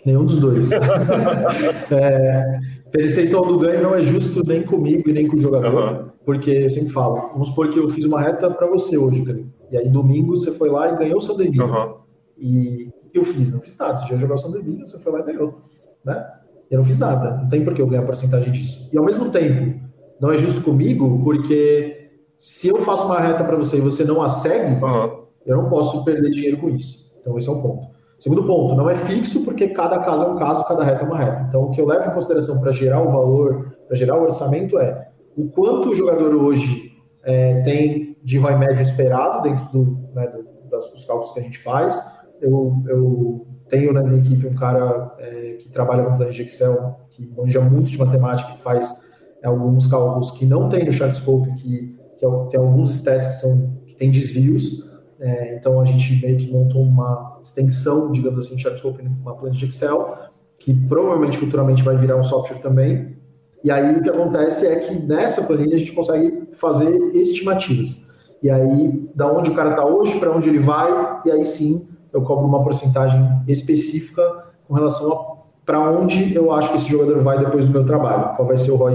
Nenhum 0.04 0.24
dos 0.24 0.38
dois. 0.38 0.70
é, 1.90 2.58
percentual 2.92 3.46
do 3.46 3.58
ganho 3.58 3.82
não 3.82 3.94
é 3.94 4.02
justo 4.02 4.46
nem 4.46 4.62
comigo 4.62 5.10
e 5.10 5.12
nem 5.12 5.26
com 5.26 5.36
o 5.36 5.40
jogador, 5.40 5.92
uhum. 5.92 6.08
porque 6.24 6.50
eu 6.50 6.70
sempre 6.70 6.90
falo, 6.90 7.30
vamos 7.32 7.48
supor 7.48 7.68
que 7.70 7.80
eu 7.80 7.88
fiz 7.88 8.04
uma 8.04 8.20
reta 8.20 8.48
para 8.48 8.68
você 8.68 8.96
hoje, 8.96 9.24
e 9.70 9.76
aí 9.76 9.88
domingo 9.88 10.36
você 10.36 10.52
foi 10.52 10.70
lá 10.70 10.92
e 10.92 10.96
ganhou 10.96 11.18
o 11.18 11.22
seu 11.22 11.36
delírio. 11.36 11.66
Uhum. 11.66 11.94
E 12.38 12.88
eu 13.12 13.24
fiz? 13.24 13.52
Não 13.52 13.60
fiz 13.60 13.76
nada. 13.76 13.96
Você 13.96 14.06
já 14.08 14.16
jogou 14.16 14.36
o 14.36 14.38
Sandevino, 14.38 14.86
você 14.86 14.98
foi 14.98 15.12
lá 15.12 15.20
e 15.20 15.24
ganhou. 15.24 15.62
Né? 16.04 16.24
Eu 16.70 16.78
não 16.78 16.84
fiz 16.84 16.98
nada. 16.98 17.38
Não 17.38 17.48
tem 17.48 17.64
por 17.64 17.74
que 17.74 17.82
eu 17.82 17.86
ganhar 17.86 18.04
porcentagem 18.04 18.52
disso. 18.52 18.88
E 18.92 18.98
ao 18.98 19.04
mesmo 19.04 19.30
tempo, 19.30 19.80
não 20.20 20.32
é 20.32 20.36
justo 20.36 20.62
comigo, 20.62 21.20
porque 21.22 22.10
se 22.38 22.68
eu 22.68 22.76
faço 22.82 23.06
uma 23.06 23.20
reta 23.20 23.44
para 23.44 23.56
você 23.56 23.78
e 23.78 23.80
você 23.80 24.04
não 24.04 24.22
a 24.22 24.28
segue, 24.28 24.82
uhum. 24.82 25.24
eu 25.44 25.56
não 25.56 25.68
posso 25.68 26.04
perder 26.04 26.30
dinheiro 26.30 26.58
com 26.58 26.70
isso. 26.70 27.12
Então 27.20 27.36
esse 27.36 27.48
é 27.48 27.52
um 27.52 27.62
ponto. 27.62 27.96
Segundo 28.18 28.44
ponto, 28.44 28.74
não 28.74 28.88
é 28.88 28.94
fixo 28.94 29.44
porque 29.44 29.68
cada 29.68 29.98
caso 29.98 30.24
é 30.24 30.26
um 30.28 30.36
caso, 30.36 30.64
cada 30.64 30.84
reta 30.84 31.02
é 31.02 31.06
uma 31.06 31.18
reta. 31.18 31.46
Então 31.48 31.64
o 31.64 31.70
que 31.70 31.80
eu 31.80 31.86
levo 31.86 32.08
em 32.08 32.14
consideração 32.14 32.60
para 32.60 32.72
gerar 32.72 33.02
o 33.02 33.12
valor, 33.12 33.76
para 33.86 33.96
gerar 33.96 34.18
o 34.18 34.22
orçamento 34.22 34.78
é 34.78 35.10
o 35.36 35.48
quanto 35.48 35.90
o 35.90 35.94
jogador 35.94 36.34
hoje 36.34 36.92
é, 37.22 37.60
tem 37.62 38.16
de 38.22 38.38
ROI 38.38 38.56
médio 38.56 38.82
esperado 38.82 39.42
dentro 39.42 39.66
do, 39.66 40.08
né, 40.14 40.26
do, 40.28 40.46
das, 40.70 40.90
dos 40.90 41.04
cálculos 41.04 41.32
que 41.32 41.40
a 41.40 41.42
gente 41.42 41.58
faz, 41.58 42.00
eu, 42.40 42.82
eu 42.88 43.46
tenho 43.68 43.92
na 43.92 44.02
minha 44.02 44.20
equipe 44.20 44.46
um 44.46 44.54
cara 44.54 45.14
é, 45.18 45.58
que 45.60 45.68
trabalha 45.68 46.04
com 46.04 46.16
planilha 46.16 46.32
de 46.32 46.42
Excel, 46.42 47.00
que 47.10 47.26
manja 47.36 47.60
muito 47.60 47.90
de 47.90 47.98
matemática, 47.98 48.52
que 48.52 48.58
faz 48.58 49.05
alguns 49.44 49.86
cálculos 49.86 50.30
que 50.32 50.46
não 50.46 50.68
tem 50.68 50.84
no 50.84 50.92
Chartscope, 50.92 51.52
que, 51.54 51.96
que 52.18 52.26
é, 52.26 52.30
tem 52.50 52.60
alguns 52.60 52.90
stats 52.94 53.26
que, 53.28 53.34
são, 53.34 53.72
que 53.86 53.94
tem 53.94 54.10
desvios. 54.10 54.84
É, 55.18 55.56
então 55.56 55.80
a 55.80 55.84
gente 55.84 56.20
meio 56.20 56.36
que 56.36 56.50
montou 56.50 56.82
uma 56.82 57.38
extensão, 57.42 58.12
digamos 58.12 58.46
assim, 58.46 58.56
do 58.56 58.60
Chartscope 58.60 59.02
uma 59.02 59.34
planilha 59.34 59.58
de 59.58 59.66
Excel, 59.66 60.14
que 60.58 60.74
provavelmente 60.74 61.38
futuramente 61.38 61.82
vai 61.82 61.96
virar 61.96 62.16
um 62.16 62.24
software 62.24 62.58
também. 62.58 63.16
E 63.64 63.70
aí 63.70 63.96
o 63.96 64.02
que 64.02 64.10
acontece 64.10 64.66
é 64.66 64.76
que 64.76 64.98
nessa 64.98 65.42
planilha 65.42 65.76
a 65.76 65.78
gente 65.78 65.92
consegue 65.92 66.48
fazer 66.52 66.94
estimativas. 67.14 68.06
E 68.42 68.50
aí, 68.50 69.08
da 69.14 69.32
onde 69.32 69.50
o 69.50 69.54
cara 69.54 69.70
está 69.70 69.84
hoje, 69.84 70.18
para 70.18 70.30
onde 70.30 70.48
ele 70.48 70.58
vai, 70.58 70.90
e 71.24 71.30
aí 71.30 71.44
sim 71.44 71.88
eu 72.12 72.22
cobro 72.22 72.46
uma 72.46 72.62
porcentagem 72.62 73.20
específica 73.48 74.22
com 74.68 74.74
relação 74.74 75.12
a 75.12 75.36
para 75.66 75.80
onde 75.80 76.32
eu 76.32 76.52
acho 76.52 76.70
que 76.70 76.76
esse 76.76 76.88
jogador 76.88 77.22
vai 77.24 77.38
depois 77.40 77.64
do 77.66 77.72
meu 77.72 77.84
trabalho. 77.84 78.36
Qual 78.36 78.46
vai 78.46 78.56
ser 78.56 78.70
o 78.70 78.76
ROI 78.76 78.94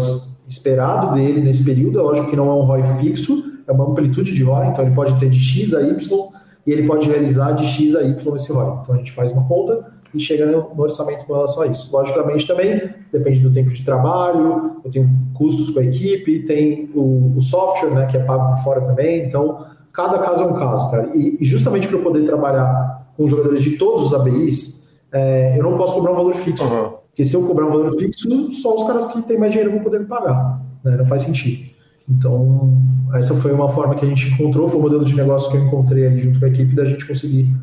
esperado 0.51 1.13
dele 1.13 1.41
nesse 1.41 1.63
período? 1.63 1.99
É 1.99 2.01
lógico 2.01 2.29
que 2.29 2.35
não 2.35 2.49
é 2.49 2.53
um 2.53 2.61
ROI 2.61 2.83
fixo, 2.99 3.51
é 3.67 3.71
uma 3.71 3.85
amplitude 3.89 4.33
de 4.33 4.43
ROI, 4.43 4.67
então 4.67 4.85
ele 4.85 4.93
pode 4.93 5.17
ter 5.19 5.29
de 5.29 5.39
X 5.39 5.73
a 5.73 5.81
Y 5.81 6.29
e 6.67 6.71
ele 6.71 6.85
pode 6.85 7.09
realizar 7.09 7.53
de 7.53 7.65
X 7.65 7.95
a 7.95 8.03
Y 8.03 8.35
esse 8.35 8.51
ROI. 8.51 8.79
Então 8.81 8.95
a 8.95 8.97
gente 8.97 9.11
faz 9.11 9.31
uma 9.31 9.45
conta 9.45 9.91
e 10.13 10.19
chega 10.19 10.45
no, 10.45 10.69
orçamento 10.77 11.25
com 11.25 11.33
relação 11.33 11.63
a 11.63 11.67
isso. 11.67 11.89
Logicamente 11.91 12.45
também 12.45 12.93
depende 13.11 13.39
do 13.39 13.51
tempo 13.51 13.69
de 13.69 13.83
trabalho, 13.83 14.81
eu 14.83 14.91
tenho 14.91 15.09
custos 15.33 15.69
com 15.71 15.79
a 15.79 15.83
equipe, 15.83 16.43
tem 16.43 16.91
o, 16.93 17.33
o 17.37 17.41
software, 17.41 17.91
né, 17.91 18.05
que 18.05 18.17
é 18.17 18.19
pago 18.23 18.53
por 18.53 18.63
fora 18.63 18.81
também, 18.81 19.25
então 19.25 19.65
cada 19.93 20.19
caso 20.19 20.43
é 20.43 20.47
um 20.47 20.53
caso, 20.53 20.91
cara. 20.91 21.11
E, 21.15 21.37
e 21.39 21.45
justamente 21.45 21.87
para 21.87 21.97
eu 21.97 22.03
poder 22.03 22.25
trabalhar 22.25 23.13
com 23.15 23.27
jogadores 23.27 23.61
de 23.61 23.77
todos 23.77 24.07
os 24.07 24.13
ABIs, 24.13 24.91
é, 25.13 25.57
eu 25.57 25.63
não 25.63 25.77
posso 25.77 25.95
cobrar 25.95 26.11
um 26.11 26.15
valor 26.15 26.35
fixo. 26.35 26.63
Uhum. 26.63 26.90
Porque 27.11 27.25
se 27.25 27.35
eu 27.35 27.45
cobrar 27.45 27.67
um 27.67 27.71
valor 27.71 27.91
fixo, 27.97 28.51
só 28.51 28.75
os 28.75 28.83
caras 28.85 29.07
que 29.07 29.21
têm 29.23 29.37
mais 29.37 29.51
dinheiro 29.51 29.71
vão 29.71 29.81
poder 29.83 29.99
me 29.99 30.05
pagar. 30.05 30.61
Né? 30.83 30.97
Não 30.97 31.05
faz 31.05 31.23
sentido. 31.23 31.69
Então, 32.09 32.81
essa 33.13 33.35
foi 33.35 33.51
uma 33.51 33.69
forma 33.69 33.95
que 33.95 34.05
a 34.05 34.07
gente 34.07 34.33
encontrou, 34.33 34.67
foi 34.67 34.79
o 34.79 34.81
modelo 34.81 35.05
de 35.05 35.15
negócio 35.15 35.51
que 35.51 35.57
eu 35.57 35.63
encontrei 35.63 36.07
ali 36.07 36.21
junto 36.21 36.39
com 36.39 36.45
a 36.45 36.47
equipe, 36.47 36.73
da 36.75 36.85
gente 36.85 37.05
conseguir 37.05 37.53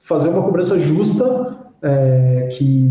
fazer 0.00 0.28
uma 0.28 0.42
cobrança 0.42 0.78
justa, 0.78 1.58
é, 1.82 2.48
que, 2.52 2.90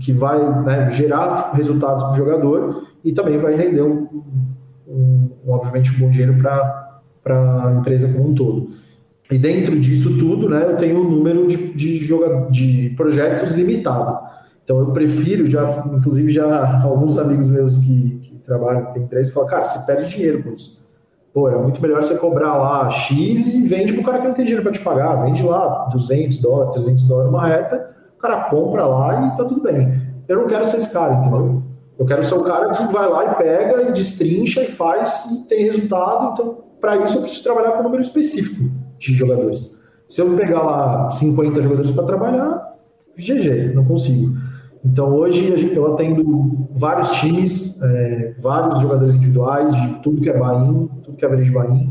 que 0.00 0.12
vai 0.12 0.62
né, 0.62 0.90
gerar 0.90 1.52
resultados 1.54 2.02
para 2.02 2.12
o 2.12 2.16
jogador 2.16 2.86
e 3.04 3.12
também 3.12 3.38
vai 3.38 3.54
render, 3.54 3.82
um, 3.82 4.08
um, 4.88 5.30
obviamente, 5.46 5.92
um 5.94 5.98
bom 5.98 6.10
dinheiro 6.10 6.34
para 6.42 6.90
a 7.26 7.74
empresa 7.78 8.12
como 8.12 8.30
um 8.30 8.34
todo. 8.34 8.70
E 9.30 9.38
dentro 9.38 9.78
disso 9.78 10.18
tudo, 10.18 10.48
né, 10.48 10.64
eu 10.64 10.76
tenho 10.76 11.00
um 11.00 11.08
número 11.08 11.46
de, 11.46 11.72
de, 11.72 12.08
de 12.50 12.90
projetos 12.96 13.52
limitado. 13.52 14.31
Então 14.64 14.78
eu 14.78 14.92
prefiro, 14.92 15.46
já, 15.46 15.84
inclusive 15.92 16.32
já 16.32 16.82
alguns 16.82 17.18
amigos 17.18 17.48
meus 17.48 17.78
que, 17.78 18.20
que 18.22 18.38
trabalham, 18.44 18.86
que 18.86 18.94
tem 18.94 19.02
empresa, 19.02 19.32
falam, 19.32 19.48
cara, 19.48 19.64
você 19.64 19.78
perde 19.80 20.08
dinheiro 20.08 20.42
com 20.42 20.50
isso. 20.50 20.82
Pô, 21.32 21.48
é 21.48 21.56
muito 21.56 21.80
melhor 21.80 22.04
você 22.04 22.16
cobrar 22.16 22.56
lá 22.56 22.90
X 22.90 23.46
e 23.46 23.62
vende 23.62 23.94
pro 23.94 24.04
cara 24.04 24.20
que 24.20 24.28
não 24.28 24.34
tem 24.34 24.44
dinheiro 24.44 24.62
para 24.62 24.72
te 24.72 24.80
pagar. 24.80 25.24
Vende 25.24 25.42
lá 25.42 25.88
200 25.90 26.38
dólares, 26.38 26.72
300 26.74 27.02
dólares 27.04 27.30
uma 27.30 27.46
reta, 27.46 27.90
o 28.16 28.20
cara 28.20 28.44
compra 28.50 28.86
lá 28.86 29.26
e 29.26 29.36
tá 29.36 29.44
tudo 29.44 29.62
bem. 29.62 30.00
Eu 30.28 30.40
não 30.40 30.46
quero 30.46 30.64
ser 30.66 30.76
esse 30.76 30.92
cara, 30.92 31.14
entendeu? 31.14 31.62
Eu 31.98 32.06
quero 32.06 32.22
ser 32.22 32.34
o 32.34 32.42
cara 32.42 32.70
que 32.70 32.92
vai 32.92 33.08
lá 33.08 33.32
e 33.32 33.34
pega 33.36 33.82
e 33.82 33.92
destrincha 33.92 34.62
e 34.62 34.66
faz 34.66 35.24
e 35.32 35.48
tem 35.48 35.64
resultado. 35.64 36.32
Então, 36.32 36.58
para 36.80 36.96
isso 36.98 37.16
eu 37.16 37.22
preciso 37.22 37.44
trabalhar 37.44 37.72
com 37.72 37.80
um 37.80 37.84
número 37.84 38.02
específico 38.02 38.70
de 38.98 39.14
jogadores. 39.14 39.80
Se 40.08 40.20
eu 40.20 40.34
pegar 40.36 40.62
lá 40.62 41.08
50 41.08 41.62
jogadores 41.62 41.90
para 41.90 42.04
trabalhar, 42.04 42.76
GG, 43.16 43.74
não 43.74 43.84
consigo. 43.84 44.36
Então 44.84 45.14
hoje 45.14 45.72
eu 45.74 45.94
atendo 45.94 46.68
vários 46.72 47.10
times, 47.12 47.80
é, 47.82 48.34
vários 48.40 48.80
jogadores 48.80 49.14
individuais, 49.14 49.72
de 49.80 50.02
tudo 50.02 50.20
que 50.20 50.28
é 50.28 50.36
Bahia, 50.36 50.88
tudo 51.04 51.16
que 51.16 51.24
é 51.24 51.28
Verege 51.28 51.52
Bahia. 51.52 51.88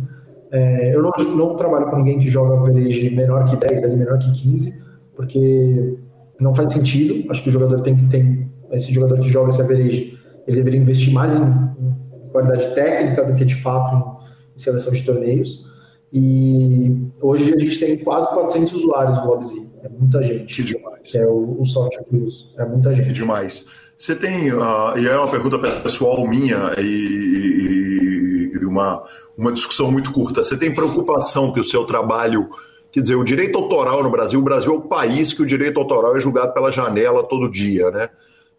É, 0.51 0.93
eu 0.93 1.01
não, 1.01 1.11
não, 1.35 1.55
trabalho 1.55 1.89
com 1.89 1.97
ninguém 1.97 2.19
que 2.19 2.27
joga 2.27 2.61
Verege 2.61 3.09
menor 3.15 3.45
que 3.45 3.55
10, 3.55 3.83
ali 3.85 3.95
menor 3.95 4.19
que 4.19 4.31
15, 4.33 4.83
porque 5.15 5.97
não 6.39 6.53
faz 6.53 6.71
sentido. 6.71 7.31
Acho 7.31 7.41
que 7.43 7.49
o 7.49 7.53
jogador 7.53 7.81
tem 7.81 7.95
que 7.95 8.07
ter, 8.09 8.47
esse 8.71 8.93
jogador 8.93 9.19
que 9.19 9.29
joga 9.29 9.49
esse 9.49 9.63
Verege, 9.63 10.17
ele 10.45 10.57
deveria 10.57 10.81
investir 10.81 11.13
mais 11.13 11.33
em, 11.33 11.39
em 11.39 12.29
qualidade 12.31 12.75
técnica 12.75 13.23
do 13.23 13.35
que 13.35 13.45
de 13.45 13.55
fato 13.55 13.95
em, 13.95 14.55
em 14.55 14.59
seleção 14.59 14.91
de 14.91 15.03
torneios. 15.03 15.70
E 16.13 17.09
hoje 17.21 17.53
a 17.53 17.59
gente 17.59 17.79
tem 17.79 17.97
quase 17.97 18.29
400 18.29 18.73
usuários 18.73 19.17
no 19.19 19.27
LogZ. 19.27 19.71
É 19.83 19.89
muita 19.89 20.23
gente. 20.23 20.55
Que 20.55 20.63
demais. 20.63 21.15
É 21.15 21.25
o, 21.25 21.57
o 21.59 21.65
software 21.65 22.03
que 22.03 22.15
usa. 22.17 22.45
É 22.57 22.65
muita 22.65 22.93
gente. 22.93 23.07
Que 23.07 23.13
demais. 23.13 23.65
Você 23.97 24.15
tem, 24.15 24.51
uh, 24.51 24.97
e 24.97 25.07
é 25.07 25.15
uma 25.15 25.29
pergunta 25.29 25.57
pessoal 25.57 26.27
minha 26.27 26.73
e, 26.77 28.51
e, 28.53 28.65
uma, 28.65 29.03
uma 29.37 29.51
discussão 29.51 29.91
muito 29.91 30.11
curta. 30.11 30.43
Você 30.43 30.57
tem 30.57 30.73
preocupação 30.73 31.53
que 31.53 31.59
o 31.59 31.63
seu 31.63 31.85
trabalho 31.85 32.49
Quer 32.91 33.01
dizer, 33.01 33.15
o 33.15 33.23
direito 33.23 33.57
autoral 33.57 34.03
no 34.03 34.11
Brasil, 34.11 34.37
o 34.37 34.43
Brasil 34.43 34.73
é 34.73 34.75
o 34.75 34.81
país 34.81 35.31
que 35.31 35.41
o 35.41 35.45
direito 35.45 35.79
autoral 35.79 36.17
é 36.17 36.19
julgado 36.19 36.53
pela 36.53 36.69
janela 36.69 37.23
todo 37.23 37.49
dia, 37.49 37.89
né? 37.89 38.09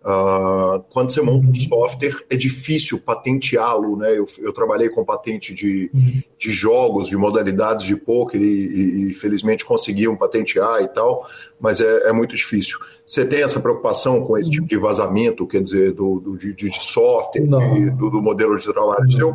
Uh, 0.05 0.83
quando 0.91 1.13
você 1.13 1.23
monta 1.23 1.47
um 1.47 1.55
software, 1.55 2.25
é 2.29 2.37
difícil 2.37 2.99
patenteá-lo, 2.99 3.97
né? 3.97 4.19
Eu, 4.19 4.27
eu, 4.41 4.53
trabalhei 4.53 4.89
com 4.89 5.05
patente 5.05 5.55
de, 5.55 5.93
de 6.37 6.51
jogos, 6.51 7.07
de 7.07 7.17
modalidades 7.17 7.87
de 7.87 7.95
poker 7.95 8.41
e, 8.41 8.45
e, 8.45 9.11
e 9.11 9.15
felizmente 9.15 9.65
conseguiam 9.65 10.17
patentear 10.17 10.83
e 10.83 10.89
tal, 10.89 11.25
mas 11.61 11.81
é, 11.81 12.09
é, 12.09 12.13
muito 12.13 12.35
difícil. 12.35 12.81
Você 13.07 13.25
tem 13.25 13.45
essa 13.45 13.61
preocupação 13.61 14.25
com 14.25 14.37
esse 14.37 14.51
tipo 14.51 14.67
de 14.67 14.77
vazamento, 14.77 15.47
quer 15.47 15.63
dizer, 15.63 15.93
do, 15.93 16.19
do 16.19 16.37
de, 16.37 16.53
de, 16.53 16.75
software, 16.75 17.43
de, 17.43 17.91
do, 17.91 18.11
do, 18.11 18.21
modelo 18.21 18.59
de 18.59 18.65
trabalho 18.65 19.05
não. 19.05 19.11
seu? 19.11 19.35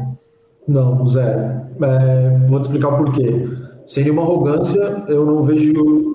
Não, 0.67 1.07
zero. 1.07 1.61
É, 1.81 2.45
vou 2.49 2.59
te 2.59 2.63
explicar 2.63 2.89
o 2.89 2.97
porquê. 2.97 3.47
Sem 3.85 4.03
nenhuma 4.03 4.23
arrogância, 4.23 5.05
eu 5.07 5.25
não 5.25 5.43
vejo 5.43 6.13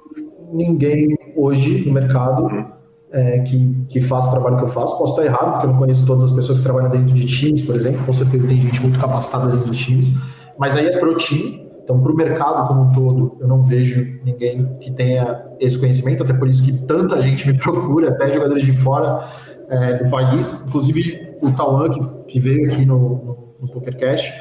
ninguém 0.53 1.17
hoje 1.35 1.87
no 1.87 1.93
mercado. 1.95 2.43
Uhum 2.43 2.82
é, 3.13 3.41
que, 3.41 3.85
que 3.89 4.01
faça 4.01 4.29
o 4.29 4.31
trabalho 4.33 4.57
que 4.59 4.65
eu 4.65 4.69
faço. 4.69 4.97
Posso 4.99 5.13
estar 5.13 5.25
errado, 5.25 5.53
porque 5.53 5.67
eu 5.67 5.71
não 5.71 5.79
conheço 5.79 6.07
todas 6.07 6.25
as 6.25 6.33
pessoas 6.33 6.59
que 6.59 6.65
trabalham 6.65 6.91
dentro 6.91 7.15
de 7.15 7.27
times, 7.27 7.63
por 7.63 7.75
exemplo. 7.75 8.05
Com 8.05 8.13
certeza 8.13 8.49
tem 8.49 8.61
gente 8.61 8.81
muito 8.81 8.99
capacitada 8.99 9.49
dentro 9.49 9.69
dos 9.69 9.79
times. 9.79 10.15
Mas 10.59 10.77
aí 10.77 10.87
é 10.87 10.99
pro 10.99 11.17
time. 11.17 11.63
Então, 11.85 12.01
para 12.01 12.13
o 12.13 12.17
mercado 12.17 12.69
como 12.69 12.83
um 12.83 12.93
todo, 12.93 13.37
eu 13.41 13.49
não 13.49 13.63
vejo 13.63 14.21
ninguém 14.25 14.77
que 14.81 14.91
tenha 14.93 15.45
esse 15.59 15.77
conhecimento, 15.77 16.23
até 16.23 16.33
por 16.33 16.49
isso 16.49 16.63
que 16.63 16.73
tanta 16.87 17.21
gente 17.21 17.47
me 17.47 17.59
procura, 17.59 18.11
até 18.11 18.33
jogadores 18.33 18.63
de 18.63 18.73
fora 18.73 19.29
é, 19.69 20.05
do 20.05 20.09
país. 20.09 20.65
Inclusive, 20.69 21.37
o 21.43 21.51
Tauan, 21.51 21.91
que, 21.91 22.01
que 22.29 22.41
veio 22.41 22.67
aqui 22.67 22.87
no, 22.87 22.99
no, 22.99 23.55
no 23.61 23.69
PokerCast, 23.69 24.33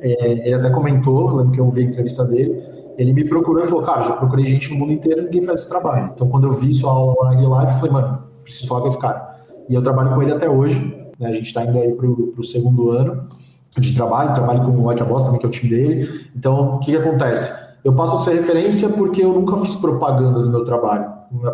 é, 0.00 0.46
ele 0.46 0.54
até 0.54 0.70
comentou, 0.70 1.36
lembro 1.36 1.52
que 1.52 1.60
eu 1.60 1.70
vi 1.70 1.82
a 1.82 1.84
entrevista 1.84 2.24
dele, 2.24 2.62
ele 2.98 3.12
me 3.12 3.28
procurou 3.28 3.62
e 3.62 3.66
falou, 3.66 3.82
cara, 3.82 4.02
já 4.02 4.12
procurei 4.12 4.46
gente 4.46 4.70
no 4.70 4.78
mundo 4.78 4.92
inteiro 4.92 5.20
e 5.20 5.24
ninguém 5.24 5.42
faz 5.42 5.60
esse 5.60 5.68
trabalho. 5.68 6.12
Então, 6.14 6.28
quando 6.28 6.46
eu 6.46 6.52
vi 6.52 6.72
sua 6.72 6.90
aula 6.90 7.14
lá 7.18 7.30
Live, 7.30 7.72
eu 7.72 7.78
falei, 7.78 7.92
mano, 7.92 8.22
preciso 8.42 8.68
falar 8.68 8.80
com 8.80 8.86
esse 8.88 9.00
cara. 9.00 9.36
E 9.68 9.74
eu 9.74 9.82
trabalho 9.82 10.14
com 10.14 10.22
ele 10.22 10.32
até 10.32 10.48
hoje. 10.48 10.78
né? 11.18 11.28
a 11.28 11.32
gente 11.32 11.46
está 11.46 11.64
indo 11.64 11.78
aí 11.78 11.92
para 11.92 12.06
o 12.06 12.44
segundo 12.44 12.90
ano 12.90 13.26
de 13.78 13.94
trabalho, 13.94 14.32
trabalho 14.32 14.64
com 14.64 14.78
o 14.78 14.90
a 14.90 14.94
Boss 14.94 15.24
também, 15.24 15.38
que 15.38 15.46
é 15.46 15.48
o 15.48 15.52
time 15.52 15.68
dele. 15.68 16.28
Então, 16.34 16.76
o 16.76 16.78
que, 16.78 16.92
que 16.92 16.96
acontece? 16.96 17.52
Eu 17.84 17.94
passo 17.94 18.16
a 18.16 18.18
ser 18.20 18.34
referência 18.34 18.88
porque 18.88 19.22
eu 19.22 19.32
nunca 19.32 19.56
fiz 19.58 19.74
propaganda 19.74 20.40
do 20.40 20.50
meu 20.50 20.64
trabalho. 20.64 21.04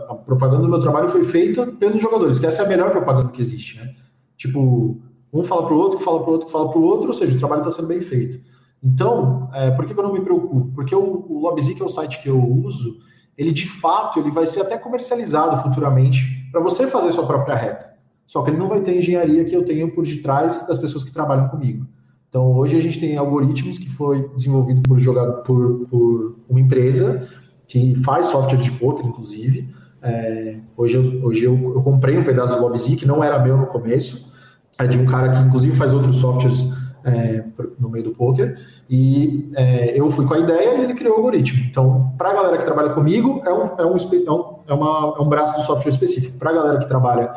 A 0.09 0.15
propaganda 0.15 0.63
do 0.63 0.69
meu 0.69 0.79
trabalho 0.79 1.09
foi 1.09 1.25
feita 1.25 1.67
pelos 1.67 2.01
jogadores, 2.01 2.39
que 2.39 2.47
essa 2.47 2.63
é 2.63 2.67
a 2.67 2.69
melhor 2.69 2.91
propaganda 2.91 3.31
que 3.31 3.41
existe, 3.41 3.79
né? 3.79 3.91
Tipo, 4.37 4.99
um 5.33 5.43
fala 5.43 5.65
para 5.65 5.75
o 5.75 5.79
outro, 5.79 5.99
que 5.99 6.05
fala 6.05 6.21
para 6.21 6.29
o 6.29 6.33
outro, 6.33 6.47
que 6.47 6.53
fala 6.53 6.71
para 6.71 6.79
o 6.79 6.83
outro, 6.83 7.09
ou 7.09 7.15
seja, 7.15 7.35
o 7.35 7.39
trabalho 7.39 7.61
está 7.61 7.71
sendo 7.71 7.89
bem 7.89 8.01
feito. 8.01 8.39
Então, 8.83 9.49
é, 9.55 9.71
por 9.71 9.85
que, 9.85 9.93
eu 9.93 10.03
não 10.03 10.13
me 10.13 10.21
preocupo? 10.21 10.73
Porque 10.75 10.95
o, 10.95 11.01
o 11.01 11.55
que 11.55 11.83
é 11.83 11.85
o 11.85 11.89
site 11.89 12.21
que 12.21 12.29
eu 12.29 12.43
uso, 12.43 12.99
ele 13.39 13.53
de 13.53 13.67
fato 13.67 14.19
ele 14.19 14.31
vai 14.31 14.45
ser 14.45 14.63
até 14.63 14.77
comercializado 14.77 15.63
futuramente 15.63 16.49
para 16.51 16.61
você 16.61 16.87
fazer 16.87 17.13
sua 17.13 17.27
própria 17.27 17.55
reta. 17.55 17.93
Só 18.27 18.43
que 18.43 18.51
ele 18.51 18.59
não 18.59 18.69
vai 18.69 18.81
ter 18.81 18.97
engenharia 18.97 19.45
que 19.45 19.55
eu 19.55 19.65
tenho 19.65 19.95
por 19.95 20.05
detrás 20.05 20.67
das 20.67 20.79
pessoas 20.79 21.05
que 21.05 21.13
trabalham 21.13 21.49
comigo. 21.49 21.87
Então, 22.29 22.51
hoje 22.57 22.77
a 22.77 22.81
gente 22.81 22.99
tem 22.99 23.17
algoritmos 23.17 23.79
que 23.79 23.91
foi 23.91 24.27
desenvolvido 24.35 24.81
por, 24.83 24.99
jogado 24.99 25.43
por, 25.43 25.87
por 25.89 26.37
uma 26.49 26.59
empresa 26.59 27.29
que 27.69 27.95
faz 27.97 28.27
software 28.27 28.59
de 28.59 28.71
poker, 28.73 29.07
inclusive. 29.07 29.69
É, 30.01 30.59
hoje 30.77 30.97
eu, 30.97 31.25
hoje 31.25 31.45
eu, 31.45 31.55
eu, 31.75 31.83
comprei 31.83 32.17
um 32.17 32.25
pedaço 32.25 32.57
do 32.57 32.63
LobZ, 32.63 32.97
que 32.97 33.07
não 33.07 33.23
era 33.23 33.39
meu 33.39 33.57
no 33.57 33.67
começo, 33.67 34.33
é 34.79 34.87
de 34.87 34.99
um 34.99 35.07
cara 35.07 35.31
que 35.31 35.39
inclusive 35.39 35.77
faz 35.77 35.93
outros 35.93 36.17
softwares 36.17 36.73
é, 37.05 37.45
no 37.79 37.89
meio 37.89 38.05
do 38.05 38.11
poker, 38.13 38.59
e 38.89 39.51
é, 39.57 39.99
eu 39.99 40.11
fui 40.11 40.27
com 40.27 40.35
a 40.35 40.39
ideia 40.39 40.75
e 40.75 40.85
ele 40.85 40.95
criou 40.95 41.15
o 41.15 41.17
algoritmo. 41.19 41.65
Então, 41.69 42.13
para 42.17 42.31
a 42.31 42.35
galera 42.35 42.59
que 42.59 42.65
trabalha 42.65 42.91
comigo, 42.91 43.43
é 43.45 43.53
um, 43.53 43.63
é 43.79 43.87
um, 43.87 43.97
é 43.97 44.63
é 44.69 44.75
uma, 44.75 45.15
é 45.19 45.23
um 45.23 45.29
braço 45.29 45.57
do 45.57 45.63
software 45.63 45.91
específico. 45.91 46.39
Para 46.39 46.51
a 46.51 46.55
galera 46.55 46.79
que 46.79 46.89
trabalha, 46.89 47.33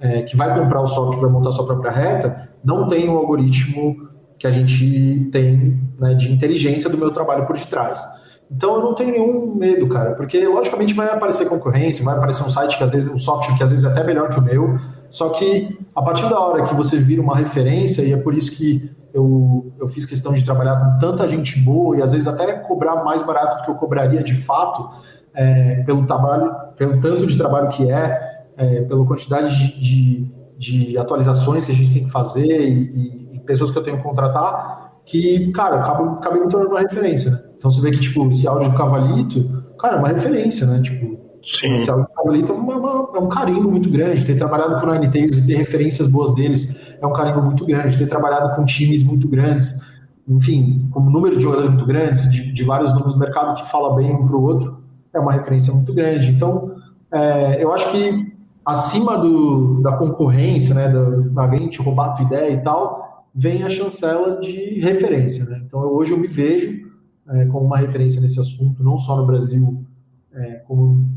é, 0.00 0.22
que 0.22 0.36
vai 0.36 0.58
comprar 0.58 0.80
o 0.80 0.86
software 0.86 1.20
para 1.20 1.28
montar 1.28 1.52
sua 1.52 1.66
própria 1.66 1.90
reta, 1.90 2.48
não 2.64 2.88
tem 2.88 3.08
um 3.08 3.16
algoritmo 3.16 4.08
que 4.38 4.46
a 4.46 4.52
gente 4.52 5.28
tem 5.30 5.78
né, 5.98 6.14
de 6.14 6.32
inteligência 6.32 6.88
do 6.88 6.96
meu 6.96 7.10
trabalho 7.10 7.46
por 7.46 7.56
detrás. 7.56 8.02
Então 8.50 8.76
eu 8.76 8.80
não 8.80 8.94
tenho 8.94 9.12
nenhum 9.12 9.54
medo, 9.54 9.88
cara, 9.88 10.14
porque 10.14 10.44
logicamente 10.44 10.92
vai 10.92 11.08
aparecer 11.08 11.48
concorrência, 11.48 12.04
vai 12.04 12.16
aparecer 12.16 12.42
um 12.42 12.48
site 12.48 12.76
que 12.76 12.82
às 12.82 12.90
vezes, 12.90 13.08
um 13.08 13.16
software 13.16 13.56
que 13.56 13.62
às 13.62 13.70
vezes 13.70 13.84
é 13.84 13.88
até 13.88 14.02
melhor 14.02 14.30
que 14.30 14.40
o 14.40 14.42
meu, 14.42 14.76
só 15.10 15.30
que 15.30 15.78
a 15.94 16.00
partir 16.02 16.28
da 16.28 16.38
hora 16.38 16.62
que 16.62 16.74
você 16.74 16.96
vira 16.96 17.20
uma 17.20 17.36
referência, 17.36 18.02
e 18.02 18.12
é 18.12 18.16
por 18.16 18.34
isso 18.34 18.52
que 18.52 18.90
eu, 19.12 19.72
eu 19.78 19.88
fiz 19.88 20.06
questão 20.06 20.32
de 20.32 20.44
trabalhar 20.44 20.76
com 20.76 20.98
tanta 20.98 21.28
gente 21.28 21.58
boa 21.58 21.96
e 21.96 22.02
às 22.02 22.12
vezes 22.12 22.28
até 22.28 22.52
cobrar 22.52 23.04
mais 23.04 23.22
barato 23.22 23.58
do 23.58 23.64
que 23.64 23.70
eu 23.70 23.74
cobraria 23.74 24.22
de 24.22 24.34
fato, 24.34 24.88
é, 25.34 25.82
pelo 25.82 26.06
trabalho, 26.06 26.52
pelo 26.76 27.00
tanto 27.00 27.26
de 27.26 27.36
trabalho 27.36 27.68
que 27.68 27.90
é, 27.90 28.44
é 28.56 28.82
pela 28.82 29.04
quantidade 29.04 29.56
de, 29.56 29.78
de, 29.78 30.34
de, 30.56 30.98
atualizações 30.98 31.64
que 31.64 31.72
a 31.72 31.74
gente 31.74 31.92
tem 31.92 32.04
que 32.04 32.10
fazer 32.10 32.68
e, 32.68 33.34
e 33.34 33.40
pessoas 33.40 33.70
que 33.70 33.78
eu 33.78 33.82
tenho 33.82 33.96
que 33.96 34.02
contratar, 34.02 35.00
que, 35.04 35.50
cara, 35.52 35.80
acabei, 35.80 36.06
acabei 36.06 36.40
me 36.42 36.48
tornando 36.48 36.70
uma 36.70 36.80
referência, 36.80 37.30
né? 37.30 37.42
Então 37.56 37.70
você 37.70 37.80
vê 37.80 37.90
que, 37.90 37.98
tipo, 37.98 38.28
esse 38.28 38.46
áudio 38.46 38.70
do 38.70 38.76
Cavalito, 38.76 39.64
cara, 39.78 39.96
é 39.96 39.98
uma 39.98 40.08
referência, 40.08 40.66
né? 40.66 40.80
Tipo, 40.82 41.18
Sim. 41.44 41.76
esse 41.76 41.90
áudio 41.90 42.06
do 42.06 42.14
Cavalito 42.14 42.52
é, 42.52 42.54
uma, 42.54 42.76
uma, 42.76 42.99
um 43.20 43.28
carinho 43.28 43.70
muito 43.70 43.90
grande. 43.90 44.24
Ter 44.24 44.36
trabalhado 44.36 44.80
com 44.80 44.86
o 44.86 44.92
Nine 44.92 45.10
Tails 45.10 45.38
e 45.38 45.46
ter 45.46 45.56
referências 45.56 46.08
boas 46.08 46.34
deles 46.34 46.76
é 47.00 47.06
um 47.06 47.12
carinho 47.12 47.42
muito 47.42 47.64
grande. 47.66 47.96
Ter 47.96 48.06
trabalhado 48.06 48.54
com 48.56 48.64
times 48.64 49.02
muito 49.02 49.28
grandes, 49.28 49.80
enfim, 50.28 50.88
com 50.90 51.00
um 51.00 51.10
número 51.10 51.36
de 51.36 51.42
jogadores 51.42 51.70
muito 51.70 51.86
grandes, 51.86 52.30
de, 52.30 52.52
de 52.52 52.64
vários 52.64 52.92
nomes 52.92 53.14
do 53.14 53.18
mercado 53.18 53.54
que 53.60 53.68
fala 53.68 53.96
bem 53.96 54.12
um 54.12 54.26
para 54.26 54.36
o 54.36 54.42
outro, 54.42 54.82
é 55.12 55.18
uma 55.18 55.32
referência 55.32 55.72
muito 55.72 55.92
grande. 55.92 56.30
Então, 56.30 56.76
é, 57.12 57.62
eu 57.62 57.72
acho 57.72 57.90
que 57.90 58.32
acima 58.64 59.18
do, 59.18 59.80
da 59.82 59.96
concorrência, 59.96 60.74
né, 60.74 60.88
da, 60.88 61.46
da 61.46 61.82
roubar 61.82 62.10
a 62.10 62.12
tua 62.12 62.24
ideia 62.24 62.50
e 62.52 62.60
tal, 62.62 63.26
vem 63.34 63.62
a 63.62 63.70
chancela 63.70 64.40
de 64.40 64.80
referência. 64.80 65.44
Né? 65.44 65.62
Então, 65.66 65.82
eu, 65.82 65.92
hoje 65.94 66.12
eu 66.12 66.18
me 66.18 66.28
vejo 66.28 66.90
é, 67.28 67.46
como 67.46 67.66
uma 67.66 67.78
referência 67.78 68.20
nesse 68.20 68.38
assunto, 68.38 68.82
não 68.82 68.98
só 68.98 69.16
no 69.16 69.26
Brasil, 69.26 69.84
é, 70.32 70.54
como 70.66 71.08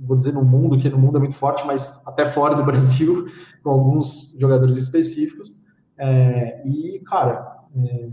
vou 0.00 0.16
dizer 0.16 0.32
no 0.32 0.44
mundo, 0.44 0.78
que 0.78 0.88
no 0.88 0.98
mundo 0.98 1.16
é 1.16 1.20
muito 1.20 1.34
forte, 1.34 1.66
mas 1.66 2.02
até 2.06 2.26
fora 2.26 2.54
do 2.54 2.64
Brasil, 2.66 3.26
com 3.62 3.70
alguns 3.70 4.36
jogadores 4.38 4.76
específicos. 4.76 5.56
É, 5.98 6.62
e, 6.66 7.00
cara, 7.06 7.64
é, 7.76 8.08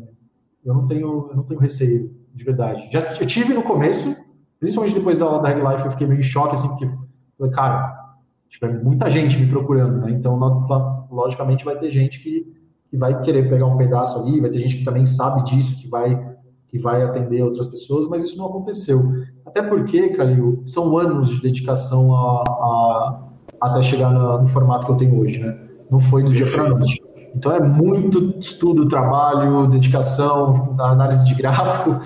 eu 0.66 0.74
não 0.74 0.86
tenho, 0.86 1.30
eu 1.30 1.36
não 1.36 1.44
tenho 1.44 1.60
receio, 1.60 2.14
de 2.34 2.44
verdade. 2.44 2.90
Já 2.92 3.16
eu 3.16 3.26
tive 3.26 3.54
no 3.54 3.64
começo, 3.64 4.16
principalmente 4.60 4.96
depois 4.96 5.18
da 5.18 5.38
da 5.38 5.50
Reg 5.50 5.62
Life, 5.62 5.86
eu 5.86 5.92
fiquei 5.92 6.08
meio 6.08 6.20
em 6.20 6.24
choque, 6.24 6.56
assim, 6.56 6.68
porque, 6.68 6.90
cara, 7.54 7.96
tipo, 8.50 8.66
é 8.66 8.84
muita 8.84 9.10
gente 9.10 9.40
me 9.40 9.48
procurando, 9.48 10.02
né? 10.02 10.12
Então, 10.12 10.38
logicamente, 11.10 11.64
vai 11.64 11.78
ter 11.78 11.90
gente 11.90 12.20
que 12.20 12.58
que 12.90 12.98
vai 12.98 13.22
querer 13.22 13.50
pegar 13.50 13.66
um 13.66 13.78
pedaço 13.78 14.20
ali, 14.20 14.40
vai 14.40 14.50
ter 14.50 14.60
gente 14.60 14.78
que 14.78 14.86
também 14.86 15.06
sabe 15.06 15.44
disso, 15.44 15.80
que 15.80 15.88
vai 15.88 16.27
vai 16.78 17.04
atender 17.04 17.44
outras 17.44 17.68
pessoas, 17.68 18.08
mas 18.08 18.24
isso 18.24 18.38
não 18.38 18.48
aconteceu. 18.48 19.02
Até 19.46 19.62
porque, 19.62 20.10
Calil, 20.10 20.62
são 20.66 20.98
anos 20.98 21.30
de 21.30 21.42
dedicação 21.42 22.14
a, 22.16 22.44
a 22.44 23.24
até 23.62 23.82
chegar 23.82 24.12
no, 24.12 24.42
no, 24.42 24.48
formato 24.48 24.86
que 24.86 24.92
eu 24.92 24.98
tenho 24.98 25.20
hoje, 25.20 25.40
né? 25.40 25.58
Não 25.90 26.00
foi 26.00 26.24
do 26.24 26.32
dia 26.32 26.46
para 26.46 26.70
noite. 26.70 27.02
Então 27.36 27.52
é 27.52 27.60
muito 27.60 28.36
estudo, 28.40 28.88
trabalho, 28.88 29.68
dedicação, 29.68 30.76
análise 30.80 31.24
de 31.24 31.36
gráfico. 31.36 32.00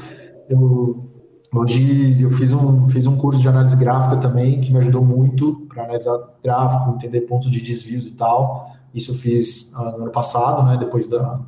Eu, 0.50 1.10
hoje 1.54 2.22
eu 2.22 2.32
fiz 2.32 2.54
um, 2.54 2.88
fiz 2.90 3.06
um 3.06 3.18
curso 3.18 3.40
de 3.40 3.48
análise 3.48 3.76
gráfica 3.76 4.18
também 4.18 4.62
que 4.62 4.72
me 4.72 4.80
ajudou 4.80 5.04
muito 5.04 5.68
para 5.68 5.84
analisar 5.84 6.18
gráfico, 6.44 6.92
entender 6.92 7.22
pontos 7.22 7.50
de 7.50 7.62
desvios 7.62 8.08
e 8.08 8.16
tal. 8.16 8.72
Isso 8.94 9.12
eu 9.12 9.16
fiz 9.16 9.74
uh, 9.74 9.98
no 9.98 10.04
ano 10.04 10.12
passado, 10.12 10.64
né, 10.64 10.78
depois 10.78 11.08
da, 11.08 11.40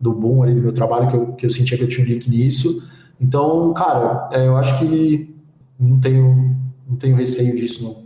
do 0.00 0.12
boom 0.12 0.42
ali 0.42 0.54
do 0.54 0.62
meu 0.62 0.72
trabalho, 0.72 1.08
que 1.08 1.16
eu, 1.16 1.26
que 1.32 1.46
eu 1.46 1.50
sentia 1.50 1.78
que 1.78 1.84
eu 1.84 1.88
tinha 1.88 2.06
um 2.06 2.08
link 2.08 2.28
nisso. 2.28 2.82
Então, 3.20 3.72
cara, 3.74 4.28
é, 4.32 4.46
eu 4.46 4.56
acho 4.56 4.78
que 4.78 5.34
não 5.78 5.98
tenho, 6.00 6.56
não 6.88 6.96
tenho 6.96 7.16
receio 7.16 7.54
disso, 7.56 7.82
não. 7.82 8.04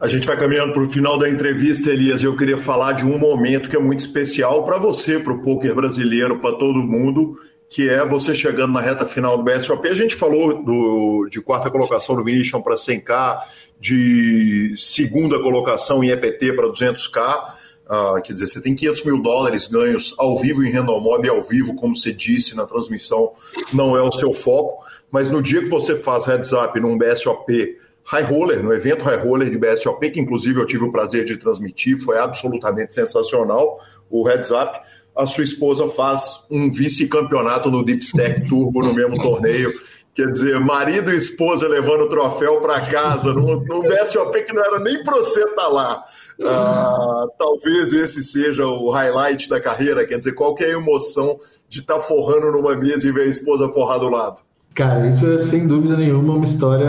A 0.00 0.08
gente 0.08 0.26
vai 0.26 0.36
caminhando 0.36 0.72
para 0.72 0.82
o 0.82 0.88
final 0.88 1.18
da 1.18 1.28
entrevista, 1.28 1.90
Elias, 1.90 2.22
e 2.22 2.24
eu 2.24 2.34
queria 2.34 2.56
falar 2.56 2.92
de 2.92 3.04
um 3.04 3.18
momento 3.18 3.68
que 3.68 3.76
é 3.76 3.78
muito 3.78 4.00
especial 4.00 4.64
para 4.64 4.78
você, 4.78 5.18
para 5.18 5.32
o 5.32 5.42
poker 5.42 5.74
brasileiro, 5.74 6.38
para 6.38 6.56
todo 6.56 6.82
mundo, 6.82 7.36
que 7.68 7.86
é 7.86 8.04
você 8.06 8.34
chegando 8.34 8.72
na 8.72 8.80
reta 8.80 9.04
final 9.04 9.36
do 9.36 9.44
BSOP. 9.44 9.86
A 9.86 9.94
gente 9.94 10.14
falou 10.14 10.64
do, 10.64 11.28
de 11.30 11.40
quarta 11.42 11.70
colocação 11.70 12.16
no 12.16 12.24
Vinicius 12.24 12.62
para 12.62 12.76
100K, 12.76 13.40
de 13.78 14.72
segunda 14.74 15.38
colocação 15.38 16.02
em 16.02 16.08
EPT 16.08 16.54
para 16.54 16.68
200K, 16.68 17.59
Uh, 17.90 18.22
quer 18.22 18.34
dizer, 18.34 18.46
você 18.46 18.60
tem 18.60 18.72
500 18.72 19.04
mil 19.04 19.20
dólares 19.20 19.66
ganhos 19.66 20.14
ao 20.16 20.38
vivo 20.38 20.62
em 20.62 20.70
renda 20.70 20.92
mob 20.92 21.28
ao 21.28 21.42
vivo, 21.42 21.74
como 21.74 21.96
você 21.96 22.12
disse 22.12 22.54
na 22.54 22.64
transmissão, 22.64 23.32
não 23.72 23.96
é 23.96 24.00
o 24.00 24.12
seu 24.12 24.32
foco, 24.32 24.84
mas 25.10 25.28
no 25.28 25.42
dia 25.42 25.60
que 25.60 25.68
você 25.68 25.96
faz 25.96 26.24
heads 26.24 26.52
up 26.52 26.78
num 26.78 26.96
BSOP 26.96 27.76
High 28.04 28.22
Roller, 28.22 28.62
no 28.62 28.72
evento 28.72 29.02
High 29.02 29.18
Roller 29.18 29.50
de 29.50 29.58
BSOP, 29.58 30.08
que 30.08 30.20
inclusive 30.20 30.60
eu 30.60 30.66
tive 30.66 30.84
o 30.84 30.92
prazer 30.92 31.24
de 31.24 31.36
transmitir, 31.36 31.98
foi 31.98 32.16
absolutamente 32.16 32.94
sensacional 32.94 33.80
o 34.08 34.22
heads 34.22 34.50
up, 34.52 34.80
a 35.16 35.26
sua 35.26 35.42
esposa 35.42 35.88
faz 35.88 36.44
um 36.48 36.70
vice-campeonato 36.70 37.70
no 37.70 37.84
Deep 37.84 38.04
Stack 38.04 38.48
Turbo 38.48 38.82
no 38.82 38.94
mesmo 38.94 39.20
torneio. 39.20 39.72
Quer 40.14 40.30
dizer, 40.32 40.58
marido 40.60 41.12
e 41.12 41.16
esposa 41.16 41.68
levando 41.68 42.02
o 42.02 42.08
troféu 42.08 42.60
para 42.60 42.80
casa, 42.80 43.32
num, 43.32 43.60
num 43.60 43.82
BSOP 43.82 44.42
que 44.42 44.52
não 44.52 44.62
era 44.62 44.80
nem 44.80 45.02
para 45.04 45.16
você 45.16 45.40
estar 45.40 45.62
tá 45.62 45.68
lá. 45.68 46.04
Ah, 46.42 47.26
talvez 47.38 47.92
esse 47.92 48.22
seja 48.22 48.66
o 48.66 48.90
highlight 48.90 49.48
da 49.48 49.60
carreira, 49.60 50.06
quer 50.06 50.18
dizer, 50.18 50.32
qual 50.32 50.54
que 50.54 50.64
é 50.64 50.68
a 50.68 50.78
emoção 50.78 51.38
de 51.68 51.80
estar 51.80 51.96
tá 51.96 52.00
forrando 52.00 52.50
numa 52.50 52.74
mesa 52.76 53.06
e 53.06 53.12
ver 53.12 53.22
a 53.22 53.26
esposa 53.26 53.68
forrar 53.68 53.98
do 53.98 54.08
lado? 54.08 54.42
Cara, 54.74 55.08
isso 55.08 55.30
é 55.30 55.38
sem 55.38 55.66
dúvida 55.66 55.96
nenhuma 55.96 56.34
uma 56.34 56.44
história 56.44 56.88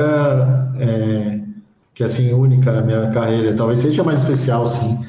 é, 0.80 1.40
que 1.94 2.04
assim 2.04 2.34
única 2.34 2.72
na 2.72 2.82
minha 2.82 3.12
carreira, 3.12 3.54
talvez 3.54 3.80
seja 3.80 4.04
mais 4.04 4.20
especial, 4.20 4.68
sim. 4.68 5.06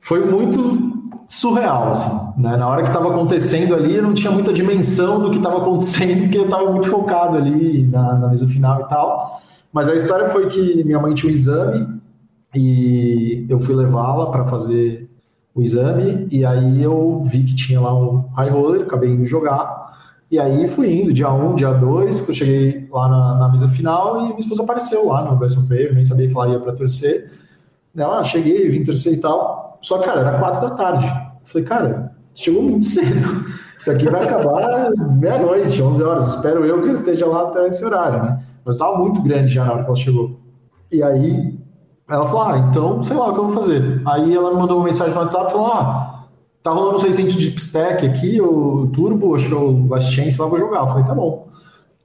Foi 0.00 0.24
muito 0.24 0.91
surreal, 1.32 1.88
assim, 1.88 2.10
né? 2.36 2.58
Na 2.58 2.68
hora 2.68 2.82
que 2.82 2.90
estava 2.90 3.10
acontecendo 3.10 3.74
ali, 3.74 3.96
eu 3.96 4.02
não 4.02 4.12
tinha 4.12 4.30
muita 4.30 4.52
dimensão 4.52 5.18
do 5.18 5.30
que 5.30 5.38
estava 5.38 5.62
acontecendo, 5.62 6.24
porque 6.24 6.36
eu 6.36 6.44
estava 6.44 6.70
muito 6.70 6.90
focado 6.90 7.38
ali 7.38 7.86
na, 7.86 8.18
na 8.18 8.28
mesa 8.28 8.46
final 8.46 8.82
e 8.82 8.88
tal. 8.88 9.40
Mas 9.72 9.88
a 9.88 9.94
história 9.94 10.28
foi 10.28 10.48
que 10.48 10.84
minha 10.84 11.00
mãe 11.00 11.14
tinha 11.14 11.30
um 11.30 11.32
exame 11.32 11.88
e 12.54 13.46
eu 13.48 13.58
fui 13.58 13.74
levá-la 13.74 14.30
para 14.30 14.44
fazer 14.44 15.08
o 15.54 15.62
exame 15.62 16.28
e 16.30 16.44
aí 16.44 16.82
eu 16.82 17.22
vi 17.24 17.44
que 17.44 17.54
tinha 17.54 17.80
lá 17.80 17.94
um 17.94 18.26
high 18.36 18.50
roller, 18.50 18.82
acabei 18.82 19.10
indo 19.10 19.24
jogar 19.24 19.96
e 20.30 20.38
aí 20.38 20.68
fui 20.68 20.92
indo, 20.92 21.14
dia 21.14 21.32
1, 21.32 21.50
um, 21.50 21.54
dia 21.54 21.72
2, 21.72 22.28
eu 22.28 22.34
cheguei 22.34 22.86
lá 22.90 23.08
na, 23.08 23.34
na, 23.36 23.48
mesa 23.48 23.68
final 23.68 24.20
e 24.20 24.28
minha 24.28 24.40
esposa 24.40 24.64
apareceu 24.64 25.06
lá 25.06 25.24
no 25.24 25.36
Best 25.36 25.58
Player, 25.66 25.94
nem 25.94 26.04
sabia 26.04 26.28
que 26.28 26.34
ela 26.34 26.48
ia 26.48 26.60
para 26.60 26.72
torcer. 26.74 27.30
Ela, 27.96 28.20
ah, 28.20 28.24
cheguei, 28.24 28.68
vim 28.68 28.82
torcer 28.82 29.14
e 29.14 29.16
tal. 29.18 29.62
Só, 29.82 29.98
cara, 29.98 30.20
era 30.20 30.38
4 30.38 30.60
da 30.60 30.70
tarde. 30.70 31.21
Falei, 31.44 31.66
cara, 31.66 32.16
chegou 32.34 32.62
muito 32.62 32.86
cedo. 32.86 33.44
Isso 33.78 33.90
aqui 33.90 34.08
vai 34.08 34.22
acabar 34.22 34.90
meia-noite, 35.18 35.82
11 35.82 36.02
horas. 36.02 36.34
Espero 36.34 36.64
eu 36.64 36.82
que 36.82 36.88
eu 36.88 36.92
esteja 36.92 37.26
lá 37.26 37.42
até 37.42 37.66
esse 37.66 37.84
horário, 37.84 38.22
né? 38.22 38.42
Mas 38.64 38.76
estava 38.76 38.96
muito 38.96 39.20
grande 39.22 39.52
já 39.52 39.64
na 39.64 39.72
hora 39.72 39.82
que 39.82 39.88
ela 39.88 39.96
chegou. 39.96 40.40
E 40.90 41.02
aí 41.02 41.58
ela 42.08 42.26
falou, 42.26 42.42
ah, 42.42 42.58
então 42.58 43.02
sei 43.02 43.16
lá 43.16 43.28
o 43.28 43.32
que 43.32 43.40
eu 43.40 43.48
vou 43.48 43.54
fazer. 43.54 44.02
Aí 44.06 44.34
ela 44.34 44.52
me 44.52 44.60
mandou 44.60 44.78
uma 44.78 44.84
mensagem 44.84 45.14
no 45.14 45.20
WhatsApp 45.20 45.50
falou, 45.50 45.66
ah, 45.68 46.28
tá 46.62 46.70
rolando 46.70 47.00
600 47.00 47.34
de 47.34 47.56
stack 47.56 48.06
aqui, 48.06 48.40
o 48.40 48.86
Turbo, 48.88 49.34
acho 49.34 49.48
que 49.48 49.54
o 49.54 49.88
Last 49.88 50.12
Chance 50.12 50.40
lá, 50.40 50.46
vou 50.46 50.58
jogar. 50.58 50.80
Eu 50.80 50.86
falei, 50.86 51.04
tá 51.04 51.14
bom. 51.14 51.48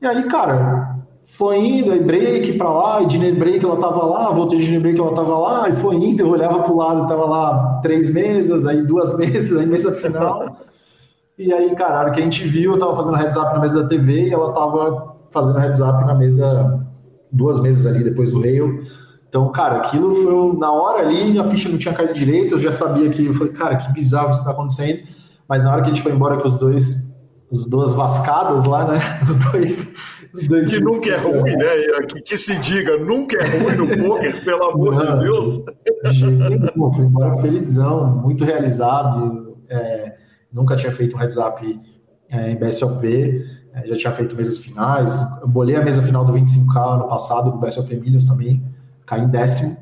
E 0.01 0.07
aí, 0.07 0.23
cara, 0.23 0.86
foi 1.27 1.59
indo, 1.59 1.91
aí 1.91 1.99
break 1.99 2.53
pra 2.53 2.71
lá, 2.71 3.01
e 3.01 3.05
Dinner 3.05 3.37
Break 3.37 3.63
ela 3.63 3.77
tava 3.77 4.05
lá, 4.05 4.31
voltei 4.31 4.59
de 4.59 4.65
Dinner 4.65 4.81
Break 4.81 4.99
ela 4.99 5.13
tava 5.13 5.37
lá, 5.37 5.69
e 5.69 5.73
foi 5.73 5.95
indo, 5.95 6.21
eu 6.21 6.29
olhava 6.29 6.61
pro 6.61 6.77
lado, 6.77 7.07
tava 7.07 7.25
lá 7.25 7.79
três 7.83 8.11
mesas, 8.11 8.65
aí 8.65 8.81
duas 8.81 9.15
mesas, 9.19 9.57
aí 9.59 9.65
mesa 9.65 9.91
final. 9.91 10.57
e 11.37 11.53
aí, 11.53 11.75
cara, 11.75 12.09
que 12.11 12.21
a 12.21 12.23
gente 12.23 12.47
viu, 12.47 12.71
eu 12.71 12.79
tava 12.79 12.95
fazendo 12.95 13.17
heads 13.17 13.35
up 13.35 13.53
na 13.53 13.59
mesa 13.59 13.83
da 13.83 13.89
TV 13.89 14.29
e 14.29 14.33
ela 14.33 14.53
tava 14.53 15.17
fazendo 15.29 15.59
heads 15.59 15.81
up 15.81 16.05
na 16.05 16.15
mesa, 16.15 16.87
duas 17.31 17.59
mesas 17.59 17.85
ali 17.85 18.03
depois 18.03 18.31
do 18.31 18.41
rail. 18.41 18.83
Então, 19.27 19.51
cara, 19.51 19.77
aquilo 19.77 20.15
foi 20.15 20.57
na 20.57 20.71
hora 20.71 21.05
ali, 21.05 21.37
a 21.37 21.43
ficha 21.43 21.67
não 21.67 21.77
tinha 21.77 21.93
caído 21.93 22.13
direito, 22.13 22.55
eu 22.55 22.59
já 22.59 22.71
sabia 22.71 23.09
que, 23.09 23.25
eu 23.25 23.33
falei, 23.33 23.51
cara, 23.51 23.75
que 23.75 23.91
bizarro 23.91 24.31
isso 24.31 24.45
tá 24.45 24.51
acontecendo. 24.51 25.03
Mas 25.47 25.61
na 25.61 25.71
hora 25.71 25.81
que 25.81 25.91
a 25.91 25.93
gente 25.93 26.01
foi 26.01 26.13
embora 26.13 26.37
com 26.37 26.47
os 26.47 26.57
dois, 26.57 27.13
os 27.51 27.69
duas 27.69 27.93
vascadas 27.93 28.63
lá, 28.65 28.87
né? 28.87 28.99
Os 29.27 29.35
dois 29.51 29.93
que 30.69 30.79
nunca 30.79 31.09
é 31.09 31.17
ruim, 31.17 31.55
né? 31.55 31.65
Que, 32.07 32.21
que, 32.21 32.37
se 32.37 32.55
diga, 32.59 32.97
nunca 32.97 33.37
é 33.37 33.57
ruim 33.57 33.75
no 33.75 34.07
poker, 34.07 34.43
pelo 34.43 34.63
amor 34.71 34.95
não, 34.95 35.19
de 35.19 35.25
Deus. 35.25 35.57
De 35.57 36.95
fui 36.95 37.05
embora 37.05 37.37
felizão, 37.37 38.17
muito 38.17 38.43
realizado. 38.43 39.57
É, 39.69 40.15
nunca 40.51 40.75
tinha 40.75 40.91
feito 40.91 41.15
um 41.15 41.19
heads 41.19 41.37
up 41.37 41.79
é, 42.29 42.51
em 42.51 42.55
BSOP, 42.55 43.45
é, 43.73 43.87
já 43.87 43.95
tinha 43.95 44.13
feito 44.13 44.35
mesas 44.35 44.57
finais. 44.57 45.19
Eu 45.41 45.47
bolei 45.47 45.75
a 45.75 45.81
mesa 45.81 46.01
final 46.01 46.25
do 46.25 46.33
25K 46.33 46.95
ano 46.95 47.07
passado, 47.07 47.51
do 47.51 47.57
BSOP 47.57 47.95
Millions 47.95 48.25
também, 48.25 48.63
caí 49.05 49.21
em 49.21 49.27
décimo, 49.27 49.77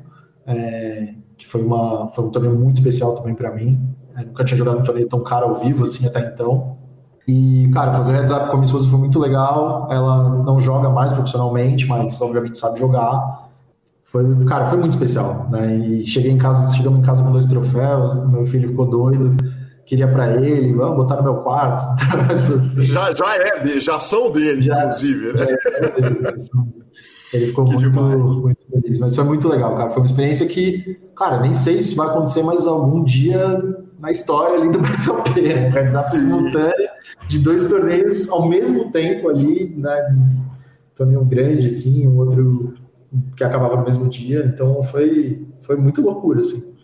é, 0.46 1.14
que 1.36 1.46
foi, 1.46 1.62
uma, 1.62 2.08
foi 2.10 2.24
um 2.24 2.30
torneio 2.30 2.54
muito 2.54 2.76
especial 2.76 3.14
também 3.16 3.34
para 3.34 3.52
mim. 3.54 3.80
É, 4.16 4.24
nunca 4.24 4.44
tinha 4.44 4.56
jogado 4.56 4.78
um 4.78 4.82
torneio 4.82 5.08
tão 5.08 5.22
caro 5.22 5.46
ao 5.46 5.54
vivo 5.54 5.84
assim 5.84 6.06
até 6.06 6.20
então. 6.20 6.75
E, 7.26 7.68
cara, 7.74 7.92
fazer 7.92 8.12
heads 8.12 8.30
up 8.30 8.46
com 8.46 8.52
a 8.52 8.54
minha 8.54 8.64
esposa 8.64 8.88
foi 8.88 8.98
muito 8.98 9.18
legal. 9.18 9.88
Ela 9.90 10.28
não 10.44 10.60
joga 10.60 10.88
mais 10.88 11.12
profissionalmente, 11.12 11.86
mas 11.86 12.20
obviamente 12.20 12.56
sabe 12.56 12.78
jogar. 12.78 13.48
Foi, 14.04 14.44
cara, 14.46 14.66
foi 14.66 14.78
muito 14.78 14.92
especial, 14.92 15.48
né? 15.50 15.76
E 15.76 16.06
cheguei 16.06 16.30
em 16.30 16.38
casa, 16.38 16.72
chegamos 16.74 17.00
em 17.00 17.02
casa 17.02 17.22
com 17.22 17.32
dois 17.32 17.46
troféus, 17.46 18.24
meu 18.28 18.46
filho 18.46 18.68
ficou 18.68 18.86
doido, 18.86 19.36
queria 19.84 20.06
para 20.06 20.36
ele, 20.36 20.72
vamos 20.72 20.96
botar 20.96 21.16
no 21.16 21.24
meu 21.24 21.34
quarto. 21.38 21.82
já, 22.84 23.12
já 23.12 23.34
é 23.34 23.60
dele, 23.60 23.80
já 23.80 23.98
são 23.98 24.30
dele, 24.30 24.60
já, 24.60 24.84
inclusive, 24.84 25.32
né? 25.32 25.46
É 25.98 26.00
dele, 26.00 26.28
ele 27.32 27.46
ficou 27.48 27.64
muito, 27.64 28.00
muito, 28.00 28.66
feliz, 28.70 29.00
mas 29.00 29.16
foi 29.16 29.24
muito 29.24 29.48
legal, 29.48 29.76
cara. 29.76 29.90
Foi 29.90 30.00
uma 30.00 30.06
experiência 30.06 30.46
que, 30.46 31.00
cara, 31.16 31.40
nem 31.40 31.52
sei 31.52 31.80
se 31.80 31.96
vai 31.96 32.06
acontecer 32.06 32.44
mais 32.44 32.64
algum 32.64 33.02
dia 33.02 33.60
na 33.98 34.12
história 34.12 34.56
ali 34.56 34.70
do 34.70 34.78
BTOP, 34.78 35.40
né? 35.40 35.68
Heads 35.70 35.96
up 35.96 36.10
simultâneo 36.12 36.85
de 37.28 37.38
dois 37.38 37.64
torneios 37.64 38.28
ao 38.28 38.48
mesmo 38.48 38.90
tempo 38.90 39.28
ali, 39.28 39.74
né? 39.76 40.08
Um 40.10 40.46
torneio 40.94 41.24
grande, 41.24 41.68
assim, 41.68 42.06
um 42.06 42.16
outro 42.18 42.74
que 43.36 43.44
acabava 43.44 43.76
no 43.76 43.84
mesmo 43.84 44.08
dia. 44.08 44.50
Então 44.52 44.82
foi, 44.84 45.46
foi 45.62 45.76
muito 45.76 46.00
loucura, 46.00 46.40
assim. 46.40 46.74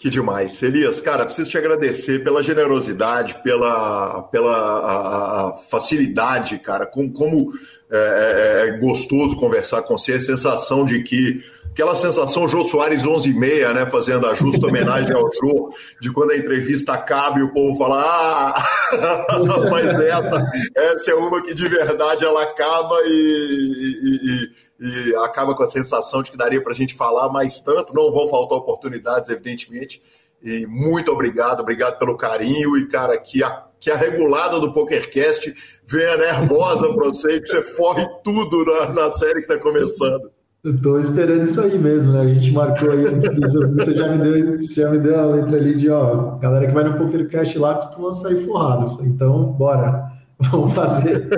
Que 0.00 0.08
demais. 0.08 0.62
Elias, 0.62 1.00
cara, 1.00 1.26
preciso 1.26 1.50
te 1.50 1.58
agradecer 1.58 2.24
pela 2.24 2.42
generosidade, 2.42 3.36
pela, 3.42 4.22
pela 4.22 4.56
a, 4.56 5.48
a 5.48 5.52
facilidade, 5.52 6.58
cara, 6.58 6.86
como, 6.86 7.12
como 7.12 7.52
é, 7.92 7.96
é, 7.96 8.68
é, 8.68 8.78
gostoso 8.78 9.36
conversar 9.36 9.82
com 9.82 9.98
você, 9.98 10.12
a 10.12 10.20
sensação 10.20 10.84
de 10.84 11.02
que 11.02 11.42
aquela 11.72 11.96
sensação 11.96 12.46
Jô 12.46 12.62
Soares 12.62 13.04
11 13.04 13.30
e 13.30 13.34
meia, 13.34 13.72
né, 13.74 13.84
fazendo 13.86 14.28
a 14.28 14.34
justa 14.34 14.64
homenagem 14.66 15.12
ao 15.12 15.28
Jô, 15.32 15.72
de 16.00 16.12
quando 16.12 16.30
a 16.30 16.36
entrevista 16.36 16.92
acaba 16.92 17.40
e 17.40 17.42
o 17.42 17.52
povo 17.52 17.76
fala, 17.76 18.00
ah, 18.00 18.62
mas 19.70 19.86
essa, 19.88 20.52
essa 20.76 21.10
é 21.10 21.14
uma 21.14 21.42
que 21.42 21.52
de 21.52 21.68
verdade 21.68 22.24
ela 22.24 22.44
acaba 22.44 22.96
e, 23.06 23.10
e, 24.02 24.50
e, 24.80 25.10
e 25.10 25.16
acaba 25.16 25.56
com 25.56 25.64
a 25.64 25.68
sensação 25.68 26.22
de 26.22 26.30
que 26.30 26.36
daria 26.36 26.62
para 26.62 26.72
a 26.72 26.76
gente 26.76 26.94
falar 26.94 27.28
mais 27.28 27.60
tanto, 27.60 27.92
não 27.92 28.12
vão 28.12 28.28
faltar 28.28 28.58
oportunidades, 28.58 29.30
evidentemente, 29.30 30.00
e 30.42 30.66
muito 30.66 31.10
obrigado, 31.12 31.60
obrigado 31.60 31.98
pelo 31.98 32.16
carinho 32.16 32.76
e, 32.76 32.86
cara, 32.86 33.16
que 33.18 33.42
a 33.42 33.70
que 33.80 33.90
a 33.90 33.96
regulada 33.96 34.60
do 34.60 34.74
PokerCast 34.74 35.54
venha 35.86 36.16
nervosa 36.18 36.92
para 36.92 37.08
você, 37.08 37.40
que 37.40 37.48
você 37.48 37.62
forre 37.62 38.06
tudo 38.22 38.62
na, 38.64 38.92
na 38.92 39.12
série 39.12 39.40
que 39.42 39.52
está 39.52 39.58
começando. 39.58 40.30
Eu 40.62 40.78
tô 40.78 41.00
esperando 41.00 41.42
isso 41.42 41.58
aí 41.58 41.78
mesmo, 41.78 42.12
né? 42.12 42.20
A 42.20 42.28
gente 42.28 42.52
marcou 42.52 42.90
aí, 42.90 43.02
você 43.02 43.94
já 43.94 44.08
me 44.08 44.18
deu, 44.18 44.60
você 44.60 44.74
já 44.74 44.90
me 44.90 44.98
deu 44.98 45.18
a 45.18 45.24
letra 45.24 45.56
ali 45.56 45.74
de, 45.74 45.88
ó, 45.88 46.36
galera 46.36 46.66
que 46.66 46.74
vai 46.74 46.84
no 46.84 46.98
PokerCast 46.98 47.58
lá 47.58 47.76
costuma 47.76 48.12
sair 48.12 48.44
forrado. 48.44 49.02
Então, 49.06 49.52
bora, 49.52 50.12
vamos 50.38 50.74
fazer. 50.74 51.30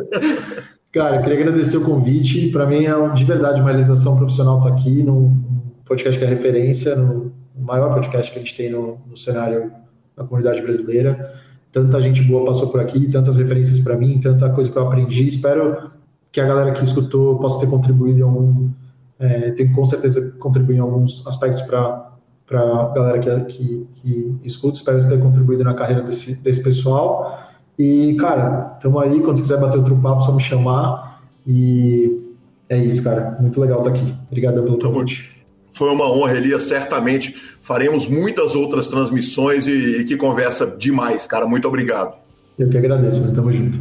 Cara, 0.92 1.22
queria 1.22 1.38
agradecer 1.38 1.76
o 1.76 1.84
convite. 1.84 2.50
Para 2.50 2.66
mim 2.66 2.84
é 2.84 3.08
de 3.14 3.24
verdade 3.24 3.60
uma 3.60 3.70
realização 3.70 4.16
profissional 4.16 4.58
estar 4.58 4.70
aqui 4.70 5.04
num 5.04 5.40
podcast 5.86 6.18
que 6.18 6.24
é 6.24 6.28
referência, 6.28 6.96
no 6.96 7.31
maior 7.56 7.94
podcast 7.94 8.30
que 8.30 8.38
a 8.38 8.42
gente 8.42 8.56
tem 8.56 8.70
no, 8.70 8.98
no 9.06 9.16
cenário 9.16 9.72
da 10.16 10.24
comunidade 10.24 10.62
brasileira 10.62 11.40
tanta 11.72 12.00
gente 12.02 12.22
boa 12.22 12.44
passou 12.44 12.68
por 12.68 12.80
aqui, 12.80 13.08
tantas 13.08 13.38
referências 13.38 13.80
para 13.80 13.96
mim, 13.96 14.20
tanta 14.20 14.48
coisa 14.50 14.70
que 14.70 14.76
eu 14.76 14.86
aprendi. 14.86 15.26
Espero 15.26 15.90
que 16.30 16.40
a 16.40 16.46
galera 16.46 16.72
que 16.72 16.84
escutou 16.84 17.38
possa 17.38 17.58
ter 17.60 17.66
contribuído 17.68 18.20
em 18.20 18.22
algum, 18.22 18.70
é, 19.18 19.50
tem 19.52 19.72
com 19.72 19.84
certeza 19.86 20.32
contribuído 20.38 20.80
em 20.80 20.82
alguns 20.82 21.26
aspectos 21.26 21.62
para 21.62 22.12
para 22.44 22.60
a 22.60 22.88
galera 22.88 23.18
que, 23.18 23.44
que, 23.44 23.86
que, 23.94 24.36
escuta. 24.44 24.76
Espero 24.76 25.08
ter 25.08 25.18
contribuído 25.20 25.64
na 25.64 25.72
carreira 25.72 26.02
desse, 26.02 26.34
desse 26.34 26.62
pessoal. 26.62 27.48
E, 27.78 28.14
cara, 28.20 28.74
estamos 28.74 29.02
aí. 29.02 29.20
Quando 29.20 29.36
você 29.36 29.42
quiser 29.42 29.58
bater 29.58 29.78
outro 29.78 29.96
papo, 29.96 30.20
só 30.20 30.32
me 30.32 30.42
chamar. 30.42 31.22
E 31.46 32.34
é 32.68 32.76
isso, 32.76 33.02
cara. 33.02 33.38
Muito 33.40 33.58
legal 33.58 33.78
estar 33.78 33.90
aqui. 33.90 34.14
Obrigado 34.28 34.62
pelo 34.62 34.78
convite. 34.78 35.31
Foi 35.73 35.90
uma 35.90 36.11
honra, 36.11 36.36
Elias. 36.36 36.65
Certamente 36.65 37.35
faremos 37.62 38.07
muitas 38.07 38.55
outras 38.55 38.89
transmissões 38.89 39.66
e, 39.66 40.01
e 40.01 40.05
que 40.05 40.16
conversa 40.16 40.66
demais, 40.66 41.27
cara. 41.27 41.47
Muito 41.47 41.66
obrigado. 41.66 42.15
Eu 42.59 42.69
que 42.69 42.77
agradeço, 42.77 43.23
mas 43.23 43.35
tamo 43.35 43.53
junto. 43.53 43.78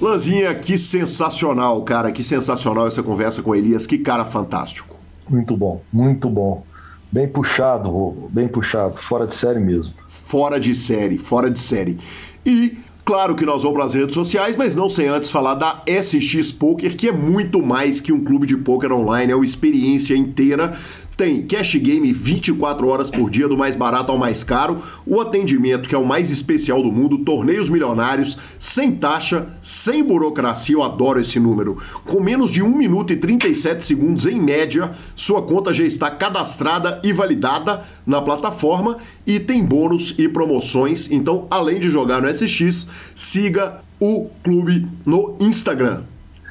Lanzinha, 0.00 0.54
que 0.54 0.78
sensacional, 0.78 1.82
cara. 1.82 2.10
Que 2.10 2.24
sensacional 2.24 2.86
essa 2.86 3.02
conversa 3.02 3.42
com 3.42 3.54
Elias. 3.54 3.86
Que 3.86 3.98
cara 3.98 4.24
fantástico. 4.24 4.96
Muito 5.28 5.56
bom, 5.56 5.82
muito 5.92 6.30
bom. 6.30 6.64
Bem 7.12 7.28
puxado, 7.28 8.28
bem 8.30 8.48
puxado. 8.48 8.96
Fora 8.96 9.26
de 9.26 9.34
série 9.34 9.60
mesmo. 9.60 9.92
Fora 10.06 10.58
de 10.58 10.74
série, 10.74 11.18
fora 11.18 11.50
de 11.50 11.58
série. 11.58 11.98
E 12.46 12.78
Claro 13.04 13.34
que 13.34 13.44
nós 13.44 13.62
vamos 13.62 13.76
para 13.76 13.86
as 13.86 13.94
redes 13.94 14.14
sociais, 14.14 14.56
mas 14.56 14.76
não 14.76 14.88
sem 14.88 15.08
antes 15.08 15.30
falar 15.30 15.54
da 15.54 15.82
SX 15.86 16.52
Poker, 16.52 16.96
que 16.96 17.08
é 17.08 17.12
muito 17.12 17.62
mais 17.62 17.98
que 17.98 18.12
um 18.12 18.22
clube 18.22 18.46
de 18.46 18.56
poker 18.56 18.92
online, 18.92 19.32
é 19.32 19.34
uma 19.34 19.44
experiência 19.44 20.14
inteira 20.14 20.76
tem 21.20 21.42
cash 21.42 21.76
game 21.76 22.10
24 22.14 22.88
horas 22.88 23.10
por 23.10 23.28
dia, 23.28 23.46
do 23.46 23.54
mais 23.54 23.76
barato 23.76 24.10
ao 24.10 24.16
mais 24.16 24.42
caro, 24.42 24.82
o 25.04 25.20
atendimento, 25.20 25.86
que 25.86 25.94
é 25.94 25.98
o 25.98 26.06
mais 26.06 26.30
especial 26.30 26.82
do 26.82 26.90
mundo, 26.90 27.18
torneios 27.18 27.68
milionários, 27.68 28.38
sem 28.58 28.92
taxa, 28.92 29.46
sem 29.60 30.02
burocracia, 30.02 30.76
eu 30.76 30.82
adoro 30.82 31.20
esse 31.20 31.38
número. 31.38 31.76
Com 32.06 32.20
menos 32.22 32.50
de 32.50 32.62
1 32.62 32.74
minuto 32.74 33.12
e 33.12 33.18
37 33.18 33.84
segundos 33.84 34.24
em 34.24 34.40
média, 34.40 34.92
sua 35.14 35.42
conta 35.42 35.74
já 35.74 35.84
está 35.84 36.10
cadastrada 36.10 36.98
e 37.04 37.12
validada 37.12 37.82
na 38.06 38.22
plataforma 38.22 38.96
e 39.26 39.38
tem 39.38 39.62
bônus 39.62 40.14
e 40.16 40.26
promoções. 40.26 41.10
Então, 41.10 41.46
além 41.50 41.78
de 41.78 41.90
jogar 41.90 42.22
no 42.22 42.34
SX, 42.34 42.86
siga 43.14 43.82
o 44.00 44.30
clube 44.42 44.88
no 45.04 45.36
Instagram. 45.38 46.00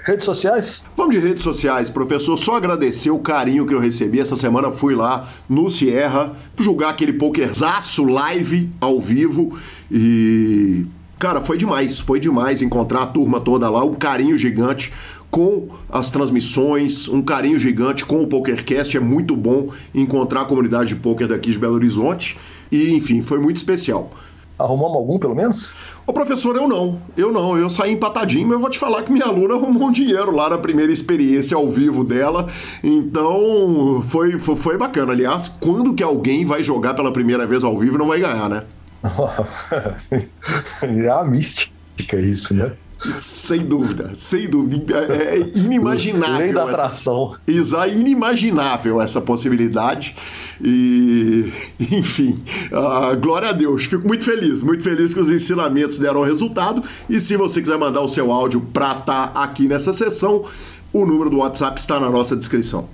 Redes 0.06 0.26
sociais? 0.26 0.84
Vamos 0.96 1.14
de 1.16 1.22
redes 1.22 1.44
sociais, 1.44 1.90
professor. 1.90 2.38
Só 2.38 2.56
agradecer 2.56 3.12
o 3.12 3.20
carinho 3.20 3.66
que 3.66 3.74
eu 3.74 3.80
recebi. 3.80 4.20
Essa 4.20 4.36
semana 4.36 4.72
fui 4.72 4.96
lá 4.96 5.30
no 5.48 5.70
Sierra 5.70 6.34
julgar 6.58 6.90
aquele 6.90 7.14
pokerzaço 7.14 8.04
live 8.04 8.70
ao 8.80 9.00
vivo 9.00 9.58
e. 9.92 10.86
Cara, 11.18 11.42
foi 11.42 11.58
demais, 11.58 12.00
foi 12.00 12.18
demais 12.18 12.62
encontrar 12.62 13.04
a 13.04 13.06
turma 13.08 13.42
toda 13.42 13.70
lá, 13.70 13.84
um 13.84 13.94
carinho 13.94 14.38
gigante 14.38 14.94
com 15.30 15.68
as 15.90 16.10
transmissões, 16.10 17.10
um 17.10 17.22
carinho 17.22 17.60
gigante 17.60 18.06
com 18.06 18.22
o 18.22 18.28
PokerCast. 18.28 18.96
É 18.96 19.00
muito 19.02 19.36
bom 19.36 19.70
encontrar 19.94 20.42
a 20.42 20.46
comunidade 20.46 20.90
de 20.90 20.96
poker 20.96 21.28
daqui 21.28 21.52
de 21.52 21.60
Belo 21.60 21.76
Horizonte. 21.76 22.38
E, 22.72 22.94
enfim, 22.94 23.22
foi 23.22 23.40
muito 23.40 23.58
especial. 23.58 24.14
Arrumamos 24.60 24.98
algum, 24.98 25.18
pelo 25.18 25.34
menos? 25.34 25.72
Ô, 26.06 26.12
professor, 26.12 26.54
eu 26.58 26.68
não. 26.68 27.00
Eu 27.16 27.32
não. 27.32 27.58
Eu 27.58 27.70
saí 27.70 27.94
empatadinho, 27.94 28.46
mas 28.46 28.54
eu 28.56 28.60
vou 28.60 28.70
te 28.70 28.78
falar 28.78 29.04
que 29.04 29.12
minha 29.12 29.26
aluna 29.26 29.56
arrumou 29.58 29.88
um 29.88 29.92
dinheiro 29.92 30.32
lá 30.36 30.50
na 30.50 30.58
primeira 30.58 30.92
experiência 30.92 31.56
ao 31.56 31.70
vivo 31.70 32.04
dela. 32.04 32.46
Então, 32.84 34.04
foi, 34.10 34.38
foi, 34.38 34.56
foi 34.58 34.78
bacana. 34.78 35.14
Aliás, 35.14 35.48
quando 35.48 35.94
que 35.94 36.04
alguém 36.04 36.44
vai 36.44 36.62
jogar 36.62 36.94
pela 36.94 37.14
primeira 37.14 37.48
vez 37.48 37.64
ao 37.64 37.78
vivo 37.80 37.98
não 37.98 38.08
vai 38.08 38.20
ganhar, 38.20 38.50
né? 38.50 38.64
é 40.84 41.10
a 41.10 41.24
mística 41.24 41.72
isso, 42.18 42.54
né? 42.54 42.74
Sem 43.00 43.60
dúvida, 43.60 44.12
sem 44.16 44.50
dúvida. 44.50 44.98
É, 45.10 45.38
é 45.38 45.52
inimaginável. 45.56 46.38
Lei 46.38 46.54
da 46.54 46.66
atração. 46.66 47.36
Essa, 47.48 47.88
inimaginável 47.88 49.02
essa 49.02 49.22
possibilidade. 49.22 50.16
E, 50.62 51.52
enfim, 51.80 52.44
uh, 52.72 53.18
glória 53.18 53.50
a 53.50 53.52
Deus. 53.54 53.86
Fico 53.86 54.06
muito 54.06 54.26
feliz, 54.26 54.62
muito 54.62 54.84
feliz 54.84 55.14
que 55.14 55.20
os 55.20 55.30
ensinamentos 55.30 55.98
deram 55.98 56.24
resultado. 56.24 56.84
E 57.10 57.20
se 57.22 57.38
você 57.38 57.62
quiser 57.62 57.78
mandar 57.78 58.02
o 58.02 58.08
seu 58.10 58.32
áudio 58.32 58.60
para 58.62 58.92
estar 58.92 59.28
tá 59.28 59.44
aqui 59.44 59.68
nessa 59.68 59.94
sessão, 59.94 60.44
o 60.92 61.06
número 61.06 61.30
do 61.30 61.38
WhatsApp 61.38 61.80
está 61.80 62.00
na 62.00 62.10
nossa 62.10 62.36
descrição. 62.36 62.90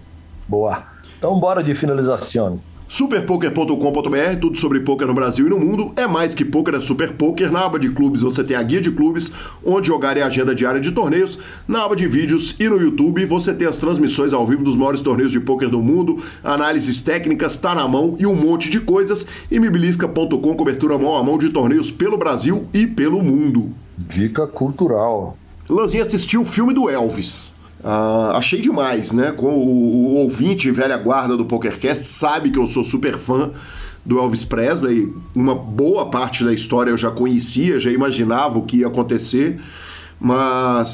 Boa. 0.47 0.83
Então, 1.17 1.39
bora 1.39 1.63
de 1.63 1.73
finalização. 1.73 2.61
Superpoker.com.br, 2.87 4.39
tudo 4.39 4.57
sobre 4.57 4.79
poker 4.81 5.07
no 5.07 5.13
Brasil 5.13 5.47
e 5.47 5.49
no 5.49 5.59
mundo. 5.59 5.91
É 5.95 6.07
mais 6.07 6.35
que 6.35 6.45
poker, 6.45 6.75
é 6.75 6.79
Super 6.79 7.13
Poker. 7.13 7.51
Na 7.51 7.65
aba 7.65 7.79
de 7.79 7.89
clubes 7.89 8.21
você 8.21 8.43
tem 8.43 8.55
a 8.55 8.61
guia 8.61 8.79
de 8.79 8.91
clubes, 8.91 9.31
onde 9.65 9.87
jogar 9.87 10.15
e 10.17 10.21
a 10.21 10.27
agenda 10.27 10.53
diária 10.53 10.79
de 10.79 10.91
torneios. 10.91 11.39
Na 11.67 11.83
aba 11.83 11.95
de 11.95 12.07
vídeos 12.07 12.55
e 12.59 12.69
no 12.69 12.79
YouTube 12.79 13.25
você 13.25 13.53
tem 13.53 13.67
as 13.67 13.77
transmissões 13.77 14.33
ao 14.33 14.45
vivo 14.45 14.63
dos 14.63 14.75
maiores 14.75 15.01
torneios 15.01 15.31
de 15.31 15.39
poker 15.39 15.67
do 15.67 15.81
mundo, 15.81 16.23
análises 16.43 17.01
técnicas, 17.01 17.55
tá 17.55 17.73
na 17.73 17.87
mão 17.87 18.15
e 18.19 18.25
um 18.25 18.35
monte 18.35 18.69
de 18.69 18.79
coisas. 18.79 19.25
E 19.49 19.59
mibilisca.com, 19.59 20.55
cobertura 20.55 20.97
mão 20.97 21.17
a 21.17 21.23
mão 21.23 21.37
de 21.37 21.49
torneios 21.49 21.89
pelo 21.89 22.17
Brasil 22.17 22.67
e 22.73 22.85
pelo 22.85 23.23
mundo. 23.23 23.71
Dica 23.97 24.45
cultural. 24.45 25.37
Lanzinha 25.67 26.03
assistiu 26.03 26.41
o 26.41 26.45
filme 26.45 26.73
do 26.73 26.87
Elvis. 26.87 27.54
Uh, 27.85 28.31
achei 28.31 28.59
demais, 28.59 29.11
né? 29.11 29.31
O, 29.37 29.45
o, 29.45 30.13
ouvinte 30.15 30.71
velha 30.71 30.97
guarda 30.97 31.37
do 31.37 31.45
PokerCast 31.45 32.03
sabe 32.03 32.49
que 32.49 32.57
eu 32.57 32.65
sou 32.65 32.83
super 32.83 33.15
fã 33.15 33.51
do 34.03 34.17
Elvis 34.17 34.43
Presley. 34.43 35.13
Uma 35.35 35.53
boa 35.53 36.07
parte 36.09 36.43
da 36.43 36.51
história 36.51 36.89
eu 36.89 36.97
já 36.97 37.11
conhecia, 37.11 37.79
já 37.79 37.91
imaginava 37.91 38.57
o 38.57 38.63
que 38.63 38.77
ia 38.77 38.87
acontecer, 38.87 39.59
mas 40.19 40.87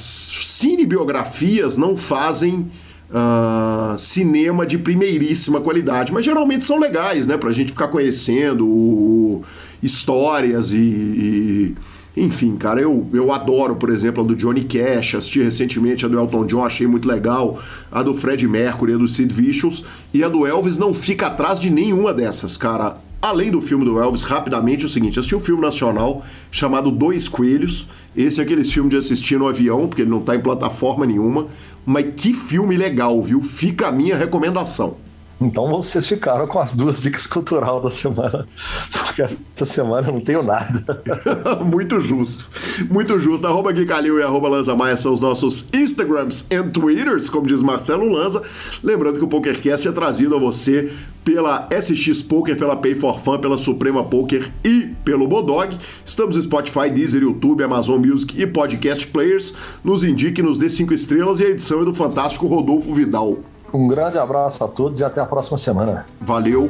cinebiografias 0.45 1.77
não 1.77 1.95
fazem 1.95 2.69
uh, 3.09 3.97
cinema 3.97 4.65
de 4.65 4.77
primeiríssima 4.77 5.61
qualidade, 5.61 6.11
mas 6.11 6.25
geralmente 6.25 6.65
são 6.65 6.77
legais, 6.77 7.25
né? 7.25 7.37
Pra 7.37 7.53
gente 7.53 7.71
ficar 7.71 7.87
conhecendo 7.87 8.67
o, 8.67 9.45
histórias 9.81 10.73
e, 10.73 10.75
e 10.75 11.75
enfim, 12.15 12.57
cara, 12.57 12.81
eu, 12.81 13.07
eu 13.13 13.31
adoro, 13.31 13.77
por 13.77 13.89
exemplo, 13.89 14.21
a 14.21 14.27
do 14.27 14.35
Johnny 14.35 14.65
Cash, 14.65 15.15
assisti 15.15 15.41
recentemente 15.41 16.05
a 16.05 16.09
do 16.09 16.19
Elton 16.19 16.45
John, 16.45 16.65
achei 16.65 16.85
muito 16.85 17.07
legal, 17.07 17.61
a 17.89 18.03
do 18.03 18.13
Fred 18.13 18.45
Mercury, 18.47 18.95
a 18.95 18.97
do 18.97 19.07
Sid 19.07 19.33
Vicious, 19.33 19.85
e 20.13 20.21
a 20.21 20.27
do 20.27 20.45
Elvis 20.45 20.77
não 20.77 20.93
fica 20.93 21.27
atrás 21.27 21.59
de 21.59 21.69
nenhuma 21.69 22.13
dessas, 22.13 22.57
cara. 22.57 22.97
Além 23.21 23.51
do 23.51 23.61
filme 23.61 23.85
do 23.85 24.01
Elvis, 24.01 24.23
rapidamente 24.23 24.83
é 24.83 24.87
o 24.87 24.89
seguinte: 24.89 25.19
assisti 25.19 25.35
um 25.35 25.39
filme 25.39 25.61
nacional 25.61 26.25
chamado 26.49 26.89
Dois 26.89 27.27
Coelhos. 27.27 27.87
Esse 28.17 28.39
é 28.39 28.43
aqueles 28.43 28.73
filmes 28.73 28.89
de 28.89 28.97
assistir 28.97 29.37
no 29.37 29.47
avião, 29.47 29.87
porque 29.87 30.01
ele 30.01 30.09
não 30.09 30.21
tá 30.21 30.35
em 30.35 30.39
plataforma 30.39 31.05
nenhuma. 31.05 31.45
Mas 31.85 32.07
que 32.17 32.33
filme 32.33 32.75
legal, 32.75 33.21
viu? 33.21 33.41
Fica 33.41 33.89
a 33.89 33.91
minha 33.91 34.17
recomendação. 34.17 34.97
Então 35.41 35.67
vocês 35.67 36.07
ficaram 36.07 36.45
com 36.45 36.59
as 36.59 36.73
duas 36.73 37.01
dicas 37.01 37.25
cultural 37.25 37.81
da 37.81 37.89
semana, 37.89 38.45
porque 38.91 39.23
essa 39.23 39.65
semana 39.65 40.07
eu 40.07 40.13
não 40.13 40.21
tenho 40.21 40.43
nada. 40.43 41.01
Muito 41.65 41.99
justo, 41.99 42.47
muito 42.89 43.19
justo. 43.19 43.47
Arroba 43.47 43.71
Gui 43.71 43.85
Calil 43.85 44.19
e 44.19 44.23
arroba 44.23 44.47
Lanza 44.47 44.75
Maia 44.75 44.95
são 44.97 45.11
os 45.11 45.19
nossos 45.19 45.65
Instagrams 45.73 46.45
e 46.49 46.61
Twitters, 46.63 47.29
como 47.29 47.47
diz 47.47 47.61
Marcelo 47.61 48.07
Lanza. 48.07 48.41
Lembrando 48.83 49.17
que 49.17 49.25
o 49.25 49.27
PokerCast 49.27 49.87
é 49.87 49.91
trazido 49.91 50.35
a 50.35 50.39
você 50.39 50.91
pela 51.23 51.67
SX 51.71 52.21
Poker, 52.21 52.55
pela 52.57 52.75
Pay 52.75 52.95
for 52.95 53.19
Fun, 53.19 53.39
pela 53.39 53.57
Suprema 53.57 54.03
Poker 54.03 54.49
e 54.63 54.89
pelo 55.03 55.27
Bodog. 55.27 55.75
Estamos 56.05 56.35
no 56.35 56.41
Spotify, 56.41 56.89
Deezer, 56.89 57.23
YouTube, 57.23 57.63
Amazon 57.63 57.99
Music 58.05 58.39
e 58.39 58.45
Podcast 58.45 59.07
Players. 59.07 59.53
Nos 59.83 60.03
indique, 60.03 60.41
nos 60.41 60.57
dê 60.57 60.69
cinco 60.69 60.93
estrelas 60.93 61.39
e 61.39 61.45
a 61.45 61.49
edição 61.49 61.81
é 61.81 61.85
do 61.85 61.93
fantástico 61.93 62.47
Rodolfo 62.47 62.93
Vidal. 62.93 63.39
Um 63.73 63.87
grande 63.87 64.17
abraço 64.17 64.63
a 64.63 64.67
todos 64.67 64.99
e 64.99 65.03
até 65.03 65.21
a 65.21 65.25
próxima 65.25 65.57
semana. 65.57 66.05
Valeu! 66.19 66.69